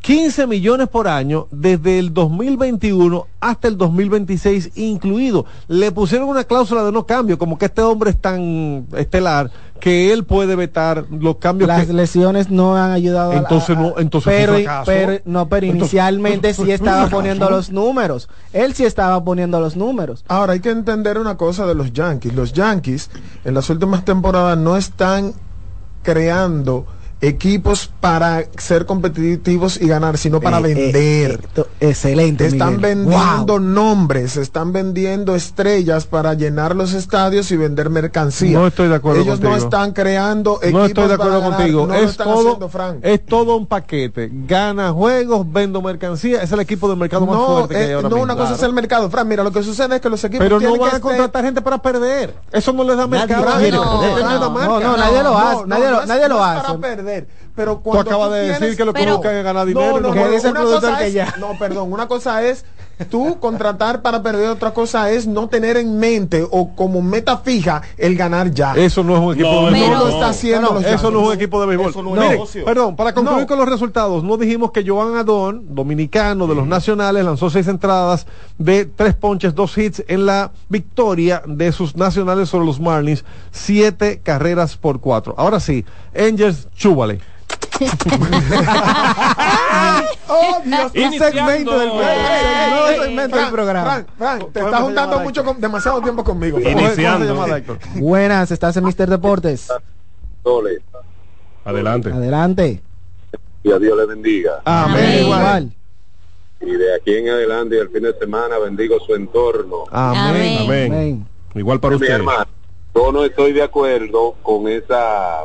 15 0.00 0.46
millones 0.46 0.88
por 0.88 1.08
año 1.08 1.46
desde 1.50 1.98
el 1.98 2.14
2021 2.14 3.26
hasta 3.38 3.68
el 3.68 3.76
2026 3.76 4.70
incluido. 4.76 5.44
Le 5.68 5.92
pusieron 5.92 6.28
una 6.28 6.44
cláusula 6.44 6.82
de 6.84 6.90
no 6.90 7.04
cambio, 7.04 7.38
como 7.38 7.58
que 7.58 7.66
este 7.66 7.82
hombre 7.82 8.10
es 8.10 8.16
tan 8.20 8.86
estelar 8.96 9.50
que 9.78 10.12
él 10.12 10.24
puede 10.24 10.56
vetar 10.56 11.04
los 11.10 11.36
cambios 11.36 11.68
Las 11.68 11.86
que... 11.86 11.92
lesiones 11.92 12.50
no 12.50 12.76
han 12.76 12.90
ayudado. 12.92 13.32
a- 13.32 13.36
Entonces 13.36 13.76
a- 13.76 13.80
no- 13.80 13.94
entonces 13.98 14.32
pero, 14.34 14.54
pero 14.86 15.20
no, 15.26 15.48
pero 15.48 15.66
inicialmente 15.66 16.48
entonces 16.48 16.64
sí 16.66 16.72
estaba 16.72 17.08
poniendo 17.08 17.50
los 17.50 17.70
números. 17.70 18.28
Él 18.54 18.72
sí 18.74 18.84
estaba 18.86 19.22
poniendo 19.22 19.60
los 19.60 19.76
números. 19.76 20.24
Ahora 20.28 20.54
hay 20.54 20.60
que 20.60 20.70
entender 20.70 21.18
una 21.18 21.36
cosa 21.36 21.66
de 21.66 21.74
los 21.74 21.92
Yankees. 21.92 22.34
Los 22.34 22.52
Yankees 22.54 23.10
en 23.44 23.52
las 23.54 23.68
últimas 23.68 24.04
temporadas 24.04 24.56
no 24.56 24.76
están 24.78 25.34
creando 26.02 26.86
equipos 27.20 27.90
para 28.00 28.44
ser 28.56 28.86
competitivos 28.86 29.78
y 29.80 29.86
ganar, 29.88 30.16
sino 30.16 30.40
para 30.40 30.58
Eh, 30.60 30.70
eh, 30.70 30.74
vender. 30.74 31.40
eh, 31.56 31.64
excelente. 31.90 32.46
están 32.46 32.76
Miguel. 32.76 32.96
vendiendo 32.96 33.54
Wow. 33.54 33.60
nombres, 33.60 34.36
están 34.36 34.72
vendiendo 34.72 35.34
estrellas 35.34 36.06
para 36.06 36.34
llenar 36.34 36.74
los 36.74 36.92
estadios 36.94 37.50
y 37.50 37.56
vender 37.56 37.90
mercancía. 37.90 38.58
No 38.58 38.66
estoy 38.66 38.88
de 38.88 38.94
acuerdo 38.94 39.20
Ellos 39.22 39.40
no 39.40 39.54
están 39.56 39.92
creando 39.92 40.58
equipos 40.62 40.72
No 40.80 40.86
estoy 40.86 41.08
de 41.08 41.14
acuerdo 41.14 41.32
para 41.40 41.44
ganar, 41.50 41.58
contigo. 41.58 41.86
no 41.86 41.94
lo 41.94 42.00
es, 42.00 42.10
están 42.10 42.26
todo, 42.28 42.38
haciendo, 42.40 42.68
Frank. 42.68 42.96
es 43.02 43.26
todo 43.26 43.56
un 43.56 43.66
paquete. 43.66 44.30
Gana 44.46 44.92
juegos, 44.92 45.46
vendo 45.52 45.82
mercancía. 45.82 46.42
Es 46.42 46.50
el 46.52 46.60
equipo 46.60 46.88
del 46.88 46.96
mercado 46.96 47.26
más 47.26 47.36
fuerte 47.44 47.74
que 47.74 47.80
hay 47.80 47.90
eh, 47.90 47.94
ahora 47.94 48.08
no 48.08 48.16
mismo. 48.16 48.22
una 48.24 48.36
cosa 48.36 48.54
es 48.54 48.62
el 48.62 48.72
mercado, 48.72 49.10
Fran. 49.10 49.28
Mira, 49.28 49.42
lo 49.44 49.52
que 49.52 49.62
sucede 49.62 49.96
es 49.96 50.00
que 50.00 50.08
los 50.08 50.22
equipos 50.24 50.44
Pero 50.44 50.56
no 50.56 50.60
tienen 50.60 50.80
van 50.80 50.88
que 50.90 50.94
a 50.96 50.98
estar- 50.98 51.02
contratar 51.10 51.44
gente 51.44 51.60
para 51.60 51.78
perder. 51.82 52.34
Eso 52.50 52.72
no 52.72 52.82
les 52.84 52.96
da 52.96 53.06
mercado. 53.06 53.44
Nadie 53.44 53.70
lo 53.72 53.82
hace, 53.82 55.66
nadie 55.66 56.28
lo- 56.28 56.42
hace. 56.42 56.62
para 56.62 56.78
perder. 56.78 57.09
Pero 57.56 57.76
Tú 57.76 57.82
cuando 57.82 58.10
acabas 58.10 58.28
tú 58.28 58.34
de 58.34 58.40
tienes- 58.42 58.60
decir 58.60 58.76
que 58.76 58.84
lo 58.84 58.92
que 58.92 59.00
Pero- 59.00 59.16
buscan 59.16 59.34
es 59.36 59.44
ganar 59.44 59.66
dinero. 59.66 59.86
No, 59.92 60.00
no, 60.00 60.08
no 60.08 60.14
Que 60.14 60.28
dice 60.30 60.46
el 60.48 60.52
una 60.52 60.60
productor 60.60 60.98
que 60.98 61.12
ya. 61.12 61.34
No, 61.38 61.58
perdón, 61.58 61.92
una 61.92 62.08
cosa 62.08 62.42
es 62.42 62.64
tú 63.08 63.38
contratar 63.40 64.02
para 64.02 64.22
perder, 64.22 64.48
otra 64.50 64.72
cosa 64.72 65.10
es 65.10 65.26
no 65.26 65.48
tener 65.48 65.76
en 65.76 65.98
mente 65.98 66.46
o 66.50 66.74
como 66.74 67.00
meta 67.02 67.38
fija 67.38 67.82
el 67.96 68.16
ganar 68.16 68.50
ya. 68.52 68.74
Eso 68.74 69.02
no 69.02 69.14
es 69.14 69.20
un 69.20 69.34
equipo 69.34 69.48
No, 69.50 69.66
de 69.66 69.72
béisbol. 69.72 69.98
lo 69.98 70.08
está 70.08 70.28
haciendo 70.28 70.68
No, 70.68 70.74
los 70.74 70.84
eso 70.84 71.10
no 71.10 71.20
es 71.22 71.26
un 71.28 71.32
equipo 71.34 71.60
de 71.60 71.66
béisbol. 71.66 71.90
Eso 71.90 72.02
no 72.02 72.08
es 72.10 72.14
Miren, 72.16 72.30
negocio. 72.32 72.64
perdón, 72.64 72.96
para 72.96 73.12
concluir 73.14 73.42
No. 73.42 73.46
con 73.46 73.58
los 73.58 73.68
resultados, 73.68 74.22
no 74.24 74.36
dijimos 74.36 74.70
que 74.72 74.86
Joan 74.86 75.16
Adón, 75.16 75.64
dominicano 75.74 76.46
de 76.46 76.54
los 76.54 76.66
nacionales, 76.66 77.24
lanzó 77.24 77.50
seis 77.50 77.66
entradas 77.68 78.26
de 78.58 78.84
tres 78.84 79.14
ponches, 79.14 79.54
dos 79.54 79.76
hits 79.78 80.04
en 80.08 80.26
la 80.26 80.50
victoria 80.68 81.42
de 81.46 81.72
sus 81.72 81.96
nacionales 81.96 82.48
sobre 82.48 82.66
los 82.66 82.80
Marlins, 82.80 83.24
siete 83.50 84.20
carreras 84.22 84.76
por 84.76 85.00
cuatro. 85.00 85.34
Ahora 85.38 85.60
sí, 85.60 85.84
Angels, 86.18 86.68
chúbale. 86.76 87.20
Oh, 90.28 90.60
Dios, 90.64 90.92
Un 90.94 91.00
Iniciando. 91.00 91.18
segmento 91.40 91.78
del 91.78 91.90
programa. 91.90 92.88
Segmento 92.88 93.22
del 93.22 93.30
Frank, 93.30 93.50
programa. 93.52 93.90
Frank, 93.90 94.06
Frank, 94.18 94.38
te 94.52 94.60
¿Cómo 94.60 94.66
estás 94.66 94.80
juntando 94.82 95.20
mucho 95.20 95.44
con- 95.44 95.60
demasiado 95.60 96.00
tiempo 96.02 96.24
conmigo. 96.24 96.58
Frank. 96.60 96.74
¿Cómo 96.74 96.88
se- 96.90 96.94
cómo 97.02 97.44
se 97.46 97.50
Iniciando. 97.50 97.78
Buenas, 97.96 98.50
estás 98.50 98.76
en 98.76 98.84
Mister 98.84 99.08
Deportes. 99.08 99.68
Dole, 100.44 100.80
Adelante. 101.64 102.10
Adelante. 102.12 102.82
y 103.62 103.72
a 103.72 103.78
Dios 103.78 103.96
le 103.96 104.06
bendiga. 104.06 104.60
Amén. 104.64 104.96
Amén. 105.04 105.22
Igual. 105.24 105.72
Y 106.62 106.70
de 106.72 106.94
aquí 106.94 107.14
en 107.16 107.28
adelante 107.30 107.76
y 107.76 107.78
el 107.78 107.88
fin 107.90 108.02
de 108.02 108.12
semana 108.18 108.58
bendigo 108.58 108.98
su 109.06 109.14
entorno. 109.14 109.84
Amén. 109.90 110.18
Amén. 110.20 110.58
Amén. 110.62 110.92
Amén. 110.92 111.26
Igual 111.54 111.80
para 111.80 111.96
Mi 111.96 112.02
usted. 112.02 112.14
hermano, 112.14 112.46
yo 112.94 113.12
no 113.12 113.24
estoy 113.24 113.52
de 113.52 113.62
acuerdo 113.62 114.34
con 114.42 114.68
esa 114.68 115.40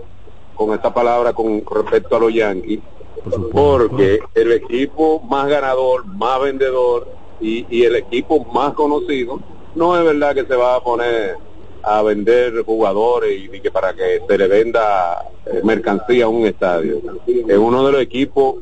con 0.56 0.74
esa 0.74 0.93
palabra 0.93 1.34
con 1.34 1.64
respecto 1.66 2.16
a 2.16 2.20
los 2.20 2.34
Yankees, 2.34 2.80
porque 3.51 4.20
el 4.34 4.51
equipo 4.51 5.20
más 5.22 5.47
ganador, 5.47 6.06
más 6.06 6.41
vendedor 6.41 7.08
y, 7.39 7.66
y 7.70 7.84
el 7.84 7.95
equipo 7.95 8.43
más 8.45 8.74
conocido, 8.74 9.39
no 9.76 9.97
es 9.97 10.03
verdad 10.03 10.34
que 10.34 10.45
se 10.45 10.56
va 10.56 10.76
a 10.76 10.84
poner 10.84 11.38
a 11.84 12.01
vender 12.01 12.64
jugadores 12.66 13.39
y, 13.39 13.56
y 13.56 13.60
que 13.60 13.70
para 13.70 13.93
que 13.93 14.22
se 14.28 14.38
le 14.38 14.47
venda 14.47 15.24
eh, 15.45 15.62
mercancía 15.64 16.26
a 16.26 16.30
un 16.30 16.45
estadio. 16.47 16.99
Es 17.28 17.58
uno 17.58 17.86
de 17.86 17.91
los 17.91 18.01
equipos 18.01 18.56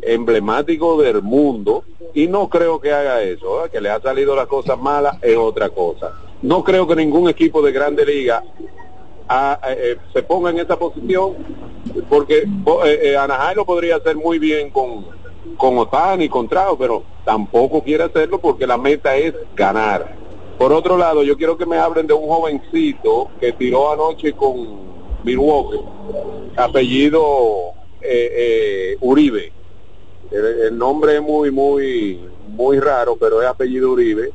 emblemáticos 0.00 1.02
del 1.02 1.22
mundo 1.22 1.84
y 2.14 2.28
no 2.28 2.48
creo 2.48 2.80
que 2.80 2.92
haga 2.92 3.22
eso, 3.22 3.64
¿eh? 3.64 3.70
que 3.70 3.80
le 3.80 3.90
ha 3.90 4.00
salido 4.00 4.36
las 4.36 4.46
cosas 4.46 4.78
malas 4.78 5.16
es 5.22 5.36
otra 5.36 5.70
cosa. 5.70 6.12
No 6.42 6.62
creo 6.62 6.86
que 6.86 6.96
ningún 6.96 7.28
equipo 7.28 7.62
de 7.62 7.72
grande 7.72 8.04
liga 8.04 8.42
eh, 9.68 9.96
se 10.12 10.22
ponga 10.22 10.50
en 10.50 10.58
esa 10.58 10.78
posición 10.78 11.34
porque 12.08 12.38
eh, 12.38 12.46
eh, 13.14 13.54
lo 13.54 13.64
podría 13.64 13.96
hacer 13.96 14.16
muy 14.16 14.38
bien 14.38 14.70
con 14.70 15.04
con 15.56 15.78
Otani, 15.78 16.28
con 16.28 16.48
Trout, 16.48 16.78
pero 16.78 17.02
tampoco 17.24 17.82
quiere 17.82 18.04
hacerlo 18.04 18.40
porque 18.40 18.66
la 18.66 18.76
meta 18.76 19.16
es 19.16 19.34
ganar. 19.54 20.16
Por 20.58 20.72
otro 20.72 20.96
lado, 20.96 21.22
yo 21.22 21.36
quiero 21.36 21.56
que 21.56 21.66
me 21.66 21.78
hablen 21.78 22.06
de 22.06 22.14
un 22.14 22.28
jovencito 22.28 23.28
que 23.40 23.52
tiró 23.52 23.92
anoche 23.92 24.32
con 24.32 24.80
Milwaukee, 25.24 25.80
apellido 26.56 27.72
eh, 28.00 28.30
eh, 28.32 28.96
Uribe. 29.00 29.52
El, 30.30 30.44
el 30.44 30.78
nombre 30.78 31.16
es 31.16 31.22
muy, 31.22 31.50
muy, 31.50 32.20
muy 32.48 32.78
raro, 32.78 33.16
pero 33.16 33.42
es 33.42 33.48
apellido 33.48 33.92
Uribe. 33.92 34.30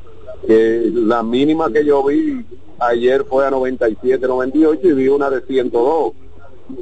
Que 0.46 0.90
la 0.94 1.24
mínima 1.24 1.72
que 1.72 1.84
yo 1.84 2.04
vi 2.04 2.46
ayer 2.80 3.26
fue 3.30 3.46
a 3.46 3.52
97, 3.52 4.28
98 4.28 4.88
y 4.88 4.94
vi 4.94 5.08
una 5.08 5.30
de 5.30 5.42
102. 5.42 6.14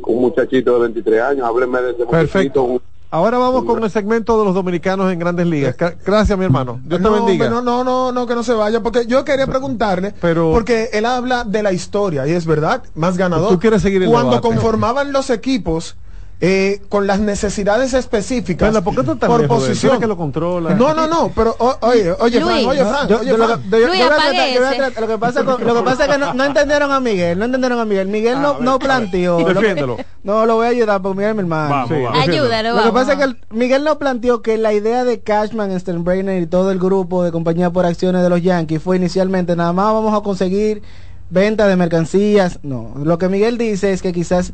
Un 0.08 0.22
muchachito 0.22 0.74
de 0.76 0.80
23 0.82 1.22
años, 1.22 1.48
hábleme 1.48 1.80
de 1.82 1.92
ese 1.92 2.06
Perfecto. 2.06 2.62
muchachito. 2.64 2.86
Ahora 3.12 3.38
vamos 3.38 3.64
con 3.66 3.82
el 3.84 3.90
segmento 3.90 4.38
de 4.40 4.46
los 4.46 4.54
dominicanos 4.56 5.14
en 5.14 5.20
grandes 5.20 5.46
ligas. 5.48 5.78
Gra- 5.78 5.96
Gracias, 6.04 6.38
mi 6.38 6.44
hermano. 6.44 6.80
Dios 6.84 7.00
te 7.02 7.08
no, 7.08 7.14
bendiga. 7.14 7.50
no, 7.50 7.62
no, 7.62 7.84
no, 7.84 8.12
no, 8.12 8.26
que 8.28 8.36
no 8.36 8.44
se 8.44 8.54
vaya, 8.54 8.82
porque 8.82 9.06
yo 9.06 9.24
quería 9.24 9.46
preguntarle, 9.48 10.14
Pero- 10.20 10.52
porque 10.52 10.90
él 10.92 11.06
habla 11.06 11.44
de 11.46 11.62
la 11.64 11.72
historia, 11.72 12.28
y 12.28 12.32
es 12.32 12.46
verdad, 12.46 12.84
más 12.96 13.16
ganador. 13.16 13.50
Tú 13.50 13.60
quieres 13.60 13.84
seguir 13.84 14.02
el 14.04 14.10
Cuando 14.10 14.32
debate. 14.32 14.48
conformaban 14.48 15.14
los 15.14 15.30
equipos 15.30 15.96
eh, 16.42 16.82
con 16.90 17.08
las 17.08 17.20
necesidades 17.22 17.94
específicas 17.94 18.76
¿por 18.82 18.94
qué 18.94 19.04
tú 19.04 19.18
posición. 19.48 20.00
que 20.02 20.06
lo 20.08 20.18
controla. 20.18 20.76
No, 20.76 20.94
no, 20.94 21.08
no, 21.08 21.32
pero 21.34 21.56
o- 21.58 21.78
oye, 21.82 22.12
oye, 22.20 22.40
Luis, 22.42 22.56
Fran, 22.64 22.70
oye, 22.70 22.84
¿no? 22.84 22.90
Fran, 22.90 23.08
Yo- 23.08 23.20
oye, 23.22 23.30
yo 23.30 23.38
lo 23.38 23.48
que- 23.48 23.80
Luis, 23.88 24.00
yo 24.00 24.08
tratar- 24.08 25.10
Lo 25.10 25.20
pasa 25.20 25.44
con- 25.46 25.64
lo 25.66 25.74
que 25.76 25.82
pasa 25.82 26.06
es 26.06 26.12
que 26.12 26.18
no, 26.18 26.34
no 26.34 26.44
entendieron 26.44 26.92
a 26.92 27.00
Miguel, 27.00 27.40
no 27.40 27.46
entendieron 27.46 27.80
a 27.80 27.86
Miguel. 27.86 28.08
Miguel 28.10 28.42
no, 28.42 28.60
no 28.60 28.80
planteó. 28.80 29.40
lo 29.40 29.46
que- 29.48 29.54
Defiéndelo. 29.54 29.98
no, 30.24 30.46
lo 30.46 30.56
voy 30.56 30.68
a 30.68 30.70
ayudar 30.72 31.02
porque 31.02 31.18
Miguel 31.18 31.30
es 31.32 31.36
mi 31.38 31.42
hermano. 31.44 31.70
Vamos, 31.70 31.88
Sí, 31.90 31.94
vamos. 32.04 32.14
defiéndelo. 32.26 32.44
Ayúdalo, 32.44 32.76
Lo 32.78 32.84
que 32.84 32.92
pasa 32.92 33.12
es 33.14 33.18
que 33.18 33.24
el- 33.24 33.38
Miguel 33.52 33.84
no 33.86 33.98
planteó 33.98 34.42
que 34.42 34.58
la 34.58 34.74
idea 34.74 35.06
de 35.06 35.22
Cashman, 35.22 35.80
Steinbrenner 35.80 36.42
y 36.44 36.48
todo 36.48 36.72
el 36.72 36.80
grupo 36.80 37.24
de 37.24 37.32
compañía 37.32 37.70
por 37.70 37.86
acciones 37.86 38.22
de 38.24 38.30
los 38.30 38.42
Yankees 38.42 38.82
fue 38.84 38.98
inicialmente 38.98 39.56
nada 39.56 39.72
más 39.72 39.94
vamos 39.94 40.14
a 40.14 40.22
conseguir 40.22 40.82
venta 41.30 41.66
de 41.68 41.76
mercancías. 41.78 42.60
No, 42.62 42.94
lo 43.02 43.18
que 43.18 43.30
Miguel 43.30 43.58
dice 43.58 43.94
es 43.94 44.02
que 44.02 44.12
quizás 44.12 44.52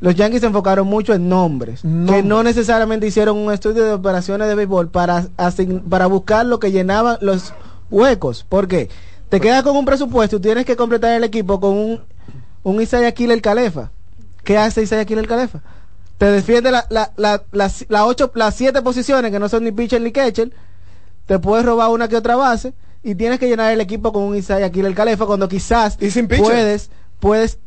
los 0.00 0.14
Yankees 0.14 0.40
se 0.40 0.46
enfocaron 0.46 0.86
mucho 0.86 1.12
en 1.14 1.28
nombres, 1.28 1.82
que 1.82 2.22
no 2.22 2.42
necesariamente 2.42 3.06
hicieron 3.06 3.36
un 3.36 3.52
estudio 3.52 3.84
de 3.84 3.92
operaciones 3.92 4.48
de 4.48 4.54
béisbol 4.54 4.88
para, 4.88 5.24
asign- 5.36 5.82
para 5.88 6.06
buscar 6.06 6.46
lo 6.46 6.58
que 6.58 6.72
llenaba 6.72 7.18
los 7.20 7.52
huecos. 7.90 8.44
¿Por 8.48 8.66
qué? 8.66 8.88
Te 9.28 9.40
quedas 9.40 9.62
con 9.62 9.76
un 9.76 9.84
presupuesto 9.84 10.36
y 10.36 10.40
tienes 10.40 10.64
que 10.64 10.74
completar 10.76 11.12
el 11.12 11.24
equipo 11.24 11.60
con 11.60 11.72
un, 11.74 12.00
un 12.62 12.80
Isaiah 12.82 13.12
Killer 13.12 13.40
Calefa. 13.42 13.90
¿Qué 14.42 14.56
hace 14.58 14.82
Isaiah 14.82 15.04
Killer 15.04 15.28
Calefa? 15.28 15.60
Te 16.18 16.26
defiende 16.26 16.70
la, 16.70 16.84
la, 16.90 17.12
la, 17.16 17.42
las, 17.52 17.84
las 17.88 18.02
ocho, 18.02 18.30
las 18.34 18.54
siete 18.54 18.82
posiciones 18.82 19.30
que 19.30 19.38
no 19.38 19.48
son 19.48 19.64
ni 19.64 19.70
pitcher 19.72 20.00
ni 20.02 20.12
catcher. 20.12 20.50
Te 21.26 21.38
puedes 21.38 21.64
robar 21.64 21.90
una 21.90 22.08
que 22.08 22.16
otra 22.16 22.36
base 22.36 22.72
y 23.02 23.14
tienes 23.14 23.38
que 23.38 23.48
llenar 23.48 23.72
el 23.72 23.80
equipo 23.80 24.12
con 24.12 24.24
un 24.24 24.36
Isaiah 24.36 24.70
Killer 24.70 24.94
Calefa 24.94 25.26
cuando 25.26 25.48
quizás 25.48 25.96
Y 26.00 26.10
sin 26.10 26.26
puedes, 26.26 26.90
puedes 27.20 27.58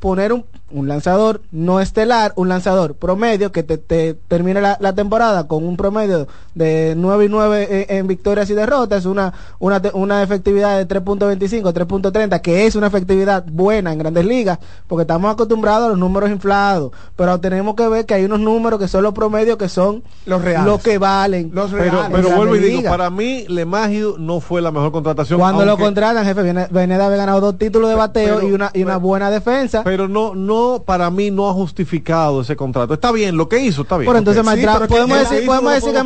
poner 0.00 0.32
un, 0.32 0.44
un 0.70 0.88
lanzador 0.88 1.40
no 1.52 1.80
estelar, 1.80 2.32
un 2.36 2.48
lanzador 2.48 2.94
promedio 2.94 3.52
que 3.52 3.62
te, 3.62 3.78
te 3.78 4.14
termine 4.14 4.60
la, 4.60 4.76
la 4.80 4.92
temporada 4.94 5.46
con 5.46 5.64
un 5.64 5.76
promedio 5.76 6.26
de 6.54 6.94
9 6.96 7.26
y 7.26 7.28
9 7.28 7.86
en, 7.90 7.96
en 7.98 8.06
victorias 8.06 8.48
y 8.50 8.54
derrotas, 8.54 9.04
una, 9.06 9.32
una, 9.60 9.80
una 9.92 10.22
efectividad 10.22 10.78
de 10.78 10.88
3.25, 10.88 11.72
3.30, 11.72 12.40
que 12.40 12.66
es 12.66 12.74
una 12.76 12.86
efectividad 12.88 13.44
buena 13.46 13.92
en 13.92 13.98
grandes 13.98 14.24
ligas, 14.24 14.58
porque 14.88 15.02
estamos 15.02 15.32
acostumbrados 15.32 15.86
a 15.86 15.88
los 15.90 15.98
números 15.98 16.30
inflados, 16.30 16.92
pero 17.14 17.38
tenemos 17.38 17.74
que 17.76 17.86
ver 17.86 18.06
que 18.06 18.14
hay 18.14 18.24
unos 18.24 18.40
números 18.40 18.80
que 18.80 18.88
son 18.88 19.02
los 19.04 19.12
promedios 19.14 19.58
que 19.58 19.68
son 19.68 20.02
Los 20.26 20.42
reales. 20.42 20.66
lo 20.66 20.78
que 20.78 20.98
valen. 20.98 21.50
Los 21.52 21.70
Pero, 21.72 21.84
reales. 22.02 22.10
pero 22.10 22.36
vuelvo 22.36 22.56
y 22.56 22.60
digo, 22.60 22.88
para 22.90 23.10
mí, 23.10 23.44
Lemagio 23.48 24.16
no 24.18 24.40
fue 24.40 24.60
la 24.62 24.72
mejor 24.72 24.90
contratación. 24.92 25.38
Cuando 25.38 25.64
lo 25.64 25.76
contratan, 25.76 26.24
jefe, 26.24 26.42
viene, 26.42 26.66
viene 26.70 26.96
de 26.98 27.04
haber 27.04 27.18
ganado 27.18 27.40
dos 27.40 27.58
títulos 27.58 27.90
de 27.90 27.94
bateo 27.96 28.36
pero- 28.36 28.48
y 28.48 28.52
una, 28.52 28.70
y 28.72 28.82
una 28.82 28.94
pero- 28.94 29.00
buena 29.00 29.30
defensa. 29.30 29.82
Pero 29.84 30.08
no, 30.08 30.34
no, 30.34 30.63
para 30.86 31.10
mí 31.10 31.30
no 31.30 31.48
ha 31.48 31.52
justificado 31.52 32.40
ese 32.42 32.56
contrato. 32.56 32.94
Está 32.94 33.12
bien, 33.12 33.36
lo 33.36 33.48
que 33.48 33.60
hizo 33.60 33.82
está 33.82 33.96
bien. 33.96 34.06
Por 34.06 34.16
entonces, 34.16 34.42
Ok. 34.42 34.48
Maitrao- 34.48 34.72
pero 34.74 34.88
que 34.88 34.94
podemos 34.94 35.18
decir, 35.18 35.38
hizo, 35.38 35.46
podemos 35.46 35.72
decir 35.74 35.92
que 35.92 35.98
No. 35.98 36.04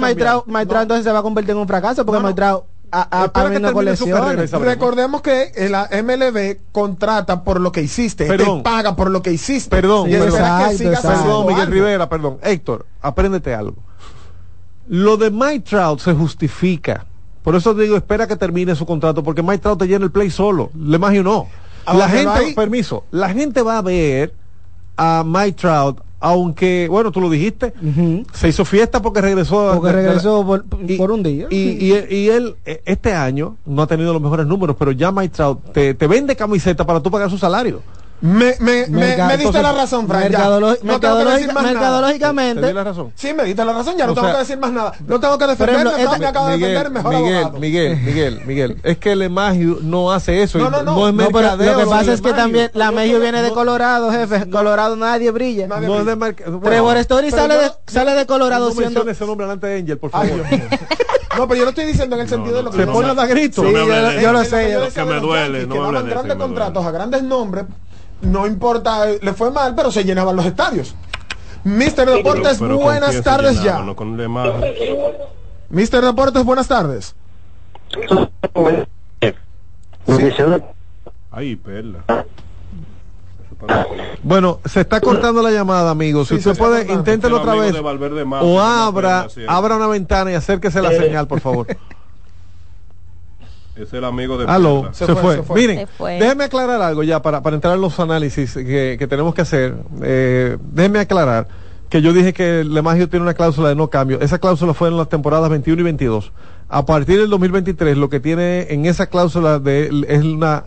entonces 0.82 1.04
se 1.04 1.12
va 1.12 1.18
a 1.18 1.22
convertir 1.22 1.50
en 1.52 1.59
un 1.59 1.66
fracaso 1.68 2.04
porque 2.06 2.20
No, 2.22 2.28
que 3.90 3.96
su 3.96 4.04
carrera 4.11 4.44
y 4.44 4.48
sabremos. 4.48 4.74
Recordemos 4.74 5.20
que 5.22 5.52
la 5.68 5.88
MLB 5.90 6.59
contrata 6.72 7.44
por 7.44 7.61
lo 7.61 7.70
que 7.70 7.82
hiciste, 7.82 8.24
Perdón. 8.26 8.59
te 8.59 8.62
paga 8.64 8.96
por 8.96 9.11
lo 9.11 9.20
que 9.22 9.30
hiciste. 9.32 9.68
Perdón, 9.70 10.04
que 10.09 10.12
Miguel 11.46 11.61
algo. 11.62 11.72
Rivera, 11.74 12.09
perdón. 12.09 12.38
Héctor, 12.42 12.86
apréndete 13.02 13.54
algo. 13.54 13.76
Lo 14.88 15.16
de 15.18 15.30
Mike 15.30 15.68
Trout 15.68 16.00
se 16.00 16.14
justifica. 16.14 17.04
Por 17.42 17.54
eso 17.54 17.74
digo, 17.74 17.96
espera 17.96 18.26
que 18.26 18.36
termine 18.36 18.74
su 18.74 18.86
contrato, 18.86 19.22
porque 19.22 19.42
Mike 19.42 19.59
Trout 19.59 19.78
te 19.80 19.86
llena 19.86 20.04
el 20.04 20.11
play 20.11 20.30
solo. 20.30 20.70
Le 20.74 20.98
no. 21.22 21.46
Ahora, 21.84 22.06
La 22.06 22.12
pero 22.12 22.32
gente, 22.34 22.54
permiso, 22.54 23.04
la 23.11 23.30
gente 23.30 23.62
va 23.62 23.78
a 23.78 23.82
ver 23.82 24.34
a 24.99 25.22
Mike 25.24 25.53
Trout, 25.53 26.01
aunque, 26.20 26.88
bueno, 26.90 27.12
tú 27.12 27.20
lo 27.20 27.30
dijiste, 27.30 27.72
se 28.32 28.49
hizo 28.49 28.64
fiesta 28.64 29.01
porque 29.01 29.20
regresó. 29.20 29.70
Porque 29.76 29.92
regresó 29.92 30.44
por, 30.44 30.64
y- 30.86 30.96
por 30.96 31.12
un 31.12 31.22
día. 31.22 31.46
Y, 31.49 31.57
y, 31.92 32.05
y 32.11 32.28
él, 32.28 32.57
eh, 32.66 32.82
este 32.84 33.12
año, 33.14 33.57
no 33.64 33.82
ha 33.82 33.86
tenido 33.86 34.12
los 34.12 34.20
mejores 34.20 34.44
números, 34.46 34.74
pero 34.78 34.90
ya 34.92 35.12
Mike 35.12 35.34
Trout 35.34 35.72
te, 35.72 35.94
te 35.94 36.07
vende 36.09 36.34
camiseta 36.34 36.84
para 36.84 37.01
tú 37.01 37.11
pagar 37.11 37.30
su 37.30 37.38
salario. 37.38 37.80
Me, 38.21 38.57
me, 38.59 38.87
me, 38.89 38.89
me 38.89 39.07
diste 39.07 39.35
entonces, 39.35 39.62
la 39.62 39.73
razón, 39.73 40.09
Frank. 40.09 40.31
ya. 40.31 40.39
Mercadolo- 40.41 40.71
No 40.71 40.75
tengo 40.77 40.83
que 40.83 41.25
mercadológica- 41.25 41.35
decir 41.35 41.47
más 41.55 41.62
nada. 41.62 41.69
Te 41.69 41.75
mercadológicamente, 41.79 42.66
di 42.66 42.73
la 42.73 42.85
razón. 42.85 43.12
Sí, 43.14 43.33
me 43.35 43.45
diste 43.45 43.64
la 43.64 43.73
razón, 43.73 43.97
ya 43.97 44.07
no 44.07 44.12
O 44.12 44.14
tengo 44.16 44.27
sea, 44.27 44.35
que 44.35 44.41
decir 44.41 44.59
más 44.59 44.73
nada. 44.73 44.93
No 45.07 45.21
tengo 45.21 45.39
que 45.39 45.47
defenderme, 45.47 45.83
ejemplo, 45.91 46.05
este- 46.05 46.19
me 46.19 46.27
acaba 46.27 46.51
de 46.51 46.59
defender, 46.59 46.91
mejor 46.91 47.14
Miguel, 47.14 47.35
abogado. 47.37 47.59
Miguel, 47.61 47.97
Miguel, 48.01 48.43
Miguel, 48.45 48.81
es 48.83 48.99
que 48.99 49.12
el 49.12 49.23
Emagio 49.23 49.79
no 49.83 50.11
hace 50.12 50.43
eso. 50.43 50.59
No, 50.59 50.69
no, 50.69 50.83
no. 50.83 51.09
es 51.09 51.14
No, 51.14 51.27
pero 51.27 51.33
mercadeo. 51.33 51.73
lo 51.75 51.79
que 51.79 51.87
pasa 51.87 52.12
es 52.12 52.21
que 52.21 52.33
también 52.33 52.71
la 52.75 52.87
No, 52.87 52.93
Medio 52.93 53.14
no, 53.19 53.23
viene 53.23 53.41
de 53.43 53.49
no, 53.51 53.55
Colorado, 53.55 54.11
jefe. 54.11 54.51
Colorado 54.51 54.97
nadie 54.97 55.31
brilla. 55.31 55.69
Nadie 55.69 55.87
No 55.87 56.01
es 56.01 56.07
de 56.07 56.14
brilla. 56.16 56.35
bueno, 56.49 56.61
Trevor 56.61 56.97
Story 56.97 57.31
pero 57.31 57.43
sale, 57.43 57.57
de, 57.57 57.66
no- 57.66 57.73
sale 57.87 58.14
de 58.14 58.27
Colorado 58.27 58.64
no 58.66 58.71
siendo... 58.73 58.89
mencione 58.91 59.12
ese 59.12 59.27
nombre 59.27 59.47
delante 59.47 59.66
de 59.69 59.79
Angel, 59.79 59.99
por 59.99 60.11
Ay, 60.12 60.29
favor. 60.31 60.47
No, 61.37 61.47
pero 61.47 61.59
yo 61.59 61.64
lo 61.64 61.71
estoy 61.71 61.85
diciendo 61.85 62.16
en 62.16 62.23
el 62.23 62.29
sentido 62.29 62.57
de 62.57 62.62
lo 62.64 62.71
que 62.73 62.79
Se 62.79 62.87
pone 62.89 63.09
a 63.11 63.27
gritos. 63.27 63.64
No 63.64 63.71
Sí, 63.71 63.77
yo, 64.21 64.33
lo 64.33 64.43
sé. 64.45 64.64
yo 64.73 64.79
yo- 64.81 64.81
decía 64.87 65.05
que 65.05 65.09
me 65.09 65.21
duele, 65.21 65.66
no 65.69 65.75
que 65.75 65.81
me 65.81 65.99
eso, 65.99 66.05
grandes 66.07 66.37
contratos 66.37 66.83
duele. 66.83 66.89
a 66.89 66.91
grandes 66.91 67.23
nombres, 67.23 67.64
no 68.23 68.47
importa, 68.47 69.11
eh, 69.11 69.19
le 69.23 69.33
fue 69.35 69.51
mal, 69.51 69.75
pero 69.75 69.91
se 69.91 70.05
llenaban 70.05 70.37
los 70.37 70.47
estadios. 70.47 70.95
Mr. 71.64 72.07
Deportes, 72.07 72.59
Pero 72.59 72.77
¿con 72.77 72.85
buenas 72.85 73.21
tardes 73.23 73.59
llenaba? 73.61 73.79
ya. 73.81 73.85
No 73.85 73.97
con. 73.97 74.16
Mr. 75.71 76.01
Deportes, 76.05 76.45
buenas 76.45 76.69
tardes. 76.69 77.14
Ay, 81.31 81.57
perla. 81.57 82.05
Bueno, 84.23 84.61
se 84.64 84.81
está 84.83 85.01
cortando 85.01 85.43
la 85.43 85.51
llamada, 85.51 85.91
amigo. 85.91 86.25
Si 86.25 86.35
Sí, 86.41 86.49
usted 86.49 86.57
puede, 86.57 86.79
cortando. 86.79 87.01
inténtelo 87.01 87.41
otra 87.41 87.55
vez. 87.55 87.73
de 87.73 87.81
Valverde 87.81 88.25
Mata, 88.25 88.45
O 88.45 88.61
abra, 88.61 89.27
abra 89.49 89.77
una 89.77 89.89
ventana 89.89 90.31
y 90.31 90.35
acérquese 90.35 90.81
la 90.81 90.91
señal, 90.91 91.27
por 91.27 91.41
favor. 91.41 91.66
Es 93.79 93.93
el 93.93 94.05
amigo 94.05 94.37
de 94.39 94.47
Aló, 94.47 94.89
se, 94.93 95.07
Se 95.07 95.12
fue. 95.14 95.22
fue, 95.22 95.37
se 95.37 95.43
fue. 95.43 95.61
Miren, 95.61 95.79
Se 95.81 95.87
fue. 95.87 96.14
déjeme 96.18 96.45
aclarar 96.45 96.83
algo 96.83 97.03
ya 97.03 97.22
para, 97.22 97.43
para 97.43 97.57
entrar 97.57 97.74
en 97.74 97.81
los 97.81 97.99
análisis 98.01 98.55
que, 98.55 98.97
que 98.99 99.07
tenemos 99.07 99.35
que 99.35 99.43
hacer. 99.43 99.74
Eh, 100.03 100.57
déjeme 100.72 100.99
aclarar 101.01 101.47
que 101.89 102.03
yo 102.03 102.12
dije 102.12 102.33
que 102.33 102.64
Lemagio 102.64 103.09
tiene 103.09 103.22
una 103.22 103.35
cláusula 103.35 103.68
de 103.70 103.74
no 103.74 103.89
cambio. 103.89 104.20
Esa 104.20 104.39
cláusula 104.39 104.74
fue 104.74 104.89
en 104.89 104.97
las 104.97 105.09
temporadas 105.09 105.49
21 105.49 105.81
y 105.81 105.85
22. 105.85 106.33
A 106.68 106.85
partir 106.85 107.18
del 107.18 107.31
2023, 107.31 107.97
lo 107.97 108.11
que 108.11 108.20
tiene 108.20 108.66
en 108.70 108.85
esa 108.85 109.07
cláusula 109.07 109.59
de, 109.59 110.05
es 110.09 110.22
una, 110.22 110.64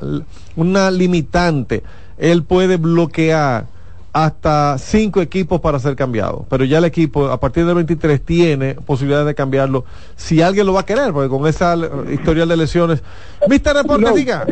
una 0.55 0.89
limitante. 0.89 1.83
Él 2.17 2.43
puede 2.43 2.77
bloquear 2.77 3.65
hasta 4.13 4.77
cinco 4.77 5.21
equipos 5.21 5.61
para 5.61 5.79
ser 5.79 5.95
cambiado. 5.95 6.45
Pero 6.49 6.65
ya 6.65 6.79
el 6.79 6.85
equipo, 6.85 7.27
a 7.27 7.39
partir 7.39 7.65
del 7.65 7.75
23, 7.75 8.21
tiene 8.21 8.75
posibilidad 8.75 9.25
de 9.25 9.33
cambiarlo 9.35 9.85
si 10.15 10.41
alguien 10.41 10.65
lo 10.65 10.73
va 10.73 10.81
a 10.81 10.85
querer, 10.85 11.13
porque 11.13 11.29
con 11.29 11.47
esa 11.47 11.75
historial 12.11 12.49
de 12.49 12.57
lesiones. 12.57 13.03
Mister 13.47 13.73
Reporte, 13.75 14.05
No. 14.05 14.13
diga. 14.13 14.45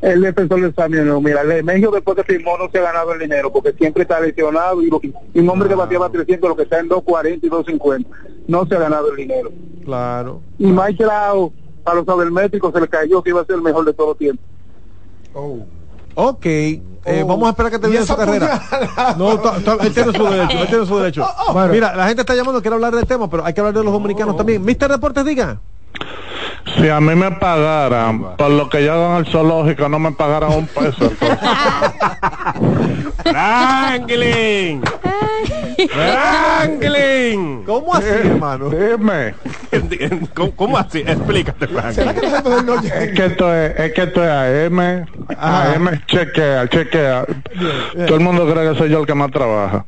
El 0.00 0.20
defensor 0.20 0.60
de 0.60 0.72
Samio, 0.72 1.04
no, 1.04 1.20
mira, 1.20 1.42
el 1.42 1.62
México 1.62 1.92
después 1.92 2.16
que 2.16 2.24
firmó 2.24 2.58
no 2.58 2.68
se 2.72 2.78
ha 2.78 2.82
ganado 2.82 3.12
el 3.12 3.20
dinero 3.20 3.52
porque 3.52 3.72
siempre 3.72 4.02
está 4.02 4.18
lesionado 4.20 4.82
y, 4.82 4.90
lo- 4.90 5.00
y 5.02 5.38
un 5.38 5.48
hombre 5.48 5.68
que 5.68 5.76
bateaba 5.76 6.10
300, 6.10 6.50
lo 6.50 6.56
que 6.56 6.64
está 6.64 6.80
en 6.80 6.88
240 6.88 7.46
y 7.46 7.48
250, 7.48 8.10
no 8.48 8.66
se 8.66 8.74
ha 8.74 8.78
ganado 8.80 9.10
el 9.12 9.16
dinero. 9.16 9.52
Claro. 9.84 10.40
Y 10.58 10.66
Mike 10.72 11.04
Trout, 11.04 11.52
a 11.84 11.94
los 11.94 12.04
sabermétricos 12.04 12.72
se 12.74 12.80
le 12.80 12.88
cayó 12.88 13.22
que 13.22 13.30
iba 13.30 13.42
a 13.42 13.44
ser 13.44 13.54
el 13.56 13.62
mejor 13.62 13.84
de 13.84 13.92
todo 13.92 14.16
tiempo. 14.16 14.42
Ok, 16.14 16.46
eh, 16.46 16.80
Oh. 17.04 17.26
vamos 17.26 17.46
a 17.46 17.50
esperar 17.50 17.72
que 17.72 17.78
termine 17.78 18.04
su 18.06 18.14
carrera. 18.16 18.62
No, 19.16 19.32
él 19.32 19.92
tiene 19.94 20.12
su 20.12 20.24
derecho, 20.24 20.58
él 20.58 20.68
tiene 20.68 20.86
su 20.86 20.98
derecho. 20.98 21.26
Bueno. 21.52 21.72
Mira, 21.72 21.96
la 21.96 22.06
gente 22.06 22.22
está 22.22 22.34
llamando, 22.34 22.60
quiere 22.60 22.74
hablar 22.74 22.94
del 22.94 23.06
tema, 23.06 23.28
pero 23.28 23.44
hay 23.44 23.52
que 23.54 23.60
hablar 23.60 23.74
de 23.74 23.82
los 23.82 23.92
dominicanos 23.92 24.36
también. 24.36 24.64
Mister 24.64 24.90
Deportes, 24.90 25.24
diga. 25.24 25.58
Si 26.76 26.88
a 26.88 27.00
mí 27.00 27.14
me 27.14 27.30
pagaran 27.32 28.36
por 28.36 28.50
lo 28.50 28.68
que 28.68 28.84
yo 28.84 28.92
hago 28.92 29.12
en 29.12 29.26
el 29.26 29.30
zoológico, 29.30 29.88
no 29.88 29.98
me 29.98 30.12
pagaran 30.12 30.52
un 30.52 30.66
peso. 30.66 31.10
Franklin. 33.22 34.82
Franklin. 35.88 37.64
¿Cómo 37.64 37.94
así, 37.94 38.08
hermano? 38.08 38.70
Dime. 38.70 39.34
¿Cómo, 40.34 40.52
cómo 40.52 40.78
así? 40.78 41.00
Explícate, 41.00 41.66
Franklin. 41.66 41.94
¿Será 41.94 42.14
que 42.14 42.22
la 42.22 42.30
gente 42.30 42.50
del 42.50 42.66
no 42.66 42.74
Es 42.74 43.12
que 43.12 43.26
esto 43.26 43.54
es, 43.54 43.78
es 43.78 43.92
que 43.92 44.02
esto 44.02 44.24
es 44.24 44.30
AM. 44.30 45.06
AM 45.38 46.00
chequea, 46.06 46.68
chequea. 46.68 47.26
Todo 48.06 48.16
el 48.16 48.20
mundo 48.20 48.50
cree 48.50 48.70
que 48.70 48.78
soy 48.78 48.90
yo 48.90 49.00
el 49.00 49.06
que 49.06 49.14
más 49.14 49.30
trabaja. 49.30 49.84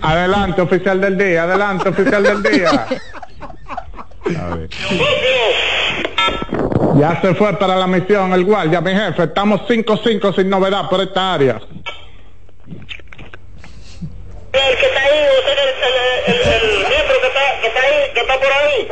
Adelante, 0.00 0.60
oficial 0.60 1.00
del 1.00 1.16
día. 1.18 1.44
Adelante, 1.44 1.88
oficial 1.88 2.22
del 2.22 2.42
día. 2.42 2.86
Ya 6.96 7.20
se 7.20 7.34
fue 7.34 7.52
para 7.58 7.76
la 7.76 7.86
misión 7.86 8.32
el 8.32 8.44
guardia, 8.44 8.80
mi 8.80 8.92
jefe. 8.92 9.24
Estamos 9.24 9.62
5-5 9.62 10.34
sin 10.34 10.48
novedad 10.50 10.88
por 10.88 11.00
esta 11.00 11.34
área. 11.34 11.60
El 14.52 14.76
que 14.76 14.86
está 14.86 15.00
ahí, 15.00 15.28
usted 15.38 15.52
el, 15.52 15.68
el, 16.26 16.34
el, 16.34 16.70
el 16.70 16.86
jefe 16.86 17.12
está 18.14 18.34
por 18.38 18.52
ahí. 18.52 18.88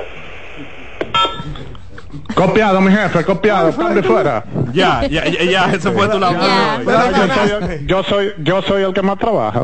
Copiado, 2.39 2.81
mi 2.81 2.93
jefe, 2.93 3.25
copiado, 3.25 3.73
cambio 3.75 4.03
fuera. 4.05 4.45
Ya, 4.73 5.05
ya, 5.09 5.27
ya, 5.29 5.43
ya, 5.45 5.73
eso 5.75 5.93
fue 5.93 6.09
tu 6.09 6.21
labor. 6.21 6.41
Ya, 6.41 6.81
yo, 6.85 7.35
soy, 7.35 7.85
yo 7.87 8.03
soy 8.05 8.33
yo 8.39 8.63
soy 8.63 8.83
el 8.85 8.93
que 8.95 9.03
más 9.03 9.19
trabaja. 9.19 9.63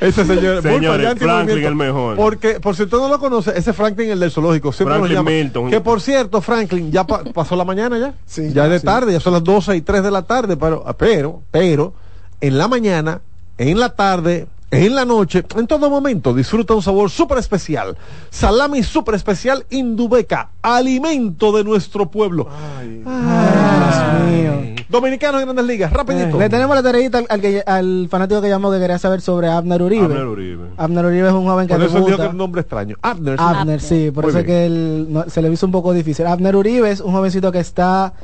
Ese 0.00 0.24
señor, 0.24 0.62
Señores, 0.62 1.14
Franklin 1.18 1.64
el 1.64 1.74
mejor. 1.76 2.16
Porque, 2.16 2.58
por 2.60 2.74
si 2.74 2.82
usted 2.84 2.96
no 2.96 3.08
lo 3.08 3.18
conoce, 3.18 3.56
ese 3.56 3.72
Franklin, 3.72 4.10
el 4.10 4.20
del 4.20 4.30
zoológico, 4.30 4.72
siempre 4.72 4.96
Franklin 4.96 5.16
llama. 5.18 5.30
Milton. 5.30 5.70
Que 5.70 5.80
por 5.80 6.00
cierto, 6.00 6.40
Franklin, 6.40 6.90
ya 6.90 7.04
pa- 7.04 7.22
pasó 7.24 7.54
la 7.56 7.64
mañana 7.64 7.96
ya. 7.98 8.14
ya 8.50 8.64
es 8.64 8.70
de 8.70 8.78
sí. 8.80 8.86
tarde, 8.86 9.12
ya 9.12 9.20
son 9.20 9.32
las 9.34 9.44
12 9.44 9.76
y 9.76 9.80
3 9.82 10.02
de 10.02 10.10
la 10.10 10.22
tarde, 10.22 10.56
pero, 10.56 10.84
pero, 10.98 11.42
pero, 11.50 11.92
en 12.40 12.58
la 12.58 12.66
mañana, 12.68 13.20
en 13.56 13.78
la 13.78 13.90
tarde, 13.90 14.46
en 14.70 14.94
la 14.94 15.04
noche, 15.06 15.44
en 15.56 15.66
todo 15.66 15.88
momento, 15.88 16.34
disfruta 16.34 16.74
un 16.74 16.82
sabor 16.82 17.08
súper 17.10 17.38
especial. 17.38 17.96
Salami 18.30 18.82
súper 18.82 19.14
especial 19.14 19.64
Indubeca, 19.70 20.50
alimento 20.60 21.52
de 21.52 21.64
nuestro 21.64 22.10
pueblo. 22.10 22.48
Ay, 22.78 23.02
Dios 23.02 24.30
mío. 24.30 24.74
Dominicanos 24.90 25.40
en 25.40 25.46
Grandes 25.48 25.66
Ligas, 25.66 25.92
rapidito. 25.92 26.38
Le 26.38 26.48
tenemos 26.48 26.74
la 26.76 26.82
tareita 26.82 27.18
al, 27.18 27.26
al, 27.28 27.40
que- 27.40 27.62
al 27.66 28.08
fanático 28.10 28.40
que 28.40 28.48
llamó 28.48 28.70
que 28.70 28.78
quería 28.78 28.98
saber 28.98 29.20
sobre 29.20 29.48
Abner 29.48 29.82
Uribe. 29.82 30.04
Abner 30.04 30.26
Uribe. 30.26 30.64
Abner 30.78 31.04
Uribe 31.06 31.28
es 31.28 31.34
un 31.34 31.44
joven 31.46 31.66
que 31.66 31.74
Por 31.74 31.82
eso 31.84 32.00
dijo 32.00 32.16
que 32.16 32.26
un 32.28 32.36
nombre 32.36 32.60
extraño. 32.62 32.96
Abner. 33.02 33.38
sí. 33.38 33.44
Abner, 33.46 33.80
sí, 33.80 34.10
por 34.10 34.24
Muy 34.24 34.30
eso 34.30 34.38
es 34.40 34.44
bien. 34.46 34.56
que 34.56 34.66
él 34.66 35.06
no- 35.10 35.24
se 35.28 35.42
le 35.42 35.50
hizo 35.52 35.66
un 35.66 35.72
poco 35.72 35.92
difícil. 35.92 36.26
Abner 36.26 36.56
Uribe 36.56 36.90
es 36.90 37.00
un 37.00 37.12
jovencito 37.12 37.52
que 37.52 37.58
está 37.60 38.14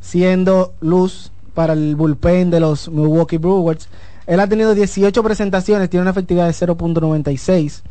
siendo 0.00 0.72
luz 0.80 1.30
para 1.54 1.72
el 1.74 1.94
bullpen 1.96 2.50
de 2.50 2.60
los 2.60 2.88
Milwaukee 2.88 3.38
Brewers. 3.38 3.88
Él 4.30 4.38
ha 4.38 4.46
tenido 4.46 4.74
18 4.74 5.22
presentaciones, 5.24 5.90
tiene 5.90 6.02
una 6.02 6.12
efectividad 6.12 6.46
de 6.46 6.52
0.96, 6.54 7.82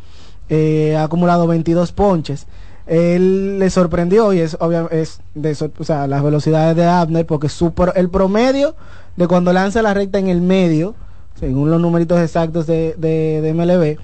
eh, 0.48 0.96
ha 0.98 1.04
acumulado 1.04 1.48
22 1.48 1.92
ponches. 1.92 2.48
Él 2.88 3.60
le 3.60 3.70
sorprendió 3.70 4.32
y 4.34 4.40
es 4.40 4.56
obvia- 4.60 4.88
es 4.90 5.20
de 5.36 5.52
o 5.78 5.84
sea, 5.84 6.08
las 6.08 6.24
velocidades 6.24 6.76
de 6.78 6.86
Abner 6.86 7.26
porque 7.26 7.50
su 7.50 7.72
el 7.96 8.10
promedio 8.10 8.76
de 9.18 9.28
cuando 9.28 9.52
lanza 9.54 9.82
la 9.82 9.94
recta 9.94 10.18
en 10.18 10.28
el 10.30 10.42
medio, 10.42 10.96
según 11.40 11.70
los 11.70 11.80
numeritos 11.82 12.20
exactos 12.20 12.66
de, 12.68 12.96
de, 12.98 13.42
de 13.42 13.54
MLB, 13.54 13.98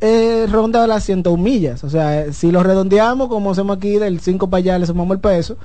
eh, 0.00 0.46
ronda 0.50 0.86
las 0.86 1.04
101 1.04 1.42
millas. 1.42 1.84
O 1.84 1.90
sea, 1.90 2.22
eh, 2.24 2.32
si 2.32 2.50
lo 2.52 2.62
redondeamos, 2.62 3.28
como 3.28 3.52
hacemos 3.52 3.76
aquí, 3.76 3.96
del 3.98 4.20
5 4.20 4.50
para 4.50 4.58
allá 4.58 4.78
le 4.78 4.86
sumamos 4.86 5.14
el 5.14 5.20
peso, 5.20 5.56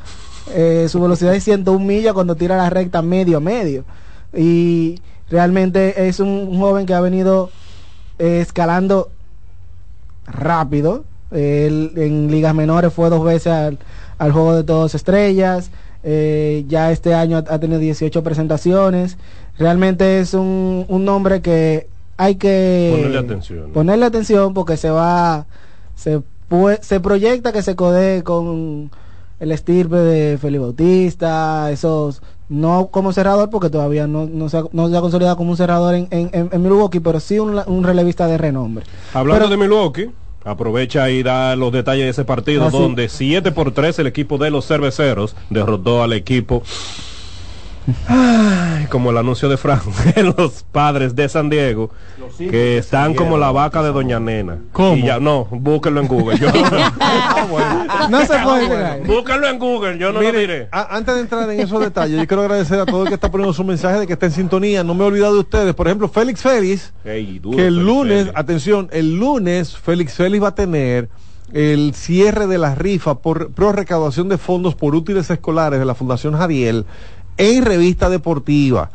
eh, 0.53 0.85
su 0.89 1.01
velocidad 1.01 1.33
es 1.35 1.43
101 1.43 1.83
millas 1.85 2.13
cuando 2.13 2.35
tira 2.35 2.55
la 2.55 2.69
recta 2.69 3.01
medio 3.01 3.37
a 3.37 3.41
medio. 3.41 3.83
Y 4.35 4.95
realmente 5.29 6.07
es 6.07 6.19
un, 6.19 6.57
joven 6.59 6.85
que 6.85 6.93
ha 6.93 7.01
venido 7.01 7.49
eh, 8.19 8.39
escalando 8.41 9.09
rápido. 10.25 11.03
Él 11.31 11.93
en 11.95 12.29
ligas 12.29 12.53
menores 12.53 12.93
fue 12.93 13.09
dos 13.09 13.23
veces 13.23 13.47
al, 13.47 13.79
al 14.17 14.31
juego 14.31 14.55
de 14.55 14.63
todos 14.63 14.95
estrellas. 14.95 15.71
Eh, 16.03 16.65
ya 16.67 16.91
este 16.91 17.13
año 17.13 17.37
ha, 17.37 17.53
ha 17.53 17.59
tenido 17.59 17.79
18 17.79 18.23
presentaciones. 18.23 19.17
Realmente 19.57 20.19
es 20.19 20.33
un, 20.33 20.85
un 20.87 21.05
nombre 21.05 21.41
que 21.41 21.87
hay 22.17 22.35
que 22.35 22.91
Ponerle 22.95 23.19
atención. 23.19 23.71
ponerle 23.71 24.05
atención 24.05 24.53
porque 24.53 24.77
se 24.77 24.89
va, 24.89 25.45
se, 25.95 26.21
se 26.81 26.99
proyecta 26.99 27.51
que 27.51 27.61
se 27.61 27.75
codee 27.75 28.23
con 28.23 28.91
el 29.39 29.51
estirpe 29.51 29.97
de 29.97 30.37
Felipe 30.37 30.61
Bautista, 30.61 31.71
esos, 31.71 32.21
no 32.49 32.87
como 32.91 33.13
cerrador 33.13 33.49
porque 33.49 33.69
todavía 33.69 34.05
no, 34.07 34.25
no, 34.25 34.49
se, 34.49 34.57
ha, 34.57 34.63
no 34.71 34.89
se 34.89 34.97
ha 34.97 35.01
consolidado 35.01 35.37
como 35.37 35.51
un 35.51 35.57
cerrador 35.57 35.95
en, 35.95 36.07
en, 36.11 36.61
Milwaukee, 36.61 36.99
pero 36.99 37.19
sí 37.19 37.39
un, 37.39 37.59
un 37.65 37.83
relevista 37.83 38.27
de 38.27 38.37
renombre. 38.37 38.85
Hablando 39.13 39.45
Pero- 39.45 39.49
de 39.49 39.57
Milwaukee, 39.57 40.09
aprovecha 40.43 41.09
y 41.09 41.23
da 41.23 41.55
los 41.55 41.71
detalles 41.71 42.03
de 42.03 42.09
ese 42.09 42.25
partido 42.25 42.65
Ah, 42.65 42.69
donde 42.69 43.07
7 43.09 43.51
por 43.53 43.71
3 43.71 43.97
el 43.99 44.07
equipo 44.07 44.37
de 44.37 44.51
los 44.51 44.67
cerveceros 44.67 45.35
derrotó 45.49 46.03
al 46.03 46.11
equipo 46.13 46.63
Ay, 48.07 48.85
como 48.89 49.11
el 49.11 49.17
anuncio 49.17 49.49
de 49.49 49.57
Frank, 49.57 49.81
los 50.37 50.63
padres 50.71 51.15
de 51.15 51.27
San 51.29 51.49
Diego, 51.49 51.89
que 52.37 52.77
están 52.77 53.13
como 53.13 53.37
la 53.37 53.51
vaca 53.51 53.83
de 53.83 53.91
Doña 53.91 54.19
Nena. 54.19 54.57
¿Cómo? 54.71 54.95
Y 54.95 55.03
ya, 55.03 55.19
no, 55.19 55.45
búsquenlo 55.51 56.01
en 56.01 56.07
Google. 56.07 56.37
Yo, 56.39 56.47
No 58.09 58.21
se 58.25 58.37
puede 58.39 58.67
creer. 58.67 59.03
búsquenlo 59.05 59.47
en 59.47 59.59
Google, 59.59 59.97
yo 59.97 60.07
no 60.11 60.19
lo 60.21 60.25
Mire, 60.25 60.39
diré. 60.39 60.67
a- 60.71 60.95
antes 60.95 61.15
de 61.15 61.21
entrar 61.21 61.49
en 61.49 61.59
esos 61.59 61.79
detalles, 61.79 62.17
yo 62.19 62.27
quiero 62.27 62.41
agradecer 62.43 62.79
a 62.79 62.85
todo 62.85 63.03
el 63.03 63.09
que 63.09 63.15
está 63.15 63.29
poniendo 63.31 63.53
su 63.53 63.63
mensaje 63.63 63.99
de 63.99 64.07
que 64.07 64.13
está 64.13 64.25
en 64.27 64.31
sintonía. 64.31 64.83
No 64.83 64.93
me 64.93 65.03
he 65.03 65.07
olvidado 65.07 65.33
de 65.33 65.39
ustedes. 65.39 65.73
Por 65.73 65.87
ejemplo, 65.87 66.07
Félix 66.07 66.41
Félix, 66.41 66.93
duro, 67.41 67.57
que 67.57 67.67
el 67.67 67.73
Félix 67.75 67.85
lunes, 67.85 68.17
Félix. 68.19 68.39
atención, 68.39 68.89
el 68.91 69.17
lunes 69.17 69.77
Félix 69.77 70.13
Félix 70.13 70.43
va 70.43 70.47
a 70.49 70.55
tener 70.55 71.09
el 71.51 71.93
cierre 71.93 72.47
de 72.47 72.57
la 72.57 72.73
rifa 72.73 73.15
por 73.19 73.51
pro 73.51 73.71
recaudación 73.71 74.27
de 74.27 74.37
fondos 74.39 74.73
por 74.73 74.95
útiles 74.95 75.29
escolares 75.29 75.77
de 75.79 75.85
la 75.85 75.93
Fundación 75.93 76.35
Jadiel 76.35 76.85
en 77.37 77.65
revista 77.65 78.09
deportiva. 78.09 78.89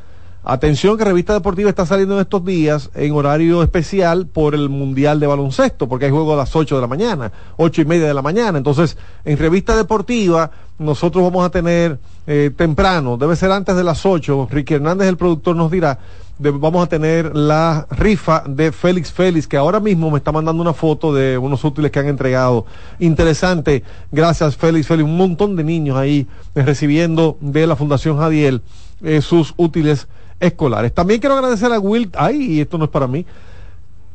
Atención 0.51 0.97
que 0.97 1.05
Revista 1.05 1.35
Deportiva 1.35 1.69
está 1.69 1.85
saliendo 1.85 2.15
en 2.15 2.23
estos 2.23 2.43
días 2.43 2.89
en 2.95 3.13
horario 3.13 3.63
especial 3.63 4.27
por 4.27 4.55
el 4.55 4.71
Mundial 4.71 5.21
de 5.21 5.27
Baloncesto, 5.27 5.89
porque 5.89 6.07
hay 6.07 6.11
juego 6.11 6.33
a 6.33 6.37
las 6.39 6.57
8 6.57 6.77
de 6.77 6.81
la 6.81 6.87
mañana, 6.87 7.31
ocho 7.59 7.83
y 7.83 7.85
media 7.85 8.07
de 8.07 8.15
la 8.15 8.23
mañana. 8.23 8.57
Entonces, 8.57 8.97
en 9.27 9.37
Revista 9.37 9.77
Deportiva, 9.77 10.51
nosotros 10.79 11.23
vamos 11.23 11.45
a 11.45 11.51
tener 11.51 11.99
eh, 12.27 12.51
temprano, 12.57 13.19
debe 13.19 13.37
ser 13.37 13.51
antes 13.51 13.77
de 13.77 13.85
las 13.85 14.07
8, 14.07 14.49
Ricky 14.51 14.75
Hernández, 14.75 15.09
el 15.09 15.19
productor, 15.19 15.55
nos 15.55 15.71
dirá, 15.71 15.99
de- 16.39 16.51
vamos 16.51 16.85
a 16.85 16.89
tener 16.89 17.35
la 17.37 17.87
rifa 17.91 18.45
de 18.47 18.71
Félix 18.73 19.13
Félix, 19.13 19.47
que 19.47 19.57
ahora 19.57 19.81
mismo 19.81 20.11
me 20.11 20.19
está 20.19 20.33
mandando 20.33 20.63
una 20.63 20.73
foto 20.73 21.13
de 21.13 21.37
unos 21.39 21.65
útiles 21.65 21.91
que 21.91 21.99
han 21.99 22.09
entregado. 22.09 22.65
Interesante, 22.99 23.83
gracias 24.13 24.57
Félix 24.57 24.87
Félix, 24.87 25.09
un 25.09 25.17
montón 25.17 25.57
de 25.57 25.65
niños 25.65 25.97
ahí 25.97 26.27
recibiendo 26.55 27.37
de 27.41 27.67
la 27.67 27.77
Fundación 27.77 28.19
Jadiel 28.19 28.63
eh, 29.03 29.21
sus 29.21 29.55
útiles 29.57 30.09
escolares. 30.41 30.95
También 30.95 31.21
quiero 31.21 31.35
agradecer 31.35 31.73
a 31.73 31.81
Will, 31.81 32.11
ay, 32.17 32.37
y 32.55 32.61
esto 32.61 32.79
no 32.79 32.85
es 32.85 32.91
para 32.91 33.07
mí, 33.07 33.27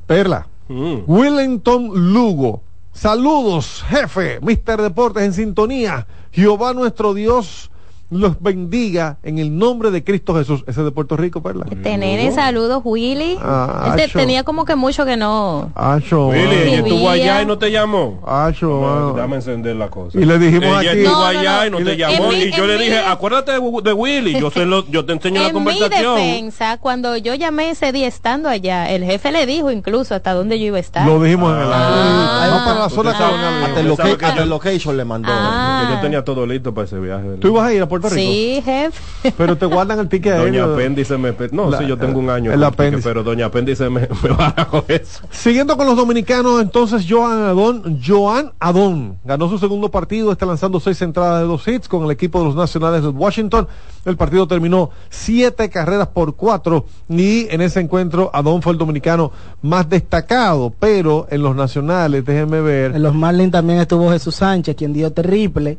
Perla, 0.07 0.47
Mm. 0.69 0.99
Wellington 1.07 2.13
Lugo. 2.13 2.61
Saludos, 2.93 3.83
jefe, 3.89 4.39
Mister 4.41 4.81
Deportes 4.81 5.23
en 5.23 5.33
sintonía. 5.33 6.07
Jehová 6.31 6.73
nuestro 6.73 7.13
Dios 7.13 7.69
los 8.09 8.39
bendiga 8.41 9.17
en 9.23 9.39
el 9.39 9.57
nombre 9.57 9.89
de 9.89 10.03
Cristo 10.03 10.35
Jesús. 10.35 10.63
Ese 10.67 10.81
es 10.81 10.85
de 10.85 10.91
Puerto 10.91 11.17
Rico, 11.17 11.41
Perla. 11.41 11.65
Tener 11.81 12.31
saludos, 12.33 12.81
Willy. 12.85 13.37
Ah, 13.41 13.85
Él 13.87 13.95
te- 13.95 14.03
acho. 14.03 14.19
tenía 14.19 14.43
como 14.43 14.65
que 14.65 14.75
mucho 14.75 15.03
que 15.05 15.17
no. 15.17 15.71
Acho, 15.73 16.27
Willy, 16.27 16.73
estuvo 16.75 17.09
allá 17.09 17.41
y 17.41 17.45
no 17.45 17.57
te 17.57 17.71
llamó. 17.71 18.21
Acho, 18.27 18.81
mano. 18.81 19.13
Dame 19.13 19.37
encender 19.37 19.75
la 19.75 19.89
cosa. 19.89 20.19
Y 20.19 20.25
le 20.25 20.37
dijimos 20.37 20.81
Ella 20.81 20.91
aquí- 20.91 20.99
estuvo 21.01 21.15
No, 21.15 21.21
no, 21.21 21.39
allá 21.39 21.59
no. 21.61 21.65
y 21.79 21.83
no 21.83 21.89
te 21.89 21.97
llamó. 21.97 22.29
Mi- 22.29 22.35
y 22.35 22.51
yo 22.51 22.67
le 22.67 22.77
mi- 22.77 22.83
dije, 22.83 22.99
acuérdate 22.99 23.51
de, 23.53 23.81
de 23.83 23.93
Willy. 23.93 24.39
Yo, 24.39 24.51
se 24.51 24.65
lo, 24.65 24.85
yo 24.89 25.05
te 25.05 25.13
enseño 25.13 25.41
la 25.41 25.47
En 25.53 25.53
mi 25.55 25.63
conversación. 25.71 26.15
defensa, 26.17 26.77
cuando 26.77 27.17
yo 27.17 27.33
llamé 27.33 27.71
ese 27.71 27.91
día 27.91 28.07
estando 28.07 28.47
allá, 28.49 28.89
el 28.91 29.03
jefe 29.03 29.31
le 29.31 29.45
dijo 29.45 29.71
incluso 29.71 30.13
hasta 30.13 30.33
dónde 30.33 30.59
yo 30.59 30.67
iba 30.67 30.77
a 30.77 30.81
estar. 30.81 31.07
Lo 31.07 31.21
dijimos 31.21 31.51
en 31.55 31.61
el 31.63 31.69
Ah. 31.73 32.47
No 32.49 32.65
para 32.65 32.79
la 32.81 32.89
zona 32.89 33.13
colonial. 33.17 33.63
Hasta 33.63 34.43
el, 34.43 34.49
location 34.49 34.97
le 34.97 35.05
mandó. 35.05 35.29
Ah. 35.31 35.89
Yo 35.95 35.99
tenía 36.01 36.23
todo 36.23 36.45
listo 36.45 36.73
para 36.73 36.85
ese 36.85 36.99
viaje. 36.99 37.37
¿Tú 37.39 37.47
ibas 37.47 37.67
a 37.67 37.73
ir 37.73 37.81
a 37.81 37.87
Puerto 37.87 38.02
Rico? 38.09 38.21
Sí, 38.31 38.61
jefe. 38.63 39.33
Pero 39.37 39.57
te 39.57 39.65
guardan 39.65 39.99
el 39.99 40.09
ticket 40.09 40.33
Doña 40.37 40.61
aéreo. 40.63 40.73
Apéndice 40.73 41.17
me... 41.17 41.33
No, 41.51 41.69
La- 41.69 41.77
sí, 41.79 41.87
yo 41.87 41.97
tengo 41.97 42.19
un 42.19 42.29
año. 42.29 42.51
el 42.51 42.59
ticket, 42.59 42.73
apéndice. 42.73 43.07
Pero 43.09 43.23
Doña 43.23 43.45
Apéndice 43.47 43.89
me, 43.89 44.01
me 44.23 44.29
bajó 44.29 44.83
eso. 44.87 45.23
Siguiendo 45.31 45.77
con 45.77 45.85
los 45.87 45.95
dominicanos, 45.95 46.61
entonces 46.61 47.05
Joan 47.09 47.43
Adón, 47.43 47.99
Joan 48.05 48.51
Adón 48.59 49.17
ganó 49.23 49.49
su 49.49 49.57
segundo 49.57 49.89
partido, 49.91 50.31
está 50.31 50.45
lanzando 50.45 50.79
seis 50.79 51.01
entradas 51.01 51.41
de 51.41 51.47
dos 51.47 51.67
hits 51.67 51.87
con 51.87 52.03
el 52.05 52.11
equipo 52.11 52.39
de 52.39 52.45
los 52.45 52.55
Nacionales 52.55 53.01
de 53.03 53.09
Washington. 53.09 53.67
El 54.05 54.17
partido 54.17 54.47
terminó 54.47 54.89
siete 55.09 55.69
carreras 55.69 56.07
por 56.09 56.35
cuatro 56.35 56.85
y 57.07 57.47
en 57.49 57.61
ese 57.61 57.79
encuentro 57.79 58.29
Adón 58.33 58.61
fue 58.61 58.73
el 58.73 58.77
dominicano 58.77 59.31
más 59.61 59.87
destacado, 59.89 60.73
pero 60.77 61.27
en 61.29 61.41
los 61.41 61.55
Nacionales, 61.55 62.25
déjenme 62.25 62.59
ver. 62.61 62.95
En 62.95 63.03
los 63.03 63.13
Marlins 63.15 63.51
también 63.51 63.79
estuvo 63.79 64.11
Jesús 64.11 64.35
Sánchez, 64.35 64.75
quien 64.75 64.91
dio 64.93 65.11
triple. 65.13 65.77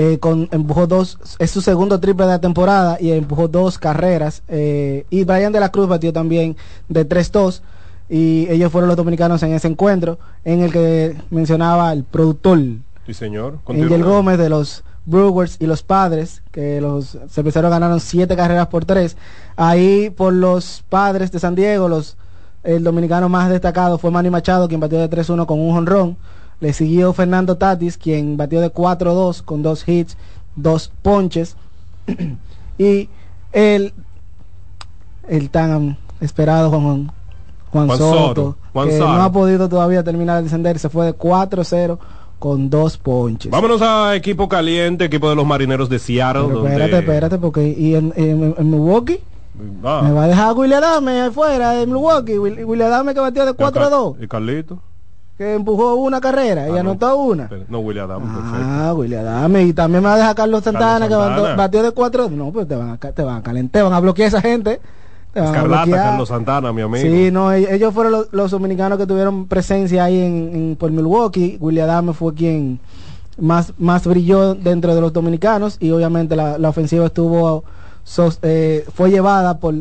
Eh, 0.00 0.18
con, 0.20 0.48
empujó 0.52 0.86
dos, 0.86 1.18
es 1.40 1.50
su 1.50 1.60
segundo 1.60 1.98
triple 1.98 2.24
de 2.26 2.30
la 2.30 2.40
temporada 2.40 2.98
y 3.00 3.10
empujó 3.10 3.48
dos 3.48 3.78
carreras. 3.78 4.44
eh, 4.46 5.04
y 5.10 5.24
Brian 5.24 5.52
de 5.52 5.58
la 5.58 5.72
Cruz 5.72 5.88
batió 5.88 6.12
también 6.12 6.56
de 6.88 7.08
3-2. 7.08 7.62
Y 8.08 8.46
ellos 8.48 8.70
fueron 8.70 8.86
los 8.86 8.96
dominicanos 8.96 9.42
en 9.42 9.54
ese 9.54 9.66
encuentro, 9.66 10.20
en 10.44 10.60
el 10.60 10.70
que 10.70 11.16
mencionaba 11.30 11.92
el 11.92 12.04
productor 12.04 12.60
Sí, 13.06 13.12
señor. 13.12 13.58
Angel. 13.66 14.04
Gómez 14.04 14.38
de 14.38 14.48
los 14.48 14.84
Brewers 15.04 15.56
y 15.58 15.66
los 15.66 15.82
Padres, 15.82 16.42
que 16.52 16.80
los 16.80 17.18
cerveceros 17.28 17.68
ganaron 17.68 17.98
siete 17.98 18.36
carreras 18.36 18.68
por 18.68 18.84
tres. 18.84 19.16
Ahí 19.56 20.10
por 20.10 20.32
los 20.32 20.84
Padres 20.88 21.32
de 21.32 21.40
San 21.40 21.56
Diego, 21.56 21.88
los 21.88 22.16
el 22.62 22.84
dominicano 22.84 23.28
más 23.28 23.50
destacado 23.50 23.98
fue 23.98 24.12
Manny 24.12 24.30
Machado, 24.30 24.68
quien 24.68 24.78
batió 24.80 24.98
de 25.00 25.10
3-1 25.10 25.44
con 25.46 25.58
un 25.58 25.72
jonrón. 25.72 26.16
Le 26.60 26.72
siguió 26.72 27.12
Fernando 27.12 27.56
Tatis, 27.56 27.96
quien 27.98 28.36
batió 28.36 28.60
de 28.60 28.72
4-2 28.72 29.42
con 29.42 29.62
dos 29.62 29.88
hits, 29.88 30.16
dos 30.56 30.90
ponches. 31.02 31.56
y 32.78 33.08
el, 33.52 33.92
el 35.28 35.50
tan 35.50 35.96
esperado 36.20 36.70
Juan, 36.70 37.12
Juan, 37.70 37.86
Juan 37.86 37.98
Soto, 37.98 38.18
Soto, 38.28 38.56
Juan 38.72 38.88
que 38.88 38.98
Soto. 38.98 39.12
no 39.12 39.22
ha 39.22 39.32
podido 39.32 39.68
todavía 39.68 40.02
terminar 40.02 40.38
de 40.38 40.44
descender, 40.44 40.78
se 40.78 40.88
fue 40.88 41.06
de 41.06 41.14
4-0 41.16 41.98
con 42.38 42.70
dos 42.70 42.96
ponches. 42.98 43.50
Vámonos 43.50 43.82
a 43.82 44.14
equipo 44.16 44.48
caliente, 44.48 45.04
equipo 45.04 45.28
de 45.28 45.36
los 45.36 45.46
marineros 45.46 45.88
de 45.88 45.98
Seattle. 45.98 46.42
Pero 46.46 46.54
donde- 46.60 46.70
espérate, 46.72 46.98
espérate, 46.98 47.38
porque 47.38 47.68
y 47.68 47.94
en, 47.94 48.12
en- 48.16 48.54
en 48.56 48.70
Milwaukee 48.70 49.20
Ah, 49.82 50.02
me 50.04 50.12
va 50.12 50.24
a 50.24 50.28
dejar 50.28 50.54
William 50.56 50.84
Adame 50.84 51.20
afuera 51.22 51.70
de 51.72 51.84
Milwaukee, 51.84 52.38
Will- 52.38 52.64
William 52.64 52.88
Adame 52.92 53.12
que 53.12 53.18
batió 53.20 53.44
de 53.44 53.54
4 53.54 53.84
a 53.84 53.90
2, 53.90 54.16
¿Y 54.22 54.28
Carlito? 54.28 54.78
Que 55.38 55.54
empujó 55.54 55.94
una 55.94 56.20
carrera 56.20 56.66
y 56.66 56.72
Ah, 56.72 56.74
no. 56.82 56.90
anotó 56.90 57.16
una. 57.16 57.48
No, 57.68 57.78
William 57.78 58.08
perfecto. 58.08 58.40
Ah, 58.60 58.92
William 58.94 59.20
Adame 59.24 59.62
y 59.62 59.72
también 59.72 60.02
me 60.02 60.08
va 60.08 60.14
a 60.14 60.18
dejar 60.18 60.34
Carlos 60.34 60.64
Santana, 60.64 61.08
Carlos 61.08 61.48
que 61.50 61.54
batió, 61.56 61.82
de 61.84 61.92
4 61.92 62.28
no, 62.28 62.50
pues 62.50 62.66
te 62.66 62.74
van 62.74 62.90
a 62.90 62.96
te 62.98 63.22
van 63.22 63.36
a 63.36 63.42
calentar, 63.42 63.84
van 63.84 63.92
a 63.92 64.00
bloquear 64.00 64.28
esa 64.28 64.40
gente. 64.42 64.80
Escarlata. 65.32 65.90
Carlos 65.92 66.28
Santana, 66.28 66.72
mi 66.72 66.82
amigo. 66.82 67.00
Sí, 67.06 67.30
no, 67.30 67.52
e- 67.52 67.72
ellos 67.72 67.94
fueron 67.94 68.12
los, 68.12 68.28
los 68.32 68.50
dominicanos 68.50 68.98
que 68.98 69.06
tuvieron 69.06 69.46
presencia 69.46 70.02
ahí 70.04 70.18
en, 70.20 70.50
en- 70.54 70.76
por 70.76 70.90
Milwaukee. 70.90 71.56
William 71.60 71.88
Adame 71.88 72.14
fue 72.14 72.34
quien 72.34 72.80
más, 73.38 73.72
más 73.78 74.04
brilló 74.08 74.54
dentro 74.56 74.96
de 74.96 75.00
los 75.00 75.12
dominicanos 75.12 75.76
y 75.78 75.92
obviamente 75.92 76.34
la, 76.34 76.58
la 76.58 76.68
ofensiva 76.70 77.06
estuvo 77.06 77.62
sos- 78.02 78.40
eh, 78.42 78.84
fue 78.92 79.10
llevada 79.10 79.58
por 79.58 79.74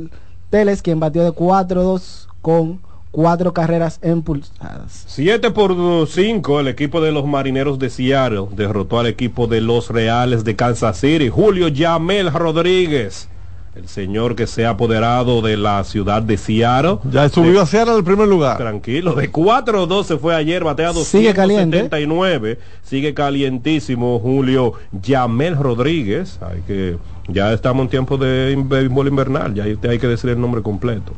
Teles, 0.51 0.84
quien 0.84 0.99
batió 0.99 1.23
de 1.23 1.31
4-2 1.31 2.27
con 2.43 2.79
cuatro 3.18 3.52
carreras 3.52 3.99
impulsadas. 4.03 5.06
7 5.07 5.49
por 5.49 6.07
5, 6.07 6.60
el 6.60 6.68
equipo 6.68 7.02
de 7.02 7.11
los 7.11 7.26
marineros 7.26 7.80
de 7.80 7.89
Seattle 7.89 8.45
derrotó 8.52 8.99
al 8.99 9.07
equipo 9.07 9.48
de 9.48 9.60
los 9.60 9.89
Reales 9.89 10.44
de 10.44 10.56
Kansas 10.56 10.99
City. 10.99 11.27
Julio 11.27 11.68
Yamel 11.68 12.31
Rodríguez, 12.31 13.27
el 13.76 13.88
señor 13.88 14.35
que 14.35 14.45
se 14.45 14.68
ha 14.68 14.69
apoderado 14.69 15.41
de 15.41 15.57
la 15.57 15.84
ciudad 15.84 16.22
de 16.22 16.38
Seattle. 16.38 16.99
Ya 17.10 17.27
subió 17.27 17.61
a 17.61 17.65
Seattle 17.65 17.95
al 17.95 18.03
primer 18.03 18.27
lugar. 18.27 18.57
Tranquilo, 18.57 19.15
de 19.15 19.31
4-2 19.31 20.03
se 20.03 20.18
fue 20.18 20.35
ayer, 20.35 20.64
bateado 20.64 21.03
Sigue 21.03 21.34
caliente. 21.34 21.77
179. 21.77 22.60
Sigue 22.84 23.15
calientísimo 23.15 24.19
Julio 24.19 24.73
Yamel 24.91 25.57
Rodríguez. 25.57 26.38
Hay 26.44 26.61
que, 26.68 26.98
ya 27.28 27.52
estamos 27.54 27.84
en 27.84 27.90
tiempo 27.90 28.18
de 28.18 28.56
béisbol 28.58 29.08
invernal, 29.08 29.54
ya 29.54 29.64
hay, 29.64 29.78
hay 29.90 29.99
que 29.99 30.08
decir 30.08 30.30
el 30.30 30.40
nombre 30.40 30.62
completo. 30.62 31.14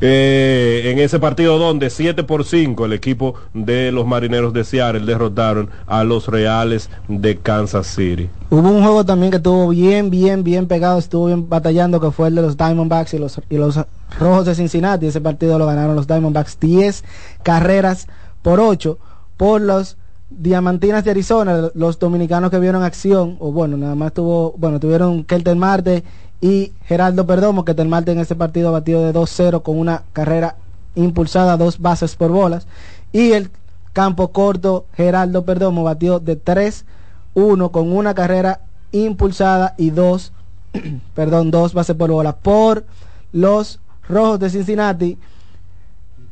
Eh, 0.00 0.90
en 0.92 0.98
ese 0.98 1.18
partido 1.18 1.58
donde 1.58 1.90
7 1.90 2.24
por 2.24 2.44
5 2.44 2.86
el 2.86 2.92
equipo 2.92 3.34
de 3.54 3.92
los 3.92 4.06
marineros 4.06 4.52
de 4.52 4.64
Seattle 4.64 5.06
derrotaron 5.06 5.70
a 5.86 6.04
los 6.04 6.28
Reales 6.28 6.90
de 7.08 7.38
Kansas 7.38 7.86
City. 7.86 8.28
Hubo 8.50 8.68
un 8.68 8.82
juego 8.82 9.04
también 9.04 9.30
que 9.30 9.36
estuvo 9.36 9.68
bien, 9.68 10.10
bien, 10.10 10.44
bien 10.44 10.66
pegado, 10.66 10.98
estuvo 10.98 11.26
bien 11.26 11.48
batallando, 11.48 12.00
que 12.00 12.10
fue 12.10 12.28
el 12.28 12.34
de 12.34 12.42
los 12.42 12.56
Diamondbacks 12.56 13.14
y 13.14 13.18
los, 13.18 13.40
y 13.48 13.56
los 13.56 13.78
Rojos 14.18 14.46
de 14.46 14.54
Cincinnati. 14.54 15.06
Ese 15.06 15.20
partido 15.20 15.58
lo 15.58 15.66
ganaron 15.66 15.96
los 15.96 16.06
Diamondbacks 16.06 16.58
10 16.60 17.04
carreras 17.42 18.08
por 18.42 18.60
8 18.60 18.98
por 19.36 19.60
los 19.60 19.96
Diamantinas 20.38 21.04
de 21.04 21.10
Arizona, 21.10 21.70
los 21.74 21.98
dominicanos 21.98 22.50
que 22.50 22.58
vieron 22.58 22.82
acción, 22.82 23.36
o 23.40 23.52
bueno, 23.52 23.76
nada 23.76 23.94
más 23.94 24.12
tuvo, 24.12 24.54
bueno, 24.56 24.80
tuvieron 24.80 25.24
Kelter 25.24 25.56
Marte 25.56 26.04
y 26.40 26.72
Gerardo 26.84 27.26
Perdomo, 27.26 27.64
que 27.64 27.74
Marte 27.84 28.12
en 28.12 28.18
ese 28.18 28.34
partido 28.34 28.72
batió 28.72 29.00
de 29.02 29.12
2-0 29.12 29.62
con 29.62 29.78
una 29.78 30.02
carrera 30.12 30.56
impulsada, 30.94 31.56
dos 31.56 31.78
bases 31.78 32.16
por 32.16 32.30
bolas, 32.30 32.66
y 33.12 33.32
el 33.32 33.50
campo 33.92 34.32
corto 34.32 34.86
Gerardo 34.94 35.44
Perdomo 35.44 35.84
batió 35.84 36.18
de 36.18 36.36
3 36.36 36.84
uno 37.34 37.70
con 37.70 37.92
una 37.92 38.14
carrera 38.14 38.60
impulsada 38.92 39.74
y 39.78 39.90
dos, 39.90 40.32
perdón, 41.14 41.50
dos 41.50 41.74
bases 41.74 41.96
por 41.96 42.10
bola 42.10 42.36
por 42.36 42.84
los 43.32 43.80
Rojos 44.08 44.40
de 44.40 44.50
Cincinnati. 44.50 45.18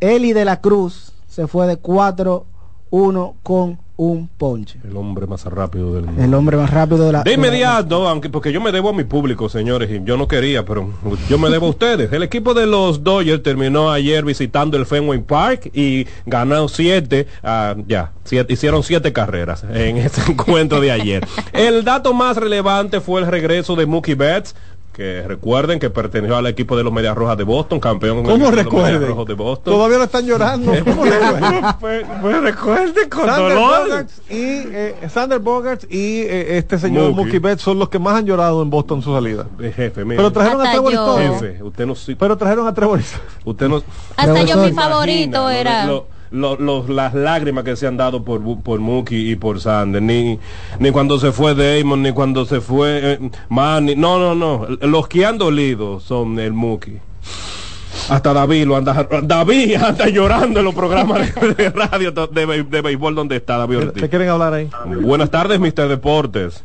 Eli 0.01 0.33
de 0.33 0.45
la 0.45 0.61
Cruz 0.61 1.13
se 1.29 1.47
fue 1.47 1.67
de 1.67 1.81
4-1 1.81 3.35
con 3.43 3.79
un 4.03 4.29
ponche. 4.29 4.79
El 4.89 4.97
hombre 4.97 5.27
más 5.27 5.45
rápido 5.45 5.93
del 5.95 6.07
mundo. 6.07 6.23
El 6.25 6.33
hombre 6.33 6.57
más 6.57 6.71
rápido 6.71 7.05
de 7.05 7.13
la 7.13 7.23
De 7.23 7.35
inmediato, 7.35 8.09
aunque 8.09 8.31
porque 8.31 8.51
yo 8.51 8.59
me 8.59 8.73
debo 8.73 8.89
a 8.89 8.93
mi 8.95 9.05
público, 9.05 9.51
señores, 9.51 9.91
y 9.91 10.01
yo 10.05 10.17
no 10.17 10.27
quería, 10.27 10.65
pero 10.65 10.89
yo 11.29 11.37
me 11.39 11.51
debo 11.51 11.67
a 11.67 11.71
ustedes. 11.71 12.11
El 12.11 12.23
equipo 12.23 12.55
de 12.55 12.67
los 12.67 13.05
Dodgers 13.05 13.43
terminó 13.43 13.91
ayer 13.91 14.25
visitando 14.25 14.79
el 14.79 14.87
Fenway 14.87 15.19
Park 15.21 15.71
y 15.75 16.07
ganó 16.25 16.67
siete, 16.69 17.27
ah, 17.43 17.75
ya, 17.87 18.13
siete- 18.25 18.55
hicieron 18.55 18.83
siete 18.83 19.13
carreras 19.13 19.65
en 19.71 19.97
ese 19.99 20.31
encuentro 20.33 20.81
de 20.81 20.93
ayer. 20.93 21.27
El 21.53 21.85
dato 21.85 22.15
más 22.15 22.39
relevante 22.39 23.03
fue 23.03 23.21
el 23.21 23.27
regreso 23.27 23.77
de 23.77 23.85
Mookie 23.85 24.15
Betts. 24.15 24.55
Que 24.93 25.23
recuerden 25.27 25.79
que 25.79 25.89
perteneció 25.89 26.37
al 26.37 26.47
equipo 26.49 26.77
de 26.77 26.83
los 26.83 26.93
Medias 26.93 27.15
Rojas 27.17 27.39
de 27.39 27.45
Boston, 27.45 27.79
campeón 27.79 28.25
¿Cómo 28.25 28.33
de 28.33 28.39
los 28.39 28.51
Medias 28.51 28.65
recuerden? 28.65 29.09
Rojas 29.09 29.27
de 29.27 29.35
Boston. 29.35 29.73
Todavía 29.75 29.99
lo 29.99 30.05
están 30.05 30.27
llorando. 30.27 30.73
¿Cómo 30.85 31.05
recuerden? 31.05 31.65
Pues, 31.79 32.07
pues 32.21 32.41
recuerde 32.43 33.09
con 33.09 33.25
Sander 33.27 33.55
dolor. 33.55 33.83
Bogarts 33.89 34.23
y 34.29 34.35
eh, 34.35 34.97
Sander 35.09 35.39
Bogarts 35.39 35.87
y 35.89 36.23
eh, 36.23 36.59
este 36.59 36.79
señor 36.79 37.11
Mookie. 37.13 37.17
Mookie 37.25 37.39
Betts 37.39 37.63
son 37.63 37.79
los 37.79 37.89
que 37.89 37.99
más 38.01 38.17
han 38.17 38.27
llorado 38.27 38.63
en 38.63 38.69
Boston 38.71 38.99
en 38.99 39.05
su 39.05 39.15
salida. 39.15 39.47
Jefe, 39.75 40.05
mire. 40.05 40.17
Pero 40.17 40.33
trajeron 40.33 40.61
a 40.61 40.65
Hasta 40.65 40.73
Trevor 40.75 40.93
yo. 40.93 41.19
Story. 41.19 41.35
Jefe, 41.51 41.63
usted 41.63 41.87
no 41.87 41.95
sí- 41.95 42.15
Pero 42.17 42.37
trajeron 42.37 42.67
a 42.67 42.75
Trevor. 42.75 43.01
Usted 43.45 43.69
no. 43.69 43.83
Hasta 44.17 44.43
yo 44.43 44.57
mi 44.59 44.73
favorito 44.73 45.49
era. 45.51 45.87
lo- 45.87 45.93
lo- 45.93 46.20
lo- 46.31 46.87
las 46.89 47.15
lágrimas 47.15 47.65
que 47.65 47.77
se 47.77 47.87
han 47.87 47.97
dado 47.97 48.23
por, 48.25 48.41
por 48.63 48.81
Mookie 48.81 49.31
y 49.33 49.37
por 49.37 49.61
Sander, 49.61 50.01
ni, 50.03 50.39
ni 50.79 50.91
cuando 50.91 51.19
se 51.19 51.33
fue 51.33 51.55
Damon, 51.55 52.03
ni 52.03 52.13
cuando 52.13 52.45
se 52.45 52.61
fue 52.61 53.01
eh, 53.15 53.31
Manny, 53.49 53.97
no, 53.97 54.19
no, 54.19 54.35
no, 54.35 54.67
los 54.87 55.09
que 55.09 55.27
han 55.27 55.39
dolido 55.39 56.01
son 56.01 56.39
el 56.39 56.53
Mookie. 56.53 56.99
Hasta 58.09 58.33
David 58.33 58.67
lo 58.67 58.77
anda, 58.77 59.07
David 59.23 59.75
anda 59.75 60.09
llorando 60.09 60.61
en 60.61 60.65
los 60.65 60.75
programas 60.75 61.35
de, 61.35 61.55
de 61.55 61.71
radio 61.71 62.13
de, 62.13 62.47
de, 62.47 62.63
de 62.65 62.81
béisbol 62.81 63.15
donde 63.15 63.37
está 63.37 63.59
David 63.59 63.79
Ortiz. 63.79 64.03
¿Te 64.03 64.09
quieren 64.09 64.29
hablar 64.29 64.55
ahí? 64.55 64.69
Buenas 65.03 65.31
tardes, 65.31 65.61
Mr. 65.61 65.89
Deportes. 65.89 66.65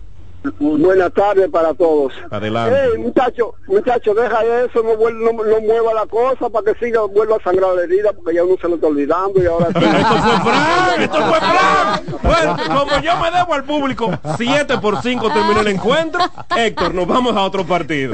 Buenas 0.59 1.13
tardes 1.13 1.49
para 1.49 1.73
todos. 1.73 2.13
Adelante. 2.31 2.77
Ey, 2.93 2.97
muchacho, 3.01 3.53
muchacho, 3.67 4.13
deja 4.13 4.43
eso, 4.65 4.81
no, 4.83 4.91
vuel- 4.93 5.15
no, 5.17 5.31
no 5.31 5.61
mueva 5.61 5.93
la 5.93 6.05
cosa 6.05 6.49
para 6.49 6.73
que 6.73 6.85
siga, 6.85 7.01
vuelva 7.01 7.37
a 7.37 7.43
sangrar 7.43 7.73
la 7.75 7.83
herida, 7.83 8.11
porque 8.13 8.35
ya 8.35 8.43
uno 8.43 8.55
se 8.61 8.67
lo 8.67 8.75
está 8.75 8.87
olvidando 8.87 9.41
y 9.41 9.45
ahora. 9.45 9.67
Esto 9.67 9.79
fue 9.81 10.39
Frank, 10.51 10.99
esto 10.99 11.17
fue 11.17 11.39
Frank. 11.39 12.21
Bueno, 12.23 12.57
como 12.67 13.01
yo 13.01 13.15
me 13.17 13.31
debo 13.31 13.53
al 13.53 13.63
público, 13.63 14.11
7 14.37 14.77
por 14.79 15.01
5 15.01 15.29
terminó 15.31 15.61
el 15.61 15.67
encuentro. 15.67 16.21
Héctor, 16.55 16.93
nos 16.93 17.07
vamos 17.07 17.35
a 17.35 17.41
otro 17.43 17.65
partido. 17.65 18.13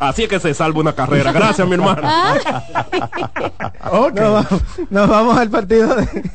Así 0.00 0.24
es 0.24 0.28
que 0.28 0.40
se 0.40 0.54
salva 0.54 0.80
una 0.80 0.92
carrera. 0.94 1.32
Gracias, 1.32 1.66
mi 1.66 1.74
hermano. 1.74 2.02
Nos, 3.84 4.12
vamos, 4.14 4.46
nos 4.90 5.08
vamos 5.08 5.38
al 5.38 5.50
partido 5.50 5.94
de, 5.96 6.06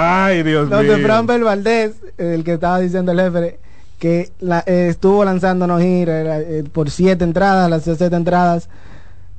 Ay, 0.00 0.42
Dios 0.42 0.70
donde 0.70 0.96
mío. 0.96 1.04
Fran 1.06 1.26
Bel 1.26 1.42
Valdés, 1.44 1.92
el 2.18 2.44
que 2.44 2.54
estaba 2.54 2.78
diciendo 2.78 3.12
el 3.12 3.20
jefe, 3.20 3.58
que 3.98 4.30
la- 4.40 4.62
eh, 4.66 4.88
estuvo 4.90 5.24
lanzándonos 5.24 5.82
ir 5.82 6.08
eh, 6.10 6.64
por 6.72 6.90
siete 6.90 7.24
entradas, 7.24 7.68
las 7.68 7.82
siete 7.82 8.14
entradas. 8.14 8.68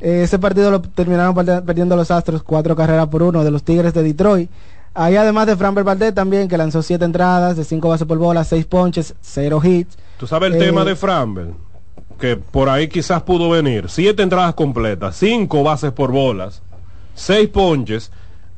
Eh, 0.01 0.21
ese 0.23 0.39
partido 0.39 0.71
lo 0.71 0.81
terminaron 0.81 1.33
perdiendo 1.65 1.95
los 1.95 2.11
Astros 2.11 2.43
cuatro 2.43 2.75
carreras 2.75 3.07
por 3.07 3.23
uno 3.23 3.43
de 3.43 3.51
los 3.51 3.63
Tigres 3.63 3.93
de 3.93 4.03
Detroit. 4.03 4.49
Ahí 4.93 5.15
además 5.15 5.45
de 5.47 5.55
Fran 5.55 5.75
Valdés 5.75 6.13
también, 6.13 6.47
que 6.47 6.57
lanzó 6.57 6.81
siete 6.81 7.05
entradas, 7.05 7.55
de 7.55 7.63
cinco 7.63 7.89
bases 7.89 8.07
por 8.07 8.17
bola, 8.17 8.43
seis 8.43 8.65
ponches, 8.65 9.13
cero 9.21 9.61
hits. 9.63 9.97
Tú 10.17 10.27
sabes 10.27 10.51
el 10.51 10.55
Eh, 10.61 10.65
tema 10.65 10.83
de 10.83 10.95
Framber, 10.95 11.47
que 12.19 12.35
por 12.35 12.67
ahí 12.69 12.87
quizás 12.89 13.21
pudo 13.21 13.49
venir. 13.49 13.85
Siete 13.87 14.23
entradas 14.23 14.55
completas, 14.55 15.15
cinco 15.15 15.63
bases 15.63 15.91
por 15.93 16.11
bolas, 16.11 16.61
seis 17.13 17.47
ponches, 17.49 18.11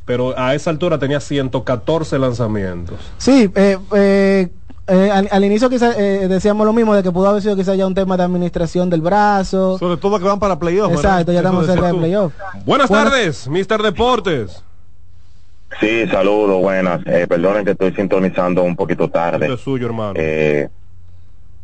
pero 0.06 0.38
a 0.38 0.53
esa 0.56 0.69
altura 0.69 0.98
tenía 0.99 1.19
114 1.19 2.18
lanzamientos. 2.19 2.98
Sí, 3.18 3.49
eh, 3.56 3.78
eh, 3.95 4.49
eh, 4.88 5.11
al, 5.11 5.28
al 5.32 5.45
inicio 5.45 5.69
quizás 5.69 5.95
eh, 5.98 6.28
decíamos 6.28 6.65
lo 6.65 6.73
mismo 6.73 6.94
de 6.95 7.03
que 7.03 7.11
pudo 7.11 7.28
haber 7.30 7.41
sido 7.41 7.56
quizás 7.56 7.78
ya 7.78 7.86
un 7.88 7.94
tema 7.95 8.18
de 8.18 8.23
administración 8.23 8.90
del 8.90 9.02
brazo. 9.02 9.78
Sobre 9.78 9.98
todo 9.98 10.18
que 10.19 10.26
van 10.26 10.40
para 10.40 10.57
playoff. 10.60 10.91
Exacto, 10.94 11.32
ya 11.32 11.40
estamos 11.40 11.65
cerca 11.65 11.88
de 11.88 11.94
playoff. 11.94 12.34
Buenas 12.65 12.90
Buenas- 12.90 13.11
tardes, 13.11 13.48
Mr. 13.48 13.82
Deportes. 13.84 14.64
Sí, 15.80 16.06
saludos, 16.07 16.61
buenas. 16.61 16.99
Eh, 17.06 17.26
perdonen 17.30 17.64
que 17.64 17.72
estoy 17.72 17.94
sintonizando 17.94 18.64
un 18.64 18.76
poquito 18.76 19.10
tarde. 19.10 19.45
Esto 19.45 19.53
es 19.56 19.61
suyo, 19.61 19.86
hermano. 19.86 20.14
Eh, 20.18 20.68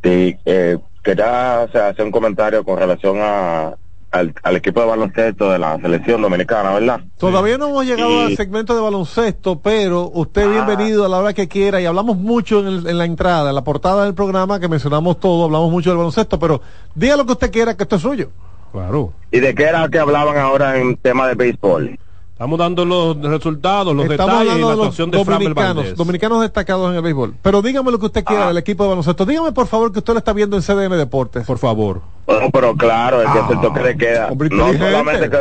sí, 0.01 0.37
eh, 0.45 0.77
quería 1.03 1.65
o 1.67 1.71
sea, 1.71 1.89
hacer 1.89 2.05
un 2.05 2.11
comentario 2.11 2.63
con 2.63 2.77
relación 2.79 3.17
a, 3.19 3.75
al, 4.11 4.33
al 4.43 4.55
equipo 4.55 4.79
de 4.81 4.87
baloncesto 4.87 5.51
de 5.51 5.59
la 5.59 5.77
selección 5.79 6.21
dominicana, 6.21 6.73
¿verdad? 6.73 7.01
Todavía 7.17 7.57
no 7.57 7.67
hemos 7.69 7.85
llegado 7.85 8.09
Y- 8.09 8.25
al 8.31 8.35
segmento 8.37 8.73
de 8.75 8.81
baloncesto, 8.81 9.59
pero 9.59 10.09
usted 10.13 10.43
Ah. 10.47 10.49
bienvenido 10.65 11.05
a 11.05 11.09
la 11.09 11.17
hora 11.19 11.33
que 11.33 11.47
quiera 11.47 11.81
y 11.81 11.85
hablamos 11.85 12.17
mucho 12.17 12.59
en, 12.61 12.67
el- 12.67 12.87
en 12.87 12.97
la 12.97 13.05
entrada, 13.05 13.49
en 13.49 13.55
la 13.55 13.63
portada 13.63 14.05
del 14.05 14.13
programa 14.13 14.59
que 14.59 14.67
mencionamos 14.67 15.19
todo, 15.19 15.45
hablamos 15.45 15.71
mucho 15.71 15.89
del 15.89 15.97
baloncesto, 15.97 16.39
pero 16.39 16.61
diga 16.95 17.17
lo 17.17 17.25
que 17.25 17.33
usted 17.33 17.51
quiera 17.51 17.75
que 17.75 17.83
esto 17.83 17.97
es 17.97 18.01
suyo. 18.01 18.29
Claro. 18.71 19.13
¿Y 19.31 19.39
de 19.39 19.55
qué 19.55 19.63
era 19.63 19.87
que 19.89 19.99
hablaban 19.99 20.37
ahora 20.37 20.77
en 20.77 20.95
tema 20.97 21.27
de 21.27 21.35
béisbol? 21.35 21.97
Estamos 22.37 22.59
dando 22.59 22.85
los 22.85 23.17
resultados, 23.19 23.95
los 23.95 24.05
Estamos 24.05 24.31
detalles 24.41 24.45
y 24.45 24.47
la 24.49 24.53
de 24.53 24.59
los 24.61 24.71
actuación 24.73 25.09
de 25.09 25.25
Framber 25.25 25.53
dominicanos, 25.55 25.95
dominicanos 25.95 26.41
destacados 26.41 26.91
en 26.91 26.97
el 26.97 27.01
béisbol. 27.01 27.33
Pero 27.41 27.63
dígame 27.63 27.89
lo 27.89 27.97
que 27.97 28.05
usted 28.05 28.21
Ah. 28.23 28.29
quiera 28.29 28.47
del 28.49 28.57
equipo 28.59 28.83
de 28.83 28.89
baloncesto. 28.89 29.25
Dígame 29.25 29.51
por 29.53 29.65
favor 29.65 29.91
que 29.91 29.97
usted 29.97 30.13
lo 30.13 30.19
está 30.19 30.33
viendo 30.33 30.55
en 30.55 30.61
CDN 30.61 30.97
Deportes. 30.97 31.47
Por 31.47 31.57
favor. 31.57 32.01
Bueno, 32.27 32.51
pero 32.53 32.75
claro, 32.75 33.21
el 33.23 33.31
que 33.31 33.39
es 33.39 33.49
el 33.49 33.59
toque 33.61 33.79
de 33.79 33.97
queda. 33.97 34.27
Hombre 34.27 34.49
No 34.51 34.71
solamente 34.71 35.29
que... 35.31 35.37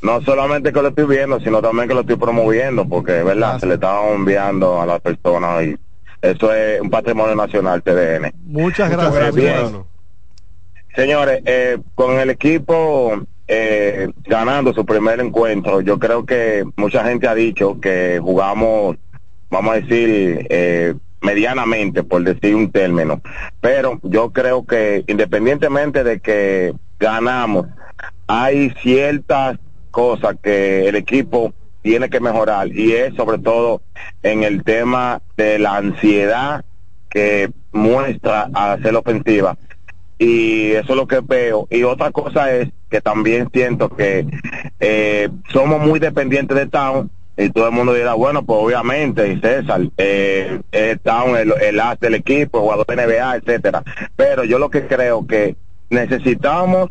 no 0.00 0.22
solamente 0.22 0.72
que 0.72 0.80
lo 0.80 0.88
estoy 0.88 1.04
viendo, 1.04 1.38
sino 1.40 1.60
también 1.60 1.86
que 1.86 1.92
lo 1.94 2.00
estoy 2.00 2.16
promoviendo, 2.16 2.88
porque, 2.88 3.22
¿verdad? 3.22 3.58
Se 3.60 3.66
le 3.66 3.74
está 3.74 4.00
enviando 4.10 4.80
a 4.80 4.86
las 4.86 5.00
personas 5.02 5.64
y 5.64 5.76
eso 6.22 6.50
es 6.54 6.80
un 6.80 6.88
patrimonio 6.88 7.34
nacional, 7.34 7.82
TDN. 7.82 8.32
Muchas 8.46 8.90
gracias, 8.90 9.34
Bien. 9.34 9.82
Señores, 10.96 11.42
eh, 11.44 11.76
con 11.94 12.18
el 12.18 12.30
equipo 12.30 13.20
eh, 13.52 14.08
ganando 14.26 14.72
su 14.72 14.86
primer 14.86 15.18
encuentro, 15.18 15.80
yo 15.80 15.98
creo 15.98 16.24
que 16.24 16.64
mucha 16.76 17.02
gente 17.04 17.26
ha 17.26 17.34
dicho 17.34 17.80
que 17.80 18.20
jugamos, 18.22 18.96
vamos 19.50 19.72
a 19.72 19.80
decir, 19.80 20.46
eh, 20.48 20.94
medianamente, 21.20 22.04
por 22.04 22.22
decir 22.22 22.54
un 22.54 22.70
término. 22.70 23.20
Pero 23.60 23.98
yo 24.04 24.30
creo 24.30 24.64
que 24.64 25.02
independientemente 25.08 26.04
de 26.04 26.20
que 26.20 26.74
ganamos, 27.00 27.66
hay 28.28 28.70
ciertas 28.82 29.58
cosas 29.90 30.36
que 30.40 30.88
el 30.88 30.94
equipo 30.94 31.52
tiene 31.82 32.08
que 32.08 32.20
mejorar 32.20 32.68
y 32.68 32.92
es 32.92 33.16
sobre 33.16 33.38
todo 33.38 33.82
en 34.22 34.44
el 34.44 34.62
tema 34.62 35.22
de 35.36 35.58
la 35.58 35.78
ansiedad 35.78 36.64
que 37.08 37.50
muestra 37.72 38.48
a 38.54 38.76
la 38.76 38.98
ofensiva 39.00 39.56
y 40.20 40.72
eso 40.72 40.92
es 40.92 40.96
lo 40.96 41.08
que 41.08 41.20
veo. 41.20 41.66
Y 41.70 41.82
otra 41.82 42.12
cosa 42.12 42.54
es 42.54 42.68
que 42.90 43.00
también 43.00 43.48
siento 43.52 43.88
que 43.88 44.26
eh, 44.80 45.28
somos 45.52 45.80
muy 45.80 46.00
dependientes 46.00 46.56
de 46.56 46.66
Town 46.66 47.10
y 47.36 47.48
todo 47.50 47.66
el 47.68 47.72
mundo 47.72 47.94
dirá, 47.94 48.14
bueno, 48.14 48.44
pues 48.44 48.58
obviamente, 48.60 49.32
y 49.32 49.40
César, 49.40 49.80
eh, 49.96 50.60
es 50.72 51.00
Town 51.00 51.36
el, 51.36 51.54
el 51.62 51.80
as 51.80 51.98
del 52.00 52.14
equipo, 52.14 52.60
jugador 52.60 52.86
de 52.86 52.96
NBA, 52.96 53.36
etcétera. 53.36 53.82
Pero 54.16 54.44
yo 54.44 54.58
lo 54.58 54.68
que 54.68 54.86
creo 54.86 55.26
que 55.26 55.56
necesitamos 55.88 56.90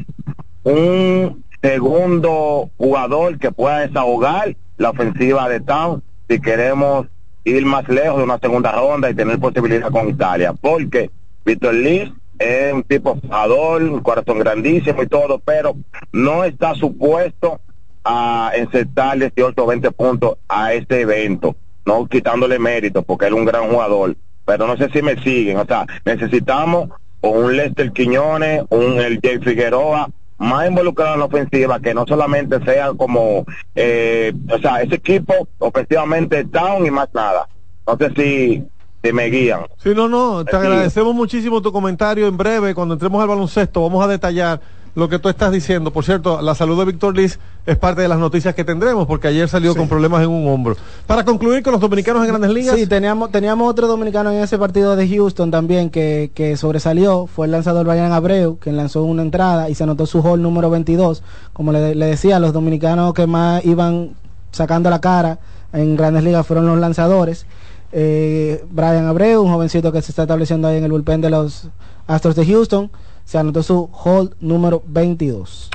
un 0.63 1.43
segundo 1.61 2.69
jugador 2.77 3.37
que 3.37 3.51
pueda 3.51 3.79
desahogar 3.79 4.55
la 4.77 4.89
ofensiva 4.91 5.47
de 5.49 5.59
Town 5.59 6.01
si 6.27 6.39
queremos 6.39 7.07
ir 7.43 7.65
más 7.65 7.87
lejos 7.89 8.17
de 8.17 8.23
una 8.23 8.39
segunda 8.39 8.71
ronda 8.71 9.09
y 9.09 9.15
tener 9.15 9.39
posibilidad 9.39 9.91
con 9.91 10.09
Italia. 10.09 10.53
Porque 10.53 11.11
Víctor 11.45 11.73
Liz 11.73 12.09
es 12.39 12.73
un 12.73 12.83
tipo 12.83 13.15
jugador, 13.15 13.83
un 13.83 13.99
corazón 13.99 14.39
grandísimo 14.39 15.03
y 15.03 15.07
todo, 15.07 15.39
pero 15.39 15.75
no 16.11 16.43
está 16.43 16.73
supuesto 16.73 17.59
a 18.03 18.53
insertar 18.57 19.19
18 19.19 19.61
o 19.61 19.67
20 19.67 19.91
puntos 19.91 20.37
a 20.47 20.73
este 20.73 21.01
evento, 21.01 21.55
no 21.85 22.07
quitándole 22.07 22.57
mérito 22.57 23.03
porque 23.03 23.25
él 23.25 23.33
es 23.33 23.39
un 23.39 23.45
gran 23.45 23.69
jugador, 23.69 24.15
pero 24.45 24.65
no 24.65 24.77
sé 24.77 24.89
si 24.89 25.01
me 25.01 25.21
siguen, 25.21 25.57
o 25.57 25.65
sea, 25.65 25.85
necesitamos 26.05 26.89
un 27.21 27.55
Lester 27.55 27.91
Quiñones, 27.91 28.63
un 28.69 28.99
el 28.99 29.19
Jay 29.21 29.39
Figueroa, 29.39 30.09
más 30.37 30.69
involucrado 30.69 31.13
en 31.15 31.19
la 31.19 31.25
ofensiva, 31.25 31.79
que 31.79 31.93
no 31.93 32.05
solamente 32.07 32.63
sea 32.63 32.93
como, 32.93 33.45
eh, 33.75 34.33
o 34.49 34.57
sea, 34.57 34.81
ese 34.81 34.95
equipo 34.95 35.33
ofensivamente 35.59 36.45
down 36.45 36.85
y 36.85 36.91
más 36.91 37.09
nada. 37.13 37.47
No 37.85 37.97
sé 37.97 38.11
si, 38.15 38.63
si 39.03 39.13
me 39.13 39.25
guían. 39.25 39.61
Sí, 39.81 39.91
no, 39.95 40.07
no, 40.07 40.43
te 40.43 40.55
agradecemos 40.55 41.15
muchísimo 41.15 41.61
tu 41.61 41.71
comentario. 41.71 42.27
En 42.27 42.37
breve, 42.37 42.75
cuando 42.75 42.95
entremos 42.95 43.21
al 43.21 43.27
baloncesto, 43.27 43.81
vamos 43.81 44.03
a 44.03 44.07
detallar 44.07 44.59
lo 44.95 45.07
que 45.07 45.19
tú 45.19 45.29
estás 45.29 45.51
diciendo. 45.51 45.91
Por 45.91 46.03
cierto, 46.03 46.41
la 46.41 46.55
salud 46.55 46.77
de 46.77 46.85
Víctor 46.85 47.15
Liz 47.15 47.39
es 47.65 47.77
parte 47.77 48.01
de 48.01 48.07
las 48.07 48.19
noticias 48.19 48.53
que 48.55 48.63
tendremos, 48.63 49.07
porque 49.07 49.27
ayer 49.27 49.47
salió 49.47 49.75
con 49.75 49.87
problemas 49.87 50.21
en 50.23 50.29
un 50.29 50.47
hombro. 50.47 50.75
Para 51.07 51.23
concluir 51.23 51.63
con 51.63 51.71
los 51.71 51.81
dominicanos 51.81 52.23
en 52.23 52.29
grandes 52.29 52.51
ligas. 52.51 52.75
Sí, 52.75 52.87
teníamos, 52.87 53.31
teníamos 53.31 53.69
otro 53.69 53.87
dominicano 53.87 54.31
en 54.31 54.41
ese 54.41 54.57
partido 54.57 54.95
de 54.95 55.07
Houston 55.07 55.51
también 55.51 55.89
que, 55.89 56.31
que 56.33 56.57
sobresalió. 56.57 57.27
Fue 57.27 57.45
el 57.45 57.51
lanzador 57.51 57.85
Brian 57.85 58.11
Abreu, 58.11 58.57
quien 58.59 58.75
lanzó 58.75 59.03
una 59.03 59.21
entrada 59.21 59.69
y 59.69 59.75
se 59.75 59.83
anotó 59.83 60.05
su 60.05 60.21
hall 60.21 60.41
número 60.41 60.69
22. 60.69 61.23
Como 61.53 61.71
le, 61.71 61.95
le 61.95 62.05
decía, 62.05 62.39
los 62.39 62.53
dominicanos 62.53 63.13
que 63.13 63.27
más 63.27 63.63
iban 63.65 64.15
sacando 64.51 64.89
la 64.89 64.99
cara 64.99 65.39
en 65.71 65.95
grandes 65.95 66.23
ligas 66.23 66.45
fueron 66.45 66.65
los 66.65 66.79
lanzadores. 66.79 67.45
Eh, 67.91 68.63
Brian 68.69 69.05
Abreu, 69.07 69.41
un 69.41 69.51
jovencito 69.51 69.91
que 69.91 70.01
se 70.01 70.11
está 70.11 70.23
estableciendo 70.23 70.67
ahí 70.67 70.77
en 70.77 70.83
el 70.83 70.91
bullpen 70.91 71.21
de 71.21 71.29
los 71.29 71.69
Astros 72.07 72.35
de 72.35 72.45
Houston, 72.45 72.91
se 73.25 73.37
anotó 73.37 73.63
su 73.63 73.89
hold 74.03 74.33
número 74.39 74.81
22. 74.85 75.69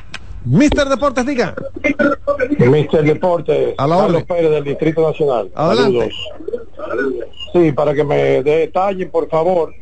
Mister 0.45 0.89
Deportes, 0.89 1.25
diga. 1.27 1.55
Mister 2.59 3.03
Deportes, 3.03 3.75
A 3.79 3.87
la 3.87 3.97
Carlos 3.97 4.23
orden. 4.23 4.27
Pérez 4.27 4.51
del 4.51 4.65
Distrito 4.65 5.01
Nacional. 5.09 5.51
Adelante. 5.55 6.11
Saludos. 6.77 7.27
Sí, 7.53 7.73
para 7.73 7.95
que 7.95 8.05
me 8.05 8.43
detallen, 8.43 9.11
por 9.11 9.29
favor, 9.29 9.73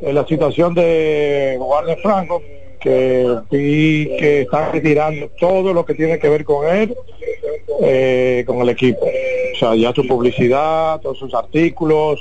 eh, 0.00 0.12
la 0.12 0.26
situación 0.26 0.74
de 0.74 1.56
Warner 1.58 1.98
Franco, 2.02 2.40
que 2.86 3.26
vi 3.50 4.16
que 4.16 4.42
está 4.42 4.70
retirando 4.70 5.28
todo 5.40 5.72
lo 5.74 5.84
que 5.84 5.94
tiene 5.94 6.20
que 6.20 6.28
ver 6.28 6.44
con 6.44 6.68
él, 6.68 6.94
eh, 7.82 8.44
con 8.46 8.58
el 8.60 8.68
equipo. 8.68 9.00
O 9.06 9.58
sea, 9.58 9.74
ya 9.74 9.92
su 9.92 10.06
publicidad, 10.06 11.00
todos 11.00 11.18
sus 11.18 11.34
artículos, 11.34 12.20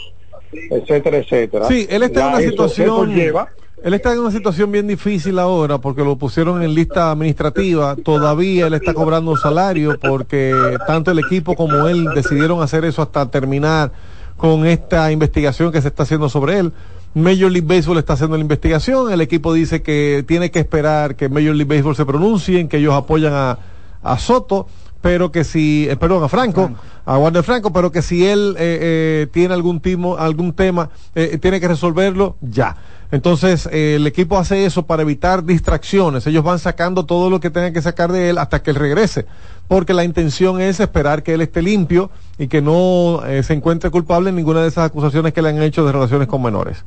etcétera, 0.52 1.18
etcétera. 1.18 1.66
Sí, 1.68 1.86
él 1.90 2.02
está 2.04 2.22
en 2.22 2.28
una 2.30 2.40
eso- 2.40 2.50
situación. 2.50 2.88
eso 2.88 3.06
lleva 3.06 3.50
Él 3.84 3.94
está 3.94 4.14
en 4.14 4.20
una 4.22 4.32
situación 4.32 4.72
bien 4.72 4.88
difícil 4.88 5.38
ahora 5.38 5.78
porque 5.78 6.04
lo 6.04 6.16
pusieron 6.16 6.64
en 6.64 6.74
lista 6.74 7.12
administrativa. 7.12 7.96
Todavía 8.04 8.66
él 8.66 8.74
está 8.74 8.96
cobrando 8.96 9.30
un 9.32 9.38
salario 9.38 10.00
porque 10.02 10.56
tanto 10.88 11.12
el 11.12 11.20
equipo 11.20 11.54
como 11.54 11.88
él 11.88 12.08
decidieron 12.16 12.64
hacer 12.64 12.84
eso 12.86 13.04
hasta 13.04 13.30
terminar 13.30 13.92
con 14.38 14.66
esta 14.66 15.12
investigación 15.12 15.72
que 15.72 15.82
se 15.82 15.90
está 15.90 16.02
haciendo 16.04 16.30
sobre 16.30 16.58
él. 16.58 16.72
Major 17.16 17.50
League 17.50 17.66
Baseball 17.66 17.98
está 17.98 18.14
haciendo 18.14 18.36
la 18.36 18.42
investigación. 18.42 19.12
El 19.12 19.22
equipo 19.22 19.54
dice 19.54 19.82
que 19.82 20.24
tiene 20.28 20.52
que 20.52 20.60
esperar 20.60 21.16
que 21.16 21.30
Major 21.30 21.56
League 21.56 21.74
Baseball 21.74 21.96
se 21.96 22.06
pronuncien, 22.06 22.68
que 22.68 22.78
ellos 22.78 22.94
apoyan 22.94 23.34
a, 23.34 23.58
a 24.04 24.20
Soto, 24.20 24.68
pero 25.02 25.32
que 25.32 25.44
si, 25.46 25.88
eh, 25.90 25.96
perdón, 25.96 26.24
a 26.24 26.28
Franco, 26.28 26.72
a 27.06 27.18
Warner 27.18 27.44
Franco, 27.44 27.72
pero 27.72 27.92
que 27.92 28.02
si 28.02 28.26
él 28.26 28.56
eh, 28.60 28.80
eh, 28.82 29.28
tiene 29.32 29.54
algún 29.54 29.80
timo, 29.80 30.18
algún 30.18 30.52
tema, 30.54 30.90
eh, 31.16 31.38
tiene 31.42 31.62
que 31.62 31.68
resolverlo 31.70 32.36
ya. 32.42 32.76
Entonces, 33.12 33.70
eh, 33.72 33.96
el 33.96 34.08
equipo 34.08 34.38
hace 34.38 34.66
eso 34.66 34.86
para 34.86 35.04
evitar 35.04 35.46
distracciones. 35.46 36.28
Ellos 36.28 36.44
van 36.44 36.60
sacando 36.60 37.06
todo 37.06 37.30
lo 37.30 37.40
que 37.40 37.50
tengan 37.50 37.72
que 37.72 37.82
sacar 37.82 38.12
de 38.12 38.32
él 38.32 38.38
hasta 38.38 38.62
que 38.62 38.72
él 38.72 38.76
regrese. 38.76 39.26
Porque 39.70 39.94
la 39.94 40.04
intención 40.04 40.60
es 40.60 40.82
esperar 40.82 41.24
que 41.24 41.36
él 41.36 41.42
esté 41.42 41.62
limpio 41.62 42.10
y 42.38 42.48
que 42.48 42.62
no 42.62 43.22
eh, 43.26 43.42
se 43.44 43.54
encuentre 43.54 43.90
culpable 43.90 44.32
en 44.32 44.36
ninguna 44.36 44.64
de 44.64 44.68
esas 44.68 44.86
acusaciones 44.88 45.34
que 45.34 45.42
le 45.42 45.50
han 45.50 45.62
hecho 45.62 45.86
de 45.86 45.94
relaciones 45.94 46.28
con 46.28 46.42
menores. 46.42 46.84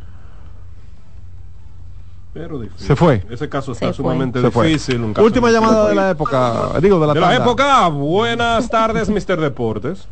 Pero 2.32 2.60
difícil. 2.60 2.86
Se 2.86 2.96
fue. 2.96 3.22
Ese 3.30 3.48
caso 3.48 3.72
está 3.72 3.92
sumamente 3.92 4.40
Se 4.40 4.50
fue. 4.50 4.66
difícil. 4.68 5.02
un 5.02 5.14
caso 5.14 5.24
Última 5.24 5.48
difícil. 5.48 5.66
llamada 5.68 5.88
de 5.88 5.94
la 5.94 6.10
época, 6.10 6.70
digo, 6.80 7.00
de 7.00 7.06
la 7.06 7.14
De 7.14 7.20
la 7.20 7.34
época. 7.36 7.88
Buenas 7.88 8.68
tardes, 8.68 9.08
Mr. 9.08 9.40
Deportes. 9.40 10.06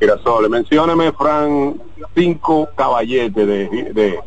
Girasole, 0.00 0.48
mencióneme, 0.48 1.12
Fran, 1.12 1.80
cinco 2.14 2.68
caballetes 2.76 3.46
de, 3.46 3.68
de, 3.92 4.18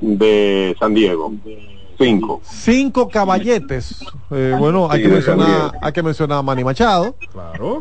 de 0.00 0.76
San 0.78 0.94
Diego. 0.94 1.32
Cinco. 1.98 2.40
Cinco 2.44 3.08
caballetes. 3.08 4.04
Eh, 4.30 4.54
bueno, 4.56 4.86
hay 4.88 4.98
Sí, 5.02 5.08
que 5.08 5.12
mencionar, 5.14 5.72
hay 5.82 5.92
que 5.92 6.02
mencionar 6.02 6.38
a 6.38 6.42
Manny 6.42 6.62
Machado. 6.62 7.16
Claro. 7.32 7.80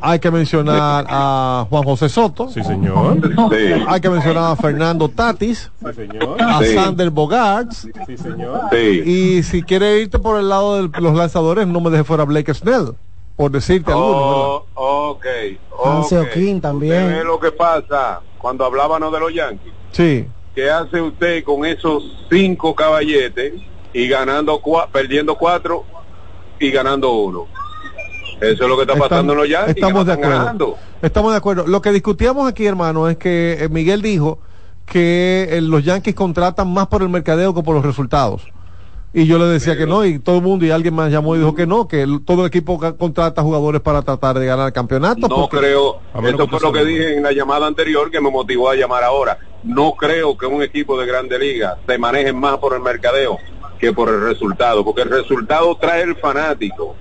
Hay 0.00 0.20
que 0.20 0.30
mencionar 0.30 1.04
a 1.08 1.66
Juan 1.68 1.82
José 1.82 2.08
Soto. 2.08 2.48
Sí, 2.50 2.62
señor. 2.62 3.18
Sí. 3.50 3.84
Hay 3.88 4.00
que 4.00 4.10
mencionar 4.10 4.52
a 4.52 4.56
Fernando 4.56 5.08
Tatis. 5.08 5.70
Sí, 5.80 5.92
señor. 5.92 6.40
A 6.40 6.60
Sí. 6.62 6.74
Sander 6.74 7.10
Bogarts. 7.10 7.88
Sí, 8.06 8.16
señor. 8.16 8.60
Y 8.76 9.42
si 9.42 9.62
quiere 9.64 10.02
irte 10.02 10.20
por 10.20 10.38
el 10.38 10.48
lado 10.48 10.86
de 10.88 11.00
los 11.00 11.14
lanzadores, 11.16 11.66
no 11.66 11.80
me 11.80 11.90
deje 11.90 12.04
fuera 12.04 12.24
Blake 12.24 12.54
Snell. 12.54 12.94
Por 13.34 13.50
decirte. 13.50 13.90
Oh, 13.92 14.64
ok. 14.74 15.26
Hansel 15.84 16.20
ok. 16.26 16.28
King 16.34 16.60
también. 16.60 17.04
Usted 17.06 17.18
ve 17.18 17.24
lo 17.24 17.40
que 17.40 17.50
pasa 17.50 18.20
cuando 18.38 18.64
hablábamos 18.64 19.12
de 19.12 19.18
los 19.18 19.34
Yankees. 19.34 19.72
Sí. 19.90 20.26
¿Qué 20.54 20.70
hace 20.70 21.00
usted 21.00 21.42
con 21.44 21.64
esos 21.64 22.02
cinco 22.30 22.74
caballetes 22.74 23.54
y 23.92 24.08
ganando 24.08 24.60
cua- 24.60 24.88
perdiendo 24.90 25.36
cuatro 25.36 25.84
y 26.58 26.70
ganando 26.70 27.10
uno? 27.12 27.46
Eso 28.40 28.64
es 28.64 28.68
lo 28.68 28.76
que 28.76 28.82
está 28.82 28.96
pasando 28.96 29.32
en 29.32 29.38
los 29.38 29.48
Yankees. 29.48 29.74
que 29.74 29.80
Estamos 29.80 30.06
de 30.06 30.12
acuerdo. 30.12 30.38
ganando. 30.38 30.76
Estamos 31.00 31.32
de 31.32 31.38
acuerdo. 31.38 31.66
Lo 31.66 31.80
que 31.80 31.90
discutíamos 31.92 32.48
aquí, 32.48 32.66
hermano, 32.66 33.08
es 33.08 33.16
que 33.16 33.56
eh, 33.60 33.68
Miguel 33.68 34.02
dijo 34.02 34.40
que 34.84 35.48
eh, 35.50 35.60
los 35.60 35.84
Yankees 35.84 36.14
contratan 36.14 36.72
más 36.72 36.88
por 36.88 37.02
el 37.02 37.08
mercadeo 37.08 37.54
que 37.54 37.62
por 37.62 37.74
los 37.74 37.84
resultados. 37.84 38.46
Y 39.14 39.26
yo 39.26 39.38
le 39.38 39.44
decía 39.44 39.76
que 39.76 39.86
no, 39.86 40.06
y 40.06 40.18
todo 40.18 40.36
el 40.36 40.42
mundo, 40.42 40.64
y 40.64 40.70
alguien 40.70 40.94
más 40.94 41.10
llamó 41.12 41.36
y 41.36 41.38
dijo 41.38 41.54
que 41.54 41.66
no, 41.66 41.86
que 41.86 42.00
el- 42.02 42.24
todo 42.24 42.40
el 42.42 42.46
equipo 42.46 42.80
contrata 42.96 43.42
jugadores 43.42 43.82
para 43.82 44.00
tratar 44.00 44.38
de 44.38 44.46
ganar 44.46 44.68
el 44.68 44.72
campeonato. 44.72 45.28
No 45.28 45.36
porque- 45.36 45.58
creo, 45.58 46.00
que 46.14 46.46
fue 46.48 46.60
lo 46.60 46.72
que 46.72 46.84
dije 46.84 47.16
en 47.16 47.22
la 47.22 47.32
llamada 47.32 47.66
anterior 47.66 48.10
que 48.10 48.20
me 48.22 48.30
motivó 48.30 48.70
a 48.70 48.74
llamar 48.74 49.04
ahora. 49.04 49.38
No 49.64 49.92
creo 49.92 50.36
que 50.36 50.46
un 50.46 50.62
equipo 50.62 50.98
de 50.98 51.06
grande 51.06 51.38
liga 51.38 51.76
se 51.86 51.98
maneje 51.98 52.32
más 52.32 52.56
por 52.56 52.74
el 52.74 52.80
mercadeo 52.80 53.36
que 53.78 53.92
por 53.92 54.08
el 54.08 54.20
resultado, 54.22 54.82
porque 54.84 55.02
el 55.02 55.10
resultado 55.10 55.76
trae 55.76 56.02
el 56.02 56.16
fanático. 56.16 56.96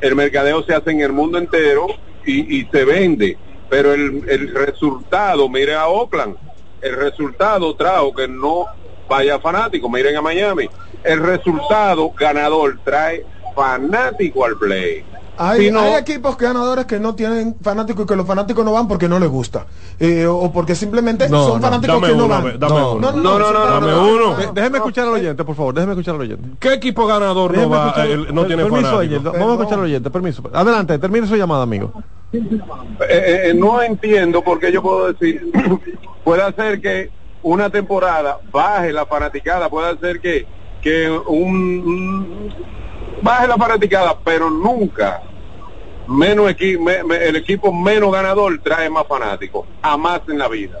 El 0.00 0.14
mercadeo 0.14 0.62
se 0.64 0.74
hace 0.74 0.90
en 0.92 1.00
el 1.02 1.12
mundo 1.12 1.36
entero 1.36 1.86
y, 2.24 2.60
y 2.60 2.66
se 2.72 2.84
vende, 2.86 3.36
pero 3.68 3.92
el, 3.92 4.22
el 4.28 4.54
resultado, 4.54 5.48
mire 5.50 5.74
a 5.74 5.86
Oakland, 5.88 6.36
el 6.80 6.96
resultado 6.96 7.74
trajo 7.76 8.14
que 8.14 8.26
no 8.26 8.64
vaya 9.08 9.38
fanático, 9.38 9.88
miren 9.88 10.16
a 10.16 10.22
Miami, 10.22 10.68
el 11.06 11.20
resultado 11.20 12.10
ganador 12.18 12.80
trae 12.84 13.24
fanático 13.54 14.44
al 14.44 14.56
play. 14.58 15.04
Hay, 15.38 15.66
Pino- 15.68 15.80
hay 15.80 15.94
equipos 16.00 16.38
ganadores 16.38 16.86
que 16.86 16.98
no 16.98 17.14
tienen 17.14 17.56
fanáticos 17.62 18.04
y 18.04 18.06
que 18.08 18.16
los 18.16 18.26
fanáticos 18.26 18.64
no 18.64 18.72
van 18.72 18.88
porque 18.88 19.06
no 19.06 19.18
les 19.18 19.28
gusta. 19.28 19.66
Eh, 20.00 20.26
o 20.26 20.50
porque 20.50 20.74
simplemente 20.74 21.28
No, 21.28 21.46
son 21.48 21.60
no, 21.60 21.66
fanáticos 21.68 22.00
dame 22.00 22.06
que 22.12 22.18
no 22.18 22.24
uno, 22.24 22.34
van. 22.34 22.44
ve- 22.44 22.54
dame 22.58 22.74
No, 22.80 22.92
uno. 22.94 23.12
no, 23.12 23.16
No, 23.22 23.38
no, 23.38 23.52
no, 23.52 23.58
no, 23.64 23.66
dame 23.70 23.90
no, 23.92 24.08
uno. 24.14 24.52
Déjeme 24.54 24.78
escuchar 24.78 25.06
al 25.08 25.12
oyente, 25.14 25.44
por 25.44 25.54
favor, 25.54 25.74
déjeme 25.74 25.92
escuchar 25.92 26.14
al 26.14 26.22
oyente. 26.22 26.48
¿Qué 26.58 26.72
equipo 26.72 27.06
ganador 27.06 27.50
no 27.52 27.58
Déjeme 27.58 27.76
va, 27.76 27.86
escuchar- 27.88 28.06
eh, 28.10 28.16
no 28.16 28.40
per- 28.40 28.46
tiene 28.46 28.62
permiso, 28.62 28.82
fanático? 28.86 28.96
oyente, 28.96 29.28
Vamos 29.28 29.48
a 29.48 29.52
escuchar 29.52 29.78
al 29.78 29.84
oyente, 29.84 30.10
permiso. 30.10 30.50
Adelante, 30.54 30.98
termine 30.98 31.26
su 31.26 31.36
llamada, 31.36 31.62
amigo. 31.64 31.92
Eh, 32.32 32.40
eh, 33.50 33.54
no 33.54 33.82
entiendo 33.82 34.42
por 34.42 34.58
qué 34.58 34.72
yo 34.72 34.80
puedo 34.82 35.12
decir, 35.12 35.42
puede 36.24 36.50
ser 36.54 36.80
que 36.80 37.10
una 37.42 37.68
temporada 37.68 38.38
baje 38.50 38.90
la 38.92 39.04
fanaticada, 39.04 39.68
puede 39.68 39.98
ser 39.98 40.18
que, 40.20 40.46
que 40.80 41.10
un, 41.10 41.56
un- 41.86 42.54
baje 43.22 43.48
la 43.48 43.56
fanaticada, 43.56 44.18
pero 44.24 44.50
nunca 44.50 45.20
menos 46.08 46.50
equi- 46.50 46.78
el 47.20 47.36
equipo 47.36 47.72
menos 47.72 48.12
ganador 48.12 48.60
trae 48.62 48.90
más 48.90 49.06
fanáticos, 49.08 49.66
jamás 49.82 50.22
en 50.28 50.38
la 50.38 50.48
vida. 50.48 50.78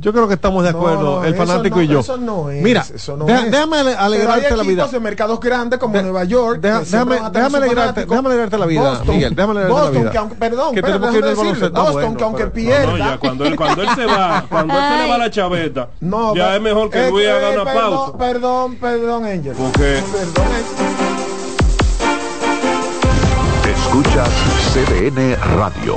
Yo 0.00 0.12
creo 0.12 0.26
que 0.26 0.34
estamos 0.34 0.62
de 0.62 0.70
acuerdo, 0.70 1.20
No, 1.20 1.24
el 1.24 1.34
eso 1.34 1.44
fanático 1.46 1.76
no- 1.76 1.82
y 1.82 1.86
yo. 1.88 2.00
Eso 2.00 2.16
no 2.16 2.48
es. 2.50 2.62
Mira, 2.62 2.84
eso 2.94 3.16
no 3.18 3.26
deja- 3.26 3.44
es. 3.44 3.50
déjame 3.50 3.76
ale- 3.78 3.90
Pero 3.90 4.02
alegrarte 4.02 4.46
hay 4.46 4.56
la 4.56 4.62
vida. 4.62 4.88
en 4.92 5.02
mercados 5.02 5.40
grandes 5.40 5.78
como 5.78 6.00
Nueva 6.00 6.24
York. 6.24 6.60
Deja- 6.60 6.80
déjame, 6.80 7.16
déjame 7.32 7.58
alegrarte, 7.58 8.06
déjame 8.06 8.28
alegrarte 8.28 8.58
la 8.58 8.66
vida, 8.66 8.80
Boston, 8.90 9.14
Miguel, 9.14 9.34
déjame 9.34 9.50
alegrarte 9.52 9.72
Boston, 9.74 9.94
la 9.94 10.00
vida. 10.00 10.10
que 10.10 10.18
aunque, 10.18 10.34
perdón, 10.36 10.74
Que 10.74 10.82
tenemos 10.82 11.14
ir 11.14 11.20
Boston, 11.22 11.92
bueno, 11.92 12.16
que 12.16 12.24
aunque 12.24 12.38
pero- 12.46 12.52
pierda. 12.52 12.86
No, 12.86 12.96
ya 12.98 13.18
cuando 13.18 13.44
él, 13.44 13.56
cuando 13.56 13.82
él 13.82 13.88
se 13.94 14.06
va, 14.06 14.44
cuando 14.48 14.74
él 14.74 14.80
se 14.90 15.02
le 15.04 15.10
va 15.10 15.18
la 15.18 15.30
chaveta, 15.30 15.88
No, 16.00 16.34
ya 16.34 16.44
pero- 16.44 16.56
es 16.56 16.62
mejor 16.62 16.90
que 16.90 17.06
eh, 17.06 17.10
Luis 17.10 17.26
eh, 17.26 17.30
haga 17.32 17.50
una 17.50 17.64
perdón, 17.64 17.90
pausa. 17.94 18.18
Perdón, 18.18 18.76
perdón, 18.76 19.24
Angel. 19.26 19.52
Porque. 19.56 20.00
Escuchas 23.70 24.28
CDN 24.72 25.36
Radio, 25.56 25.96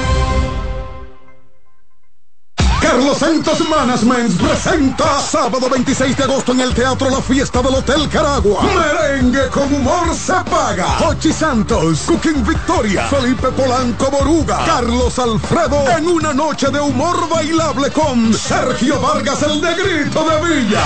Carlos 3.01 3.17
Santos 3.17 3.67
Management 3.67 4.39
presenta 4.39 5.19
sábado 5.19 5.67
26 5.71 6.15
de 6.15 6.23
agosto 6.23 6.51
en 6.51 6.59
el 6.59 6.71
Teatro 6.71 7.09
La 7.09 7.19
Fiesta 7.19 7.59
del 7.63 7.73
Hotel 7.73 8.07
Caragua. 8.07 8.61
Merengue 8.61 9.49
con 9.49 9.73
humor 9.73 10.13
se 10.15 10.33
paga. 10.47 10.99
Hochi 10.99 11.33
Santos, 11.33 12.01
Cooking 12.05 12.45
Victoria, 12.45 13.07
Felipe 13.07 13.47
Polanco 13.53 14.11
Boruga, 14.11 14.63
Carlos 14.67 15.17
Alfredo 15.17 15.83
en 15.97 16.07
una 16.09 16.31
noche 16.31 16.69
de 16.69 16.79
humor 16.79 17.27
bailable 17.27 17.89
con 17.89 18.35
Sergio 18.35 19.01
Vargas 19.01 19.41
el 19.41 19.59
Negrito 19.59 20.23
de 20.29 20.47
Villa. 20.47 20.83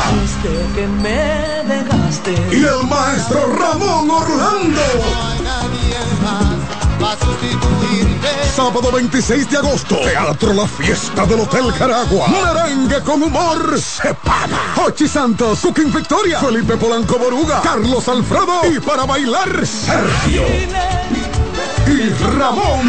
que 0.74 0.88
me 0.88 1.66
dejaste. 1.68 2.32
Y 2.50 2.64
el 2.64 2.88
maestro 2.88 3.46
Ramón 3.58 4.10
Orlando. 4.10 4.82
Sábado 8.56 8.92
26 8.92 9.50
de 9.50 9.58
agosto, 9.58 9.96
Teatro 9.98 10.54
La 10.54 10.68
Fiesta 10.68 11.26
del 11.26 11.42
Hotel 11.42 11.74
Caragua. 11.78 12.28
Merengue 12.30 13.02
con 13.04 13.22
humor 13.22 13.78
se 13.80 14.14
paga. 14.14 14.58
Hochi 14.78 15.08
Santos, 15.08 15.60
Cooking 15.60 15.92
Victoria, 15.94 16.40
Felipe 16.40 16.78
Polanco 16.78 17.18
Boruga, 17.18 17.62
Carlos 17.62 18.08
Alfredo 18.08 18.62
y 18.74 18.80
para 18.80 19.04
bailar 19.06 19.66
Sergio 19.66 20.44
y 21.88 22.10
Ramón. 22.38 22.86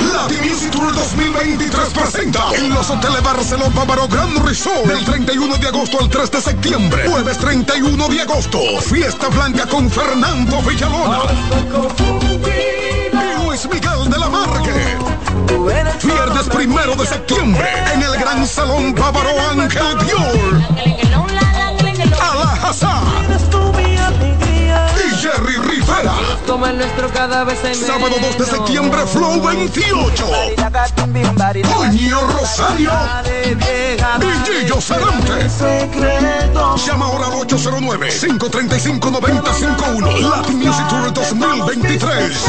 Latin 0.00 0.40
Music 0.48 0.70
Tour 0.70 0.92
2023 0.92 1.90
presenta 1.90 2.54
en 2.54 2.70
los 2.70 2.90
hoteles 2.90 3.22
Barcelona 3.22 3.72
Bávaro 3.74 4.08
Grand 4.08 4.44
Resort 4.44 4.86
del 4.86 5.04
31 5.04 5.56
de 5.56 5.68
agosto 5.68 5.98
al 6.00 6.08
3 6.08 6.30
de 6.30 6.40
septiembre. 6.40 7.08
Jueves 7.08 7.38
31 7.38 8.08
de 8.08 8.20
agosto. 8.20 8.58
Fiesta 8.80 9.28
Blanca 9.28 9.66
con 9.66 9.90
Fernando 9.90 10.60
Villalona. 10.62 11.18
Y 12.42 13.44
Luis 13.44 13.68
Miguel 13.70 14.10
de 14.10 14.18
la 14.18 14.28
Margue. 14.28 14.96
Viernes 16.02 16.48
primero 16.48 16.96
de 16.96 17.06
septiembre 17.06 17.68
en 17.94 18.02
el 18.02 18.18
Gran 18.18 18.46
Salón 18.46 18.94
Bávaro 18.94 19.30
Ángel 19.50 19.98
Dior. 20.06 20.62
Alajazá. 22.20 23.23
Como 26.46 26.66
el 26.66 26.78
nuestro 26.78 27.08
cada 27.10 27.44
vez 27.44 27.58
Sábado 27.78 28.16
2 28.20 28.38
de 28.38 28.46
septiembre, 28.46 29.06
Flow 29.06 29.40
28. 29.42 30.26
Toño 31.62 32.20
Rosario. 32.28 32.90
Y 34.20 34.24
Gillo 34.46 34.80
Sarante. 34.80 35.48
Llama 36.86 37.06
ahora 37.06 37.26
al 37.26 37.32
809-535-9051. 37.32 40.20
Latin 40.20 40.58
Music 40.58 40.88
Tour 40.88 41.12
2023. 41.12 42.44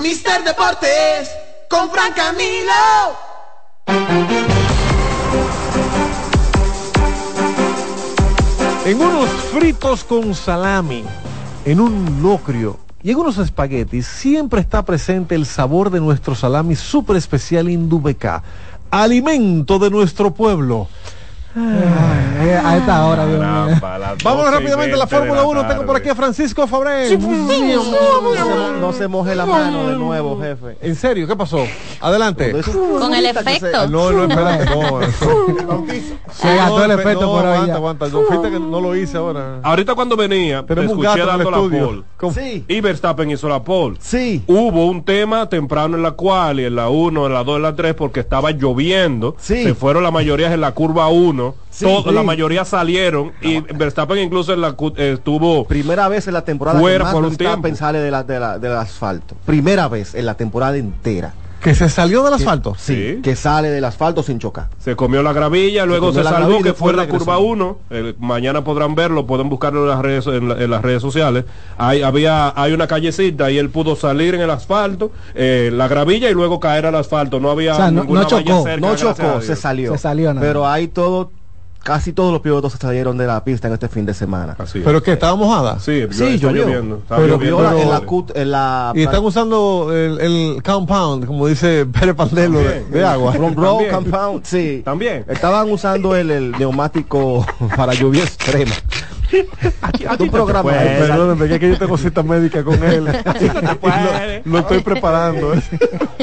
Mister 0.00 0.42
Deportes 0.44 1.30
con 1.68 1.90
Fran 1.90 2.12
Camilo. 2.12 2.72
En 8.84 9.00
unos 9.00 9.30
fritos 9.30 10.02
con 10.02 10.34
salami, 10.34 11.04
en 11.64 11.78
un 11.78 12.20
locrio 12.20 12.78
y 13.00 13.12
en 13.12 13.16
unos 13.16 13.38
espaguetis 13.38 14.08
siempre 14.08 14.60
está 14.60 14.84
presente 14.84 15.36
el 15.36 15.46
sabor 15.46 15.90
de 15.90 16.00
nuestro 16.00 16.34
salami 16.34 16.74
super 16.74 17.14
especial 17.14 17.70
Indubeca, 17.70 18.42
alimento 18.90 19.78
de 19.78 19.88
nuestro 19.88 20.34
pueblo. 20.34 20.88
A 21.54 22.76
esta 22.76 23.06
hora, 23.06 23.26
Dios 23.26 23.40
mío. 23.40 23.80
Vamos 24.24 24.50
rápidamente 24.50 24.94
a 24.94 24.98
la 24.98 25.06
Fórmula 25.06 25.44
1. 25.44 25.66
Tengo 25.66 25.86
por 25.86 25.96
aquí 25.96 26.08
a 26.08 26.14
Francisco 26.14 26.66
Fabré. 26.66 27.16
No 27.18 28.92
se 28.92 29.08
moje 29.08 29.34
la 29.34 29.46
mano 29.46 29.88
de 29.88 29.96
nuevo, 29.96 30.40
jefe. 30.40 30.76
¿En 30.80 30.94
serio? 30.94 31.26
¿Qué 31.26 31.36
pasó? 31.36 31.64
Adelante. 32.00 32.52
Con 32.62 33.14
el 33.14 33.26
efecto. 33.26 33.88
No, 33.88 34.10
no, 34.12 34.24
espérate, 34.24 34.66
no. 34.66 35.02
Se 36.32 36.56
gastó 36.56 36.84
el 36.84 36.90
efecto 36.92 37.30
por 37.30 37.44
hoy 37.44 37.52
aguanta, 37.52 37.74
aguanta. 37.74 38.08
No, 38.08 38.22
fíjate 38.22 38.50
que 38.50 38.58
no 38.58 38.80
lo 38.80 38.96
hice 38.96 39.16
ahora. 39.18 39.60
Ahorita 39.62 39.94
cuando 39.94 40.16
venía, 40.16 40.64
te 40.64 40.84
escuché 40.84 41.24
dando 41.24 41.50
la 41.50 41.56
pole. 41.58 42.02
¿Cómo? 42.16 42.34
Y 42.68 42.80
Verstappen 42.80 43.30
hizo 43.30 43.48
la 43.48 43.62
pole. 43.62 43.96
Sí. 44.00 44.42
Hubo 44.46 44.86
un 44.86 45.04
tema 45.04 45.48
temprano 45.48 45.96
en 45.96 46.02
la 46.02 46.12
cual 46.12 46.60
y 46.60 46.64
en 46.64 46.76
la 46.76 46.88
1, 46.88 47.26
en 47.26 47.32
la 47.32 47.44
2, 47.44 47.56
en 47.56 47.62
la 47.62 47.76
3 47.76 47.94
porque 47.94 48.20
estaba 48.20 48.50
lloviendo. 48.50 49.36
Sí. 49.38 49.62
Se 49.64 49.74
fueron 49.74 50.02
la 50.02 50.10
mayoría 50.10 50.52
en 50.52 50.60
la 50.60 50.72
curva 50.72 51.08
1. 51.08 51.41
Sí, 51.70 51.84
Todo- 51.84 52.04
sí. 52.10 52.14
La 52.14 52.22
mayoría 52.22 52.64
salieron 52.64 53.32
y 53.40 53.60
Verstappen 53.60 54.18
incluso 54.18 54.52
en 54.52 54.60
la 54.60 54.76
eh, 54.96 55.12
estuvo 55.14 55.64
Primera 55.66 56.08
vez 56.08 56.26
en 56.28 56.34
la 56.34 56.44
temporada 56.44 56.78
Fuera 56.78 57.06
que 57.06 57.12
por 57.12 57.24
un 57.24 57.30
Verstappen 57.30 57.62
tiempo. 57.62 57.78
sale 57.78 57.98
de 57.98 58.10
la, 58.10 58.22
de 58.24 58.38
la- 58.40 58.58
del 58.58 58.72
asfalto. 58.72 59.36
Primera 59.44 59.88
vez 59.88 60.14
en 60.14 60.26
la 60.26 60.34
temporada 60.34 60.76
entera. 60.76 61.34
Que 61.62 61.74
se 61.76 61.88
salió 61.88 62.24
del 62.24 62.34
asfalto. 62.34 62.74
Sí, 62.76 63.20
que 63.22 63.36
sale 63.36 63.70
del 63.70 63.84
asfalto 63.84 64.22
sin 64.22 64.38
chocar. 64.40 64.68
Se 64.78 64.96
comió 64.96 65.22
la 65.22 65.32
gravilla, 65.32 65.86
luego 65.86 66.12
se, 66.12 66.24
la 66.24 66.30
salvó, 66.30 66.60
que 66.60 66.72
fue 66.74 66.92
la 66.92 67.06
curva 67.06 67.38
1. 67.38 67.78
mañana 68.18 68.64
podrán 68.64 68.94
verlo, 68.94 69.26
pueden 69.26 69.48
buscarlo 69.48 69.82
en 69.84 69.88
las 69.88 70.00
redes, 70.00 70.26
en, 70.26 70.48
la- 70.48 70.62
en 70.62 70.70
las 70.70 70.82
redes 70.82 71.00
sociales. 71.02 71.44
Hay, 71.78 72.02
había, 72.02 72.52
hay 72.60 72.72
una 72.72 72.86
callecita 72.86 73.50
y 73.50 73.58
él 73.58 73.70
pudo 73.70 73.94
salir 73.94 74.34
en 74.34 74.40
el 74.40 74.50
asfalto, 74.50 75.12
eh, 75.34 75.70
la 75.72 75.86
gravilla 75.88 76.28
y 76.30 76.34
luego 76.34 76.58
caer 76.58 76.86
al 76.86 76.96
asfalto. 76.96 77.38
No 77.38 77.50
había 77.50 77.74
O 77.74 77.76
sea, 77.76 77.90
no- 77.90 78.00
ninguna 78.02 78.22
no 78.22 78.26
chocó, 78.28 78.42
valla 78.50 78.62
cerca, 78.64 78.86
No 78.88 78.96
chocó, 78.96 79.40
se 79.40 79.54
salió. 79.56 79.92
Se 79.92 79.98
salió 79.98 80.34
nada. 80.34 80.44
Pero 80.46 80.66
hay 80.68 80.88
todo 80.88 81.30
casi 81.82 82.12
todos 82.12 82.32
los 82.32 82.40
pilotos 82.40 82.72
salieron 82.80 83.18
de 83.18 83.26
la 83.26 83.42
pista 83.44 83.68
en 83.68 83.74
este 83.74 83.88
fin 83.88 84.06
de 84.06 84.14
semana. 84.14 84.56
¿Pero 84.72 85.02
que 85.02 85.12
¿Estaba 85.12 85.34
mojada? 85.36 85.78
Sí, 85.78 86.02
Sí, 86.10 86.24
está 86.24 86.36
llovió. 86.46 86.64
lloviendo. 86.64 86.96
Está 86.98 87.16
Pero 87.16 87.28
lloviendo. 87.36 87.56
viola 87.58 87.80
en 87.82 87.90
la, 87.90 88.00
cut- 88.02 88.32
en 88.34 88.50
la 88.50 88.92
Y 88.94 89.02
están 89.02 89.24
usando 89.24 89.88
el, 89.92 90.20
el 90.20 90.62
compound, 90.62 91.26
como 91.26 91.46
dice 91.46 91.86
Pérez 91.86 92.14
Pandelo, 92.14 92.58
de, 92.60 92.84
de 92.84 93.04
agua. 93.04 93.32
También. 93.32 93.90
Compound, 93.92 94.44
sí. 94.44 94.82
También. 94.84 95.24
Estaban 95.28 95.70
usando 95.70 96.14
el, 96.16 96.30
el 96.30 96.52
neumático 96.52 97.44
para 97.76 97.94
lluvia 97.94 98.22
extrema. 98.24 98.72
Un 100.18 100.30
programa. 100.30 100.70
Ay, 100.72 100.88
Ay, 100.88 101.00
perdónenme, 101.00 101.48
que 101.48 101.54
es 101.54 101.60
que 101.60 101.68
yo 101.70 101.78
tengo 101.78 101.96
cita 101.96 102.22
médica 102.22 102.62
con 102.62 102.74
él. 102.84 103.04
puede. 103.80 104.42
lo, 104.44 104.52
lo 104.52 104.58
estoy 104.58 104.80
preparando. 104.82 105.52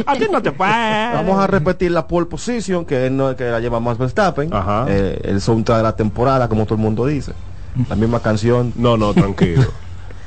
A 0.05 0.15
ti 0.15 0.25
no 0.31 0.41
te 0.41 0.51
puede. 0.51 1.13
Vamos 1.13 1.39
a 1.39 1.47
repetir 1.47 1.91
la 1.91 2.07
pole 2.07 2.25
position, 2.27 2.85
que 2.85 3.07
es 3.07 3.11
no, 3.11 3.35
que 3.35 3.45
la 3.45 3.59
lleva 3.59 3.79
más 3.79 3.97
Verstappen. 3.97 4.53
Ajá. 4.53 4.85
Eh, 4.87 5.19
el 5.23 5.41
soundtrack 5.41 5.77
de 5.77 5.83
la 5.83 5.95
temporada, 5.95 6.47
como 6.47 6.65
todo 6.65 6.75
el 6.75 6.81
mundo 6.81 7.05
dice. 7.05 7.33
La 7.87 7.95
misma 7.95 8.19
canción. 8.21 8.73
No, 8.75 8.97
no, 8.97 9.13
tranquilo. 9.13 9.63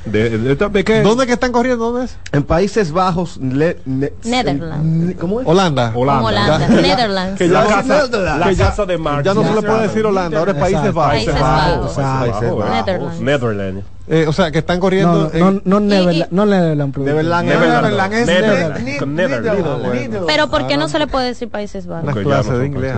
De, 0.05 0.29
de, 0.37 0.55
de- 0.55 0.69
de 0.69 0.83
qué? 0.83 1.01
¿Dónde 1.01 1.25
que 1.25 1.33
están 1.33 1.51
corriendo? 1.53 1.91
¿Dónde 1.91 2.05
es? 2.07 2.17
En 2.33 2.43
Países 2.43 2.91
Bajos, 2.91 3.37
le- 3.37 3.77
ne- 3.85 4.11
Netherlands. 4.25 5.15
¿cómo 5.19 5.39
es? 5.39 5.47
Holanda. 5.47 5.93
Holanda. 5.95 6.57
Netherlands. 6.67 7.37
Que 7.37 7.47
La 7.47 7.63
ya, 7.63 7.69
casa, 7.69 8.01
Netherlands. 8.03 8.39
la 8.39 8.47
que 8.49 8.55
ya- 8.55 8.65
casa 8.65 8.85
de 8.85 8.97
Marx. 8.97 9.23
ya 9.25 9.33
no 9.33 9.43
se 9.43 9.53
le 9.55 9.61
puede 9.61 9.81
decir 9.83 10.05
Holanda, 10.05 10.39
ahora 10.39 10.51
es 10.51 10.57
Países 10.57 10.79
Exacto. 10.79 10.99
Bajos. 10.99 11.13
Países 11.13 11.33
Bajos. 11.39 11.95
Bajos. 11.97 12.19
Países 12.29 12.55
Bajos. 12.55 12.69
Netherlands. 12.85 13.19
Netherlands. 13.21 13.85
Eh, 14.05 14.25
o 14.27 14.33
sea, 14.33 14.51
que 14.51 14.59
están 14.59 14.81
corriendo. 14.81 15.31
no, 15.33 15.51
no, 15.51 15.61
no, 15.63 15.79
Neverland, 15.79 16.31
no 16.31 16.45
Neverland, 16.45 16.93
pero- 16.93 17.05
Neverland, 17.05 17.47
Neverland. 17.47 17.81
Neverland 17.83 18.13
es 18.13 18.27
Netherlands. 18.27 18.59
Netherlands. 18.83 18.99
Con 18.99 19.15
Netherlands. 19.15 19.67
Netherlands. 19.93 20.25
Pero 20.27 20.47
¿por 20.49 20.67
qué 20.67 20.75
no 20.75 20.89
se 20.89 20.99
le 20.99 21.07
puede 21.07 21.27
decir 21.27 21.47
Países 21.49 21.87
Bajos? 21.87 22.13
de 22.13 22.65
inglés 22.65 22.93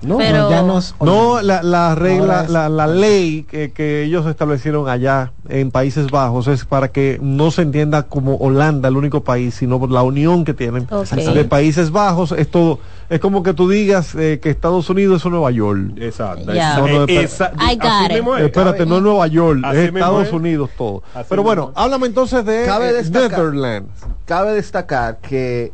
No, 0.00 0.16
Pero 0.18 0.48
ya 0.48 0.62
nos- 0.62 0.94
No, 1.00 1.42
la, 1.42 1.62
la 1.64 1.94
regla, 1.96 2.44
es- 2.44 2.50
la, 2.50 2.68
la 2.68 2.86
ley 2.86 3.42
que, 3.50 3.72
que 3.72 4.04
ellos 4.04 4.26
establecieron 4.26 4.88
allá 4.88 5.32
en 5.48 5.72
Países 5.72 6.08
Bajos 6.10 6.46
es 6.46 6.64
para 6.64 6.88
que 6.88 7.18
no 7.20 7.50
se 7.50 7.62
entienda 7.62 8.04
como 8.04 8.36
Holanda 8.36 8.88
el 8.88 8.96
único 8.96 9.24
país, 9.24 9.56
sino 9.56 9.80
por 9.80 9.90
la 9.90 10.02
unión 10.02 10.44
que 10.44 10.54
tienen 10.54 10.86
de 11.34 11.44
Países 11.44 11.90
Bajos. 11.90 12.30
Es 12.30 12.48
todo, 12.48 12.78
es 13.10 13.18
como 13.18 13.42
que 13.42 13.54
tú 13.54 13.68
digas 13.68 14.14
eh, 14.14 14.38
que 14.40 14.50
Estados 14.50 14.88
Unidos 14.88 15.24
es 15.24 15.30
Nueva 15.32 15.50
York. 15.50 15.92
Exacto. 15.96 16.52
Esa- 16.52 16.78
No, 16.78 16.86
no, 16.86 17.04
esa- 17.08 17.50
got 17.50 17.60
así 17.60 18.04
it. 18.06 18.12
mismo 18.12 18.36
es. 18.36 18.44
Espérate, 18.44 18.86
no 18.86 18.96
es 18.98 19.02
Nueva 19.02 19.26
York, 19.26 19.60
Así 19.64 19.78
es 19.78 19.84
Estados 19.92 20.26
es. 20.28 20.32
Unidos 20.32 20.70
todo. 20.78 21.02
Así 21.12 21.26
Pero 21.28 21.42
bueno, 21.42 21.72
háblame 21.74 22.06
entonces 22.06 22.44
de 22.44 22.64
Cabe 22.66 22.90
eh, 22.90 23.02
destacar- 23.02 23.30
Netherlands. 23.30 23.90
Cabe 24.26 24.52
destacar 24.52 25.18
que 25.18 25.72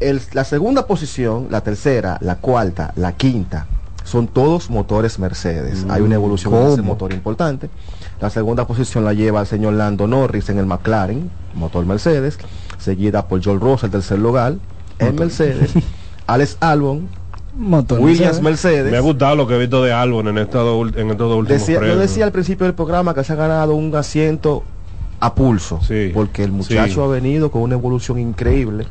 el- 0.00 0.20
la 0.32 0.44
segunda 0.44 0.86
posición, 0.86 1.48
la 1.50 1.60
tercera, 1.62 2.18
la 2.20 2.36
cuarta, 2.36 2.92
la 2.96 3.12
quinta, 3.12 3.66
son 4.04 4.26
todos 4.26 4.70
motores 4.70 5.18
Mercedes. 5.18 5.84
Hay 5.90 6.00
una 6.02 6.14
evolución 6.14 6.54
en 6.54 6.62
ese 6.68 6.76
¿cómo? 6.78 6.82
motor 6.94 7.12
importante. 7.12 7.68
La 8.20 8.30
segunda 8.30 8.66
posición 8.66 9.04
la 9.04 9.12
lleva 9.12 9.40
el 9.40 9.46
señor 9.46 9.74
Lando 9.74 10.06
Norris 10.06 10.48
en 10.48 10.58
el 10.58 10.66
McLaren, 10.66 11.30
motor 11.54 11.84
Mercedes, 11.84 12.38
seguida 12.78 13.26
por 13.28 13.44
Joel 13.44 13.60
Ross, 13.60 13.84
el 13.84 13.90
tercer 13.90 14.18
lugar, 14.18 14.54
en 14.98 15.14
Mercedes, 15.14 15.72
Alex 16.26 16.56
Albon, 16.60 17.08
Motor, 17.56 17.98
Williams 18.00 18.40
Mercedes. 18.40 18.42
Mercedes. 18.42 18.92
Me 18.92 18.96
ha 18.98 19.00
gustado 19.00 19.34
lo 19.36 19.46
que 19.46 19.56
he 19.56 19.58
visto 19.58 19.82
de 19.82 19.92
Albon 19.92 20.28
en 20.28 20.38
estos 20.38 20.96
en 20.96 21.10
estos 21.10 21.28
dos 21.28 21.38
últimos 21.38 21.60
Decía- 21.66 21.80
yo 21.86 21.96
decía 21.98 22.24
al 22.24 22.32
principio 22.32 22.66
del 22.66 22.74
programa 22.74 23.14
que 23.14 23.24
se 23.24 23.32
ha 23.32 23.36
ganado 23.36 23.74
un 23.74 23.94
asiento 23.96 24.62
a 25.20 25.34
pulso, 25.34 25.80
Sí, 25.82 26.12
porque 26.14 26.44
el 26.44 26.52
muchacho 26.52 26.94
sí. 26.94 27.00
ha 27.00 27.06
venido 27.06 27.50
con 27.50 27.62
una 27.62 27.74
evolución 27.74 28.18
increíble. 28.20 28.86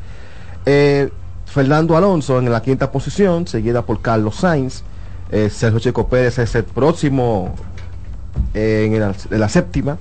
Eh, 0.69 1.09
Fernando 1.45 1.95
Alonso 1.95 2.39
en 2.39 2.51
la 2.51 2.61
quinta 2.61 2.91
posición, 2.91 3.47
seguida 3.47 3.83
por 3.83 4.01
Carlos 4.01 4.35
Sainz. 4.35 4.83
Eh, 5.31 5.49
Sergio 5.49 5.79
Checo 5.79 6.09
Pérez 6.09 6.39
es 6.39 6.55
el 6.55 6.65
próximo 6.65 7.55
eh, 8.53 8.83
en, 8.85 9.33
en 9.33 9.39
la 9.39 9.47
séptima. 9.47 9.97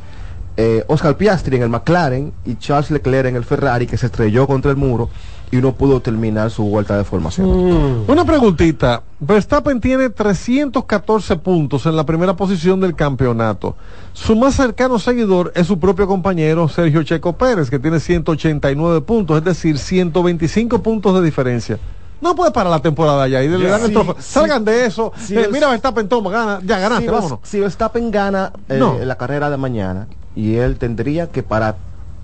Oscar 0.89 1.17
Piastri 1.17 1.57
en 1.57 1.63
el 1.63 1.69
McLaren 1.69 2.33
y 2.47 2.57
Charles 2.57 2.91
Leclerc 2.91 3.29
en 3.29 3.37
el 3.37 3.45
Ferrari 3.45 3.87
que 3.87 3.99
se 3.99 4.07
estrelló 4.07 4.47
contra 4.47 4.71
el 4.71 4.77
muro 4.79 5.11
y 5.53 5.57
no 5.59 5.73
pudo 5.73 6.01
terminar 6.01 6.51
su 6.51 6.65
vuelta 6.65 6.97
de 6.97 7.05
formación. 7.05 8.05
Una 8.09 8.25
preguntita. 8.25 9.03
Verstappen 9.21 9.81
tiene 9.81 10.11
314 10.11 11.37
puntos 11.37 11.87
en 11.87 11.97
la 11.97 12.05
primera 12.05 12.35
posición 12.37 12.81
del 12.81 12.95
campeonato. 12.95 13.77
Su 14.13 14.35
más 14.37 14.55
cercano 14.55 14.99
seguidor 14.99 15.53
es 15.55 15.67
su 15.67 15.79
propio 15.79 16.07
compañero 16.07 16.69
Sergio 16.69 17.03
Checo 17.03 17.35
Pérez, 17.35 17.71
que 17.71 17.79
tiene 17.79 18.01
189 18.01 19.01
puntos, 19.03 19.39
es 19.39 19.45
decir, 19.45 19.79
125 19.79 20.83
puntos 20.83 21.15
de 21.15 21.23
diferencia. 21.23 21.79
No 22.21 22.35
puede 22.35 22.51
parar 22.51 22.71
la 22.71 22.81
temporada 22.81 23.29
ya 23.29 23.43
y 23.43 23.49
le 23.49 23.69
dan 23.69 23.83
el 23.83 23.89
Sí, 23.89 23.93
trofeo. 23.93 24.17
sí. 24.19 24.23
Salgan 24.33 24.65
de 24.65 24.87
eso. 24.87 25.13
Sí, 25.19 25.37
Eh, 25.37 25.43
es- 25.43 25.51
mira, 25.53 25.69
Verstappen, 25.69 26.09
toma, 26.09 26.31
gana, 26.31 26.61
ya 26.65 26.79
ganaste, 26.79 27.05
si, 27.05 27.11
vámonos. 27.11 27.39
si 27.43 27.61
Verstappen 27.61 28.11
gana 28.11 28.53
eh, 28.69 28.79
No. 28.79 28.99
la 28.99 29.17
carrera 29.17 29.51
de 29.51 29.59
mañana 29.59 30.07
y 30.35 30.55
él 30.57 30.77
tendría 30.79 31.31
que 31.31 31.43
para 31.43 31.77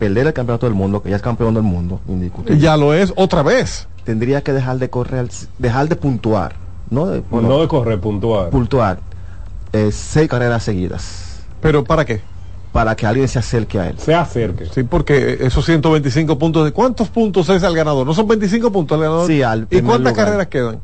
perder 0.03 0.27
el 0.27 0.33
campeonato 0.33 0.67
del 0.67 0.75
mundo, 0.75 1.01
que 1.03 1.11
ya 1.11 1.17
es 1.17 1.23
campeón 1.23 1.55
del 1.55 1.63
mundo, 1.63 2.01
indiscutible, 2.09 2.59
Ya 2.59 2.77
lo 2.77 2.93
es 2.93 3.13
otra 3.17 3.43
vez. 3.43 3.87
tendría 4.05 4.43
que 4.43 4.53
dejar 4.53 4.79
de 4.79 4.91
correr, 4.91 5.29
dejar 5.59 5.89
de 5.89 5.95
puntuar, 5.97 6.55
no 6.91 7.07
de, 7.07 7.21
bueno, 7.31 7.49
no 7.49 7.61
de 7.61 7.69
correr 7.69 8.01
puntual. 8.01 8.49
puntuar 8.51 8.99
eh, 9.73 9.91
seis 9.93 10.29
carreras 10.29 10.63
seguidas 10.65 11.41
¿Pero 11.61 11.85
para 11.85 12.05
qué? 12.05 12.21
para 12.73 12.97
que 12.97 13.07
alguien 13.07 13.29
se 13.29 13.39
acerque 13.39 13.79
a 13.79 13.89
él. 13.91 13.99
Se 13.99 14.15
acerque. 14.15 14.65
Sí, 14.75 14.83
porque 14.83 15.37
esos 15.43 15.63
125 15.67 16.39
puntos, 16.39 16.65
¿de 16.65 16.73
cuántos 16.73 17.09
puntos 17.11 17.49
es 17.51 17.63
el 17.63 17.75
ganador? 17.77 18.07
¿No 18.07 18.15
son 18.15 18.27
25 18.27 18.73
puntos 18.73 18.97
el 18.97 19.03
ganador? 19.05 19.27
Sí, 19.27 19.43
al 19.43 19.67
¿Y 19.71 19.83
cuántas 19.83 20.13
lugar. 20.13 20.15
carreras 20.27 20.47
quedan? 20.49 20.81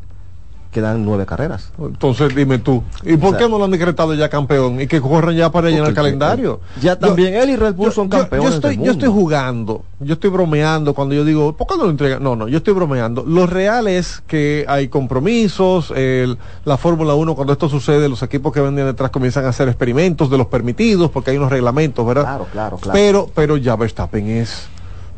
Quedan 0.71 1.03
nueve 1.03 1.25
carreras. 1.25 1.71
Entonces 1.79 2.35
dime 2.35 2.59
tú, 2.59 2.83
¿y 3.03 3.17
por 3.17 3.29
O 3.29 3.31
sea, 3.31 3.39
qué 3.39 3.49
no 3.49 3.57
lo 3.59 3.65
han 3.65 3.71
decretado 3.71 4.13
ya 4.13 4.29
campeón? 4.29 4.81
Y 4.83 4.87
que 4.87 5.01
corran 5.01 5.35
ya 5.35 5.51
para 5.51 5.69
llenar 5.69 5.89
el 5.89 5.95
Porque, 5.95 5.95
calendario. 5.95 6.61
Ya 6.81 6.97
también 6.99 7.35
él 7.35 7.49
y 7.51 7.57
Red 7.57 7.75
Bull 7.75 7.91
son 7.91 8.11
campeones 8.11 8.51
Yo, 8.51 8.55
estoy, 8.57 8.77
del 8.77 8.85
yo 8.85 8.93
estoy 8.93 9.09
jugando, 9.09 9.85
yo 9.99 10.13
estoy 10.13 10.29
bromeando 10.29 10.93
cuando 10.93 11.15
yo 11.15 11.25
digo, 11.25 11.57
¿por 11.57 11.67
qué 11.69 11.77
no 11.79 11.85
lo 11.85 11.91
entregan? 11.91 12.23
No, 12.23 12.37
no, 12.37 12.49
yo 12.49 12.59
estoy 12.59 12.75
bromeando. 12.75 13.25
Lo 13.27 13.47
real 13.47 13.89
es 13.89 14.23
que 14.27 14.67
hay 14.69 14.89
compromisos, 14.89 15.91
el- 15.97 16.37
la 16.67 16.77
Fórmula 16.77 17.15
1, 17.15 17.35
cuando 17.35 17.55
esto 17.55 17.69
sucede, 17.71 18.07
los 18.09 18.23
equipos 18.23 18.53
que 18.53 18.61
venden 18.61 18.85
detrás 18.85 19.11
comienzan 19.11 19.47
a 19.47 19.49
hacer 19.49 19.69
experimentos 19.69 20.29
de 20.31 20.37
los 20.37 20.49
permitidos, 20.49 21.11
porque 21.11 21.31
hay 21.31 21.39
unos 21.39 21.51
reglamentos, 21.51 22.07
¿verdad? 22.07 22.25
Claro, 22.25 22.47
claro, 22.53 22.77
claro. 22.77 22.93
Pero, 22.99 23.31
pero 23.35 23.57
ya 23.57 23.75
Verstappen 23.75 24.29
es, 24.29 24.67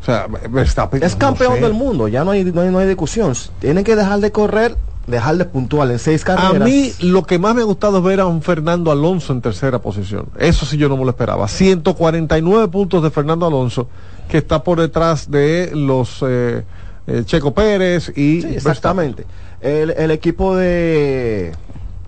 o 0.01 0.03
sea, 0.05 0.27
Verstappen 0.49 1.03
es 1.03 1.13
no 1.13 1.19
campeón 1.19 1.55
sé. 1.55 1.61
del 1.61 1.73
mundo, 1.73 2.07
ya 2.07 2.23
no 2.23 2.31
hay, 2.31 2.43
no 2.43 2.61
hay, 2.61 2.69
no 2.69 2.79
hay 2.79 2.87
discusión. 2.87 3.33
Tienen 3.59 3.83
que 3.83 3.95
dejar 3.95 4.19
de 4.19 4.31
correr, 4.31 4.75
dejar 5.05 5.37
de 5.37 5.45
puntuar 5.45 5.91
en 5.91 5.99
seis 5.99 6.23
A 6.23 6.35
carreras. 6.35 6.67
mí 6.67 6.91
lo 7.01 7.23
que 7.23 7.37
más 7.37 7.53
me 7.53 7.61
ha 7.61 7.65
gustado 7.65 7.99
es 7.99 8.03
ver 8.03 8.19
a 8.19 8.25
un 8.25 8.41
Fernando 8.41 8.91
Alonso 8.91 9.31
en 9.31 9.41
tercera 9.41 9.79
posición. 9.79 10.25
Eso 10.39 10.65
sí 10.65 10.77
yo 10.77 10.89
no 10.89 10.97
me 10.97 11.03
lo 11.03 11.11
esperaba. 11.11 11.47
149 11.47 12.67
puntos 12.69 13.03
de 13.03 13.11
Fernando 13.11 13.45
Alonso, 13.45 13.87
que 14.27 14.39
está 14.39 14.63
por 14.63 14.79
detrás 14.79 15.29
de 15.29 15.71
los 15.75 16.23
eh, 16.27 16.63
eh, 17.07 17.21
Checo 17.25 17.53
Pérez 17.53 18.09
y 18.15 18.41
Sí, 18.41 18.47
exactamente. 18.55 19.25
El, 19.59 19.91
el 19.91 20.09
equipo 20.09 20.55
de, 20.55 21.51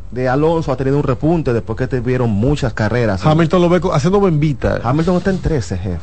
de 0.09 0.29
Alonso 0.29 0.71
ha 0.71 0.77
tenido 0.77 0.97
un 0.97 1.03
repunte 1.03 1.53
después 1.53 1.77
que 1.77 1.85
tuvieron 1.87 2.31
muchas 2.31 2.73
carreras. 2.73 3.23
Hamilton 3.23 3.61
lo 3.61 3.69
ve 3.69 3.81
haciendo 3.93 4.19
bembita. 4.19 4.79
Hamilton 4.83 5.17
está 5.17 5.29
en 5.29 5.39
13, 5.41 5.77
jefe. 5.77 5.99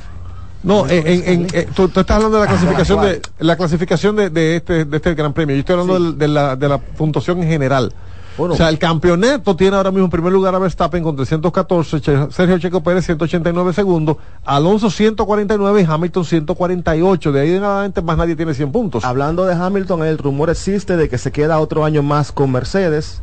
No, 0.62 0.86
en, 0.88 1.06
en- 1.06 1.24
en- 1.26 1.46
eh, 1.54 1.68
tú, 1.74 1.88
tú 1.88 2.00
estás 2.00 2.16
hablando 2.16 2.38
de 2.38 2.44
la 2.44 2.50
clasificación 2.50 2.98
¿cuál? 2.98 3.10
de 3.12 3.22
la 3.38 3.56
clasificación 3.56 4.16
de, 4.16 4.28
de 4.30 4.56
este 4.56 4.84
de 4.84 4.96
este 4.96 5.14
Gran 5.14 5.32
Premio. 5.32 5.56
Yo 5.56 5.60
estoy 5.60 5.78
hablando 5.78 6.12
de, 6.12 6.28
la, 6.28 6.54
de 6.56 6.68
la 6.68 6.78
puntuación 6.78 7.42
en 7.42 7.48
general. 7.48 7.92
Bueno. 8.38 8.54
o 8.54 8.56
sea, 8.56 8.68
el 8.70 8.78
campeonato 8.78 9.54
tiene 9.56 9.76
ahora 9.76 9.90
mismo 9.90 10.04
en 10.04 10.10
primer 10.10 10.32
lugar 10.32 10.54
a 10.54 10.58
Verstappen 10.58 11.02
con 11.02 11.16
314, 11.16 12.00
Che- 12.00 12.26
Sergio 12.30 12.58
Checo 12.58 12.82
Pérez 12.82 13.04
189 13.04 13.72
segundos, 13.74 14.16
Alonso 14.44 14.88
149 14.88 15.82
y 15.82 15.84
Hamilton 15.90 16.24
148. 16.24 17.32
De 17.32 17.40
ahí 17.40 17.54
en 17.54 17.64
adelante 17.64 18.00
más 18.02 18.16
nadie 18.16 18.36
tiene 18.36 18.54
100 18.54 18.70
puntos. 18.72 19.04
Hablando 19.04 19.44
de 19.46 19.54
Hamilton, 19.54 20.04
el 20.04 20.16
rumor 20.18 20.48
existe 20.48 20.96
de 20.96 21.08
que 21.08 21.18
se 21.18 21.32
queda 21.32 21.58
otro 21.58 21.84
año 21.84 22.02
más 22.02 22.32
con 22.32 22.52
Mercedes 22.52 23.20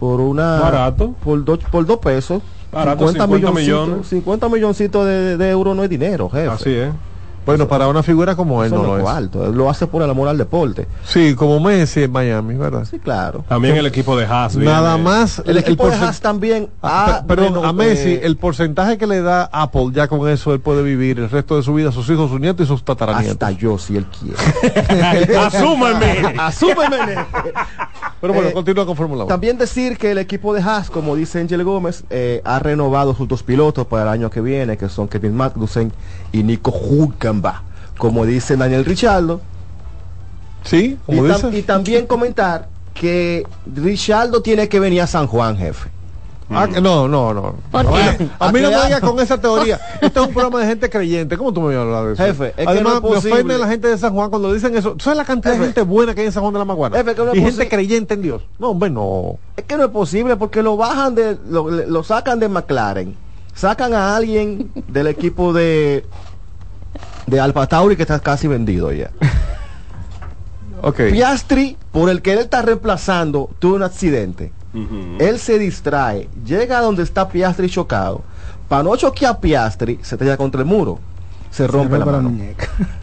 por 0.00 0.20
una 0.20 0.58
Barato. 0.60 1.14
por 1.24 1.44
dos 1.44 1.58
por 1.70 1.86
dos 1.86 1.98
pesos. 1.98 2.42
Barato, 2.74 3.08
50 3.08 3.26
milloncitos- 3.26 3.54
millones. 3.86 4.06
50 4.08 4.48
milloncitos 4.48 5.06
de, 5.06 5.36
de 5.36 5.50
euros 5.50 5.76
no 5.76 5.84
es 5.84 5.90
dinero, 5.90 6.28
jefe. 6.28 6.48
Así 6.48 6.70
es. 6.70 6.92
Bueno, 7.46 7.68
para 7.68 7.88
una 7.88 8.02
figura 8.02 8.34
como 8.36 8.62
él 8.64 8.68
Eso 8.72 8.76
no 8.82 8.88
no 8.88 8.96
lo 8.98 9.04
es 9.04 9.16
alto. 9.16 9.44
Él 9.46 9.52
lo 9.54 9.68
hace 9.68 9.86
por 9.86 10.02
el 10.02 10.08
amor 10.10 10.28
al 10.28 10.38
deporte. 10.38 10.86
Sí, 11.04 11.34
como 11.34 11.60
Messi 11.60 12.04
en 12.04 12.12
Miami, 12.12 12.54
¿verdad? 12.54 12.86
Sí, 12.90 12.98
claro. 12.98 13.44
También 13.48 13.76
el 13.76 13.86
equipo 13.86 14.16
de 14.16 14.24
Haas. 14.26 14.56
Nada 14.56 14.94
viene- 14.96 15.04
más 15.10 15.42
El, 15.44 15.58
equipo 15.58 15.88
de 15.88 15.94
Haas 15.96 16.20
también 16.20 16.68
Ah, 16.82 17.04
ha 17.18 17.20
pe- 17.22 17.28
perdón, 17.34 17.54
reno- 17.54 17.64
a 17.68 17.72
Messi, 17.72 18.10
eh, 18.14 18.20
el 18.24 18.36
porcentaje 18.36 18.96
que 18.98 19.06
le 19.06 19.20
da 19.20 19.48
Apple, 19.52 19.88
ya 19.92 20.08
con 20.08 20.28
eso 20.28 20.54
él 20.54 20.60
puede 20.60 20.82
vivir 20.82 21.18
el 21.18 21.28
resto 21.30 21.56
de 21.56 21.62
su 21.62 21.74
vida, 21.74 21.92
sus 21.92 22.08
hijos, 22.10 22.30
sus 22.30 22.40
nietos 22.40 22.64
y 22.64 22.68
sus 22.68 22.82
tataranietos. 22.84 23.32
hasta 23.32 23.50
yo 23.50 23.76
si 23.78 23.96
él 23.96 24.06
quiere. 24.06 25.38
Asúmeme. 25.38 26.34
Asúmeme. 26.38 26.96
Pero 28.20 28.32
bueno, 28.32 28.48
Eh, 28.48 28.52
continúa 28.52 28.86
con 28.86 28.96
Fórmula 28.96 29.24
1. 29.24 29.28
También 29.28 29.58
decir 29.58 29.98
que 29.98 30.10
el 30.12 30.18
equipo 30.18 30.54
de 30.54 30.62
Haas, 30.62 30.88
como 30.90 31.14
dice 31.14 31.40
Angel 31.40 31.62
Gómez, 31.62 32.04
eh, 32.10 32.40
ha 32.44 32.58
renovado 32.58 33.14
sus 33.14 33.28
dos 33.28 33.42
pilotos 33.42 33.86
para 33.86 34.02
el 34.04 34.08
año 34.08 34.30
que 34.30 34.40
viene, 34.40 34.76
que 34.76 34.88
son 34.88 35.08
Kevin 35.08 35.36
Magnussen 35.36 35.92
y 36.32 36.42
Nico 36.42 36.70
Como 37.98 38.26
dice 38.26 38.56
Daniel 38.56 38.84
Richardo. 38.84 39.40
Sí, 40.64 40.98
Y, 41.08 41.16
tam- 41.16 41.64
también 41.66 42.06
comentar 42.06 42.68
que 42.94 43.46
Richardo 43.74 44.40
tiene 44.42 44.68
que 44.68 44.80
venir 44.80 45.02
a 45.02 45.06
San 45.06 45.26
Juan, 45.26 45.56
jefe. 45.56 45.90
Ah, 46.50 46.68
que 46.72 46.80
no, 46.80 47.08
no, 47.08 47.32
no. 47.32 47.54
¿Por 47.70 47.80
A 47.80 47.90
qué? 48.16 48.24
mí- 48.24 48.30
A 48.38 48.52
mí 48.52 48.60
no 48.60 48.70
me 48.70 48.84
digas 48.84 49.00
con 49.00 49.18
esa 49.18 49.40
teoría. 49.40 49.80
Este 50.00 50.20
es 50.20 50.26
un 50.26 50.32
programa 50.32 50.60
de 50.60 50.66
gente 50.66 50.90
creyente. 50.90 51.36
¿Cómo 51.38 51.52
tú 51.52 51.60
me 51.62 51.68
vas 51.68 51.76
a 51.76 51.80
hablar 51.82 52.04
de 52.06 52.12
eso? 52.12 52.22
Jefe, 52.22 52.48
es 52.48 52.54
que 52.54 52.62
Además, 52.66 53.00
no 53.02 53.14
es 53.16 53.44
me 53.44 53.58
la 53.58 53.66
gente 53.66 53.88
de 53.88 53.98
San 53.98 54.12
Juan 54.12 54.28
cuando 54.30 54.52
dicen 54.52 54.76
eso. 54.76 54.94
¿Sabes 55.00 55.16
la 55.16 55.24
cantidad 55.24 55.54
de 55.54 55.58
gente 55.60 55.82
buena 55.82 56.14
que 56.14 56.20
hay 56.20 56.26
en 56.26 56.32
San 56.32 56.42
Juan 56.42 56.52
de 56.52 56.58
la 56.58 56.64
Maguana? 56.66 56.96
Jefe, 56.98 57.14
que 57.14 57.24
no 57.24 57.32
es 57.32 57.38
y 57.38 57.40
gente 57.42 57.68
creyente 57.68 58.14
en 58.14 58.22
Dios. 58.22 58.42
No, 58.58 58.68
hombre, 58.70 58.90
no. 58.90 59.38
Es 59.56 59.64
que 59.64 59.76
no 59.76 59.84
es 59.84 59.90
posible 59.90 60.36
porque 60.36 60.62
lo 60.62 60.76
bajan 60.76 61.14
de, 61.14 61.38
lo, 61.48 61.68
lo 61.70 62.04
sacan 62.04 62.38
de 62.38 62.48
McLaren, 62.48 63.16
sacan 63.54 63.94
a 63.94 64.14
alguien 64.14 64.70
del 64.88 65.06
equipo 65.06 65.52
de 65.54 66.04
de 67.26 67.40
Alfa 67.40 67.66
Tauri 67.66 67.96
que 67.96 68.02
está 68.02 68.18
casi 68.20 68.48
vendido 68.48 68.92
ya. 68.92 69.10
Ok. 70.82 71.00
Piastri, 71.12 71.78
por 71.92 72.10
el 72.10 72.20
que 72.20 72.34
él 72.34 72.40
está 72.40 72.60
reemplazando, 72.60 73.48
tuvo 73.58 73.76
un 73.76 73.82
accidente. 73.82 74.52
Él 75.18 75.38
se 75.38 75.58
distrae, 75.58 76.28
llega 76.44 76.76
a 76.76 76.82
donde 76.82 77.02
está 77.02 77.28
Piastri 77.28 77.70
chocado. 77.70 78.22
Para 78.68 78.82
no 78.82 78.94
choquear 78.94 79.36
a 79.36 79.40
Piastri, 79.40 79.98
se 80.02 80.16
estrella 80.16 80.36
contra 80.36 80.60
el 80.60 80.66
muro. 80.66 80.98
Se 81.50 81.66
rompe 81.66 81.96
la 81.96 82.04
mano. 82.04 82.36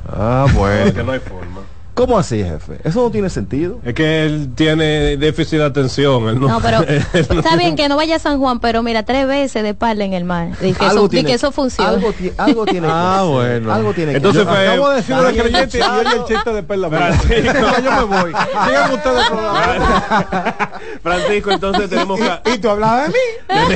Ah, 0.07 0.45
bueno. 0.53 0.93
que 0.93 1.03
no 1.03 1.13
hay 1.13 1.19
forma. 1.21 1.61
¿Cómo 1.93 2.17
así, 2.17 2.41
jefe? 2.41 2.79
Eso 2.85 3.01
no 3.01 3.11
tiene 3.11 3.29
sentido. 3.29 3.79
Es 3.83 3.93
que 3.93 4.25
él 4.25 4.51
tiene 4.55 5.17
déficit 5.17 5.59
de 5.59 5.65
atención. 5.65 6.29
él 6.29 6.39
no, 6.39 6.47
No, 6.47 6.59
pero 6.61 6.79
está 7.13 7.57
bien 7.57 7.75
que 7.75 7.89
no 7.89 7.97
vaya 7.97 8.15
a 8.15 8.19
San 8.19 8.39
Juan, 8.39 8.59
pero 8.61 8.81
mira, 8.81 9.03
tres 9.03 9.27
veces 9.27 9.61
de 9.63 9.73
pala 9.73 10.05
en 10.05 10.13
el 10.13 10.23
mar. 10.23 10.49
Y 10.61 10.71
que, 10.73 10.85
Algo 10.85 10.99
eso, 10.99 11.05
y 11.05 11.09
tiene- 11.09 11.29
que 11.29 11.35
eso 11.35 11.51
funciona. 11.51 11.89
Algo, 11.91 12.13
ti- 12.13 12.31
algo 12.37 12.65
tiene 12.65 12.87
que 12.87 12.93
Ah, 12.95 13.23
bueno. 13.27 13.73
Algo 13.73 13.93
tiene 13.93 14.13
Entonces 14.13 14.43
que 14.43 14.49
fue- 14.49 14.67
Acabo 14.69 14.89
de 14.89 14.95
decirlo 14.95 15.17
de 15.17 15.23
Daniel 15.25 15.43
creyente 15.51 15.77
y 15.77 15.81
oye 15.81 16.15
el 16.15 16.23
chiste 16.25 16.53
de 16.53 16.63
Perla. 16.63 16.89
Francisco. 16.89 17.53
yo 17.83 17.91
me 17.91 18.03
voy. 18.21 18.31
Sigan 18.31 18.93
ustedes 18.93 19.19
el 19.19 19.27
programa. 19.27 20.71
Francisco, 21.03 21.51
entonces 21.51 21.89
tenemos, 21.89 22.19
ca- 22.19 22.41
Y 22.45 22.57
tú 22.57 22.69
hablabas 22.69 23.07
de 23.07 23.13
mí. 23.13 23.75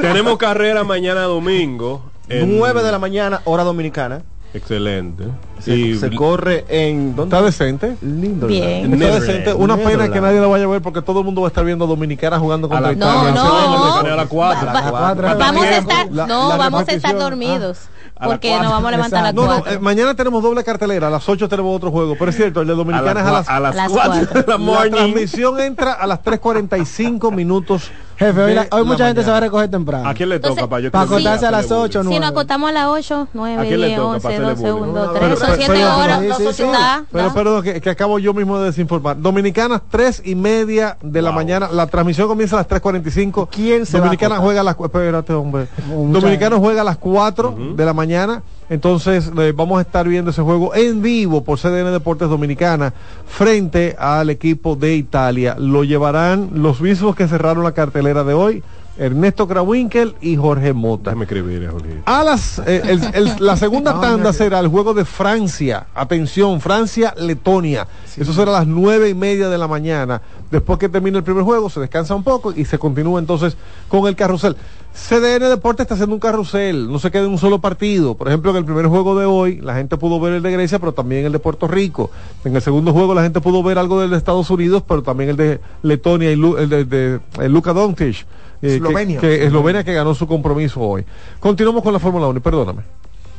tenemos 0.00 0.36
carrera 0.38 0.84
mañana 0.84 1.22
domingo. 1.22 2.02
en- 2.28 2.58
9 2.58 2.82
de 2.82 2.90
la 2.92 2.98
mañana, 2.98 3.40
hora 3.44 3.62
dominicana. 3.62 4.22
Excelente. 4.54 5.24
Se, 5.60 5.74
y 5.74 5.94
se 5.96 6.10
corre 6.14 6.64
en. 6.68 7.16
¿dónde? 7.16 7.34
¿Está 7.36 7.44
decente? 7.46 7.96
Lindo. 8.02 8.46
Bien. 8.46 8.92
Está 8.92 9.18
decente. 9.20 9.54
Una 9.54 9.76
pena 9.76 10.10
que 10.10 10.20
nadie 10.20 10.40
lo 10.40 10.50
vaya 10.50 10.64
a 10.64 10.68
ver 10.68 10.82
porque 10.82 11.00
todo 11.02 11.20
el 11.20 11.24
mundo 11.24 11.40
va 11.42 11.46
a 11.46 11.50
estar 11.50 11.64
viendo 11.64 11.86
Dominicana 11.86 12.38
jugando 12.38 12.68
contra 12.68 12.88
la- 12.88 12.92
Italia. 12.92 13.32
No, 13.32 14.02
no. 14.02 14.12
a 14.12 14.16
las 14.16 14.26
cuatro. 14.28 14.66
Va- 14.66 14.72
va- 14.72 14.90
cuatro. 14.90 15.38
vamos 15.38 15.64
a 15.64 15.76
estar, 15.78 16.10
La- 16.10 16.26
no, 16.26 16.48
la 16.50 16.56
vamos 16.56 16.88
a 16.88 16.92
estar 16.92 17.16
dormidos. 17.16 17.78
A 18.18 18.26
porque 18.26 18.56
nos 18.60 18.70
vamos 18.70 18.88
a 18.88 18.90
levantar 18.92 19.20
a 19.20 19.22
las 19.24 19.34
No, 19.34 19.46
no, 19.46 19.66
eh, 19.66 19.78
mañana 19.80 20.14
tenemos 20.14 20.42
doble 20.42 20.62
cartelera. 20.62 21.08
A 21.08 21.10
las 21.10 21.28
8 21.28 21.48
tenemos 21.48 21.74
otro 21.74 21.90
juego. 21.90 22.14
Pero 22.16 22.30
es 22.30 22.36
cierto, 22.36 22.60
el 22.60 22.68
de 22.68 22.74
Dominicana 22.74 23.20
es 23.20 23.26
a 23.26 23.32
las, 23.32 23.48
a 23.48 23.58
las 23.58 23.74
Las 23.74 23.90
4 23.90 24.12
de 24.14 24.26
cuatro. 24.26 24.44
la 24.46 24.52
La 24.52 24.58
morning. 24.58 24.90
transmisión 24.92 25.60
entra 25.60 25.92
a 25.94 26.06
las 26.06 26.22
3.45 26.22 27.32
minutos. 27.32 27.90
Jefe, 28.18 28.40
hoy, 28.40 28.54
la- 28.54 28.68
hoy 28.70 28.78
la 28.80 28.84
mucha 28.84 29.06
gente 29.06 29.22
se 29.22 29.30
va 29.30 29.36
a 29.36 29.40
mañana. 29.40 29.46
recoger 29.46 29.70
temprano. 29.70 30.08
¿A 30.08 30.14
quién 30.14 30.28
le 30.28 30.36
Entonces, 30.36 30.58
toca 30.58 30.70
para 30.70 30.82
yo 30.82 30.90
para 30.90 31.04
acostarse 31.04 31.46
a 31.46 31.50
las 31.50 31.62
Telemundo? 31.62 31.84
ocho, 31.84 32.00
Si 32.02 32.04
nueve. 32.08 32.20
nos 32.20 32.30
acostamos 32.30 32.70
a 32.70 32.72
las 32.72 32.86
8, 32.88 33.20
¿A 33.22 33.26
9, 33.32 33.66
quién 33.68 33.80
le 33.80 33.86
10, 33.88 33.98
toca 33.98 34.08
11, 34.08 34.22
para 34.22 34.34
hacerle 34.34 34.54
12, 34.54 34.62
1, 34.72 34.78
bullying? 34.78 34.92
2, 34.94 35.10
Pero- 35.12 35.26
3, 35.26 35.38
son 35.38 35.46
pero- 35.48 35.56
7 35.56 35.72
pero- 35.72 35.96
horas. 35.98 36.20
sí, 36.20 36.44
sí, 36.46 36.52
sí. 36.52 36.62
da, 36.62 37.04
Pero 37.10 37.24
da. 37.24 37.34
perdón, 37.34 37.62
que, 37.62 37.80
que 37.80 37.90
acabo 37.90 38.18
yo 38.18 38.34
mismo 38.34 38.58
de 38.58 38.66
desinformar. 38.66 39.20
Dominicanas, 39.20 39.82
3 39.90 40.22
y 40.24 40.34
media 40.34 40.96
de 41.02 41.22
la 41.22 41.32
mañana. 41.32 41.68
La 41.72 41.86
transmisión 41.86 42.28
comienza 42.28 42.56
a 42.56 42.60
las 42.60 42.68
3.45. 42.68 43.48
¿Quién 43.50 43.86
se 43.86 43.98
va 43.98 44.04
a 44.04 44.06
Dominicana 44.06 44.36
juega 44.38 44.60
a 44.60 44.64
las... 44.64 44.76
Espérate, 44.78 45.32
hombre. 45.32 45.66
Mucha 45.88 46.20
Dominicano 46.20 46.60
juega 46.60 46.82
a 46.82 46.84
las 46.84 46.98
4 46.98 47.54
de 47.76 47.84
la 47.84 47.92
mañana. 47.92 48.42
Entonces 48.72 49.30
eh, 49.38 49.52
vamos 49.54 49.78
a 49.78 49.82
estar 49.82 50.08
viendo 50.08 50.30
ese 50.30 50.40
juego 50.40 50.74
en 50.74 51.02
vivo 51.02 51.44
por 51.44 51.58
CDN 51.58 51.92
Deportes 51.92 52.30
Dominicana 52.30 52.94
frente 53.26 53.94
al 53.98 54.30
equipo 54.30 54.76
de 54.76 54.96
Italia. 54.96 55.56
Lo 55.58 55.84
llevarán 55.84 56.48
los 56.54 56.80
mismos 56.80 57.14
que 57.14 57.28
cerraron 57.28 57.64
la 57.64 57.72
cartelera 57.72 58.24
de 58.24 58.32
hoy. 58.32 58.62
Ernesto 58.96 59.46
Krawinkel 59.48 60.14
y 60.22 60.36
Jorge 60.36 60.72
Mota. 60.72 61.10
Déjame 61.10 61.24
escribir, 61.24 61.68
Jorge. 61.70 62.02
A 62.06 62.24
las, 62.24 62.58
eh, 62.60 62.82
el- 62.86 63.02
el- 63.14 63.32
la 63.46 63.56
segunda 63.56 63.98
tanda 64.00 64.32
será 64.34 64.58
el 64.60 64.68
juego 64.68 64.94
de 64.94 65.04
Francia. 65.06 65.86
Atención, 65.94 66.60
Francia-Letonia. 66.60 67.86
Eso 68.16 68.32
será 68.32 68.50
a 68.56 68.60
las 68.60 68.66
nueve 68.66 69.08
y 69.08 69.14
media 69.14 69.48
de 69.48 69.56
la 69.58 69.66
mañana. 69.68 70.20
Después 70.50 70.78
que 70.78 70.88
termine 70.90 71.16
el 71.18 71.24
primer 71.24 71.42
juego, 71.42 71.68
se 71.70 71.80
descansa 71.80 72.14
un 72.14 72.22
poco 72.22 72.52
y 72.54 72.64
se 72.66 72.78
continúa 72.78 73.18
entonces 73.18 73.56
con 73.88 74.06
el 74.06 74.14
carrusel. 74.16 74.56
CDN 74.94 75.48
Deportes 75.48 75.84
está 75.84 75.94
haciendo 75.94 76.14
un 76.14 76.20
carrusel, 76.20 76.90
no 76.92 76.98
se 76.98 77.10
queda 77.10 77.24
en 77.24 77.30
un 77.30 77.38
solo 77.38 77.60
partido. 77.60 78.14
Por 78.14 78.28
ejemplo, 78.28 78.50
en 78.50 78.58
el 78.58 78.64
primer 78.64 78.86
juego 78.86 79.18
de 79.18 79.24
hoy, 79.24 79.58
la 79.60 79.74
gente 79.74 79.96
pudo 79.96 80.20
ver 80.20 80.34
el 80.34 80.42
de 80.42 80.52
Grecia, 80.52 80.78
pero 80.78 80.92
también 80.92 81.24
el 81.24 81.32
de 81.32 81.38
Puerto 81.38 81.66
Rico. 81.66 82.10
En 82.44 82.54
el 82.54 82.60
segundo 82.62 82.92
juego, 82.92 83.14
la 83.14 83.22
gente 83.22 83.40
pudo 83.40 83.62
ver 83.62 83.78
algo 83.78 84.00
del 84.00 84.10
de 84.10 84.16
Estados 84.18 84.50
Unidos, 84.50 84.82
pero 84.86 85.02
también 85.02 85.30
el 85.30 85.36
de 85.36 85.60
Letonia 85.82 86.30
y 86.30 86.36
Lu- 86.36 86.58
el 86.58 86.68
de, 86.68 86.84
de- 86.84 87.20
el 87.40 87.52
Luka 87.52 87.72
Doncic. 87.72 88.26
eh, 88.60 88.76
Eslovenia. 88.76 89.18
Que, 89.18 89.44
Eslovenia 89.46 89.82
que 89.82 89.94
ganó 89.94 90.14
su 90.14 90.26
compromiso 90.26 90.80
hoy. 90.80 91.04
Continuamos 91.40 91.82
con 91.82 91.92
la 91.94 91.98
Fórmula 91.98 92.26
1, 92.28 92.38
y 92.38 92.42
perdóname. 92.42 92.82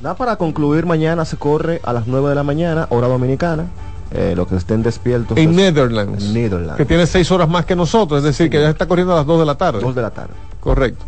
Nada 0.01 0.15
para 0.15 0.35
concluir, 0.35 0.85
mañana 0.85 1.23
se 1.23 1.38
corre 1.38 1.80
a 1.84 1.93
las 1.93 2.07
9 2.07 2.30
de 2.30 2.35
la 2.35 2.43
mañana, 2.43 2.88
hora 2.89 3.07
dominicana. 3.07 3.67
Eh, 4.11 4.34
los 4.35 4.47
que 4.47 4.55
estén 4.57 4.84
despiertos. 4.84 5.38
En 5.38 5.51
es- 5.51 5.55
Netherlands. 5.55 6.23
en 6.25 6.34
Netherlands. 6.34 6.75
Que 6.75 6.85
tiene 6.85 7.05
seis 7.07 7.31
horas 7.31 7.47
más 7.47 7.65
que 7.65 7.75
nosotros, 7.75 8.17
es 8.19 8.23
decir, 8.23 8.49
que 8.49 8.59
ya 8.59 8.69
está 8.69 8.85
corriendo 8.88 9.13
a 9.13 9.17
las 9.17 9.25
2 9.25 9.39
de 9.39 9.45
la 9.45 9.55
tarde. 9.55 9.80
2 9.81 9.95
de 9.95 10.01
la 10.01 10.09
tarde. 10.11 10.34
Correcto. 10.59 11.05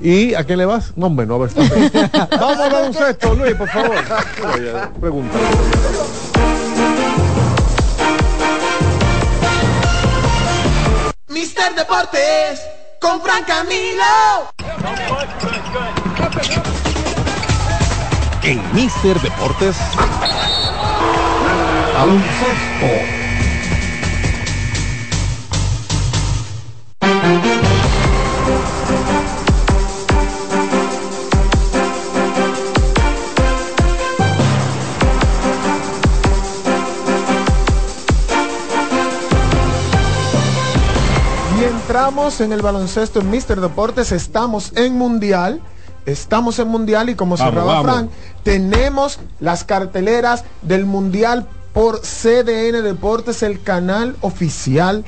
¿Y 0.00 0.34
a 0.34 0.44
quién 0.44 0.58
le 0.58 0.64
vas? 0.64 0.96
No, 0.96 1.06
hombre, 1.06 1.26
no, 1.26 1.34
a 1.34 1.38
ver. 1.38 1.50
Vamos 2.30 2.58
a 2.58 2.68
dar 2.68 2.84
un 2.84 2.94
sexto, 2.94 3.34
Luis, 3.34 3.54
por 3.54 3.68
favor. 3.68 3.96
Pregunta. 5.00 5.38
Mister 11.28 11.74
Deportes 11.74 12.60
con 13.00 13.20
Fran 13.20 13.42
Camilo. 13.44 14.52
En 18.42 18.62
Mister 18.74 19.20
Deportes. 19.20 19.76
Baloncesto. 21.94 23.18
Entramos 41.88 42.42
en 42.42 42.52
el 42.52 42.60
baloncesto 42.60 43.20
en 43.20 43.30
Mister 43.30 43.62
Deportes, 43.62 44.12
estamos 44.12 44.72
en 44.76 44.98
Mundial. 44.98 45.62
Estamos 46.04 46.58
en 46.58 46.68
Mundial 46.68 47.08
y 47.08 47.14
como 47.14 47.38
Vamos, 47.38 47.50
cerraba 47.50 47.80
vamos. 47.80 47.90
Frank, 47.90 48.10
tenemos 48.42 49.18
las 49.40 49.64
carteleras 49.64 50.44
del 50.60 50.84
Mundial 50.84 51.46
por 51.72 52.02
CDN 52.02 52.82
Deportes, 52.84 53.42
el 53.42 53.62
canal 53.62 54.16
oficial 54.20 55.02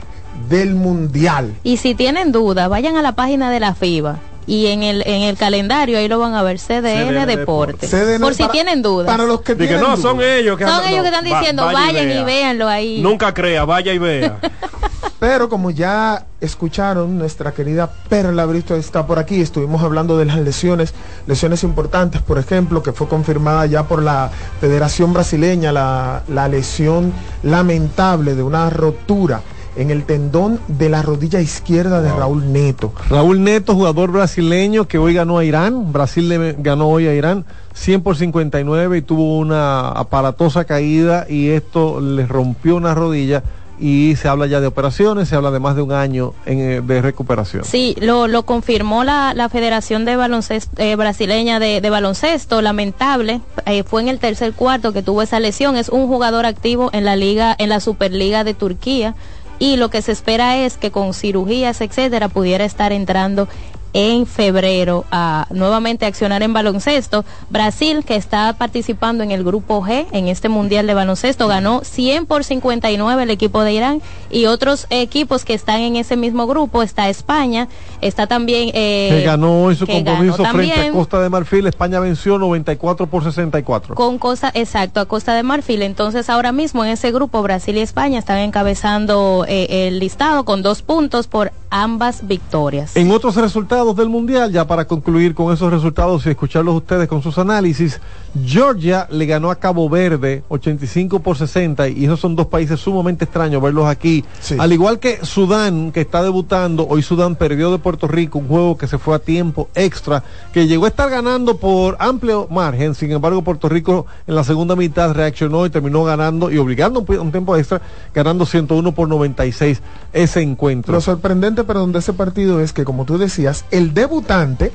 del 0.49 0.75
Mundial. 0.75 1.55
Y 1.65 1.77
si 1.77 1.95
tienen 1.95 2.33
duda, 2.33 2.67
vayan 2.69 2.97
a 2.97 3.03
la 3.03 3.13
página 3.13 3.51
de 3.51 3.61
la 3.61 3.75
FIBA. 3.75 4.19
Y 4.51 4.67
en 4.67 4.83
el, 4.83 5.03
en 5.07 5.23
el 5.23 5.37
calendario 5.37 5.97
ahí 5.97 6.09
lo 6.09 6.19
van 6.19 6.35
a 6.35 6.43
ver, 6.43 6.59
CDN, 6.59 7.09
CDN 7.11 7.27
Deportes. 7.27 7.89
CDN 7.89 8.21
Por 8.21 8.35
si 8.35 8.43
para- 8.43 8.53
tienen 8.53 8.83
dudas. 8.83 9.07
Para 9.07 9.23
los 9.25 9.43
que 9.43 9.55
tienen 9.55 9.79
no, 9.81 9.87
dudas. 9.91 10.01
son 10.01 10.21
ellos 10.21 10.59
que 10.59 10.65
Son 10.65 10.73
andan- 10.75 10.89
ellos 10.91 11.03
que 11.03 11.09
están 11.09 11.25
va- 11.33 11.39
diciendo, 11.39 11.65
vaya 11.67 11.79
vayan 11.79 12.05
y 12.11 12.15
vea. 12.15 12.25
véanlo 12.25 12.67
ahí. 12.69 13.01
Nunca 13.01 13.33
crea, 13.33 13.65
vaya 13.65 13.93
y 13.93 13.99
vea. 13.99 14.39
Pero 15.21 15.49
como 15.49 15.71
ya 15.71 16.27
escucharon, 16.41 17.17
nuestra 17.17 17.53
querida 17.53 17.93
Perla 18.09 18.45
Brito 18.47 18.75
está 18.75 19.07
por 19.07 19.21
aquí. 19.21 19.41
Estuvimos 19.41 19.83
hablando 19.85 20.19
de 20.19 20.25
las 20.25 20.39
lesiones, 20.39 20.95
lesiones 21.29 21.63
importantes, 21.63 22.21
por 22.21 22.39
ejemplo, 22.39 22.83
que 22.83 22.93
fue 22.93 23.07
confirmada 23.07 23.67
ya 23.67 23.85
por 23.85 24.03
la 24.03 24.31
Federación 24.61 25.13
Brasileña, 25.13 25.71
la, 25.71 26.23
la 26.27 26.49
lesión 26.49 27.13
lamentable 27.45 28.35
de 28.35 28.43
una 28.43 28.69
rotura 28.71 29.43
en 29.77 29.91
el 29.91 30.05
tendón 30.05 30.61
de 30.69 30.89
la 30.89 31.03
rodilla 31.03 31.41
izquierda 31.41 32.01
de 32.03 32.11
Raúl 32.11 32.53
Neto. 32.53 32.93
Raúl 33.09 33.43
Neto, 33.43 33.75
jugador 33.75 34.13
brasileño 34.13 34.89
que 34.89 34.99
hoy 34.99 35.15
ganó 35.15 35.39
a 35.39 35.45
Irán. 35.45 35.93
Brasil 35.93 36.29
le 36.29 36.55
ganó 36.59 36.89
hoy 36.89 37.07
a 37.07 37.15
Irán 37.15 37.45
100 37.75 38.03
por 38.03 38.17
59 38.17 38.99
y 38.99 39.03
tuvo 39.03 39.39
una 39.39 39.89
aparatosa 39.89 40.65
caída 40.65 41.27
y 41.29 41.49
esto 41.51 42.01
le 42.01 42.27
rompió 42.27 42.77
una 42.77 42.95
rodilla 42.95 43.43
y 43.81 44.15
se 44.17 44.29
habla 44.29 44.47
ya 44.47 44.61
de 44.61 44.67
operaciones, 44.67 45.29
se 45.29 45.37
habla 45.37 45.51
de 45.51 45.59
más 45.59 45.75
de 45.75 45.83
un 45.83 45.93
año 45.93 46.35
en, 46.45 46.61
eh, 46.61 46.81
de 46.83 47.01
recuperación. 47.01 47.65
Sí, 47.65 47.97
lo, 47.99 48.29
lo 48.29 48.45
confirmó 48.45 49.05
la, 49.05 49.33
la 49.35 49.49
Federación 49.49 50.05
de 50.05 50.17
Baloncesto 50.17 50.71
eh, 50.77 50.97
Brasileña 50.97 51.59
de, 51.59 51.81
de 51.81 51.91
Baloncesto, 51.91 52.61
lamentable, 52.61 53.41
eh, 53.65 53.83
fue 53.83 54.03
en 54.03 54.09
el 54.09 54.19
tercer 54.19 54.53
cuarto 54.53 54.93
que 54.93 55.03
tuvo 55.03 55.23
esa 55.23 55.41
lesión, 55.41 55.77
es 55.77 55.89
un 55.89 56.07
jugador 56.09 56.45
activo 56.45 56.91
en 56.93 57.07
la 57.07 57.17
liga, 57.17 57.57
en 57.59 57.71
la 57.71 57.81
Superliga 57.81 58.45
de 58.45 58.53
Turquía, 58.53 59.15
y 59.61 59.77
lo 59.77 59.91
que 59.91 60.03
se 60.03 60.11
espera 60.11 60.57
es 60.57 60.77
que 60.77 60.91
con 60.91 61.15
cirugías, 61.15 61.81
etcétera, 61.83 62.29
pudiera 62.29 62.65
estar 62.65 62.93
entrando 62.93 63.47
en 63.93 64.27
febrero 64.27 65.05
a 65.11 65.47
nuevamente 65.51 66.07
accionar 66.07 66.43
en 66.43 66.53
baloncesto. 66.53 67.25
Brasil, 67.49 68.05
que 68.05 68.17
está 68.17 68.53
participando 68.55 69.25
en 69.25 69.31
el 69.31 69.45
grupo 69.45 69.83
G 69.83 70.07
en 70.13 70.29
este 70.29 70.49
Mundial 70.49 70.87
de 70.87 70.95
Baloncesto, 70.95 71.49
ganó 71.49 71.83
100 71.83 72.27
por 72.27 72.45
59 72.45 73.23
el 73.23 73.31
equipo 73.31 73.63
de 73.63 73.73
Irán 73.73 74.03
y 74.31 74.47
otros 74.47 74.87
equipos 74.91 75.45
que 75.45 75.55
están 75.55 75.81
en 75.81 75.97
ese 75.97 76.17
mismo 76.17 76.47
grupo. 76.47 76.83
Está 76.83 77.09
España, 77.09 77.69
está 78.01 78.27
también... 78.27 78.71
Eh, 78.75 79.09
que 79.11 79.23
ganó 79.23 79.65
hoy 79.65 79.75
su 79.75 79.87
compromiso 79.87 80.45
frente 80.45 80.89
a. 80.89 80.93
Costa 80.93 81.21
de 81.21 81.29
Marfil. 81.29 81.67
España 81.67 82.01
venció 82.01 82.39
94 82.39 83.07
por 83.07 83.25
64. 83.25 83.95
con 83.95 84.19
Costa, 84.19 84.51
exacto, 84.55 85.01
a 85.01 85.07
Costa 85.07 85.35
de 85.35 85.43
Marfil. 85.43 85.83
Entonces, 85.83 86.31
ahora 86.31 86.53
mismo 86.53 86.85
en 86.85 86.93
ese 86.93 87.11
grupo, 87.13 87.43
Brasil 87.43 87.77
y 87.77 87.81
España 87.81 88.19
están 88.19 88.39
encabezando 88.39 89.45
eh, 89.49 89.89
el 89.89 89.99
listado 89.99 90.45
con 90.45 90.63
dos 90.63 90.83
puntos 90.83 91.27
por 91.27 91.53
ambas 91.71 92.27
victorias. 92.27 92.97
En 92.97 93.11
otros 93.11 93.37
resultados 93.37 93.97
del 93.97 94.09
Mundial, 94.09 94.53
ya 94.53 94.67
para 94.67 94.87
concluir 94.87 95.35
con 95.35 95.53
esos 95.53 95.73
resultados 95.73 96.27
y 96.27 96.31
escucharlos 96.31 96.75
ustedes 96.75 97.09
con 97.09 97.23
sus 97.23 97.39
análisis, 97.39 98.01
Georgia 98.45 99.09
le 99.11 99.27
ganó 99.27 99.51
a 99.51 99.57
Cabo 99.57 99.89
Verde 99.89 100.45
85 100.49 101.21
por 101.21 101.37
60 101.37 101.89
y 101.89 102.05
esos 102.05 102.21
son 102.21 102.37
dos 102.37 102.47
países 102.47 102.81
sumamente 102.81 103.25
extraños 103.25 103.63
verlos 103.63 103.87
aquí. 103.87 104.25
Al 104.59 104.73
igual 104.73 104.99
que 104.99 105.25
Sudán, 105.25 105.93
que 105.93 106.01
está 106.01 106.23
debutando, 106.23 106.87
hoy 106.89 107.03
Sudán 107.03 107.37
perdió 107.37 107.71
de 107.71 107.79
Puerto 107.79 108.07
Rico 108.09 108.39
un 108.39 108.49
juego 108.49 108.77
que 108.77 108.87
se 108.87 108.99
fue 108.99 109.15
a 109.15 109.19
tiempo 109.19 109.69
extra, 109.75 110.23
que 110.53 110.67
llegó 110.67 110.85
a 110.85 110.89
estar 110.89 111.11
ganando 111.11 111.57
por 111.57 111.97
amplio 112.01 112.49
margen, 112.51 112.95
sin 112.95 113.13
embargo 113.13 113.43
Puerto 113.43 113.69
Rico 113.69 114.07
en 114.27 114.35
la 114.35 114.45
segunda 114.45 114.77
mitad 114.77 115.13
reaccionó 115.13 115.67
y 115.67 115.71
terminó 115.71 116.05
ganando 116.05 116.51
y 116.51 116.59
obligando 116.59 117.05
un, 117.07 117.31
tiempo 117.31 117.57
extra, 117.57 117.81
ganando 118.15 118.47
101 118.47 118.93
por 118.93 119.09
96 119.09 119.81
ese 120.13 120.43
encuentro. 120.43 120.95
Lo 120.95 121.01
sorprendente, 121.01 121.60
perdón, 121.65 121.93
de 121.93 122.01
ese 122.01 122.13
partido 122.13 122.61
es 122.61 122.73
que, 122.73 122.85
como 122.85 123.05
tú 123.05 123.19
decías, 123.19 123.65
el 123.71 123.95
debutante 123.95 124.73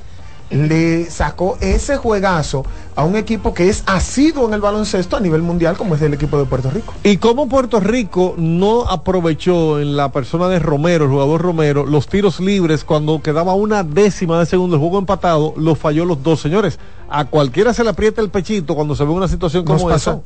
le 0.50 1.10
sacó 1.10 1.58
ese 1.60 1.98
juegazo 1.98 2.66
a 2.96 3.04
un 3.04 3.16
equipo 3.16 3.54
que 3.54 3.68
es 3.70 3.84
asiduo 3.88 4.48
en 4.48 4.54
el 4.54 4.62
baloncesto 4.62 5.18
a 5.18 5.20
nivel 5.20 5.42
mundial, 5.42 5.76
como 5.76 5.96
es 5.96 6.02
el 6.02 6.14
equipo 6.14 6.38
de 6.38 6.46
Puerto 6.46 6.70
Rico. 6.70 6.94
Y 7.04 7.18
como 7.18 7.50
Puerto 7.50 7.80
Rico 7.80 8.36
no 8.38 8.88
aprovechó 8.88 9.80
en 9.80 9.98
la 9.98 10.12
persona 10.12 10.48
de 10.48 10.60
Romero, 10.60 11.06
el 11.06 11.12
jugador 11.12 11.42
Romero, 11.42 11.86
los 11.86 12.08
tiros 12.08 12.40
libres 12.40 12.84
cuando 12.84 13.22
quedaba 13.22 13.54
una 13.56 13.84
décima 13.84 14.40
de 14.40 14.46
segundo 14.46 14.76
el 14.76 14.82
juego 14.82 15.00
empatado, 15.00 15.54
lo 15.58 15.76
falló 15.76 16.06
los 16.06 16.22
dos 16.22 16.40
señores. 16.42 16.80
A 17.10 17.26
cualquiera 17.26 17.74
se 17.74 17.84
le 17.84 17.90
aprieta 17.90 18.22
el 18.22 18.30
pechito 18.30 18.76
cuando 18.76 18.96
se 18.96 19.04
ve 19.04 19.12
una 19.12 19.28
situación 19.28 19.66
como 19.66 19.92
esa. 19.92 20.20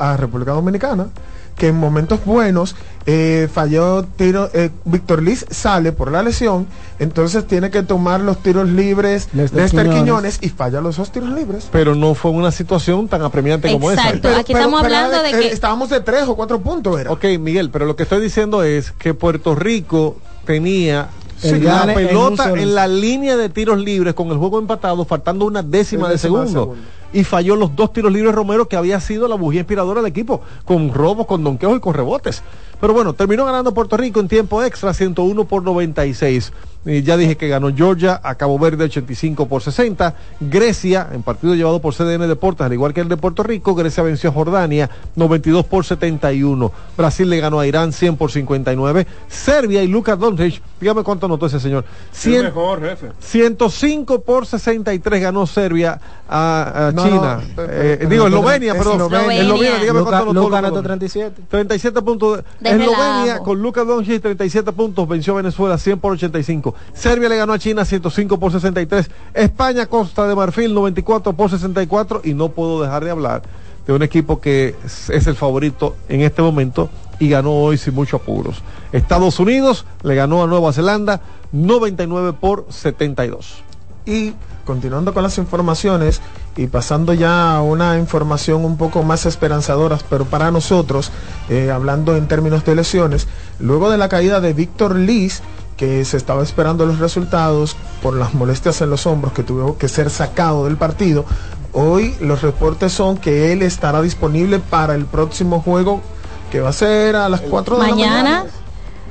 A 0.00 0.16
República 0.16 0.52
Dominicana, 0.52 1.08
que 1.56 1.68
en 1.68 1.76
momentos 1.76 2.24
buenos 2.24 2.74
eh, 3.06 3.48
falló 3.52 4.02
tiro, 4.04 4.48
eh, 4.54 4.70
Víctor 4.86 5.22
Liz 5.22 5.44
sale 5.50 5.92
por 5.92 6.10
la 6.10 6.22
lesión, 6.22 6.66
entonces 6.98 7.46
tiene 7.46 7.70
que 7.70 7.82
tomar 7.82 8.20
los 8.20 8.42
tiros 8.42 8.68
libres 8.68 9.28
Lester 9.34 9.60
Lester 9.60 9.82
Quiñones. 9.82 10.02
Quiñones 10.02 10.38
y 10.40 10.48
falla 10.48 10.80
los 10.80 10.96
dos 10.96 11.12
tiros 11.12 11.30
libres. 11.30 11.68
Pero 11.70 11.94
no 11.94 12.14
fue 12.14 12.30
una 12.30 12.50
situación 12.50 13.08
tan 13.08 13.22
apremiante 13.22 13.70
como 13.70 13.90
esa. 13.90 14.08
Exacto, 14.08 14.28
aquí 14.36 14.54
estamos 14.54 14.82
hablando 14.82 15.22
de 15.22 15.30
que- 15.32 15.48
estábamos 15.48 15.90
de 15.90 16.00
tres 16.00 16.24
o 16.28 16.34
cuatro 16.34 16.60
puntos, 16.60 16.98
era. 16.98 17.12
Ok, 17.12 17.24
Miguel, 17.38 17.70
pero 17.70 17.84
lo 17.84 17.94
que 17.94 18.04
estoy 18.04 18.22
diciendo 18.22 18.62
es 18.62 18.92
que 18.92 19.12
Puerto 19.12 19.54
Rico 19.54 20.16
tenía 20.46 21.08
la 21.42 21.84
en 21.84 21.94
pelota 21.94 22.50
en, 22.50 22.74
la 22.74 22.86
línea 22.86 23.36
de 23.36 23.48
tiros 23.48 23.78
libres 23.78 24.14
con 24.14 24.28
el 24.28 24.36
juego 24.38 24.58
empatado, 24.58 25.04
faltando 25.04 25.44
una 25.44 25.62
décima 25.62 26.08
de 26.08 26.14
Décima 26.14 26.40
de 26.40 26.48
segundo. 26.48 26.76
Y 27.12 27.24
falló 27.24 27.56
los 27.56 27.74
dos 27.74 27.92
tiros 27.92 28.12
libres 28.12 28.34
Romero, 28.34 28.68
que 28.68 28.76
había 28.76 29.00
sido 29.00 29.26
la 29.26 29.34
bujía 29.34 29.60
inspiradora 29.60 30.00
del 30.00 30.10
equipo, 30.10 30.42
con 30.64 30.94
robos, 30.94 31.26
con 31.26 31.42
donqueos 31.42 31.76
y 31.76 31.80
con 31.80 31.94
rebotes. 31.94 32.42
Pero 32.80 32.92
bueno, 32.94 33.12
terminó 33.12 33.44
ganando 33.44 33.74
Puerto 33.74 33.96
Rico 33.96 34.20
en 34.20 34.28
tiempo 34.28 34.62
extra, 34.62 34.94
101 34.94 35.44
por 35.44 35.62
96. 35.62 36.52
Y 36.86 37.02
ya 37.02 37.18
dije 37.18 37.36
que 37.36 37.46
ganó 37.48 37.70
Georgia 37.76 38.18
a 38.24 38.36
Cabo 38.36 38.58
Verde 38.58 38.84
85 38.84 39.46
por 39.48 39.60
60. 39.60 40.14
Grecia, 40.40 41.08
en 41.12 41.22
partido 41.22 41.54
llevado 41.54 41.78
por 41.82 41.92
CDN 41.94 42.26
Deportes, 42.26 42.64
al 42.64 42.72
igual 42.72 42.94
que 42.94 43.02
el 43.02 43.08
de 43.08 43.18
Puerto 43.18 43.42
Rico, 43.42 43.74
Grecia 43.74 44.02
venció 44.02 44.30
a 44.30 44.32
Jordania 44.32 44.88
92 45.14 45.66
por 45.66 45.84
71. 45.84 46.72
Brasil 46.96 47.28
le 47.28 47.38
ganó 47.38 47.60
a 47.60 47.66
Irán 47.66 47.92
100 47.92 48.16
por 48.16 48.30
59. 48.32 49.06
Serbia 49.28 49.82
y 49.82 49.88
Lucas 49.88 50.18
Doncic, 50.18 50.62
dígame 50.80 51.02
cuánto 51.02 51.26
anotó 51.26 51.44
ese 51.46 51.60
señor. 51.60 51.84
El 52.12 52.16
100 52.16 52.44
mejor, 52.44 52.80
jefe. 52.80 53.08
105 53.18 54.22
por 54.22 54.46
63 54.46 55.20
ganó 55.20 55.46
Serbia 55.46 56.00
a, 56.28 56.88
a 56.88 56.92
No, 56.92 57.04
China. 57.04 57.40
no, 57.56 57.62
Eh, 57.64 57.96
pero- 57.98 58.08
digo, 58.08 58.26
Eslovenia, 58.26 58.72
perdón. 58.74 58.92
Eslovenia. 58.94 59.42
Dígame 59.42 59.98
Luca, 59.98 60.02
cuánto 60.10 60.16
anotó 60.30 60.32
Luca 60.40 60.58
anotó 60.58 60.74
Doncic. 60.76 60.86
37. 60.88 61.42
37 61.50 62.02
puntos. 62.02 62.42
De 62.60 62.69
Eslovenia 62.70 63.38
con 63.40 63.60
Lucas 63.60 63.86
Doncic 63.86 64.22
37 64.22 64.72
puntos 64.72 65.08
venció 65.08 65.34
a 65.34 65.36
Venezuela 65.36 65.78
100 65.78 65.98
por 65.98 66.12
85. 66.12 66.74
Serbia 66.92 67.28
le 67.28 67.36
ganó 67.36 67.52
a 67.52 67.58
China 67.58 67.84
105 67.84 68.38
por 68.38 68.52
63. 68.52 69.10
España 69.34 69.86
Costa 69.86 70.26
de 70.26 70.34
Marfil 70.34 70.74
94 70.74 71.32
por 71.32 71.50
64 71.50 72.22
y 72.24 72.34
no 72.34 72.50
puedo 72.50 72.82
dejar 72.82 73.04
de 73.04 73.10
hablar 73.10 73.42
de 73.86 73.92
un 73.92 74.02
equipo 74.02 74.40
que 74.40 74.74
es 74.84 75.10
es 75.10 75.26
el 75.26 75.36
favorito 75.36 75.96
en 76.08 76.20
este 76.20 76.42
momento 76.42 76.90
y 77.18 77.28
ganó 77.28 77.52
hoy 77.52 77.78
sin 77.78 77.94
muchos 77.94 78.20
apuros. 78.20 78.62
Estados 78.92 79.38
Unidos 79.38 79.84
le 80.02 80.14
ganó 80.14 80.42
a 80.42 80.46
Nueva 80.46 80.72
Zelanda 80.72 81.20
99 81.52 82.32
por 82.32 82.66
72. 82.70 83.62
Y 84.06 84.32
continuando 84.64 85.12
con 85.12 85.22
las 85.22 85.38
informaciones 85.38 86.20
y 86.56 86.66
pasando 86.66 87.14
ya 87.14 87.56
a 87.56 87.62
una 87.62 87.96
información 87.98 88.64
un 88.64 88.76
poco 88.76 89.02
más 89.02 89.24
esperanzadora, 89.26 89.98
pero 90.10 90.24
para 90.24 90.50
nosotros, 90.50 91.10
eh, 91.48 91.70
hablando 91.70 92.16
en 92.16 92.28
términos 92.28 92.64
de 92.64 92.74
lesiones, 92.74 93.28
luego 93.58 93.88
de 93.90 93.98
la 93.98 94.08
caída 94.08 94.40
de 94.40 94.52
Víctor 94.52 94.96
Liz, 94.96 95.42
que 95.76 96.04
se 96.04 96.16
estaba 96.18 96.42
esperando 96.42 96.84
los 96.84 96.98
resultados 96.98 97.76
por 98.02 98.14
las 98.14 98.34
molestias 98.34 98.80
en 98.82 98.90
los 98.90 99.06
hombros 99.06 99.32
que 99.32 99.42
tuvo 99.42 99.78
que 99.78 99.88
ser 99.88 100.10
sacado 100.10 100.64
del 100.66 100.76
partido, 100.76 101.24
hoy 101.72 102.14
los 102.20 102.42
reportes 102.42 102.92
son 102.92 103.16
que 103.16 103.52
él 103.52 103.62
estará 103.62 104.02
disponible 104.02 104.58
para 104.58 104.94
el 104.94 105.06
próximo 105.06 105.62
juego 105.62 106.02
que 106.50 106.60
va 106.60 106.70
a 106.70 106.72
ser 106.74 107.16
a 107.16 107.28
las 107.28 107.40
4 107.42 107.76
de 107.78 107.82
la 107.82 107.88
Mañana. 107.90 108.14
mañana. 108.22 108.44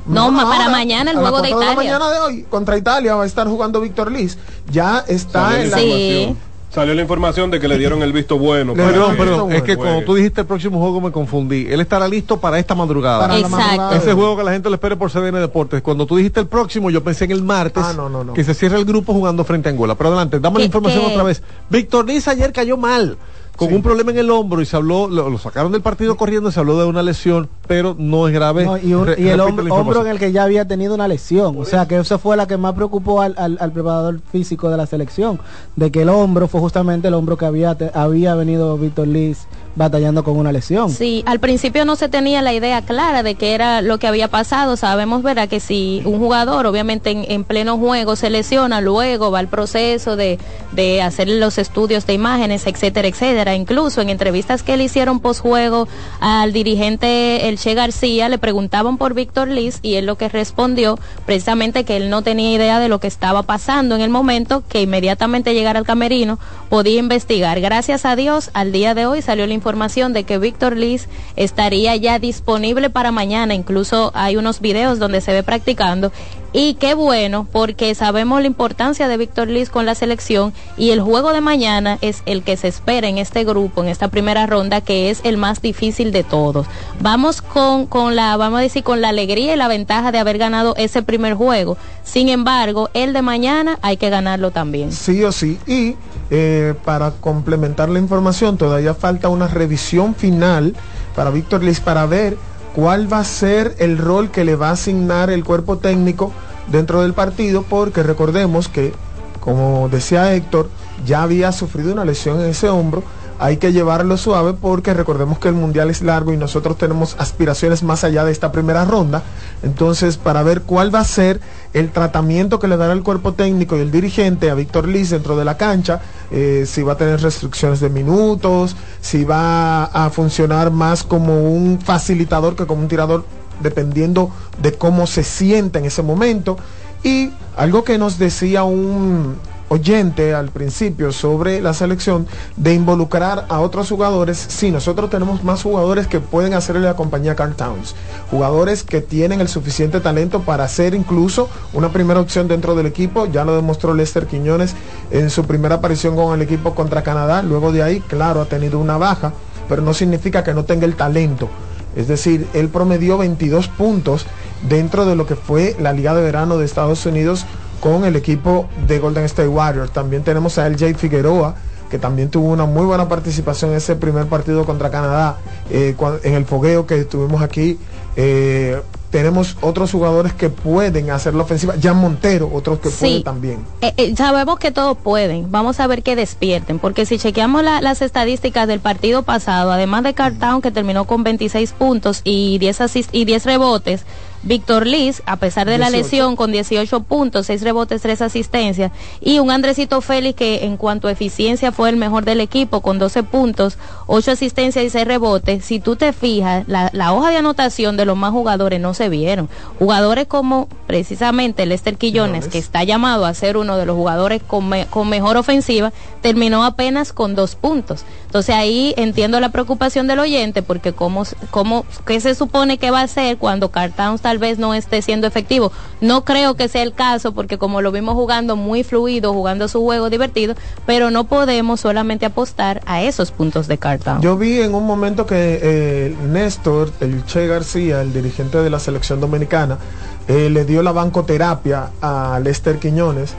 No, 0.05 0.31
ma- 0.31 0.43
para 0.43 0.63
ahora, 0.65 0.69
mañana 0.69 1.11
el 1.11 1.17
juego 1.17 1.41
de 1.41 1.49
4 1.51 1.71
Italia. 1.73 1.91
la 1.93 1.99
mañana 1.99 2.11
de 2.11 2.19
hoy 2.19 2.43
contra 2.49 2.77
Italia 2.77 3.15
va 3.15 3.23
a 3.23 3.25
estar 3.27 3.47
jugando 3.47 3.79
Víctor 3.79 4.11
Liz. 4.11 4.37
Ya 4.71 5.03
está 5.07 5.59
en 5.61 5.71
la 5.71 5.81
información. 5.81 6.48
Salió 6.69 6.93
la 6.93 7.01
información 7.01 7.49
de 7.49 7.59
que 7.59 7.67
le 7.67 7.79
dieron 7.79 8.03
el 8.03 8.13
visto 8.13 8.37
bueno. 8.37 8.73
para 8.75 8.89
Perdón, 8.89 9.11
que- 9.11 9.17
perdón, 9.17 9.51
es 9.51 9.63
que 9.63 9.75
juegue. 9.75 9.89
cuando 9.91 10.05
tú 10.05 10.13
dijiste 10.15 10.41
el 10.41 10.47
próximo 10.47 10.79
juego 10.79 11.01
me 11.01 11.11
confundí. 11.11 11.65
Él 11.67 11.81
estará 11.81 12.07
listo 12.07 12.39
para 12.39 12.59
esta 12.59 12.75
madrugada. 12.75 13.21
Para 13.21 13.33
la 13.33 13.39
Exacto. 13.39 13.57
madrugada. 13.65 13.95
Ese 13.97 14.13
juego 14.13 14.37
que 14.37 14.43
la 14.43 14.51
gente 14.51 14.69
lo 14.69 14.75
espere 14.75 14.95
por 14.95 15.09
CDN 15.09 15.39
Deportes. 15.39 15.81
Cuando 15.81 16.05
tú 16.05 16.17
dijiste 16.17 16.39
el 16.41 16.47
próximo, 16.47 16.91
yo 16.91 17.03
pensé 17.03 17.25
en 17.25 17.31
el 17.31 17.41
martes 17.43 17.83
Ah, 17.83 17.93
no, 17.95 18.07
no, 18.07 18.23
no. 18.23 18.33
que 18.33 18.43
se 18.43 18.53
cierra 18.53 18.77
el 18.77 18.85
grupo 18.85 19.13
jugando 19.13 19.43
frente 19.43 19.67
a 19.67 19.71
Angola. 19.71 19.95
Pero 19.95 20.09
adelante, 20.09 20.39
dame 20.39 20.55
la 20.55 20.59
¿Qué- 20.59 20.65
información 20.65 21.05
qué? 21.05 21.11
otra 21.11 21.23
vez. 21.23 21.41
Víctor 21.71 22.05
Liz 22.07 22.27
ayer 22.27 22.53
cayó 22.53 22.77
mal. 22.77 23.17
Con 23.59 23.73
un 23.73 23.81
problema 23.83 24.11
en 24.11 24.17
el 24.17 24.29
hombro 24.31 24.61
y 24.61 24.65
se 24.65 24.75
habló, 24.75 25.07
lo, 25.07 25.29
lo 25.29 25.37
sacaron 25.37 25.71
del 25.71 25.81
partido 25.81 26.15
corriendo, 26.17 26.51
se 26.51 26.59
habló 26.59 26.79
de 26.79 26.85
una 26.85 27.03
lesión, 27.03 27.49
pero 27.67 27.95
no 27.97 28.27
es 28.27 28.33
grave. 28.33 28.65
No, 28.65 28.77
y, 28.77 28.93
un- 28.93 29.05
Re- 29.05 29.15
y 29.21 29.27
el 29.27 29.39
hombro, 29.41 30.01
en 30.01 30.07
el 30.07 30.17
que 30.19 30.31
ya 30.31 30.43
había 30.43 30.65
tenido 30.67 30.95
una 30.95 31.07
lesión. 31.07 31.55
O 31.59 31.65
sea, 31.65 31.87
que 31.87 31.97
eso 31.97 32.17
fue 32.19 32.37
la 32.37 32.47
que 32.47 32.57
más 32.57 32.73
preocupó 32.73 33.21
al, 33.21 33.35
al- 33.37 33.57
al 33.59 33.71
preparador 33.71 34.19
físico 34.31 34.69
de 34.69 34.77
la 34.77 34.85
selección. 34.85 35.39
De 35.75 35.91
que 35.91 36.01
el 36.03 36.09
hombro 36.09 36.47
fue 36.47 36.59
justamente 36.61 37.09
el 37.09 37.13
hombro 37.13 37.37
que 37.37 37.45
había, 37.45 37.75
te- 37.75 37.91
había 37.93 38.33
venido 38.35 38.77
Víctor 38.77 39.07
Liz 39.07 39.45
batallando 39.75 40.23
con 40.23 40.37
una 40.37 40.51
lesión. 40.51 40.89
Sí, 40.89 41.23
al 41.25 41.39
principio 41.39 41.85
no 41.85 41.95
se 41.95 42.09
tenía 42.09 42.41
la 42.41 42.53
idea 42.53 42.81
clara 42.81 43.23
de 43.23 43.35
qué 43.35 43.53
era 43.53 43.81
lo 43.81 43.97
que 43.97 44.07
había 44.07 44.27
pasado. 44.27 44.75
Sabemos, 44.75 45.23
verá, 45.23 45.47
que 45.47 45.59
si 45.59 46.01
un 46.05 46.19
jugador, 46.19 46.65
obviamente 46.65 47.11
en, 47.11 47.25
en 47.29 47.43
pleno 47.43 47.77
juego, 47.77 48.15
se 48.15 48.29
lesiona, 48.29 48.81
luego 48.81 49.31
va 49.31 49.39
al 49.39 49.47
proceso 49.47 50.15
de, 50.15 50.39
de 50.71 51.01
hacer 51.01 51.27
los 51.29 51.57
estudios 51.57 52.05
de 52.05 52.13
imágenes, 52.13 52.67
etcétera, 52.67 53.07
etcétera. 53.07 53.55
Incluso 53.55 54.01
en 54.01 54.09
entrevistas 54.09 54.63
que 54.63 54.77
le 54.77 54.85
hicieron 54.85 55.19
posjuego 55.19 55.87
al 56.19 56.51
dirigente 56.51 57.47
El 57.47 57.57
Che 57.57 57.73
García, 57.73 58.29
le 58.29 58.37
preguntaban 58.37 58.97
por 58.97 59.13
Víctor 59.13 59.47
Liz 59.47 59.79
y 59.81 59.95
él 59.95 60.05
lo 60.05 60.17
que 60.17 60.29
respondió 60.29 60.99
precisamente 61.25 61.83
que 61.85 61.97
él 61.97 62.09
no 62.09 62.21
tenía 62.21 62.51
idea 62.51 62.79
de 62.79 62.89
lo 62.89 62.99
que 62.99 63.07
estaba 63.07 63.43
pasando 63.43 63.95
en 63.95 64.01
el 64.01 64.09
momento, 64.09 64.63
que 64.67 64.81
inmediatamente 64.81 65.53
llegara 65.53 65.79
al 65.79 65.85
camerino 65.85 66.39
podía 66.69 66.99
investigar. 66.99 67.59
Gracias 67.59 68.05
a 68.05 68.15
Dios, 68.15 68.49
al 68.53 68.71
día 68.71 68.93
de 68.93 69.05
hoy 69.05 69.21
salió 69.21 69.47
la 69.47 69.53
información 69.59 70.13
de 70.13 70.23
que 70.23 70.37
Víctor 70.37 70.77
Liz 70.77 71.07
estaría 71.35 71.95
ya 71.97 72.17
disponible 72.17 72.89
para 72.89 73.11
mañana. 73.11 73.53
Incluso 73.53 74.11
hay 74.15 74.37
unos 74.37 74.61
videos 74.61 74.99
donde 74.99 75.19
se 75.19 75.33
ve 75.33 75.43
practicando. 75.43 76.11
Y 76.51 76.73
qué 76.75 76.95
bueno, 76.95 77.47
porque 77.51 77.93
sabemos 77.93 78.41
la 78.41 78.47
importancia 78.47 79.07
de 79.07 79.17
Víctor 79.17 79.49
Liz 79.49 79.69
con 79.69 79.85
la 79.85 79.93
selección 79.93 80.51
y 80.77 80.89
el 80.89 80.99
juego 80.99 81.31
de 81.31 81.41
mañana 81.41 81.99
es 82.01 82.23
el 82.25 82.41
que 82.41 82.57
se 82.57 82.67
espera 82.67 83.07
en 83.07 83.19
este 83.19 83.43
grupo, 83.43 83.83
en 83.83 83.89
esta 83.89 84.07
primera 84.07 84.47
ronda, 84.47 84.81
que 84.81 85.11
es 85.11 85.21
el 85.23 85.37
más 85.37 85.61
difícil 85.61 86.11
de 86.11 86.23
todos. 86.23 86.65
Vamos 87.01 87.43
con, 87.43 87.85
con 87.85 88.15
la, 88.15 88.35
vamos 88.35 88.59
a 88.59 88.63
decir, 88.63 88.83
con 88.83 88.99
la 88.99 89.09
alegría 89.09 89.53
y 89.53 89.57
la 89.57 89.67
ventaja 89.67 90.11
de 90.11 90.17
haber 90.17 90.39
ganado 90.39 90.73
ese 90.77 91.03
primer 91.03 91.35
juego. 91.35 91.77
Sin 92.03 92.29
embargo, 92.29 92.89
el 92.95 93.13
de 93.13 93.21
mañana 93.21 93.77
hay 93.83 93.97
que 93.97 94.09
ganarlo 94.09 94.49
también. 94.49 94.91
Sí 94.91 95.23
o 95.23 95.31
sí. 95.31 95.59
Y 95.67 95.95
eh, 96.31 96.73
para 96.83 97.11
complementar 97.11 97.89
la 97.89 97.99
información, 97.99 98.57
todavía 98.57 98.95
falta 98.95 99.29
una 99.29 99.47
revisión 99.47 100.15
final 100.15 100.75
para 101.15 101.29
Víctor 101.29 101.63
Liz 101.63 101.79
para 101.79 102.07
ver 102.07 102.37
cuál 102.75 103.11
va 103.11 103.19
a 103.19 103.23
ser 103.23 103.75
el 103.79 103.97
rol 103.97 104.31
que 104.31 104.43
le 104.43 104.55
va 104.55 104.69
a 104.69 104.73
asignar 104.73 105.29
el 105.29 105.43
cuerpo 105.43 105.77
técnico 105.77 106.31
dentro 106.71 107.01
del 107.01 107.13
partido 107.13 107.63
porque 107.63 108.03
recordemos 108.03 108.67
que, 108.67 108.93
como 109.39 109.89
decía 109.89 110.33
Héctor, 110.33 110.69
ya 111.05 111.23
había 111.23 111.51
sufrido 111.51 111.93
una 111.93 112.05
lesión 112.05 112.39
en 112.39 112.49
ese 112.49 112.69
hombro. 112.69 113.03
Hay 113.41 113.55
que 113.55 113.71
llevarlo 113.71 114.17
suave 114.17 114.53
porque 114.53 114.93
recordemos 114.93 115.39
que 115.39 115.47
el 115.47 115.53
mundial 115.53 115.89
es 115.89 116.01
largo 116.01 116.33
y 116.33 116.37
nosotros 116.37 116.77
tenemos 116.77 117.15
aspiraciones 117.19 117.83
más 117.83 118.03
allá 118.03 118.25
de 118.25 118.33
esta 118.33 118.51
primera 118.51 118.83
ronda. 118.83 119.23
Entonces, 119.63 120.17
para 120.17 120.43
ver 120.43 120.63
cuál 120.63 120.93
va 120.93 120.99
a 120.99 121.05
ser 121.05 121.39
el 121.73 121.89
tratamiento 121.89 122.59
que 122.59 122.67
le 122.67 122.75
dará 122.75 122.91
el 122.91 123.01
cuerpo 123.01 123.35
técnico 123.35 123.77
y 123.77 123.79
el 123.79 123.91
dirigente 123.91 124.49
a 124.49 124.55
Víctor 124.55 124.89
Liz 124.89 125.11
dentro 125.11 125.37
de 125.37 125.45
la 125.45 125.55
cancha, 125.55 126.01
eh, 126.31 126.65
si 126.67 126.83
va 126.83 126.93
a 126.93 126.97
tener 126.97 127.21
restricciones 127.21 127.79
de 127.79 127.89
minutos, 127.89 128.75
si 128.99 129.23
va 129.23 129.85
a 129.85 130.09
funcionar 130.09 130.69
más 130.69 131.03
como 131.03 131.49
un 131.49 131.79
facilitador 131.79 132.57
que 132.57 132.65
como 132.65 132.81
un 132.81 132.89
tirador, 132.89 133.23
dependiendo 133.61 134.31
de 134.61 134.73
cómo 134.73 135.07
se 135.07 135.23
sienta 135.23 135.79
en 135.79 135.85
ese 135.85 136.03
momento. 136.03 136.57
Y 137.03 137.31
algo 137.55 137.85
que 137.85 137.97
nos 137.97 138.19
decía 138.19 138.63
un 138.63 139.37
oyente 139.69 140.33
al 140.33 140.49
principio 140.49 141.11
sobre 141.11 141.61
la 141.61 141.73
selección 141.73 142.27
de 142.57 142.73
involucrar 142.73 143.45
a 143.49 143.61
otros 143.61 143.89
jugadores. 143.89 144.37
Sí, 144.37 144.71
nosotros 144.71 145.09
tenemos 145.09 145.43
más 145.43 145.63
jugadores 145.63 146.07
que 146.07 146.19
pueden 146.19 146.53
hacerle 146.53 146.81
la 146.81 146.95
compañía 146.95 147.35
Carl 147.35 147.55
Towns. 147.55 147.95
Jugadores 148.29 148.83
que 148.83 149.01
tienen 149.01 149.41
el 149.41 149.47
suficiente 149.47 150.01
talento 150.01 150.41
para 150.41 150.67
ser 150.67 150.93
incluso 150.93 151.49
una 151.73 151.89
primera 151.89 152.19
opción 152.19 152.47
dentro 152.47 152.75
del 152.75 152.87
equipo. 152.87 153.27
Ya 153.27 153.45
lo 153.45 153.55
demostró 153.55 153.93
Lester 153.93 154.27
Quiñones 154.27 154.75
en 155.11 155.29
su 155.29 155.45
primera 155.45 155.75
aparición 155.75 156.15
con 156.15 156.33
el 156.33 156.41
equipo 156.41 156.75
contra 156.75 157.03
Canadá. 157.03 157.41
Luego 157.43 157.71
de 157.71 157.83
ahí, 157.83 157.99
claro, 158.01 158.41
ha 158.41 158.45
tenido 158.45 158.79
una 158.79 158.97
baja, 158.97 159.33
pero 159.69 159.81
no 159.81 159.93
significa 159.93 160.43
que 160.43 160.53
no 160.53 160.65
tenga 160.65 160.85
el 160.85 160.95
talento. 160.95 161.49
Es 161.95 162.07
decir, 162.07 162.47
él 162.53 162.69
promedió 162.69 163.17
22 163.17 163.67
puntos 163.67 164.25
dentro 164.67 165.05
de 165.05 165.15
lo 165.15 165.25
que 165.25 165.35
fue 165.35 165.75
la 165.79 165.93
Liga 165.93 166.13
de 166.13 166.21
Verano 166.21 166.57
de 166.57 166.65
Estados 166.65 167.05
Unidos 167.05 167.45
con 167.79 168.05
el 168.05 168.15
equipo 168.15 168.67
de 168.87 168.99
Golden 168.99 169.25
State 169.25 169.47
Warriors. 169.47 169.91
También 169.91 170.23
tenemos 170.23 170.57
a 170.57 170.67
LJ 170.69 170.95
Figueroa, 170.95 171.55
que 171.89 171.97
también 171.97 172.29
tuvo 172.29 172.49
una 172.49 172.65
muy 172.65 172.85
buena 172.85 173.09
participación 173.09 173.71
en 173.71 173.77
ese 173.77 173.95
primer 173.95 174.27
partido 174.27 174.65
contra 174.65 174.89
Canadá, 174.89 175.37
eh, 175.69 175.95
en 176.23 176.33
el 176.33 176.45
fogueo 176.45 176.85
que 176.85 177.03
tuvimos 177.05 177.41
aquí. 177.41 177.79
Eh, 178.15 178.81
tenemos 179.09 179.57
otros 179.61 179.91
jugadores 179.91 180.33
que 180.33 180.49
pueden 180.49 181.09
hacer 181.09 181.33
la 181.33 181.43
ofensiva. 181.43 181.73
Jan 181.81 181.97
Montero, 181.97 182.49
otros 182.53 182.79
que 182.79 182.89
pueden 182.89 183.23
también. 183.23 183.65
Eh, 183.81 184.13
sabemos 184.15 184.59
que 184.59 184.71
todos 184.71 184.97
pueden. 184.97 185.49
Vamos 185.51 185.79
a 185.79 185.87
ver 185.87 186.03
que 186.03 186.15
despierten. 186.15 186.77
Porque 186.79 187.05
si 187.05 187.17
chequeamos 187.17 187.63
las 187.63 188.01
estadísticas 188.01 188.67
del 188.67 188.79
partido 188.79 189.23
pasado, 189.23 189.71
además 189.71 190.03
de 190.03 190.13
Cartown, 190.13 190.61
que 190.61 190.69
terminó 190.69 191.05
con 191.05 191.23
26 191.23 191.71
puntos 191.73 192.21
y 192.23 192.59
10, 192.59 193.09
y 193.11 193.25
10 193.25 193.45
rebotes, 193.45 194.05
Víctor 194.43 194.87
Liz, 194.87 195.21
a 195.25 195.35
pesar 195.35 195.67
de 195.67 195.77
la 195.77 195.89
lesión, 195.89 196.35
con 196.35 196.51
18 196.51 197.01
puntos, 197.01 197.47
6 197.47 197.61
rebotes, 197.61 198.01
3 198.01 198.21
asistencias, 198.21 198.91
y 199.19 199.39
un 199.39 199.51
Andresito 199.51 199.99
Félix 200.01 200.37
que 200.37 200.65
en 200.65 200.77
cuanto 200.77 201.07
a 201.07 201.11
eficiencia 201.11 201.71
fue 201.71 201.89
el 201.89 201.97
mejor 201.97 202.23
del 202.23 202.39
equipo, 202.39 202.81
con 202.81 202.99
12 202.99 203.23
puntos, 203.23 203.77
8 204.07 204.31
asistencias 204.31 204.85
y 204.85 204.89
6 204.89 205.05
rebotes. 205.05 205.65
Si 205.65 205.79
tú 205.79 205.95
te 205.95 206.13
fijas, 206.13 206.65
la, 206.67 207.13
hoja 207.13 207.31
de 207.31 207.37
anotación 207.37 207.97
de 207.97 208.05
los 208.05 208.15
más 208.15 208.31
jugadores 208.31 208.79
no 208.79 208.93
se 208.93 209.09
vieron. 209.09 209.49
Jugadores 209.77 210.27
como 210.27 210.67
precisamente 210.87 211.65
Lester 211.65 211.97
Quillones, 211.97 212.47
que 212.47 212.59
está 212.59 212.83
llamado 212.83 213.25
a 213.25 213.33
ser 213.33 213.57
uno 213.57 213.77
de 213.77 213.85
los 213.85 213.95
jugadores 213.95 214.41
con, 214.41 214.69
con 214.89 215.09
mejor 215.09 215.37
ofensiva, 215.37 215.91
terminó 216.21 216.63
apenas 216.63 217.13
con 217.13 217.35
2 217.35 217.55
puntos. 217.55 218.05
Entonces 218.29 218.55
ahí 218.55 218.93
entiendo 218.95 219.39
la 219.39 219.49
preocupación 219.49 220.07
del 220.07 220.19
oyente, 220.19 220.61
porque 220.61 220.93
cómo, 220.93 221.23
cómo, 221.49 221.85
¿qué 222.05 222.21
se 222.21 222.35
supone 222.35 222.77
que 222.77 222.91
va 222.91 223.01
a 223.01 223.03
hacer 223.03 223.37
cuando 223.37 223.71
Cartown 223.71 224.15
está 224.15 224.29
tal 224.29 224.37
vez 224.37 224.59
no 224.59 224.75
esté 224.75 225.01
siendo 225.01 225.25
efectivo. 225.25 225.71
No 226.01 226.23
creo 226.23 226.53
que 226.53 226.67
sea 226.67 226.83
el 226.83 226.93
caso 226.93 227.31
porque 227.31 227.57
como 227.57 227.81
lo 227.81 227.91
vimos 227.91 228.13
jugando 228.13 228.55
muy 228.55 228.83
fluido, 228.83 229.33
jugando 229.33 229.67
su 229.67 229.81
juego 229.81 230.11
divertido, 230.11 230.53
pero 230.85 231.09
no 231.09 231.23
podemos 231.23 231.79
solamente 231.79 232.27
apostar 232.27 232.79
a 232.85 233.01
esos 233.01 233.31
puntos 233.31 233.67
de 233.67 233.79
carta. 233.79 234.19
Yo 234.21 234.37
vi 234.37 234.61
en 234.61 234.75
un 234.75 234.85
momento 234.85 235.25
que 235.25 235.59
eh, 235.63 236.15
Néstor, 236.27 236.91
el 236.99 237.25
Che 237.25 237.47
García, 237.47 238.03
el 238.03 238.13
dirigente 238.13 238.59
de 238.59 238.69
la 238.69 238.77
selección 238.77 239.19
dominicana, 239.19 239.79
eh, 240.27 240.51
le 240.51 240.63
dio 240.63 240.83
la 240.83 240.91
bancoterapia 240.91 241.89
a 242.03 242.39
Lester 242.43 242.77
Quiñones 242.77 243.33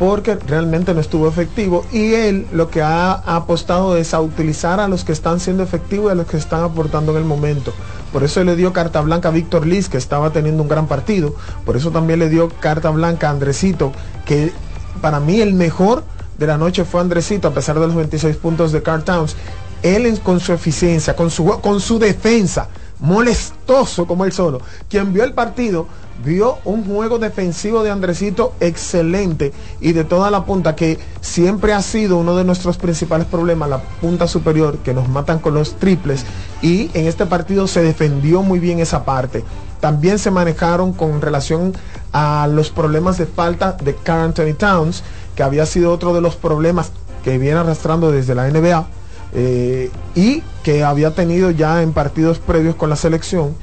porque 0.00 0.34
realmente 0.34 0.94
no 0.94 1.00
estuvo 1.02 1.28
efectivo 1.28 1.84
y 1.92 2.14
él 2.14 2.46
lo 2.52 2.70
que 2.70 2.80
ha, 2.80 3.12
apostado 3.12 3.98
es 3.98 4.14
a 4.14 4.22
utilizar 4.22 4.80
a 4.80 4.88
los 4.88 5.04
que 5.04 5.12
están 5.12 5.40
siendo 5.40 5.62
efectivos 5.62 6.08
y 6.08 6.12
a 6.12 6.14
los 6.14 6.26
que 6.26 6.38
están 6.38 6.62
aportando 6.64 7.12
en 7.12 7.18
el 7.18 7.24
momento. 7.24 7.74
Por 8.10 8.24
eso 8.24 8.42
le 8.42 8.56
dio 8.56 8.72
carta 8.72 9.02
blanca 9.02 9.28
a 9.28 9.30
Víctor 9.30 9.66
Liz, 9.66 9.90
que 9.90 9.98
estaba 9.98 10.30
teniendo 10.30 10.62
un 10.62 10.70
gran 10.70 10.86
partido. 10.86 11.34
Por 11.66 11.76
eso 11.76 11.90
también 11.90 12.18
le 12.18 12.30
dio 12.30 12.48
carta 12.48 12.88
blanca 12.88 13.28
a 13.28 13.32
Andresito, 13.32 13.92
que 14.24 14.54
para 15.02 15.20
mí 15.20 15.42
el 15.42 15.52
mejor 15.52 16.02
de 16.38 16.46
la 16.46 16.56
noche 16.56 16.86
fue 16.86 17.02
Andresito, 17.02 17.48
a 17.48 17.52
pesar 17.52 17.78
de 17.78 17.86
los 17.86 17.94
26 17.94 18.36
puntos 18.36 18.72
de 18.72 18.82
Carl 18.82 19.04
Towns. 19.04 19.36
Él 19.82 20.18
con 20.20 20.40
su 20.40 20.54
eficiencia, 20.54 21.14
con 21.14 21.30
su, 21.30 21.44
con 21.60 21.78
su 21.78 21.98
defensa, 21.98 22.68
molestoso 23.00 24.06
como 24.06 24.24
él 24.24 24.32
solo. 24.32 24.60
Quien 24.88 25.12
vio 25.12 25.24
el 25.24 25.32
partido 25.32 25.86
vio 26.24 26.58
un 26.64 26.84
juego 26.84 27.18
defensivo 27.18 27.82
de 27.82 27.90
Andresito 27.90 28.52
excelente 28.60 29.52
y 29.80 29.92
de 29.92 30.04
toda 30.04 30.30
la 30.30 30.44
punta 30.44 30.76
que 30.76 30.98
siempre 31.20 31.72
ha 31.72 31.82
sido 31.82 32.18
uno 32.18 32.36
de 32.36 32.44
nuestros 32.44 32.76
principales 32.76 33.26
problemas, 33.26 33.70
la 33.70 33.82
punta 34.00 34.28
superior, 34.28 34.78
que 34.78 34.92
nos 34.94 35.08
matan 35.08 35.38
con 35.38 35.54
los 35.54 35.76
triples 35.76 36.24
y 36.60 36.90
en 36.94 37.06
este 37.06 37.26
partido 37.26 37.66
se 37.66 37.82
defendió 37.82 38.42
muy 38.42 38.58
bien 38.58 38.80
esa 38.80 39.04
parte. 39.04 39.44
También 39.80 40.18
se 40.18 40.30
manejaron 40.30 40.92
con 40.92 41.22
relación 41.22 41.72
a 42.12 42.46
los 42.52 42.68
problemas 42.68 43.16
de 43.16 43.24
falta 43.24 43.72
de 43.72 43.94
Carl 43.94 44.26
Anthony 44.26 44.54
Towns, 44.54 45.02
que 45.34 45.42
había 45.42 45.64
sido 45.64 45.90
otro 45.90 46.12
de 46.12 46.20
los 46.20 46.36
problemas 46.36 46.92
que 47.24 47.38
viene 47.38 47.60
arrastrando 47.60 48.12
desde 48.12 48.34
la 48.34 48.48
NBA 48.48 48.86
eh, 49.34 49.90
y 50.14 50.42
que 50.62 50.82
había 50.84 51.14
tenido 51.14 51.50
ya 51.50 51.82
en 51.82 51.92
partidos 51.92 52.38
previos 52.38 52.74
con 52.74 52.90
la 52.90 52.96
selección. 52.96 53.54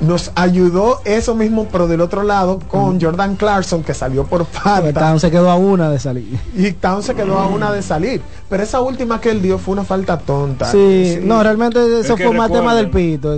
Nos 0.00 0.32
ayudó 0.34 1.02
eso 1.04 1.34
mismo, 1.34 1.68
pero 1.70 1.86
del 1.86 2.00
otro 2.00 2.22
lado 2.22 2.58
con 2.68 2.98
Jordan 2.98 3.36
Clarkson 3.36 3.82
que 3.82 3.92
salió 3.92 4.24
por 4.24 4.46
falta. 4.46 4.98
Town 4.98 5.20
se 5.20 5.30
quedó 5.30 5.50
a 5.50 5.56
una 5.56 5.90
de 5.90 5.98
salir. 5.98 6.40
Y 6.54 6.72
Town 6.72 7.02
se 7.02 7.14
quedó 7.14 7.38
a 7.38 7.46
una 7.46 7.70
de 7.70 7.82
salir. 7.82 8.22
Pero 8.48 8.62
esa 8.62 8.80
última 8.80 9.20
que 9.20 9.30
él 9.30 9.42
dio 9.42 9.58
fue 9.58 9.72
una 9.72 9.84
falta 9.84 10.18
tonta. 10.18 10.70
Sí, 10.70 11.18
no, 11.22 11.42
realmente 11.42 12.00
eso 12.00 12.16
fue 12.16 12.32
más 12.32 12.50
tema 12.50 12.74
del 12.74 12.88
pito. 12.88 13.36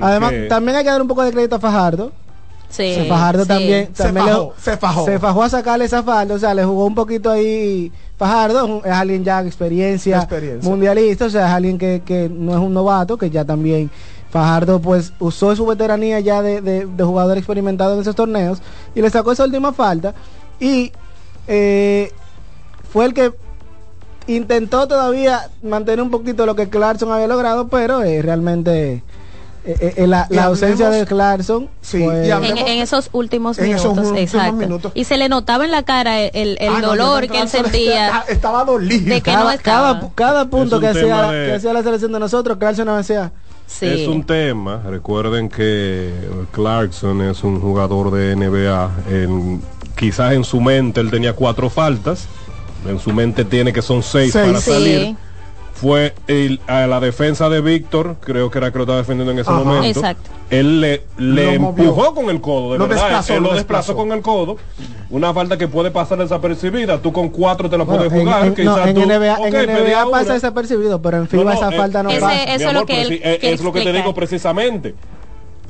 Además, 0.00 0.32
también 0.48 0.78
hay 0.78 0.84
que 0.84 0.90
dar 0.90 1.00
un 1.00 1.08
poco 1.08 1.22
de 1.22 1.30
crédito 1.30 1.56
a 1.56 1.60
Fajardo. 1.60 2.10
Sí, 2.68 3.06
Fajardo 3.08 3.46
también, 3.46 3.90
se, 3.94 4.12
fajó, 4.12 4.52
se 4.60 4.76
fajó. 4.76 5.04
Se 5.04 5.18
fajó 5.20 5.42
a 5.44 5.48
sacarle 5.48 5.84
esa 5.84 6.02
falta, 6.02 6.34
o 6.34 6.38
sea, 6.40 6.54
le 6.54 6.64
jugó 6.64 6.86
un 6.86 6.94
poquito 6.96 7.30
ahí 7.30 7.92
Fajardo 8.16 8.82
es 8.84 8.92
alguien 8.92 9.24
ya 9.24 9.42
experiencia, 9.42 10.18
experiencia, 10.18 10.68
mundialista, 10.68 11.26
o 11.26 11.30
sea, 11.30 11.46
es 11.48 11.52
alguien 11.52 11.78
que, 11.78 12.02
que, 12.04 12.28
no 12.28 12.52
es 12.52 12.58
un 12.58 12.72
novato, 12.72 13.18
que 13.18 13.28
ya 13.28 13.44
también 13.44 13.90
Fajardo 14.30 14.80
pues 14.80 15.12
usó 15.18 15.54
su 15.56 15.66
veteranía 15.66 16.20
ya 16.20 16.42
de, 16.42 16.60
de, 16.60 17.04
jugador 17.04 17.38
experimentado 17.38 17.94
en 17.94 18.00
esos 18.00 18.16
torneos 18.16 18.60
y 18.94 19.00
le 19.00 19.10
sacó 19.10 19.32
esa 19.32 19.44
última 19.44 19.72
falta 19.72 20.14
y 20.58 20.92
eh, 21.46 22.12
fue 22.90 23.04
el 23.06 23.14
que 23.14 23.32
intentó 24.26 24.88
todavía 24.88 25.50
mantener 25.62 26.00
un 26.00 26.10
poquito 26.10 26.46
lo 26.46 26.56
que 26.56 26.68
Clarkson 26.68 27.12
había 27.12 27.26
logrado, 27.26 27.68
pero 27.68 28.02
eh, 28.02 28.22
realmente 28.22 29.02
eh, 29.66 29.94
eh, 29.96 30.06
la, 30.06 30.28
ausencia 30.42 30.90
de 30.90 31.06
Clarkson 31.06 31.70
en, 31.94 32.82
esos 32.82 33.08
últimos 33.12 33.58
minutos, 33.58 34.92
y 34.94 35.04
se 35.04 35.16
le 35.16 35.30
notaba 35.30 35.64
en 35.64 35.70
la 35.70 35.84
cara 35.84 36.20
el, 36.20 36.58
el, 36.60 36.82
dolor 36.82 37.26
que 37.28 37.40
él 37.40 37.48
sentía. 37.48 38.24
estaba 38.28 38.66
dolido. 38.66 39.16
Cada, 39.22 39.56
cada, 40.14 40.50
punto 40.50 40.80
que 40.80 40.88
hacía, 40.88 41.30
que 41.30 41.54
hacía 41.54 41.72
la 41.72 41.82
selección 41.82 42.12
de 42.12 42.20
nosotros 42.20 42.58
Clarkson 42.58 42.90
hacía 42.90 43.32
Es 43.80 44.06
un 44.06 44.24
tema, 44.24 44.82
recuerden 44.86 45.48
que 45.48 46.12
Clarkson 46.52 47.22
es 47.22 47.42
un 47.42 47.58
jugador 47.58 48.10
de 48.10 48.36
NBA, 48.36 48.90
en, 49.08 49.62
quizás 49.96 50.34
en 50.34 50.44
su 50.44 50.60
mente 50.60 51.00
él 51.00 51.10
tenía 51.10 51.32
cuatro 51.32 51.70
faltas, 51.70 52.26
en 52.86 52.98
su 52.98 53.14
mente 53.14 53.46
tiene 53.46 53.72
que 53.72 53.80
son 53.80 54.02
seis, 54.02 54.34
para 54.34 54.60
salir 54.60 55.16
fue 55.84 56.14
el, 56.28 56.60
a 56.66 56.86
la 56.86 56.98
defensa 56.98 57.50
de 57.50 57.60
Víctor, 57.60 58.16
creo 58.20 58.50
que 58.50 58.56
era 58.56 58.72
que 58.72 58.78
lo 58.78 58.84
estaba 58.84 58.96
defendiendo 58.96 59.32
en 59.32 59.40
ese 59.40 59.50
momento. 59.50 59.86
Exacto. 59.86 60.30
Él 60.48 60.80
le, 60.80 61.02
le 61.18 61.56
empujó 61.56 62.14
con 62.14 62.30
el 62.30 62.40
codo, 62.40 62.72
de 62.72 62.78
lo 62.78 62.88
verdad. 62.88 63.02
Desplazó, 63.04 63.34
él 63.34 63.42
lo, 63.42 63.52
desplazó. 63.52 63.94
con 63.94 64.10
el 64.12 64.22
codo. 64.22 64.56
Una 65.10 65.34
falta 65.34 65.58
que 65.58 65.68
puede 65.68 65.90
pasar 65.90 66.16
desapercibida. 66.16 67.02
Tú 67.02 67.12
con 67.12 67.28
cuatro 67.28 67.68
te 67.68 67.76
la 67.76 67.84
puedes 67.84 68.10
jugar. 68.10 68.46
En, 68.46 68.64
no, 68.64 68.82
en 68.82 68.96
NBA, 68.96 69.46
en 69.46 69.92
NBA 69.92 70.10
pasa 70.10 70.32
desapercibido, 70.32 71.02
pero 71.02 71.18
en 71.18 71.28
FIBA 71.28 71.52
esa 71.52 71.70
falta 71.70 72.02
no 72.02 72.08
pasa. 72.08 72.44
Eso 72.44 72.68
es 72.68 72.74
lo 72.74 72.86
que, 72.86 73.02
él, 73.02 73.20
es 73.42 73.60
lo 73.60 73.70
que 73.70 73.82
te 73.82 73.92
digo 73.92 74.14
precisamente. 74.14 74.94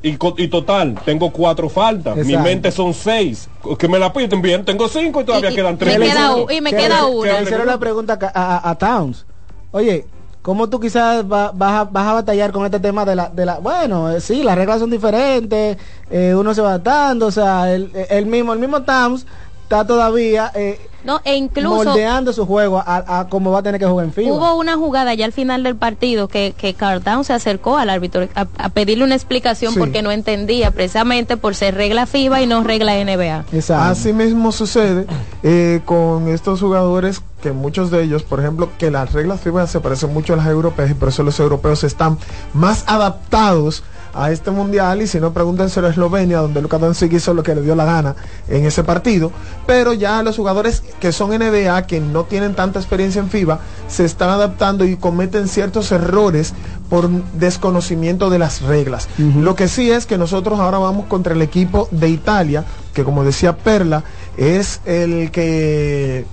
Y, 0.00 0.10
y, 0.36 0.48
total, 0.48 0.96
tengo 1.04 1.32
cuatro 1.32 1.68
faltas. 1.68 2.18
Mi 2.18 2.36
mente 2.36 2.70
son 2.70 2.94
seis. 2.94 3.48
Que 3.76 3.88
me 3.88 3.98
la 3.98 4.12
piden 4.12 4.40
bien, 4.40 4.64
tengo 4.64 4.86
cinco 4.86 5.22
y 5.22 5.24
todavía 5.24 5.50
quedan 5.52 5.76
tres. 5.76 5.96
y 5.96 6.60
me 6.60 6.70
queda 6.70 7.06
una. 7.06 7.32
Le 7.32 7.42
hicieron 7.42 7.66
la 7.66 7.78
pregunta 7.78 8.16
a, 8.32 8.58
a, 8.58 8.70
a 8.70 8.78
Towns 8.78 9.26
Oye, 9.74 10.06
¿Cómo 10.40 10.68
tú 10.68 10.78
quizás 10.78 11.24
va- 11.24 11.52
vas, 11.54 11.72
a, 11.72 11.84
vas 11.84 12.06
a 12.06 12.12
batallar 12.12 12.52
con 12.52 12.66
este 12.66 12.78
tema 12.78 13.06
de 13.06 13.16
la... 13.16 13.30
De 13.30 13.46
la 13.46 13.60
bueno, 13.60 14.10
eh, 14.12 14.20
sí, 14.20 14.42
las 14.42 14.56
reglas 14.58 14.78
son 14.78 14.90
diferentes, 14.90 15.78
eh, 16.10 16.34
uno 16.36 16.52
se 16.52 16.60
va 16.60 16.68
adaptando, 16.68 17.28
o 17.28 17.30
sea, 17.30 17.72
el, 17.74 17.90
el 18.10 18.26
mismo, 18.26 18.52
el 18.52 18.58
mismo 18.58 18.82
Towns 18.82 19.26
está 19.64 19.86
todavía 19.86 20.50
eh, 20.54 20.78
No, 21.04 21.20
e 21.24 21.34
incluso 21.36 21.84
moldeando 21.84 22.32
su 22.32 22.46
juego 22.46 22.78
a, 22.78 23.18
a 23.20 23.28
cómo 23.28 23.50
va 23.50 23.58
a 23.60 23.62
tener 23.62 23.80
que 23.80 23.86
jugar 23.86 24.04
en 24.06 24.12
FIBA. 24.12 24.32
hubo 24.32 24.54
una 24.56 24.76
jugada 24.76 25.12
ya 25.14 25.24
al 25.24 25.32
final 25.32 25.62
del 25.62 25.74
partido 25.76 26.28
que, 26.28 26.54
que 26.56 26.74
Carl 26.74 27.02
Towns 27.02 27.26
se 27.28 27.32
acercó 27.32 27.76
al 27.78 27.88
árbitro 27.90 28.28
a, 28.34 28.46
a 28.58 28.68
pedirle 28.68 29.04
una 29.04 29.14
explicación 29.14 29.72
Sí. 29.72 29.78
porque 29.78 30.02
no 30.02 30.10
entendía 30.12 30.70
precisamente 30.70 31.36
por 31.36 31.54
ser 31.54 31.74
regla 31.74 32.06
FIBA 32.06 32.42
y 32.42 32.46
no 32.46 32.62
regla 32.62 32.92
NBA. 33.02 33.44
Así 33.88 34.12
mismo 34.12 34.52
sucede 34.52 35.06
eh, 35.42 35.80
con 35.86 36.28
estos 36.28 36.60
jugadores 36.60 37.22
que 37.42 37.52
muchos 37.52 37.90
de 37.90 38.02
ellos, 38.02 38.22
por 38.22 38.40
ejemplo, 38.40 38.68
que 38.78 38.90
las 38.90 39.12
reglas 39.12 39.40
FIBA 39.40 39.66
se 39.66 39.80
parecen 39.80 40.12
mucho 40.14 40.32
a 40.34 40.36
las 40.36 40.46
europeas 40.46 40.90
y 40.90 40.94
por 40.94 41.08
eso 41.08 41.22
los 41.22 41.38
europeos 41.40 41.84
están 41.84 42.18
más 42.54 42.84
adaptados 42.86 43.82
a 44.14 44.30
este 44.30 44.50
mundial 44.50 45.02
y 45.02 45.06
si 45.06 45.20
no 45.20 45.32
pregúntenselo 45.32 45.86
a 45.86 45.90
Eslovenia 45.90 46.38
donde 46.38 46.62
Luka 46.62 46.78
Doncic 46.78 47.12
hizo 47.12 47.34
lo 47.34 47.42
que 47.42 47.54
le 47.54 47.62
dio 47.62 47.74
la 47.74 47.84
gana 47.84 48.16
en 48.48 48.64
ese 48.64 48.84
partido. 48.84 49.32
Pero 49.66 49.92
ya 49.92 50.22
los 50.22 50.36
jugadores 50.36 50.82
que 51.00 51.12
son 51.12 51.30
NBA 51.30 51.86
que 51.86 52.00
no 52.00 52.24
tienen 52.24 52.54
tanta 52.54 52.78
experiencia 52.78 53.20
en 53.20 53.30
FIBA 53.30 53.60
se 53.88 54.04
están 54.04 54.30
adaptando 54.30 54.84
y 54.84 54.96
cometen 54.96 55.48
ciertos 55.48 55.92
errores 55.92 56.54
por 56.88 57.08
desconocimiento 57.08 58.30
de 58.30 58.38
las 58.38 58.62
reglas. 58.62 59.08
Lo 59.18 59.56
que 59.56 59.68
sí 59.68 59.90
es 59.90 60.06
que 60.06 60.18
nosotros 60.18 60.60
ahora 60.60 60.78
vamos 60.78 61.06
contra 61.06 61.34
el 61.34 61.42
equipo 61.42 61.88
de 61.90 62.08
Italia 62.08 62.64
que 62.94 63.04
como 63.04 63.24
decía 63.24 63.56
Perla 63.56 64.04
es 64.38 64.80
el 64.86 65.30
que 65.30 66.24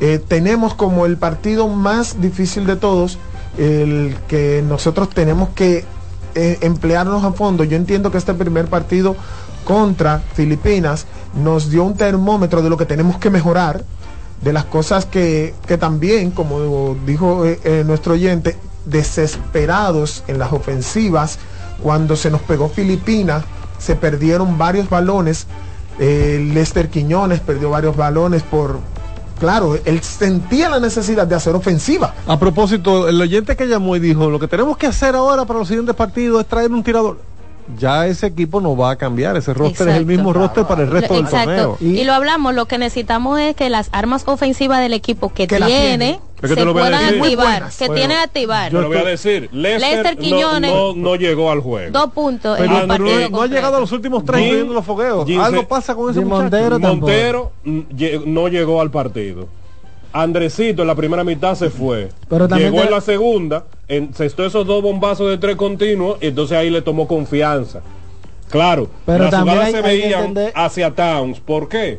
eh, 0.00 0.20
tenemos 0.26 0.74
como 0.74 1.06
el 1.06 1.18
partido 1.18 1.68
más 1.68 2.20
difícil 2.20 2.66
de 2.66 2.76
todos, 2.76 3.18
el 3.58 4.16
que 4.28 4.64
nosotros 4.66 5.10
tenemos 5.10 5.50
que 5.50 5.84
eh, 6.34 6.58
emplearnos 6.60 7.24
a 7.24 7.32
fondo. 7.32 7.64
Yo 7.64 7.76
entiendo 7.76 8.10
que 8.10 8.18
este 8.18 8.34
primer 8.34 8.66
partido 8.66 9.16
contra 9.64 10.18
Filipinas 10.34 11.06
nos 11.34 11.70
dio 11.70 11.84
un 11.84 11.96
termómetro 11.96 12.62
de 12.62 12.70
lo 12.70 12.76
que 12.76 12.86
tenemos 12.86 13.18
que 13.18 13.30
mejorar, 13.30 13.82
de 14.42 14.52
las 14.52 14.64
cosas 14.66 15.06
que, 15.06 15.54
que 15.66 15.78
también, 15.78 16.30
como 16.30 16.96
dijo 17.06 17.46
eh, 17.46 17.58
eh, 17.64 17.82
nuestro 17.86 18.14
oyente, 18.14 18.56
desesperados 18.84 20.22
en 20.28 20.38
las 20.38 20.52
ofensivas, 20.52 21.38
cuando 21.82 22.16
se 22.16 22.30
nos 22.30 22.42
pegó 22.42 22.68
Filipinas, 22.68 23.44
se 23.78 23.96
perdieron 23.96 24.58
varios 24.58 24.88
balones. 24.88 25.46
Eh, 25.98 26.50
Lester 26.52 26.90
Quiñones 26.90 27.40
perdió 27.40 27.70
varios 27.70 27.96
balones 27.96 28.42
por, 28.42 28.80
claro, 29.38 29.78
él 29.84 30.02
sentía 30.02 30.68
la 30.68 30.80
necesidad 30.80 31.26
de 31.26 31.34
hacer 31.34 31.54
ofensiva. 31.54 32.14
A 32.26 32.38
propósito, 32.38 33.08
el 33.08 33.20
oyente 33.20 33.56
que 33.56 33.66
llamó 33.66 33.96
y 33.96 34.00
dijo, 34.00 34.30
lo 34.30 34.38
que 34.38 34.48
tenemos 34.48 34.76
que 34.76 34.86
hacer 34.86 35.14
ahora 35.14 35.44
para 35.44 35.58
los 35.58 35.68
siguientes 35.68 35.94
partidos 35.94 36.40
es 36.42 36.46
traer 36.46 36.70
un 36.72 36.82
tirador. 36.82 37.33
Ya 37.78 38.06
ese 38.06 38.26
equipo 38.26 38.60
no 38.60 38.76
va 38.76 38.90
a 38.90 38.96
cambiar, 38.96 39.36
ese 39.36 39.54
roster 39.54 39.88
es 39.88 39.94
el 39.96 40.02
Exacto. 40.02 40.06
mismo 40.06 40.32
roster 40.34 40.64
para 40.66 40.82
el 40.82 40.90
resto 40.90 41.14
del 41.14 41.24
Exacto. 41.24 41.46
torneo. 41.50 41.78
Y, 41.80 42.04
lo 42.04 42.12
hablamos, 42.12 42.54
lo 42.54 42.66
que 42.66 42.76
necesitamos 42.76 43.40
es 43.40 43.56
que 43.56 43.70
las 43.70 43.88
armas 43.92 44.24
ofensivas 44.26 44.80
del 44.80 44.92
equipo 44.92 45.32
que, 45.32 45.46
Que 45.46 45.56
tiene 45.56 45.66
tiene. 45.66 46.20
Es 46.42 46.50
que 46.50 46.56
se 46.60 46.66
puedan 46.66 46.92
activar, 46.92 47.70
que 47.70 47.86
Bueno, 47.86 47.94
tienen 47.94 48.18
activar. 48.18 48.70
Yo 48.70 48.82
lo 48.82 48.88
voy 48.88 48.98
a 48.98 49.04
decir. 49.04 49.48
Lester, 49.50 49.80
Lester 49.94 50.16
no- 50.16 50.20
Quiñones. 50.22 50.74
no, 50.74 50.94
no 50.94 51.16
llegó 51.16 51.50
al 51.50 51.60
juego. 51.60 51.90
Dos 51.90 52.10
puntos 52.12 52.58
en 52.58 52.64
Pero 52.66 52.76
el 52.82 52.82
no, 52.82 52.88
partido 52.88 53.10
no 53.14 53.16
ha 53.24 53.30
completo. 53.30 53.46
llegado 53.54 53.76
a 53.78 53.80
los 53.80 53.92
últimos 53.92 54.24
tres 54.26 54.42
incluyendo 54.42 54.74
los 54.74 54.84
fogueos. 54.84 55.26
Algo 55.40 55.66
pasa 55.66 55.94
con 55.94 56.10
ese. 56.10 56.20
Montero. 56.22 56.78
Montero 56.78 57.52
no 57.64 58.48
llegó 58.48 58.82
al 58.82 58.90
partido. 58.90 59.48
Andresito 60.16 60.82
en 60.82 60.88
la 60.88 60.94
primera 60.94 61.24
mitad 61.24 61.56
se 61.56 61.70
fue. 61.70 62.08
Pero 62.28 62.46
llegó 62.46 62.76
te- 62.78 62.84
en 62.84 62.90
la 62.92 63.00
segunda, 63.00 63.64
encestó 63.88 64.46
esos 64.46 64.64
dos 64.64 64.80
bombazos 64.80 65.28
de 65.28 65.38
tres 65.38 65.56
continuos, 65.56 66.18
y 66.20 66.28
entonces 66.28 66.56
ahí 66.56 66.70
le 66.70 66.82
tomó 66.82 67.08
confianza. 67.08 67.80
Claro, 68.48 68.88
Pero 69.04 69.24
las 69.24 69.32
también 69.32 69.56
jugadas 69.56 69.74
hay- 69.74 69.82
se 69.82 69.88
hay 69.88 70.00
veían 70.02 70.20
entender- 70.26 70.52
hacia 70.54 70.90
Towns. 70.92 71.40
¿Por 71.40 71.68
qué? 71.68 71.98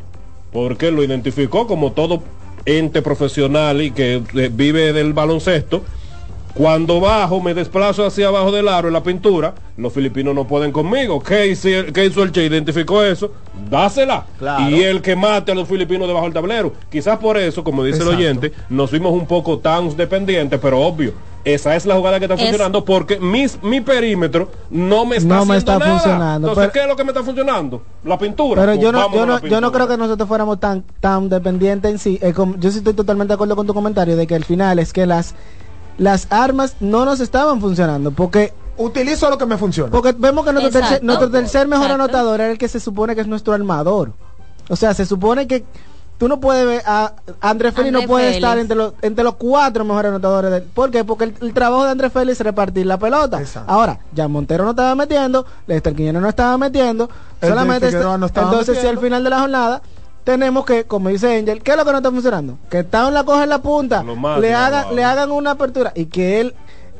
Porque 0.53 0.91
lo 0.91 1.03
identificó 1.03 1.67
como 1.67 1.91
todo 1.91 2.23
ente 2.65 3.01
profesional 3.01 3.81
y 3.81 3.91
que 3.91 4.23
eh, 4.33 4.49
vive 4.51 4.93
del 4.93 5.11
baloncesto. 5.11 5.83
Cuando 6.55 7.01
bajo, 7.01 7.41
me 7.41 7.53
desplazo 7.53 8.05
hacia 8.05 8.29
abajo 8.29 8.49
del 8.49 8.69
aro 8.69 8.87
en 8.87 8.93
la 8.93 9.03
pintura, 9.03 9.53
los 9.75 9.91
filipinos 9.91 10.33
no 10.33 10.47
pueden 10.47 10.71
conmigo. 10.71 11.21
¿Qué 11.21 11.47
hizo, 11.47 11.67
el- 11.67 11.91
qué 11.91 12.05
hizo 12.05 12.23
el 12.23 12.31
Che? 12.31 12.45
Identificó 12.45 13.03
eso, 13.03 13.31
dásela. 13.69 14.25
Claro. 14.39 14.69
Y 14.69 14.81
el 14.83 15.01
que 15.01 15.17
mate 15.17 15.51
a 15.51 15.55
los 15.55 15.67
filipinos 15.67 16.07
debajo 16.07 16.23
del 16.25 16.33
tablero. 16.33 16.71
Quizás 16.89 17.17
por 17.19 17.37
eso, 17.37 17.61
como 17.61 17.83
dice 17.83 17.97
Exacto. 17.97 18.13
el 18.17 18.25
oyente, 18.25 18.53
nos 18.69 18.89
fuimos 18.89 19.11
un 19.11 19.27
poco 19.27 19.59
tan 19.59 19.95
dependientes, 19.97 20.57
pero 20.61 20.79
obvio. 20.79 21.11
Esa 21.43 21.75
es 21.75 21.85
la 21.85 21.95
jugada 21.95 22.19
que 22.19 22.25
está 22.25 22.35
Es- 22.35 22.41
funcionando 22.41 22.85
porque 22.85 23.19
mis, 23.19 23.61
mi 23.61 23.81
perímetro 23.81 24.49
no 24.71 25.05
me 25.05 25.17
está 25.17 25.35
No 25.35 25.45
me 25.45 25.55
haciendo 25.57 25.73
está 25.73 25.77
nada. 25.79 25.91
funcionando, 25.99 26.47
Entonces, 26.47 26.71
pero- 26.71 26.73
¿qué 26.73 26.79
es 26.79 26.87
lo 26.87 26.95
que 26.95 27.03
me 27.03 27.09
está 27.11 27.23
funcionando? 27.23 27.81
La 28.05 28.17
pintura. 28.17 28.61
Pero 28.61 28.73
Pues 28.75 28.83
yo 28.83 28.91
no, 28.93 29.13
yo 29.13 29.25
no, 29.25 29.39
yo 29.41 29.61
no 29.61 29.71
creo 29.73 29.87
que 29.89 29.97
nosotros 29.97 30.27
fuéramos 30.27 30.59
tan, 30.59 30.83
tan 31.01 31.27
dependientes 31.29 31.91
en 31.91 31.99
sí. 31.99 32.17
Eh, 32.21 32.31
com- 32.33 32.55
yo 32.59 32.71
sí 32.71 32.77
estoy 32.77 32.93
totalmente 32.93 33.31
de 33.31 33.35
acuerdo 33.35 33.57
con 33.57 33.67
tu 33.67 33.73
comentario 33.75 34.15
de 34.15 34.25
que 34.25 34.33
al 34.35 34.45
final 34.45 34.79
es 34.79 34.91
que 34.91 35.05
las, 35.05 35.35
las 35.97 36.27
armas 36.29 36.75
no 36.79 37.05
nos 37.05 37.19
estaban 37.19 37.59
funcionando. 37.61 38.11
Porque 38.11 38.53
Utilizo 38.77 39.29
lo 39.29 39.37
que 39.37 39.45
me 39.45 39.57
funciona. 39.57 39.89
Porque 39.89 40.11
vemos 40.17 40.43
que 40.45 40.51
nuestro 40.51 40.69
tercer, 40.71 40.83
Exacto. 40.97 41.05
nuestro 41.05 41.31
tercer 41.31 41.65
mejor 41.65 41.85
Exacto. 41.85 42.03
anotador 42.03 42.41
era 42.41 42.51
el 42.51 42.57
que 42.57 42.67
se 42.67 42.81
supone 42.81 43.15
que 43.15 43.21
es 43.21 43.27
nuestro 43.27 43.53
armador. 43.53 44.11
O 44.67 44.75
sea, 44.75 44.93
se 44.93 45.05
supone 45.05 45.47
que 45.47 45.63
tú 46.17 46.27
no 46.27 46.41
puedes 46.41 46.65
ver 46.65 46.81
a 46.85 47.13
Andrés 47.39 47.73
Félix 47.73 47.93
no 47.93 48.01
puede 48.01 48.25
Félix. 48.25 48.43
estar 48.43 48.57
entre 48.57 48.75
los 48.75 48.93
entre 49.01 49.23
los 49.23 49.35
cuatro 49.35 49.85
mejores 49.85 50.09
anotadores 50.09 50.51
del, 50.51 50.63
¿Por 50.63 50.91
qué? 50.91 51.05
Porque 51.05 51.23
el, 51.23 51.35
el 51.41 51.53
trabajo 51.53 51.85
de 51.85 51.91
Andrés 51.91 52.11
Félix 52.11 52.39
es 52.41 52.45
repartir 52.45 52.85
la 52.85 52.97
pelota. 52.99 53.39
Exacto. 53.39 53.71
Ahora, 53.71 53.97
ya 54.13 54.27
Montero 54.27 54.65
no 54.65 54.71
estaba 54.71 54.93
metiendo, 54.93 55.45
Lester 55.67 55.95
Quiñones 55.95 56.21
no 56.21 56.27
estaba 56.27 56.57
metiendo, 56.57 57.09
El 57.39 57.47
solamente 57.49 57.87
este- 57.87 57.99
no 58.03 58.25
estaba 58.25 58.49
entonces 58.49 58.77
si 58.79 58.87
al 58.87 58.99
final 58.99 59.23
de 59.23 59.29
la 59.29 59.39
jornada 59.39 59.81
tenemos 60.25 60.65
que, 60.65 60.83
como 60.83 61.07
dice 61.09 61.37
Angel, 61.37 61.61
¿qué 61.63 61.71
es 61.71 61.77
lo 61.77 61.85
que 61.85 61.91
no 61.91 61.97
está 61.99 62.11
funcionando? 62.11 62.57
Que 62.69 62.83
Town 62.83 63.13
la 63.13 63.23
coge 63.23 63.43
en 63.43 63.49
la 63.49 63.59
punta, 63.61 64.03
más 64.03 64.39
le 64.41 64.53
hagan, 64.53 64.95
le 64.95 65.03
hagan 65.05 65.31
una 65.31 65.51
apertura 65.51 65.93
y 65.95 66.05
que 66.07 66.41
él 66.41 66.53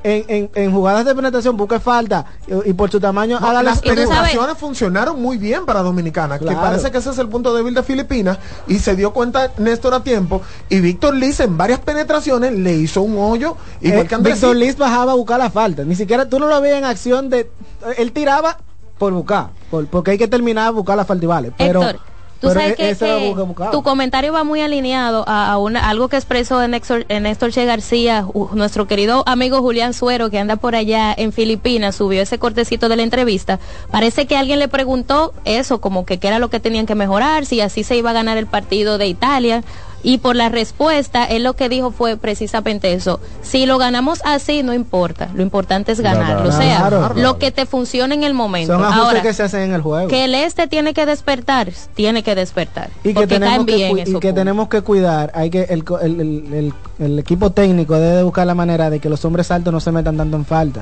en, 0.03 0.23
en, 0.27 0.52
en 0.53 0.72
jugadas 0.72 1.03
de 1.03 1.15
penetración 1.15 1.57
busque 1.57 1.80
falta 1.80 2.27
y, 2.45 2.69
y 2.69 2.73
por 2.73 2.91
su 2.91 2.99
tamaño 2.99 3.39
No, 3.39 3.47
haga 3.47 3.64
las 3.64 3.81
penetraciones 3.95 4.56
funcionaron 4.60 5.19
muy 5.19 5.39
bien 5.39 5.65
para 5.65 5.81
Dominicana, 5.81 6.38
que 6.38 6.45
parece 6.61 6.91
que 6.91 6.99
ese 6.99 7.10
es 7.10 7.18
el 7.18 7.27
punto 7.27 7.56
débil 7.56 7.73
de 7.73 7.81
Filipinas 7.81 8.38
y 8.68 8.77
se 8.77 8.95
dio 8.95 9.11
cuenta 9.14 9.49
Néstor 9.57 9.95
a 9.95 10.03
tiempo 10.03 10.43
y 10.69 10.80
Víctor 10.80 11.15
Liz 11.15 11.39
en 11.39 11.57
varias 11.57 11.80
penetraciones 11.80 12.53
le 12.53 12.73
hizo 12.73 13.02
un 13.02 13.18
hoyo 13.18 13.57
igual 13.81 14.06
Eh, 14.06 14.07
Víctor 14.35 14.56
Liz 14.56 14.77
bajaba 14.77 15.14
a 15.14 15.15
buscar 15.15 15.39
la 15.39 15.49
falta. 15.49 15.84
Ni 15.84 15.95
siquiera 15.95 16.30
tú 16.30 16.38
no 16.38 16.45
lo 16.45 16.61
veías 16.61 16.77
en 16.77 16.85
acción 16.85 17.31
de. 17.31 17.49
Él 17.97 18.11
tiraba 18.11 18.60
por 18.99 19.11
buscar. 19.11 19.47
por- 19.72 19.88
porque 19.88 20.11
hay 20.11 20.18
que 20.19 20.27
terminar 20.27 20.68
a 20.68 20.69
buscar 20.69 20.95
la 20.97 21.06
falta 21.06 21.26
y 21.26 21.27
vale. 21.27 21.52
Pero, 21.57 21.81
Héctor, 21.81 21.99
tú 22.41 22.47
pero 22.49 22.53
sabes 22.53 22.73
e- 22.73 22.75
que, 22.75 22.95
que 22.95 23.35
tu 23.71 23.81
comentario 23.83 24.33
va 24.33 24.43
muy 24.43 24.61
alineado 24.61 25.23
a, 25.27 25.51
a 25.51 25.57
una- 25.57 25.89
algo 25.89 26.09
que 26.09 26.17
expresó 26.17 26.61
en 26.61 26.71
Néstor, 26.71 27.05
en 27.09 27.23
Néstor 27.23 27.51
Che 27.51 27.65
García, 27.65 28.25
nuestro 28.53 28.87
querido 28.87 29.23
amigo 29.25 29.61
Julián 29.61 29.93
Suero, 29.93 30.29
que 30.29 30.39
anda 30.39 30.55
por 30.57 30.75
allá 30.75 31.13
en 31.17 31.31
Filipinas, 31.33 31.95
subió 31.95 32.21
ese 32.21 32.37
cortecito 32.39 32.89
de 32.89 32.95
la 32.97 33.03
entrevista. 33.03 33.59
Parece 33.91 34.25
que 34.27 34.37
alguien 34.37 34.59
le 34.59 34.67
preguntó 34.67 35.33
eso, 35.45 35.79
como 35.81 36.05
que 36.05 36.17
qué 36.19 36.27
era 36.27 36.39
lo 36.39 36.49
que 36.49 36.59
tenían 36.59 36.85
que 36.85 36.95
mejorar, 36.95 37.45
si 37.45 37.61
así 37.61 37.83
se 37.83 37.95
iba 37.97 38.09
a 38.11 38.13
ganar 38.13 38.37
el 38.37 38.47
partido 38.47 38.97
de 38.97 39.07
Italia. 39.07 39.63
Y 40.07 40.19
por 40.19 40.36
la 40.36 40.49
respuesta, 40.49 41.23
él 41.26 41.44
lo 41.44 41.56
que 41.56 41.68
dijo 41.68 41.90
fue 41.90 42.15
precisamente 42.15 42.94
eso. 42.94 43.19
Si 43.41 43.65
lo 43.65 43.80
ganamos 43.80 44.22
así, 44.23 44.61
no 44.61 44.72
importa. 44.73 45.30
Lo 45.34 45.41
importante 45.41 45.91
es 45.94 45.99
ganarlo. 45.99 46.49
O 46.49 46.52
sea, 46.52 46.77
Claro. 46.88 47.14
lo 47.15 47.40
que 47.40 47.49
te 47.52 47.65
funcione 47.65 48.14
en 48.14 48.22
el 48.23 48.36
momento. 48.36 48.73
Son 48.73 48.84
ajustes 48.84 49.03
Ahora, 49.03 49.22
que 49.23 49.34
se 49.34 49.41
hacen 49.44 49.61
en 49.64 49.73
el 49.73 49.82
juego. 49.82 50.07
que 50.07 50.26
el 50.26 50.36
este 50.36 50.68
tiene 50.68 50.94
que 50.94 51.07
despertar, 51.07 51.72
tiene 51.95 52.22
que 52.22 52.36
despertar. 52.36 52.91
y 53.03 53.15
que 53.15 53.26
tenemos 53.26 53.65
caen 53.65 53.65
que, 53.65 54.11
y 54.11 54.19
que 54.19 54.32
tenemos 54.32 54.69
que 54.69 54.82
cuidar 54.82 55.32
hay 55.34 55.49
que 55.49 55.64
el, 55.64 55.84
co- 55.84 55.99
el, 55.99 56.22
el- 56.22 56.53
el- 56.53 56.73
el 56.99 57.19
equipo 57.19 57.49
técnico 57.52 57.95
debe 57.95 58.22
buscar 58.22 58.45
la 58.45 58.53
manera 58.53 58.91
de 58.91 58.99
que 58.99 59.10
los 59.10 59.26
hombres 59.26 59.49
altos 59.49 59.73
no 59.73 59.80
se 59.80 59.91
metan 59.91 60.18
tanto 60.18 60.38
en 60.38 60.45
falta 60.45 60.82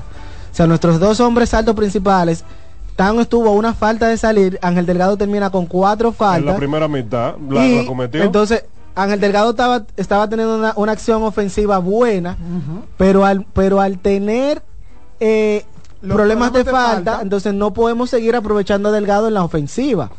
o 0.51 0.55
sea 0.55 0.67
nuestros 0.67 0.99
dos 0.99 1.19
hombres 1.21 1.53
altos 1.53 1.75
principales 1.75 2.43
Tan 2.95 3.19
estuvo 3.19 3.47
a 3.49 3.51
una 3.53 3.73
falta 3.73 4.07
de 4.07 4.17
salir 4.17 4.59
Ángel 4.61 4.85
Delgado 4.85 5.17
termina 5.17 5.49
con 5.49 5.65
cuatro 5.65 6.09
En 6.09 6.13
la 6.13 6.17
faltas 6.17 6.55
primera 6.57 6.87
mitad 6.87 7.33
la, 7.49 7.65
y 7.65 7.77
la 7.81 7.85
cometió. 7.87 8.21
entonces 8.21 8.65
Ángel 8.95 9.19
Delgado 9.19 9.51
estaba, 9.51 9.85
estaba 9.97 10.27
teniendo 10.29 10.57
una, 10.57 10.73
una 10.75 10.91
acción 10.91 11.23
ofensiva 11.23 11.79
buena, 11.79 12.37
pero 12.97 13.25
al 13.25 13.45
pero 13.53 13.81
al 13.81 13.99
tener 13.99 14.61
eh, 15.19 15.65
problemas, 16.01 16.51
problemas 16.51 16.53
de, 16.53 16.63
falta, 16.71 17.11
falta. 17.11 17.21
entonces 17.23 17.53
no 17.53 17.73
podemos 17.73 18.09
seguir 18.09 18.35
aprovechando 18.35 18.89
a 18.89 18.91
Delgado 18.91 19.27
en 19.27 19.33
la 19.33 19.43
ofensiva. 19.43 20.11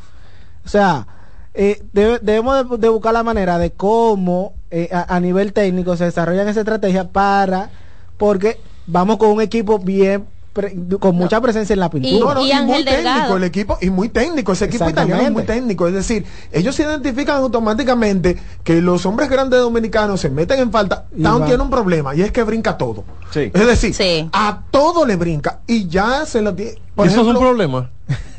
O 0.64 0.68
sea, 0.68 1.06
eh, 1.52 1.82
debe- 1.92 2.18
debemos 2.22 2.68
de, 2.70 2.78
de 2.78 2.88
buscar 2.88 3.12
la 3.12 3.22
manera 3.22 3.58
de 3.58 3.70
cómo 3.72 4.54
eh, 4.70 4.88
a, 4.92 5.14
a 5.14 5.20
nivel 5.20 5.52
técnico 5.52 5.96
se 5.96 6.04
desarrollan 6.04 6.48
esa 6.48 6.60
estrategia 6.60 7.04
para, 7.12 7.70
porque 8.16 8.58
vamos 8.86 9.18
con 9.18 9.28
un 9.30 9.40
equipo 9.40 9.78
bien 9.78 10.26
pre- 10.54 10.74
con 10.98 11.14
mucha 11.16 11.40
presencia 11.40 11.74
en 11.74 11.80
la 11.80 11.90
pintura. 11.90 12.34
No, 12.34 12.46
no, 12.46 12.64
muy 12.64 12.84
técnico 12.84 13.36
el 13.36 13.44
equipo 13.44 13.76
y 13.82 13.90
muy 13.90 14.08
técnico 14.08 14.52
ese 14.52 14.64
equipo 14.66 14.88
italiano 14.88 15.22
es 15.22 15.30
muy 15.32 15.42
técnico 15.42 15.86
es 15.88 15.92
decir 15.92 16.24
ellos 16.52 16.78
identifican 16.80 17.36
automáticamente 17.38 18.38
que 18.62 18.80
los 18.80 19.04
hombres 19.04 19.28
grandes 19.28 19.60
dominicanos 19.60 20.20
se 20.20 20.30
meten 20.30 20.60
en 20.60 20.70
falta 20.72 21.04
Y 21.14 21.22
Town 21.22 21.44
tiene 21.44 21.62
un 21.62 21.68
problema 21.70 22.14
y 22.14 22.22
es 22.22 22.32
que 22.32 22.42
brinca 22.44 22.78
todo 22.78 23.04
Sí. 23.30 23.50
es 23.52 23.66
decir 23.66 24.28
a 24.32 24.62
todo 24.70 25.04
le 25.04 25.16
brinca 25.16 25.60
y 25.66 25.88
ya 25.88 26.24
se 26.24 26.40
lo 26.40 26.54
tiene 26.54 26.78
por 26.94 27.06
¿Y 27.06 27.10
eso 27.10 27.20
es 27.22 27.26
un 27.26 27.38
problema? 27.38 27.90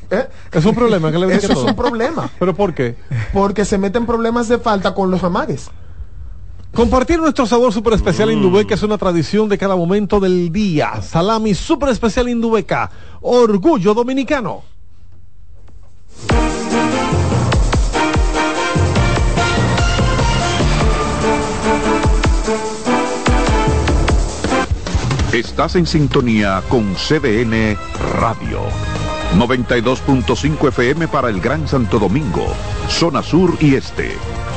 ¿eh? 0.09 0.27
Es 0.53 0.65
un 0.65 0.73
problema 0.73 1.11
que 1.11 1.19
le 1.19 1.25
brinque 1.27 1.45
eso 1.45 1.53
es 1.53 1.69
un 1.69 1.75
problema 1.75 2.29
¿Pero 2.39 2.55
por 2.55 2.73
qué? 2.73 2.95
porque 3.33 3.65
se 3.65 3.77
meten 3.77 4.05
problemas 4.05 4.47
de 4.47 4.57
falta 4.57 4.93
con 4.95 5.11
los 5.11 5.21
amagues 5.23 5.69
Compartir 6.75 7.19
nuestro 7.21 7.45
sabor 7.45 7.71
super 7.71 7.93
especial 7.93 8.29
Indubeca 8.33 8.75
es 8.75 8.83
una 8.83 8.97
tradición 8.97 9.47
de 9.47 9.57
cada 9.57 9.77
momento 9.77 10.19
del 10.19 10.51
día. 10.51 11.01
Salami 11.01 11.55
super 11.55 11.87
especial 11.87 12.27
Indubeca. 12.27 12.91
Orgullo 13.21 13.93
dominicano. 13.93 14.61
Estás 25.31 25.77
en 25.77 25.87
sintonía 25.87 26.61
con 26.67 26.93
CDN 26.95 27.77
Radio. 28.19 28.59
92.5 29.37 30.67
FM 30.67 31.07
para 31.07 31.29
el 31.29 31.39
Gran 31.39 31.69
Santo 31.69 31.99
Domingo, 31.99 32.45
zona 32.89 33.23
sur 33.23 33.55
y 33.61 33.75
este. 33.75 34.17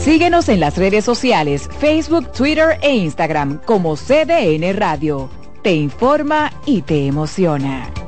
Síguenos 0.00 0.48
en 0.48 0.60
las 0.60 0.78
redes 0.78 1.04
sociales, 1.04 1.68
Facebook, 1.78 2.32
Twitter 2.32 2.78
e 2.80 2.96
Instagram 2.96 3.60
como 3.66 3.96
CDN 3.96 4.74
Radio. 4.74 5.28
Te 5.62 5.74
informa 5.74 6.50
y 6.64 6.80
te 6.80 7.06
emociona. 7.06 7.99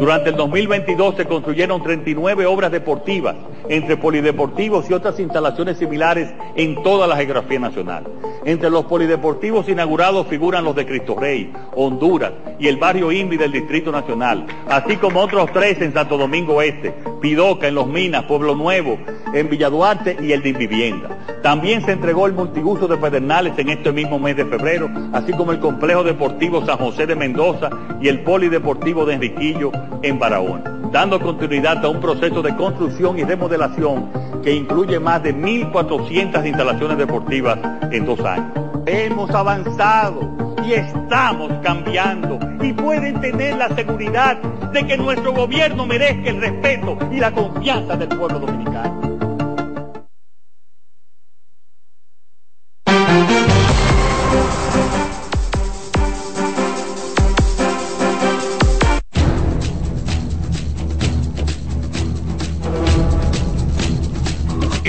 Durante 0.00 0.30
el 0.30 0.36
2022 0.36 1.16
se 1.16 1.26
construyeron 1.26 1.82
39 1.82 2.46
obras 2.46 2.72
deportivas, 2.72 3.36
entre 3.68 3.98
polideportivos 3.98 4.88
y 4.88 4.94
otras 4.94 5.20
instalaciones 5.20 5.76
similares 5.76 6.32
en 6.56 6.82
toda 6.82 7.06
la 7.06 7.16
geografía 7.16 7.58
nacional. 7.58 8.04
Entre 8.46 8.70
los 8.70 8.86
polideportivos 8.86 9.68
inaugurados 9.68 10.26
figuran 10.28 10.64
los 10.64 10.74
de 10.74 10.86
Cristo 10.86 11.16
Rey, 11.20 11.52
Honduras 11.76 12.32
y 12.58 12.68
el 12.68 12.78
barrio 12.78 13.12
Invi 13.12 13.36
del 13.36 13.52
Distrito 13.52 13.92
Nacional, 13.92 14.46
así 14.70 14.96
como 14.96 15.20
otros 15.20 15.52
tres 15.52 15.78
en 15.82 15.92
Santo 15.92 16.16
Domingo 16.16 16.62
Este, 16.62 16.94
Pidoca 17.20 17.68
en 17.68 17.74
Los 17.74 17.86
Minas, 17.86 18.24
Pueblo 18.24 18.54
Nuevo, 18.54 18.96
en 19.34 19.50
Villaduarte 19.50 20.16
y 20.22 20.32
el 20.32 20.42
de 20.42 20.54
Vivienda. 20.54 21.18
También 21.42 21.84
se 21.84 21.92
entregó 21.92 22.26
el 22.26 22.32
multiuso 22.32 22.88
de 22.88 22.96
Pedernales 22.96 23.58
en 23.58 23.68
este 23.68 23.92
mismo 23.92 24.18
mes 24.18 24.34
de 24.34 24.46
febrero, 24.46 24.88
así 25.12 25.32
como 25.34 25.52
el 25.52 25.60
complejo 25.60 26.02
deportivo 26.02 26.64
San 26.64 26.78
José 26.78 27.06
de 27.06 27.16
Mendoza 27.16 27.68
y 28.00 28.08
el 28.08 28.20
polideportivo 28.20 29.04
de 29.04 29.14
Enriquillo 29.14 29.70
en 30.02 30.18
Barahona, 30.18 30.90
dando 30.92 31.20
continuidad 31.20 31.84
a 31.84 31.88
un 31.88 32.00
proceso 32.00 32.42
de 32.42 32.54
construcción 32.56 33.18
y 33.18 33.24
remodelación 33.24 34.10
que 34.42 34.54
incluye 34.54 34.98
más 34.98 35.22
de 35.22 35.34
1.400 35.34 36.46
instalaciones 36.46 36.98
deportivas 36.98 37.58
en 37.90 38.06
dos 38.06 38.20
años. 38.20 38.52
Hemos 38.86 39.30
avanzado 39.30 40.54
y 40.64 40.72
estamos 40.72 41.52
cambiando 41.62 42.38
y 42.62 42.72
pueden 42.72 43.20
tener 43.20 43.56
la 43.56 43.68
seguridad 43.74 44.36
de 44.72 44.86
que 44.86 44.96
nuestro 44.96 45.32
gobierno 45.32 45.86
merezca 45.86 46.30
el 46.30 46.40
respeto 46.40 46.98
y 47.10 47.18
la 47.18 47.32
confianza 47.32 47.96
del 47.96 48.08
pueblo 48.08 48.38
dominicano. 48.38 49.19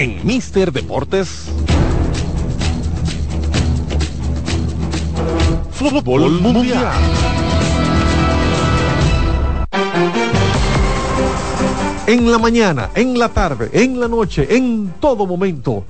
En 0.02 0.26
Mister 0.26 0.72
Deportes. 0.72 1.52
Fútbol 5.70 6.42
Mundial. 6.42 6.92
En 12.08 12.32
la 12.32 12.40
mañana, 12.40 12.90
en 12.96 13.20
la 13.20 13.30
tarde, 13.30 13.70
en 13.74 14.00
la 14.00 14.08
noche, 14.08 14.48
en 14.50 14.92
todo 15.00 15.28
momento. 15.28 15.86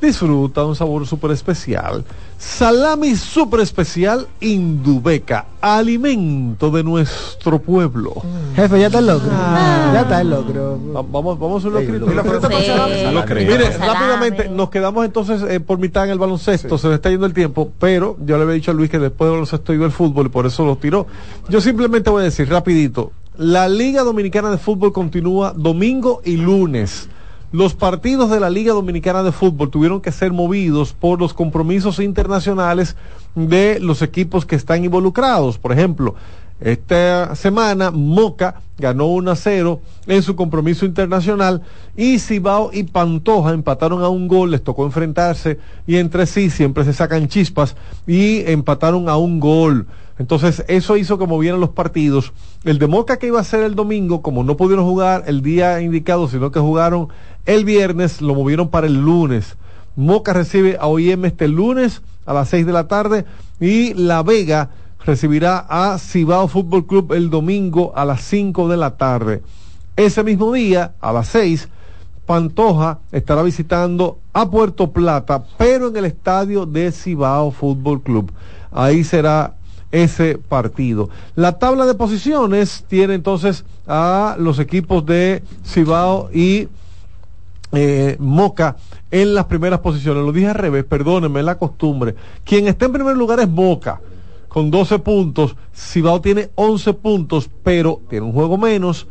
Disfruta 0.00 0.64
un 0.64 0.76
sabor 0.76 1.06
súper 1.06 1.30
especial. 1.30 2.04
Salami 2.38 3.16
súper 3.16 3.60
especial 3.60 4.26
Indubeca, 4.40 5.46
alimento 5.60 6.70
de 6.70 6.84
nuestro 6.84 7.58
pueblo. 7.58 8.12
Jefe, 8.54 8.78
ya 8.78 8.86
está 8.86 8.98
el 8.98 9.06
locro. 9.06 9.30
Ya 9.30 10.00
está 10.02 10.20
el 10.20 10.30
locro. 10.30 10.78
Vamos, 10.78 11.38
vamos 11.38 11.64
a 11.64 11.68
un 11.68 11.74
locrito. 11.74 12.06
Mire, 12.06 13.70
rápidamente, 13.78 14.48
nos 14.50 14.68
quedamos 14.68 15.06
entonces 15.06 15.42
eh, 15.48 15.60
por 15.60 15.78
mitad 15.78 16.04
en 16.04 16.10
el 16.10 16.18
baloncesto, 16.18 16.76
se 16.76 16.88
le 16.88 16.96
está 16.96 17.08
yendo 17.08 17.24
el 17.24 17.32
tiempo, 17.32 17.72
pero 17.78 18.18
yo 18.24 18.36
le 18.36 18.42
había 18.42 18.54
dicho 18.54 18.72
a 18.72 18.74
Luis 18.74 18.90
que 18.90 18.98
después 18.98 19.26
del 19.28 19.32
baloncesto 19.32 19.72
iba 19.72 19.86
el 19.86 19.92
fútbol 19.92 20.26
y 20.26 20.28
por 20.28 20.44
eso 20.44 20.66
lo 20.66 20.76
tiró. 20.76 21.06
Yo 21.48 21.62
simplemente 21.62 22.10
voy 22.10 22.20
a 22.20 22.24
decir 22.24 22.50
rapidito, 22.50 23.12
la 23.38 23.68
Liga 23.68 24.02
Dominicana 24.02 24.50
de 24.50 24.58
Fútbol 24.58 24.92
continúa 24.92 25.52
domingo 25.56 26.20
y 26.24 26.36
lunes. 26.36 27.08
Los 27.52 27.74
partidos 27.74 28.28
de 28.28 28.40
la 28.40 28.50
Liga 28.50 28.72
Dominicana 28.72 29.22
de 29.22 29.30
Fútbol 29.30 29.70
tuvieron 29.70 30.00
que 30.00 30.10
ser 30.10 30.32
movidos 30.32 30.92
por 30.92 31.20
los 31.20 31.32
compromisos 31.32 32.00
internacionales 32.00 32.96
de 33.36 33.78
los 33.78 34.02
equipos 34.02 34.44
que 34.44 34.56
están 34.56 34.84
involucrados. 34.84 35.56
Por 35.56 35.70
ejemplo, 35.70 36.16
esta 36.60 37.36
semana 37.36 37.92
Moca 37.92 38.62
ganó 38.78 39.06
1 39.06 39.30
a 39.30 39.36
0 39.36 39.80
en 40.08 40.22
su 40.24 40.34
compromiso 40.34 40.86
internacional 40.86 41.62
y 41.96 42.18
Cibao 42.18 42.70
y 42.72 42.82
Pantoja 42.82 43.52
empataron 43.52 44.02
a 44.02 44.08
un 44.08 44.26
gol, 44.26 44.50
les 44.50 44.64
tocó 44.64 44.84
enfrentarse 44.84 45.58
y 45.86 45.96
entre 45.96 46.26
sí 46.26 46.50
siempre 46.50 46.84
se 46.84 46.94
sacan 46.94 47.28
chispas 47.28 47.76
y 48.08 48.42
empataron 48.50 49.08
a 49.08 49.16
un 49.16 49.38
gol. 49.38 49.86
Entonces 50.18 50.64
eso 50.66 50.96
hizo 50.96 51.18
que 51.18 51.26
movieran 51.26 51.60
los 51.60 51.70
partidos. 51.70 52.32
El 52.64 52.78
de 52.78 52.86
Moca 52.86 53.18
que 53.18 53.26
iba 53.26 53.38
a 53.38 53.44
ser 53.44 53.62
el 53.64 53.74
domingo, 53.74 54.22
como 54.22 54.42
no 54.42 54.56
pudieron 54.56 54.86
jugar 54.86 55.24
el 55.26 55.42
día 55.42 55.80
indicado, 55.82 56.26
sino 56.26 56.50
que 56.50 56.58
jugaron 56.58 57.08
el 57.46 57.64
viernes, 57.64 58.20
lo 58.20 58.34
movieron 58.34 58.68
para 58.68 58.86
el 58.86 59.00
lunes. 59.00 59.56
Moca 59.94 60.32
recibe 60.32 60.76
a 60.78 60.86
OIM 60.88 61.24
este 61.24 61.48
lunes 61.48 62.02
a 62.26 62.34
las 62.34 62.50
6 62.50 62.66
de 62.66 62.72
la 62.72 62.88
tarde 62.88 63.24
y 63.60 63.94
La 63.94 64.22
Vega 64.22 64.70
recibirá 65.04 65.64
a 65.68 65.98
Cibao 65.98 66.48
Fútbol 66.48 66.86
Club 66.86 67.12
el 67.12 67.30
domingo 67.30 67.92
a 67.94 68.04
las 68.04 68.22
5 68.22 68.68
de 68.68 68.76
la 68.76 68.96
tarde. 68.96 69.42
Ese 69.96 70.22
mismo 70.24 70.52
día, 70.52 70.94
a 71.00 71.12
las 71.12 71.28
6, 71.28 71.68
Pantoja 72.26 72.98
estará 73.12 73.42
visitando 73.42 74.18
a 74.32 74.50
Puerto 74.50 74.90
Plata, 74.90 75.44
pero 75.56 75.88
en 75.88 75.96
el 75.96 76.04
estadio 76.04 76.66
de 76.66 76.90
Cibao 76.90 77.52
Fútbol 77.52 78.02
Club. 78.02 78.32
Ahí 78.72 79.04
será 79.04 79.54
ese 79.92 80.36
partido. 80.36 81.08
La 81.36 81.58
tabla 81.58 81.86
de 81.86 81.94
posiciones 81.94 82.84
tiene 82.88 83.14
entonces 83.14 83.64
a 83.86 84.36
los 84.38 84.58
equipos 84.58 85.06
de 85.06 85.42
Cibao 85.64 86.28
y 86.34 86.68
eh, 87.76 88.16
Moca 88.18 88.76
en 89.10 89.34
las 89.34 89.44
primeras 89.44 89.80
posiciones. 89.80 90.24
Lo 90.24 90.32
dije 90.32 90.48
al 90.48 90.54
revés, 90.54 90.84
perdónenme, 90.84 91.42
la 91.42 91.58
costumbre. 91.58 92.14
Quien 92.44 92.66
está 92.68 92.86
en 92.86 92.92
primer 92.92 93.16
lugar 93.16 93.38
es 93.40 93.48
Moca, 93.48 94.00
con 94.48 94.70
12 94.70 94.98
puntos. 95.00 95.56
Cibao 95.74 96.20
tiene 96.20 96.50
11 96.54 96.94
puntos, 96.94 97.50
pero 97.62 98.00
tiene 98.08 98.26
un 98.26 98.32
juego 98.32 98.56
menos. 98.56 99.06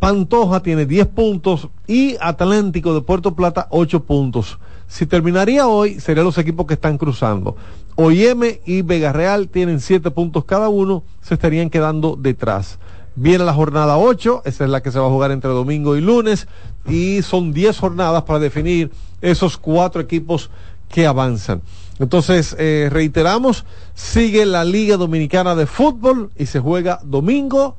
Pantoja 0.00 0.60
tiene 0.60 0.86
10 0.86 1.06
puntos 1.08 1.68
y 1.86 2.16
Atlántico 2.20 2.94
de 2.94 3.02
Puerto 3.02 3.34
Plata 3.34 3.68
8 3.70 4.04
puntos. 4.04 4.58
Si 4.88 5.06
terminaría 5.06 5.68
hoy, 5.68 6.00
serían 6.00 6.24
los 6.24 6.38
equipos 6.38 6.66
que 6.66 6.74
están 6.74 6.98
cruzando. 6.98 7.54
OIM 7.94 8.58
y 8.64 8.82
Vega 8.82 9.12
Real 9.12 9.48
tienen 9.48 9.78
siete 9.78 10.10
puntos 10.10 10.44
cada 10.46 10.68
uno, 10.68 11.04
se 11.20 11.34
estarían 11.34 11.70
quedando 11.70 12.16
detrás. 12.16 12.78
Viene 13.16 13.44
la 13.44 13.52
jornada 13.54 13.98
8, 13.98 14.42
esa 14.44 14.64
es 14.64 14.70
la 14.70 14.82
que 14.82 14.90
se 14.92 14.98
va 14.98 15.06
a 15.06 15.10
jugar 15.10 15.30
entre 15.30 15.50
domingo 15.50 15.96
y 15.96 16.00
lunes, 16.00 16.46
y 16.88 17.22
son 17.22 17.52
10 17.52 17.78
jornadas 17.78 18.22
para 18.22 18.38
definir 18.38 18.90
esos 19.20 19.56
cuatro 19.58 20.00
equipos 20.00 20.50
que 20.88 21.06
avanzan. 21.06 21.60
Entonces, 21.98 22.56
eh, 22.58 22.88
reiteramos, 22.90 23.64
sigue 23.94 24.46
la 24.46 24.64
Liga 24.64 24.96
Dominicana 24.96 25.54
de 25.54 25.66
Fútbol 25.66 26.30
y 26.38 26.46
se 26.46 26.60
juega 26.60 27.00
domingo 27.04 27.76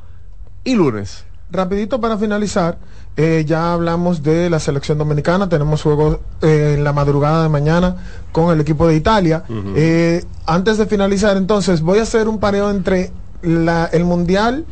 y 0.63 0.75
lunes. 0.75 1.25
Rapidito 1.49 1.99
para 1.99 2.17
finalizar, 2.17 2.77
eh, 3.17 3.43
ya 3.45 3.73
hablamos 3.73 4.21
de 4.23 4.49
la 4.49 4.59
selección 4.59 4.97
dominicana, 4.99 5.49
tenemos 5.49 5.81
juegos 5.81 6.19
eh, 6.41 6.75
en 6.77 6.83
la 6.83 6.93
madrugada 6.93 7.43
de 7.43 7.49
mañana 7.49 7.95
con 8.31 8.53
el 8.53 8.61
equipo 8.61 8.87
de 8.87 8.95
Italia. 8.95 9.43
Eh, 9.75 10.23
antes 10.45 10.77
de 10.77 10.85
finalizar, 10.85 11.35
entonces, 11.35 11.81
voy 11.81 11.99
a 11.99 12.03
hacer 12.03 12.27
un 12.27 12.39
pareo 12.39 12.69
entre 12.69 13.11
la- 13.41 13.85
el 13.91 14.05
Mundial 14.05 14.65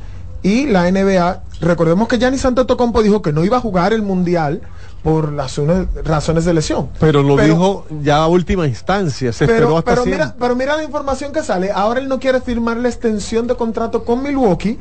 y 0.44 0.68
la 0.68 0.90
NBA. 0.90 1.44
Recordemos 1.62 2.08
que 2.08 2.18
Gianni 2.18 2.38
Antetokounmpo 2.42 3.04
dijo 3.04 3.22
que 3.22 3.34
no 3.34 3.44
iba 3.44 3.58
a 3.58 3.60
jugar 3.60 3.94
el 3.94 4.02
Mundial 4.02 4.62
por 5.04 5.32
las 5.32 5.60
razones 6.04 6.46
de 6.46 6.54
lesión. 6.54 6.90
Pero 7.00 7.24
lo 7.24 7.38
dijo 7.38 7.86
ya 8.02 8.18
a 8.18 8.28
última 8.28 8.68
instancia, 8.68 9.32
se 9.32 9.46
esperó 9.46 9.68
Pero, 9.68 9.78
hasta 9.78 9.92
pero 9.92 10.06
mira, 10.06 10.36
pero 10.40 10.56
mira 10.56 10.76
la 10.76 10.84
información 10.84 11.32
que 11.32 11.44
sale. 11.44 11.72
Ahora 11.72 12.00
él 12.00 12.08
no 12.08 12.20
quiere 12.20 12.42
firmar 12.42 12.78
la 12.78 12.90
extensión 12.90 13.48
de 13.48 13.56
contrato 13.56 14.04
con 14.04 14.24
Milwaukee 14.24 14.78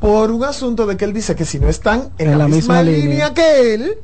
por 0.00 0.30
un 0.30 0.44
asunto 0.44 0.86
de 0.86 0.96
que 0.96 1.04
él 1.04 1.12
dice 1.12 1.34
que 1.34 1.44
si 1.44 1.58
no 1.58 1.68
están 1.68 2.10
en, 2.18 2.38
la, 2.38 2.48
misma, 2.48 2.82
línea. 2.82 3.32
que 3.32 3.74
él, 3.74 3.98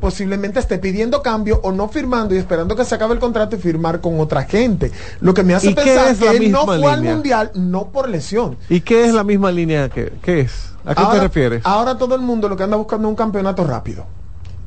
posiblemente 0.00 0.60
esté 0.60 0.78
pidiendo 0.78 1.22
cambio 1.22 1.60
o 1.62 1.72
no 1.72 1.88
firmando 1.88 2.34
y 2.34 2.38
esperando 2.38 2.76
que 2.76 2.84
se 2.84 2.94
acabe 2.94 3.14
el 3.14 3.20
contrato 3.20 3.56
y 3.56 3.58
firmar 3.58 4.00
con 4.00 4.20
otra 4.20 4.44
gente. 4.44 4.92
Lo 5.20 5.34
que 5.34 5.42
me 5.42 5.54
hace 5.54 5.70
¿Y 5.70 5.74
qué 5.74 5.82
pensar 5.82 6.08
es 6.08 6.18
que 6.18 6.36
él 6.36 6.52
no 6.52 6.64
fue 6.64 6.90
al 6.90 7.02
mundial 7.02 7.50
no 7.54 7.88
por 7.88 8.08
lesión. 8.08 8.56
¿Y 8.68 8.80
qué 8.80 9.06
es 9.06 9.14
la 9.14 9.24
misma 9.24 9.50
línea 9.50 9.88
que 9.88 10.12
qué 10.22 10.40
es? 10.40 10.72
¿A 10.84 10.94
qué 10.94 11.02
te 11.10 11.20
refieres? 11.20 11.62
Ahora 11.64 11.98
todo 11.98 12.14
el 12.14 12.20
mundo 12.20 12.48
lo 12.48 12.56
que 12.56 12.62
anda 12.62 12.76
buscando 12.76 13.08
es 13.08 13.10
un 13.10 13.16
campeonato 13.16 13.64
rápido. 13.64 14.06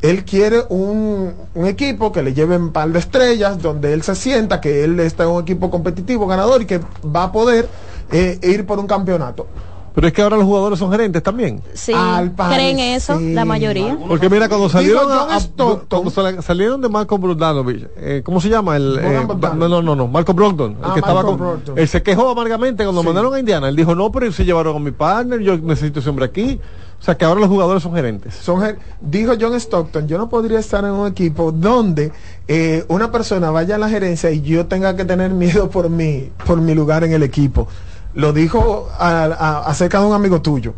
Él 0.01 0.23
quiere 0.23 0.63
un, 0.69 1.33
un 1.53 1.65
equipo 1.65 2.11
que 2.11 2.23
le 2.23 2.33
lleve 2.33 2.55
un 2.55 2.71
par 2.71 2.89
de 2.89 2.99
estrellas, 2.99 3.61
donde 3.61 3.93
él 3.93 4.01
se 4.01 4.15
sienta 4.15 4.61
que 4.61 4.83
él 4.85 4.99
está 5.01 5.23
en 5.23 5.29
un 5.29 5.41
equipo 5.41 5.69
competitivo, 5.69 6.25
ganador 6.25 6.61
y 6.61 6.65
que 6.65 6.79
va 7.05 7.23
a 7.23 7.31
poder 7.31 7.67
eh, 8.11 8.39
ir 8.41 8.65
por 8.65 8.79
un 8.79 8.87
campeonato. 8.87 9.47
Pero 9.93 10.07
es 10.07 10.13
que 10.13 10.21
ahora 10.21 10.37
los 10.37 10.45
jugadores 10.45 10.79
son 10.79 10.91
gerentes 10.91 11.21
también. 11.23 11.61
Sí, 11.73 11.91
Al 11.95 12.31
creen 12.33 12.79
eso, 12.79 13.19
la 13.19 13.43
mayoría. 13.45 13.97
Porque 14.07 14.29
mira, 14.29 14.47
cuando 14.47 14.69
salieron, 14.69 15.11
a- 15.11 15.35
a- 15.35 15.39
Stockton. 15.39 15.87
cuando 16.03 16.11
sal- 16.11 16.43
salieron 16.43 16.79
de 16.81 16.89
Malcolm 16.89 17.21
Brogdanovic, 17.21 17.87
eh, 17.97 18.21
¿cómo 18.23 18.39
se 18.39 18.49
llama? 18.49 18.77
El, 18.77 18.97
eh, 19.01 19.27
no, 19.27 19.67
no, 19.67 19.81
no, 19.81 19.95
no, 19.95 20.07
Malcolm 20.07 20.35
Brogdon, 20.35 20.71
el 20.73 20.77
Ah, 20.83 20.91
que 20.93 20.99
estaba 20.99 21.23
con, 21.23 21.37
Brogdon. 21.37 21.77
él 21.77 21.87
se 21.87 22.01
quejó 22.03 22.29
amargamente 22.29 22.83
cuando 22.83 23.01
Sí. 23.01 23.05
mandaron 23.07 23.33
a 23.33 23.39
Indiana. 23.39 23.67
Él 23.69 23.75
dijo, 23.75 23.95
no, 23.95 24.11
pero 24.11 24.31
se 24.31 24.45
llevaron 24.45 24.75
a 24.75 24.79
mi 24.79 24.91
partner, 24.91 25.39
yo 25.41 25.57
necesito 25.57 25.99
ese 25.99 26.09
hombre 26.09 26.25
aquí. 26.25 26.59
O 26.99 27.01
sea, 27.01 27.15
que 27.17 27.23
ahora 27.23 27.39
los 27.39 27.49
jugadores 27.49 27.81
son 27.81 27.93
gerentes. 27.95 28.35
Son 28.35 28.61
dijo 28.99 29.31
John 29.39 29.53
Stockton, 29.55 30.05
yo 30.09 30.17
no 30.17 30.27
podría 30.27 30.59
estar 30.59 30.83
en 30.83 30.91
un 30.91 31.07
equipo 31.07 31.51
donde 31.53 32.11
eh, 32.47 32.83
una 32.89 33.09
persona 33.09 33.51
vaya 33.51 33.75
a 33.75 33.77
la 33.77 33.87
gerencia 33.87 34.31
y 34.31 34.41
yo 34.41 34.65
tenga 34.65 34.95
que 34.97 35.05
tener 35.05 35.31
miedo 35.31 35.69
por 35.69 35.89
mi, 35.89 36.29
por 36.45 36.59
mi 36.59 36.75
lugar 36.75 37.05
en 37.05 37.13
el 37.13 37.23
equipo. 37.23 37.67
Lo 38.13 38.33
dijo 38.33 38.89
a- 38.97 39.25
a- 39.25 39.59
acerca 39.67 39.99
de 39.99 40.05
un 40.05 40.13
amigo 40.13 40.41
tuyo. 40.41 40.73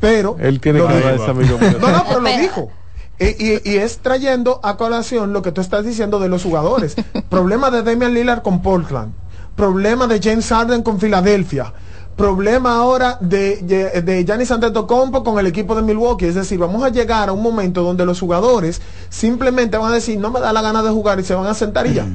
Pero 0.00 0.36
Él 0.38 0.60
tiene 0.60 0.80
que 0.80 0.84
hablar 0.94 1.14
ese 1.14 1.30
amigo 1.30 1.58
mío. 1.58 1.78
No, 1.80 1.90
no, 1.90 2.04
pero 2.06 2.20
lo 2.20 2.28
dijo. 2.42 2.70
E- 3.18 3.60
y, 3.64 3.70
y 3.72 3.76
es 3.76 3.98
trayendo 3.98 4.60
a 4.62 4.76
colación 4.76 5.32
lo 5.32 5.40
que 5.40 5.52
tú 5.52 5.60
estás 5.62 5.84
diciendo 5.84 6.18
de 6.18 6.28
los 6.28 6.42
jugadores. 6.42 6.96
Problema 7.30 7.70
de 7.70 7.82
Damian 7.82 8.12
Lillard 8.12 8.42
con 8.42 8.60
Portland. 8.60 9.12
Problema 9.54 10.06
de 10.06 10.20
James 10.22 10.46
Harden 10.48 10.82
con 10.82 11.00
Filadelfia. 11.00 11.72
Problema 12.14 12.76
ahora 12.76 13.18
de, 13.20 13.56
de, 13.62 14.02
de 14.02 14.24
Giannis 14.24 14.50
Antetokounmpo 14.50 15.22
con 15.22 15.38
el 15.38 15.46
equipo 15.46 15.74
de 15.74 15.82
Milwaukee. 15.82 16.26
Es 16.26 16.34
decir, 16.34 16.58
vamos 16.58 16.82
a 16.82 16.88
llegar 16.90 17.28
a 17.28 17.32
un 17.32 17.42
momento 17.42 17.82
donde 17.82 18.04
los 18.06 18.20
jugadores 18.20 18.80
simplemente 19.08 19.76
van 19.78 19.92
a 19.92 19.94
decir, 19.94 20.18
no 20.18 20.30
me 20.30 20.40
da 20.40 20.52
la 20.52 20.62
gana 20.62 20.82
de 20.82 20.90
jugar 20.90 21.20
y 21.20 21.24
se 21.24 21.34
van 21.34 21.46
a 21.46 21.54
sentar 21.54 21.86
y 21.86 21.94
ya. 21.94 22.06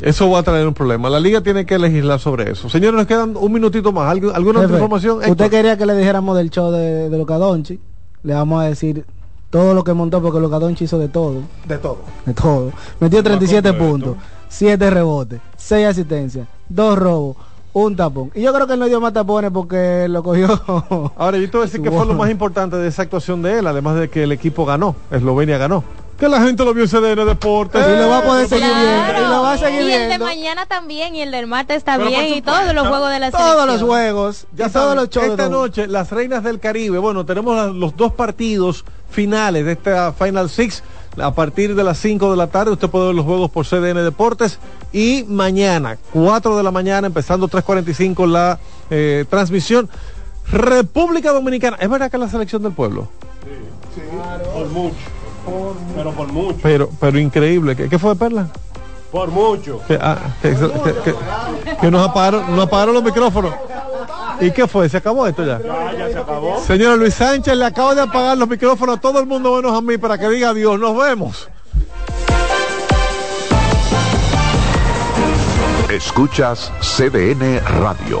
Eso 0.00 0.30
va 0.30 0.38
a 0.40 0.42
traer 0.42 0.66
un 0.66 0.74
problema. 0.74 1.10
La 1.10 1.20
liga 1.20 1.40
tiene 1.40 1.66
que 1.66 1.78
legislar 1.78 2.20
sobre 2.20 2.50
eso. 2.52 2.68
Señores, 2.68 2.94
nos 2.96 3.06
quedan 3.06 3.36
un 3.36 3.52
minutito 3.52 3.92
más. 3.92 4.14
¿Algu- 4.14 4.32
¿Alguna 4.34 4.60
otra 4.60 4.74
información? 4.76 5.18
Usted 5.18 5.30
Héctor? 5.30 5.50
quería 5.50 5.76
que 5.76 5.86
le 5.86 5.96
dijéramos 5.96 6.36
del 6.36 6.50
show 6.50 6.70
de, 6.70 7.08
de 7.10 7.18
Luka 7.18 7.36
Doncic. 7.38 7.80
Le 8.22 8.34
vamos 8.34 8.60
a 8.62 8.66
decir 8.66 9.04
todo 9.50 9.74
lo 9.74 9.82
que 9.84 9.92
montó 9.94 10.20
porque 10.22 10.38
Luka 10.40 10.58
Doncic 10.58 10.82
hizo 10.82 10.98
de 10.98 11.08
todo. 11.08 11.42
De 11.66 11.78
todo. 11.78 11.98
De 12.26 12.34
todo. 12.34 12.72
Metió 13.00 13.22
37 13.22 13.68
completo. 13.70 13.90
puntos, 13.92 14.16
7 14.48 14.90
rebotes, 14.90 15.40
6 15.56 15.86
asistencias, 15.88 16.46
2 16.68 16.98
robos, 16.98 17.36
un 17.72 17.96
tapón. 17.96 18.30
Y 18.34 18.42
yo 18.42 18.52
creo 18.54 18.66
que 18.66 18.74
él 18.74 18.80
no 18.80 18.86
dio 18.86 19.00
más 19.00 19.12
tapones 19.12 19.50
porque 19.50 20.06
lo 20.08 20.22
cogió. 20.22 20.48
Ahora, 21.16 21.38
yo 21.38 21.50
te 21.50 21.56
voy 21.56 21.62
a 21.62 21.66
decir 21.66 21.82
que 21.82 21.90
fue 21.90 22.06
lo 22.06 22.14
más 22.14 22.30
importante 22.30 22.76
de 22.76 22.88
esa 22.88 23.02
actuación 23.02 23.42
de 23.42 23.58
él, 23.58 23.66
además 23.66 23.96
de 23.96 24.08
que 24.08 24.22
el 24.24 24.32
equipo 24.32 24.64
ganó, 24.64 24.94
Eslovenia 25.10 25.58
ganó. 25.58 25.82
Que 26.18 26.28
la 26.28 26.42
gente 26.42 26.64
lo 26.64 26.74
vio 26.74 26.82
en 26.84 26.90
CDN 26.90 27.24
Deportes. 27.24 27.80
Y 27.86 27.96
lo 27.96 28.08
va 28.08 28.18
a 28.18 28.22
poder 28.22 28.48
seguir 28.48 28.64
Claro. 28.66 29.12
viendo. 29.14 29.22
Y 29.22 29.30
lo 29.36 29.42
va 29.42 29.52
a 29.52 29.58
seguir 29.58 29.82
Y 29.82 29.84
el 29.84 30.00
de 30.00 30.06
viendo. 30.08 30.24
mañana 30.24 30.66
también, 30.66 31.14
y 31.14 31.20
el 31.22 31.30
del 31.30 31.46
martes 31.46 31.84
también, 31.84 32.34
y 32.34 32.42
todos 32.42 32.74
los 32.74 32.88
juegos 32.88 33.10
de 33.10 33.20
la 33.20 33.30
Todos 33.30 33.66
los 33.66 33.82
juegos. 33.82 34.46
Ya 34.56 34.66
y 34.66 34.70
todos 34.70 34.96
los 34.96 35.10
shows. 35.10 35.28
esta 35.28 35.48
noche, 35.48 35.86
las 35.86 36.10
reinas 36.10 36.42
del 36.42 36.58
Caribe. 36.58 36.98
Bueno, 36.98 37.24
tenemos 37.24 37.72
los 37.76 37.96
dos 37.96 38.12
partidos 38.14 38.84
finales 39.10 39.64
de 39.64 39.72
esta 39.72 40.12
Final 40.12 40.50
Six. 40.50 40.82
A 41.20 41.32
partir 41.34 41.74
de 41.74 41.82
las 41.84 41.98
5 41.98 42.30
de 42.30 42.36
la 42.36 42.46
tarde, 42.48 42.72
usted 42.72 42.88
puede 42.88 43.06
ver 43.06 43.14
los 43.14 43.24
juegos 43.24 43.50
por 43.50 43.64
CDN 43.66 44.02
Deportes. 44.02 44.58
Y 44.92 45.24
mañana, 45.28 45.98
4 46.12 46.56
de 46.56 46.62
la 46.62 46.70
mañana, 46.70 47.06
empezando 47.08 47.48
3.45 47.48 48.26
la 48.26 48.58
eh, 48.90 49.24
transmisión. 49.30 49.88
República 50.50 51.32
Dominicana. 51.32 51.76
¿Es 51.80 51.88
verdad 51.88 52.10
que 52.10 52.16
es 52.16 52.20
la 52.20 52.28
selección 52.28 52.62
del 52.62 52.72
pueblo? 52.72 53.08
Por 54.54 54.66
mucho. 54.68 54.94
Pero 55.94 56.12
por 56.12 56.32
mucho. 56.32 56.58
Pero, 56.62 56.90
pero 57.00 57.18
increíble. 57.18 57.74
¿Qué, 57.76 57.88
qué 57.88 57.98
fue, 57.98 58.14
Perla? 58.16 58.48
Por 59.10 59.30
mucho. 59.30 59.80
Que, 59.88 59.98
ah, 60.00 60.18
que- 60.42 60.54
que- 60.54 60.94
que- 61.04 61.76
que 61.80 61.90
nos 61.90 62.06
apagaron, 62.08 62.54
nos 62.54 62.66
apagaron 62.66 62.94
los 62.94 63.02
micrófonos. 63.02 63.52
¿Y 64.40 64.50
qué 64.52 64.68
fue? 64.68 64.88
¿Se 64.88 64.98
acabó 64.98 65.26
esto 65.26 65.44
ya? 65.44 65.60
Ya, 65.60 65.92
ya 65.98 66.08
se 66.10 66.18
acabó. 66.18 66.60
Señor 66.64 66.98
Luis 66.98 67.14
Sánchez, 67.14 67.56
le 67.56 67.64
acabo 67.64 67.94
de 67.94 68.02
apagar 68.02 68.36
los 68.38 68.48
micrófonos 68.48 68.98
a 68.98 69.00
todo 69.00 69.18
el 69.18 69.26
mundo 69.26 69.56
menos 69.56 69.76
a 69.76 69.80
mí 69.80 69.96
para 69.98 70.16
que 70.18 70.28
diga 70.28 70.50
adiós. 70.50 70.78
Nos 70.78 70.96
vemos. 70.96 71.48
Escuchas 75.90 76.70
CDN 76.82 77.60
Radio, 77.80 78.20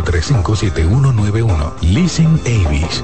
809-535-7191. 0.03 1.93
Leasing 1.93 2.39
Avis. 2.45 3.03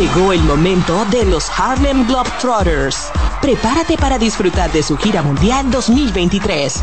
Llegó 0.00 0.32
el 0.32 0.42
momento 0.44 1.04
de 1.10 1.26
los 1.26 1.50
Harlem 1.58 2.06
Globetrotters. 2.06 3.10
Prepárate 3.42 3.98
para 3.98 4.18
disfrutar 4.18 4.72
de 4.72 4.82
su 4.82 4.96
gira 4.96 5.20
mundial 5.20 5.70
2023 5.70 6.82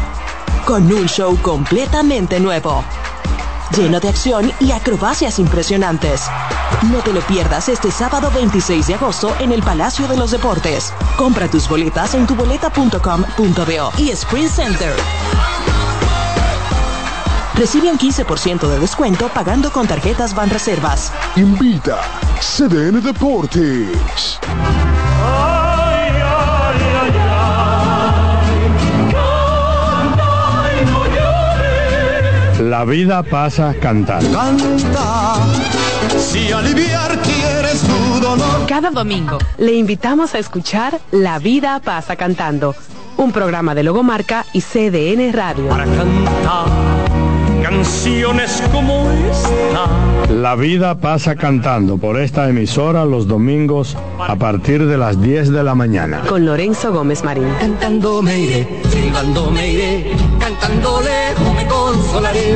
con 0.67 0.85
un 0.93 1.07
show 1.07 1.35
completamente 1.41 2.39
nuevo, 2.39 2.83
lleno 3.75 3.99
de 3.99 4.09
acción 4.09 4.51
y 4.59 4.71
acrobacias 4.71 5.39
impresionantes. 5.39 6.25
No 6.91 6.99
te 6.99 7.11
lo 7.11 7.21
pierdas 7.21 7.69
este 7.69 7.89
sábado 7.89 8.29
26 8.35 8.85
de 8.85 8.93
agosto 8.93 9.35
en 9.39 9.51
el 9.51 9.63
Palacio 9.63 10.07
de 10.07 10.15
los 10.15 10.29
Deportes. 10.29 10.93
Compra 11.17 11.47
tus 11.47 11.67
boletas 11.67 12.13
en 12.13 12.27
tuboleta.com.do 12.27 13.91
y 13.97 14.11
Sprint 14.11 14.51
Center. 14.51 14.93
Recibe 17.57 17.89
un 17.91 17.97
15% 17.97 18.67
de 18.67 18.79
descuento 18.79 19.29
pagando 19.29 19.71
con 19.71 19.87
tarjetas 19.87 20.35
Banreservas. 20.35 21.11
Invita 21.35 21.99
CDN 22.39 23.01
Deportes. 23.01 24.39
La 32.59 32.85
vida 32.85 33.23
pasa 33.23 33.73
cantando. 33.81 34.37
Canta, 34.37 35.37
si 36.19 36.51
aliviar 36.51 37.19
quieres 37.21 37.81
tu 37.81 38.19
dolor. 38.19 38.67
Cada 38.67 38.91
domingo 38.91 39.39
le 39.57 39.73
invitamos 39.73 40.35
a 40.35 40.37
escuchar 40.37 40.99
La 41.09 41.39
vida 41.39 41.81
pasa 41.83 42.15
cantando, 42.15 42.75
un 43.17 43.31
programa 43.31 43.73
de 43.73 43.81
Logomarca 43.81 44.45
y 44.53 44.61
CDN 44.61 45.33
Radio. 45.33 45.69
Para 45.69 45.85
cantar 45.85 46.96
canciones 47.77 48.63
como 48.71 49.07
esta. 49.11 50.33
La 50.33 50.55
vida 50.55 50.99
pasa 50.99 51.35
cantando 51.35 51.97
por 51.97 52.19
esta 52.19 52.49
emisora 52.49 53.05
los 53.05 53.27
domingos 53.27 53.95
a 54.19 54.35
partir 54.35 54.87
de 54.87 54.97
las 54.97 55.21
10 55.21 55.51
de 55.51 55.63
la 55.63 55.75
mañana. 55.75 56.21
Con 56.27 56.45
Lorenzo 56.45 56.91
Gómez 56.91 57.23
Marín. 57.23 57.47
Cantando 57.59 58.21
me 58.23 58.39
iré, 58.39 58.67
silbando 58.89 59.51
me 59.51 59.67
iré, 59.69 60.11
cantando 60.39 61.01
lejos 61.01 61.55
me 61.55 61.67
consolaré. 61.67 62.55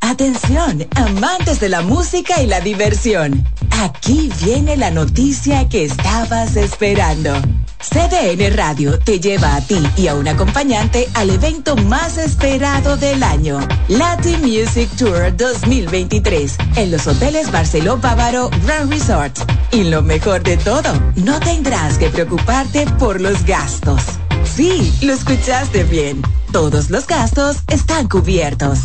Atención, 0.00 0.84
amantes 0.96 1.60
de 1.60 1.68
la 1.68 1.82
música 1.82 2.42
y 2.42 2.46
la 2.46 2.60
diversión. 2.60 3.44
Aquí 3.80 4.32
viene 4.44 4.76
la 4.76 4.90
noticia 4.90 5.68
que 5.68 5.84
estabas 5.84 6.56
esperando. 6.56 7.34
CDN 7.80 8.56
Radio 8.56 8.98
te 8.98 9.20
lleva 9.20 9.54
a 9.54 9.60
ti 9.60 9.80
y 9.96 10.08
a 10.08 10.16
un 10.16 10.26
acompañante 10.26 11.08
al 11.14 11.30
evento 11.30 11.76
más 11.76 12.18
esperado 12.18 12.96
del 12.96 13.22
año, 13.22 13.60
Latin 13.88 14.40
Music 14.40 14.90
Tour 14.98 15.36
2023, 15.36 16.56
en 16.76 16.90
los 16.90 17.06
hoteles 17.06 17.52
Barceló 17.52 17.96
Bávaro 17.96 18.50
Grand 18.64 18.90
Resort. 18.90 19.38
Y 19.70 19.84
lo 19.84 20.02
mejor 20.02 20.42
de 20.42 20.56
todo, 20.56 20.92
no 21.16 21.38
tendrás 21.38 21.98
que 21.98 22.10
preocuparte 22.10 22.84
por 22.98 23.20
los 23.20 23.44
gastos. 23.44 24.02
Sí, 24.44 24.92
lo 25.02 25.12
escuchaste 25.12 25.84
bien. 25.84 26.20
Todos 26.52 26.90
los 26.90 27.06
gastos 27.06 27.58
están 27.68 28.08
cubiertos. 28.08 28.78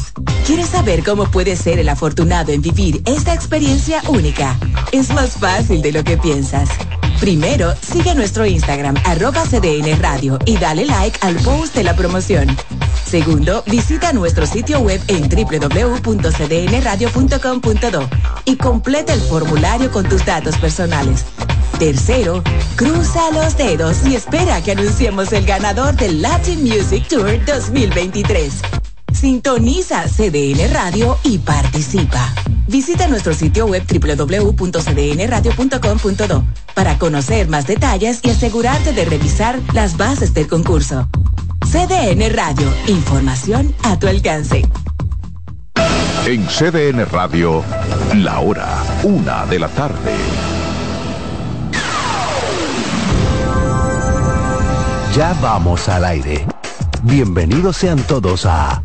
¿Quieres 0.45 0.67
saber 0.67 1.03
cómo 1.03 1.25
puedes 1.31 1.59
ser 1.59 1.79
el 1.79 1.89
afortunado 1.89 2.51
en 2.51 2.61
vivir 2.61 3.01
esta 3.05 3.33
experiencia 3.33 4.01
única? 4.09 4.57
Es 4.91 5.09
más 5.09 5.31
fácil 5.31 5.81
de 5.81 5.93
lo 5.93 6.03
que 6.03 6.17
piensas. 6.17 6.69
Primero, 7.23 7.73
sigue 7.79 8.13
nuestro 8.15 8.45
Instagram, 8.45 8.95
arroba 9.05 9.45
CDN 9.45 9.97
Radio, 10.01 10.37
y 10.45 10.57
dale 10.57 10.85
like 10.85 11.17
al 11.21 11.37
post 11.37 11.73
de 11.73 11.85
la 11.85 11.95
promoción. 11.95 12.53
Segundo, 13.05 13.63
visita 13.65 14.11
nuestro 14.11 14.45
sitio 14.45 14.81
web 14.81 14.99
en 15.07 15.29
www.cdnradio.com.do 15.29 18.09
y 18.43 18.57
completa 18.57 19.13
el 19.13 19.21
formulario 19.21 19.89
con 19.89 20.03
tus 20.03 20.25
datos 20.25 20.57
personales. 20.57 21.23
Tercero, 21.79 22.43
cruza 22.75 23.31
los 23.31 23.55
dedos 23.55 24.05
y 24.05 24.15
espera 24.15 24.61
que 24.61 24.73
anunciemos 24.73 25.31
el 25.31 25.45
ganador 25.45 25.95
del 25.95 26.21
Latin 26.21 26.61
Music 26.61 27.07
Tour 27.07 27.39
2023. 27.45 28.82
Sintoniza 29.13 30.05
CDN 30.07 30.73
Radio 30.73 31.17
y 31.23 31.37
participa. 31.37 32.33
Visita 32.67 33.07
nuestro 33.07 33.33
sitio 33.33 33.65
web 33.67 33.83
www.cdnradio.com.do 33.87 36.43
para 36.73 36.97
conocer 36.97 37.47
más 37.47 37.65
detalles 37.67 38.19
y 38.23 38.31
asegurarte 38.31 38.91
de 38.93 39.05
revisar 39.05 39.59
las 39.73 39.95
bases 39.97 40.33
del 40.33 40.47
concurso. 40.47 41.07
CDN 41.65 42.33
Radio, 42.33 42.73
información 42.87 43.75
a 43.83 43.99
tu 43.99 44.07
alcance. 44.07 44.67
En 46.25 46.47
CDN 46.47 47.05
Radio, 47.05 47.63
la 48.15 48.39
hora, 48.39 48.83
una 49.03 49.45
de 49.45 49.59
la 49.59 49.67
tarde. 49.69 50.15
Ya 55.15 55.37
vamos 55.41 55.87
al 55.89 56.05
aire. 56.05 56.47
Bienvenidos 57.03 57.77
sean 57.77 58.01
todos 58.03 58.45
a 58.45 58.81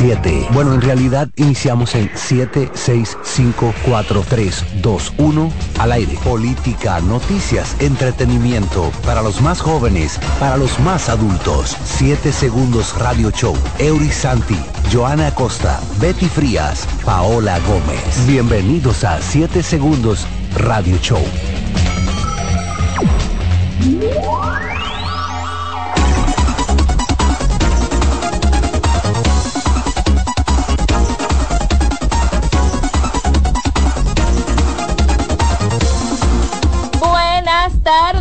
7. 0.00 0.48
Bueno, 0.54 0.72
en 0.72 0.80
realidad 0.80 1.28
iniciamos 1.36 1.94
en 1.94 2.10
7, 2.14 2.70
6, 2.72 3.18
5, 3.22 3.74
4, 3.84 4.24
3, 4.26 4.64
2, 4.80 5.12
1 5.18 5.52
al 5.78 5.92
aire. 5.92 6.18
Política, 6.24 7.00
noticias, 7.00 7.76
entretenimiento 7.80 8.90
para 9.04 9.20
los 9.20 9.42
más 9.42 9.60
jóvenes, 9.60 10.18
para 10.38 10.56
los 10.56 10.80
más 10.80 11.10
adultos. 11.10 11.76
7 11.84 12.32
segundos 12.32 12.96
Radio 12.96 13.30
Show. 13.30 13.54
Eury 13.78 14.10
Santi, 14.10 14.56
Joana 14.90 15.26
Acosta, 15.26 15.78
Betty 16.00 16.30
Frías, 16.30 16.88
Paola 17.04 17.58
Gómez. 17.68 18.26
Bienvenidos 18.26 19.04
a 19.04 19.20
7 19.20 19.62
segundos 19.62 20.26
Radio 20.56 20.96
Show. 21.02 21.20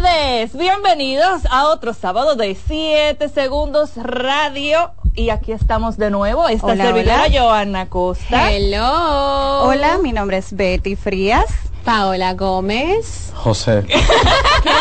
Tardes, 0.09 0.57
bienvenidos 0.57 1.45
a 1.51 1.67
otro 1.67 1.93
sábado 1.93 2.35
de 2.35 2.55
7 2.55 3.29
segundos 3.29 3.91
radio. 3.95 4.91
Y 5.13 5.29
aquí 5.29 5.51
estamos 5.51 5.97
de 5.97 6.09
nuevo, 6.09 6.47
esta 6.47 6.67
Hola, 6.67 6.85
servidora 6.85 7.25
hola. 7.25 7.39
Joana 7.39 7.89
Costa. 7.89 8.51
Hello. 8.51 9.63
Hola, 9.63 9.97
mi 10.01 10.11
nombre 10.11 10.37
es 10.37 10.53
Betty 10.53 10.95
Frías. 10.95 11.45
Paola 11.83 12.33
Gómez. 12.33 13.31
José. 13.35 13.85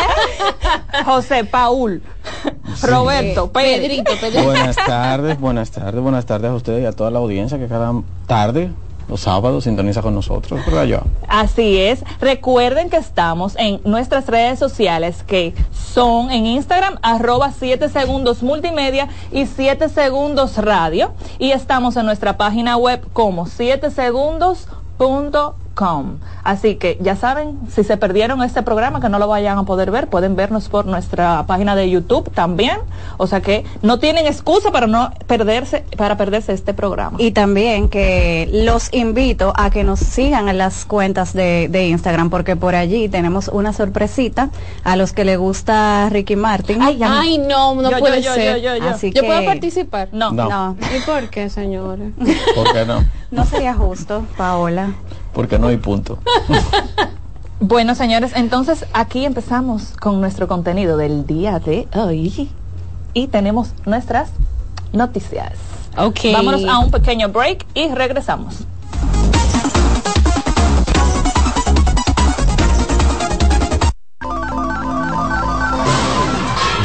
José 1.05 1.43
Paul. 1.43 2.01
Roberto, 2.81 3.51
Pedrito, 3.51 4.11
Pedrito. 4.19 4.43
Buenas 4.45 4.75
tardes, 4.75 5.39
buenas 5.39 5.71
tardes, 5.71 6.01
buenas 6.01 6.25
tardes 6.25 6.51
a 6.51 6.55
ustedes 6.55 6.83
y 6.83 6.85
a 6.85 6.91
toda 6.91 7.11
la 7.11 7.19
audiencia 7.19 7.59
que 7.59 7.67
cada 7.67 7.93
tarde 8.25 8.71
los 9.09 9.21
sábados, 9.21 9.63
sintoniza 9.63 10.01
con 10.01 10.13
nosotros, 10.13 10.65
¿verdad? 10.65 11.03
Así 11.27 11.79
es. 11.79 12.03
Recuerden 12.21 12.89
que 12.89 12.97
estamos 12.97 13.55
en 13.57 13.81
nuestras 13.83 14.27
redes 14.27 14.59
sociales 14.59 15.23
que 15.23 15.53
son 15.71 16.31
en 16.31 16.45
Instagram 16.45 16.99
arroba 17.01 17.51
7 17.51 17.89
segundos 17.89 18.43
multimedia 18.43 19.09
y 19.31 19.47
7 19.47 19.89
segundos 19.89 20.57
radio. 20.57 21.11
Y 21.39 21.51
estamos 21.51 21.97
en 21.97 22.05
nuestra 22.05 22.37
página 22.37 22.77
web 22.77 23.05
como 23.13 23.47
7 23.47 23.91
segundos.com 23.91 25.68
Así 26.43 26.75
que 26.75 26.97
ya 26.99 27.15
saben, 27.15 27.57
si 27.69 27.83
se 27.83 27.95
perdieron 27.95 28.43
este 28.43 28.63
programa, 28.63 28.99
que 28.99 29.07
no 29.07 29.17
lo 29.17 29.27
vayan 29.27 29.57
a 29.57 29.63
poder 29.63 29.91
ver, 29.91 30.07
pueden 30.07 30.35
vernos 30.35 30.67
por 30.67 30.85
nuestra 30.85 31.45
página 31.47 31.75
de 31.75 31.89
YouTube 31.89 32.29
también. 32.33 32.79
O 33.17 33.27
sea 33.27 33.41
que 33.41 33.63
no 33.81 33.97
tienen 33.97 34.25
excusa 34.25 34.71
para 34.71 34.87
no 34.87 35.11
perderse, 35.27 35.85
para 35.95 36.17
perderse 36.17 36.51
este 36.51 36.73
programa. 36.73 37.17
Y 37.19 37.31
también 37.31 37.87
que 37.87 38.49
los 38.51 38.93
invito 38.93 39.53
a 39.55 39.69
que 39.69 39.85
nos 39.85 39.99
sigan 39.99 40.49
en 40.49 40.57
las 40.57 40.83
cuentas 40.83 41.33
de, 41.33 41.69
Instagram, 41.89 42.29
porque 42.29 42.57
por 42.57 42.75
allí 42.75 43.07
tenemos 43.07 43.47
una 43.47 43.71
sorpresita 43.71 44.49
a 44.83 44.97
los 44.97 45.13
que 45.13 45.23
le 45.23 45.37
gusta 45.37 46.09
Ricky 46.09 46.35
Martin. 46.35 46.81
Ay, 46.81 47.37
no, 47.37 47.75
no 47.75 47.89
puede 47.99 48.21
ser. 48.21 48.59
Yo, 48.61 49.25
puedo 49.25 49.45
participar? 49.45 50.09
No. 50.11 50.31
no. 50.31 50.75
¿Y 50.95 51.01
por 51.01 51.29
qué, 51.29 51.49
señores? 51.49 52.11
¿Por 52.53 52.73
qué 52.73 52.85
no? 52.85 53.05
No 53.31 53.45
sería 53.45 53.75
justo, 53.75 54.25
Paola 54.37 54.93
porque 55.33 55.59
no 55.59 55.67
hay 55.67 55.77
punto. 55.77 56.19
bueno, 57.59 57.95
señores, 57.95 58.31
entonces 58.35 58.85
aquí 58.93 59.25
empezamos 59.25 59.93
con 59.99 60.21
nuestro 60.21 60.47
contenido 60.47 60.97
del 60.97 61.25
día 61.25 61.59
de 61.59 61.87
hoy 61.93 62.49
y 63.13 63.27
tenemos 63.27 63.73
nuestras 63.85 64.29
noticias. 64.93 65.53
Ok. 65.97 66.19
Vámonos 66.33 66.65
a 66.65 66.79
un 66.79 66.91
pequeño 66.91 67.29
break 67.29 67.65
y 67.73 67.89
regresamos. 67.89 68.65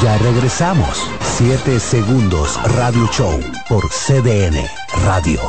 Ya 0.03 0.19
regresamos. 0.19 1.09
7 1.39 1.81
segundos 1.81 2.61
Radio 2.77 3.09
Show 3.11 3.41
por 3.69 3.89
CDN 3.89 4.55
Radio. 5.03 5.41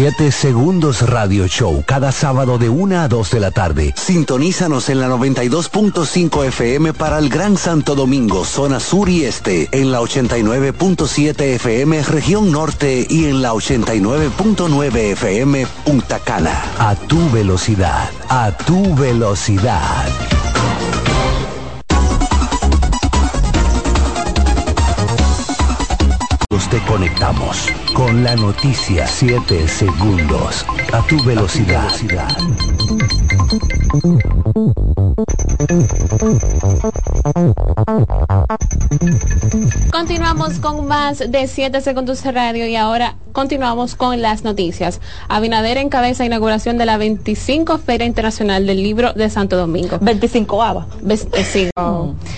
7 0.00 0.32
Segundos 0.32 1.02
Radio 1.02 1.46
Show, 1.46 1.84
cada 1.86 2.10
sábado 2.10 2.56
de 2.56 2.70
1 2.70 3.00
a 3.00 3.06
2 3.06 3.32
de 3.32 3.38
la 3.38 3.50
tarde. 3.50 3.92
Sintonízanos 3.98 4.88
en 4.88 4.98
la 4.98 5.10
92.5 5.10 6.46
FM 6.46 6.94
para 6.94 7.18
el 7.18 7.28
Gran 7.28 7.58
Santo 7.58 7.94
Domingo, 7.94 8.46
zona 8.46 8.80
sur 8.80 9.10
y 9.10 9.24
este, 9.24 9.68
en 9.72 9.92
la 9.92 10.00
89.7 10.00 11.38
FM, 11.42 12.02
región 12.04 12.50
norte 12.50 13.06
y 13.10 13.26
en 13.26 13.42
la 13.42 13.52
89.9 13.52 14.96
FM, 15.12 15.66
Punta 15.84 16.18
Cana. 16.18 16.64
A 16.78 16.94
tu 16.94 17.28
velocidad, 17.28 18.08
a 18.30 18.52
tu 18.52 18.94
velocidad. 18.94 20.39
Te 26.70 26.78
conectamos 26.82 27.66
con 27.94 28.22
la 28.22 28.36
noticia 28.36 29.04
7 29.04 29.66
segundos 29.66 30.64
a 30.92 31.02
tu 31.02 31.20
velocidad. 31.24 31.88
Continuamos 39.90 40.60
con 40.60 40.86
más 40.86 41.18
de 41.18 41.48
7 41.48 41.80
segundos 41.80 42.22
de 42.22 42.30
radio 42.30 42.66
y 42.66 42.76
ahora 42.76 43.16
continuamos 43.32 43.96
con 43.96 44.22
las 44.22 44.44
noticias. 44.44 45.00
Abinader 45.28 45.76
encabeza 45.76 46.24
inauguración 46.24 46.78
de 46.78 46.86
la 46.86 46.98
25 46.98 47.78
Feria 47.78 48.06
Internacional 48.06 48.66
del 48.66 48.80
Libro 48.80 49.12
de 49.12 49.28
Santo 49.28 49.56
Domingo. 49.56 49.98
25 50.00 50.62
ABA. 50.62 50.86
sí. 51.44 51.70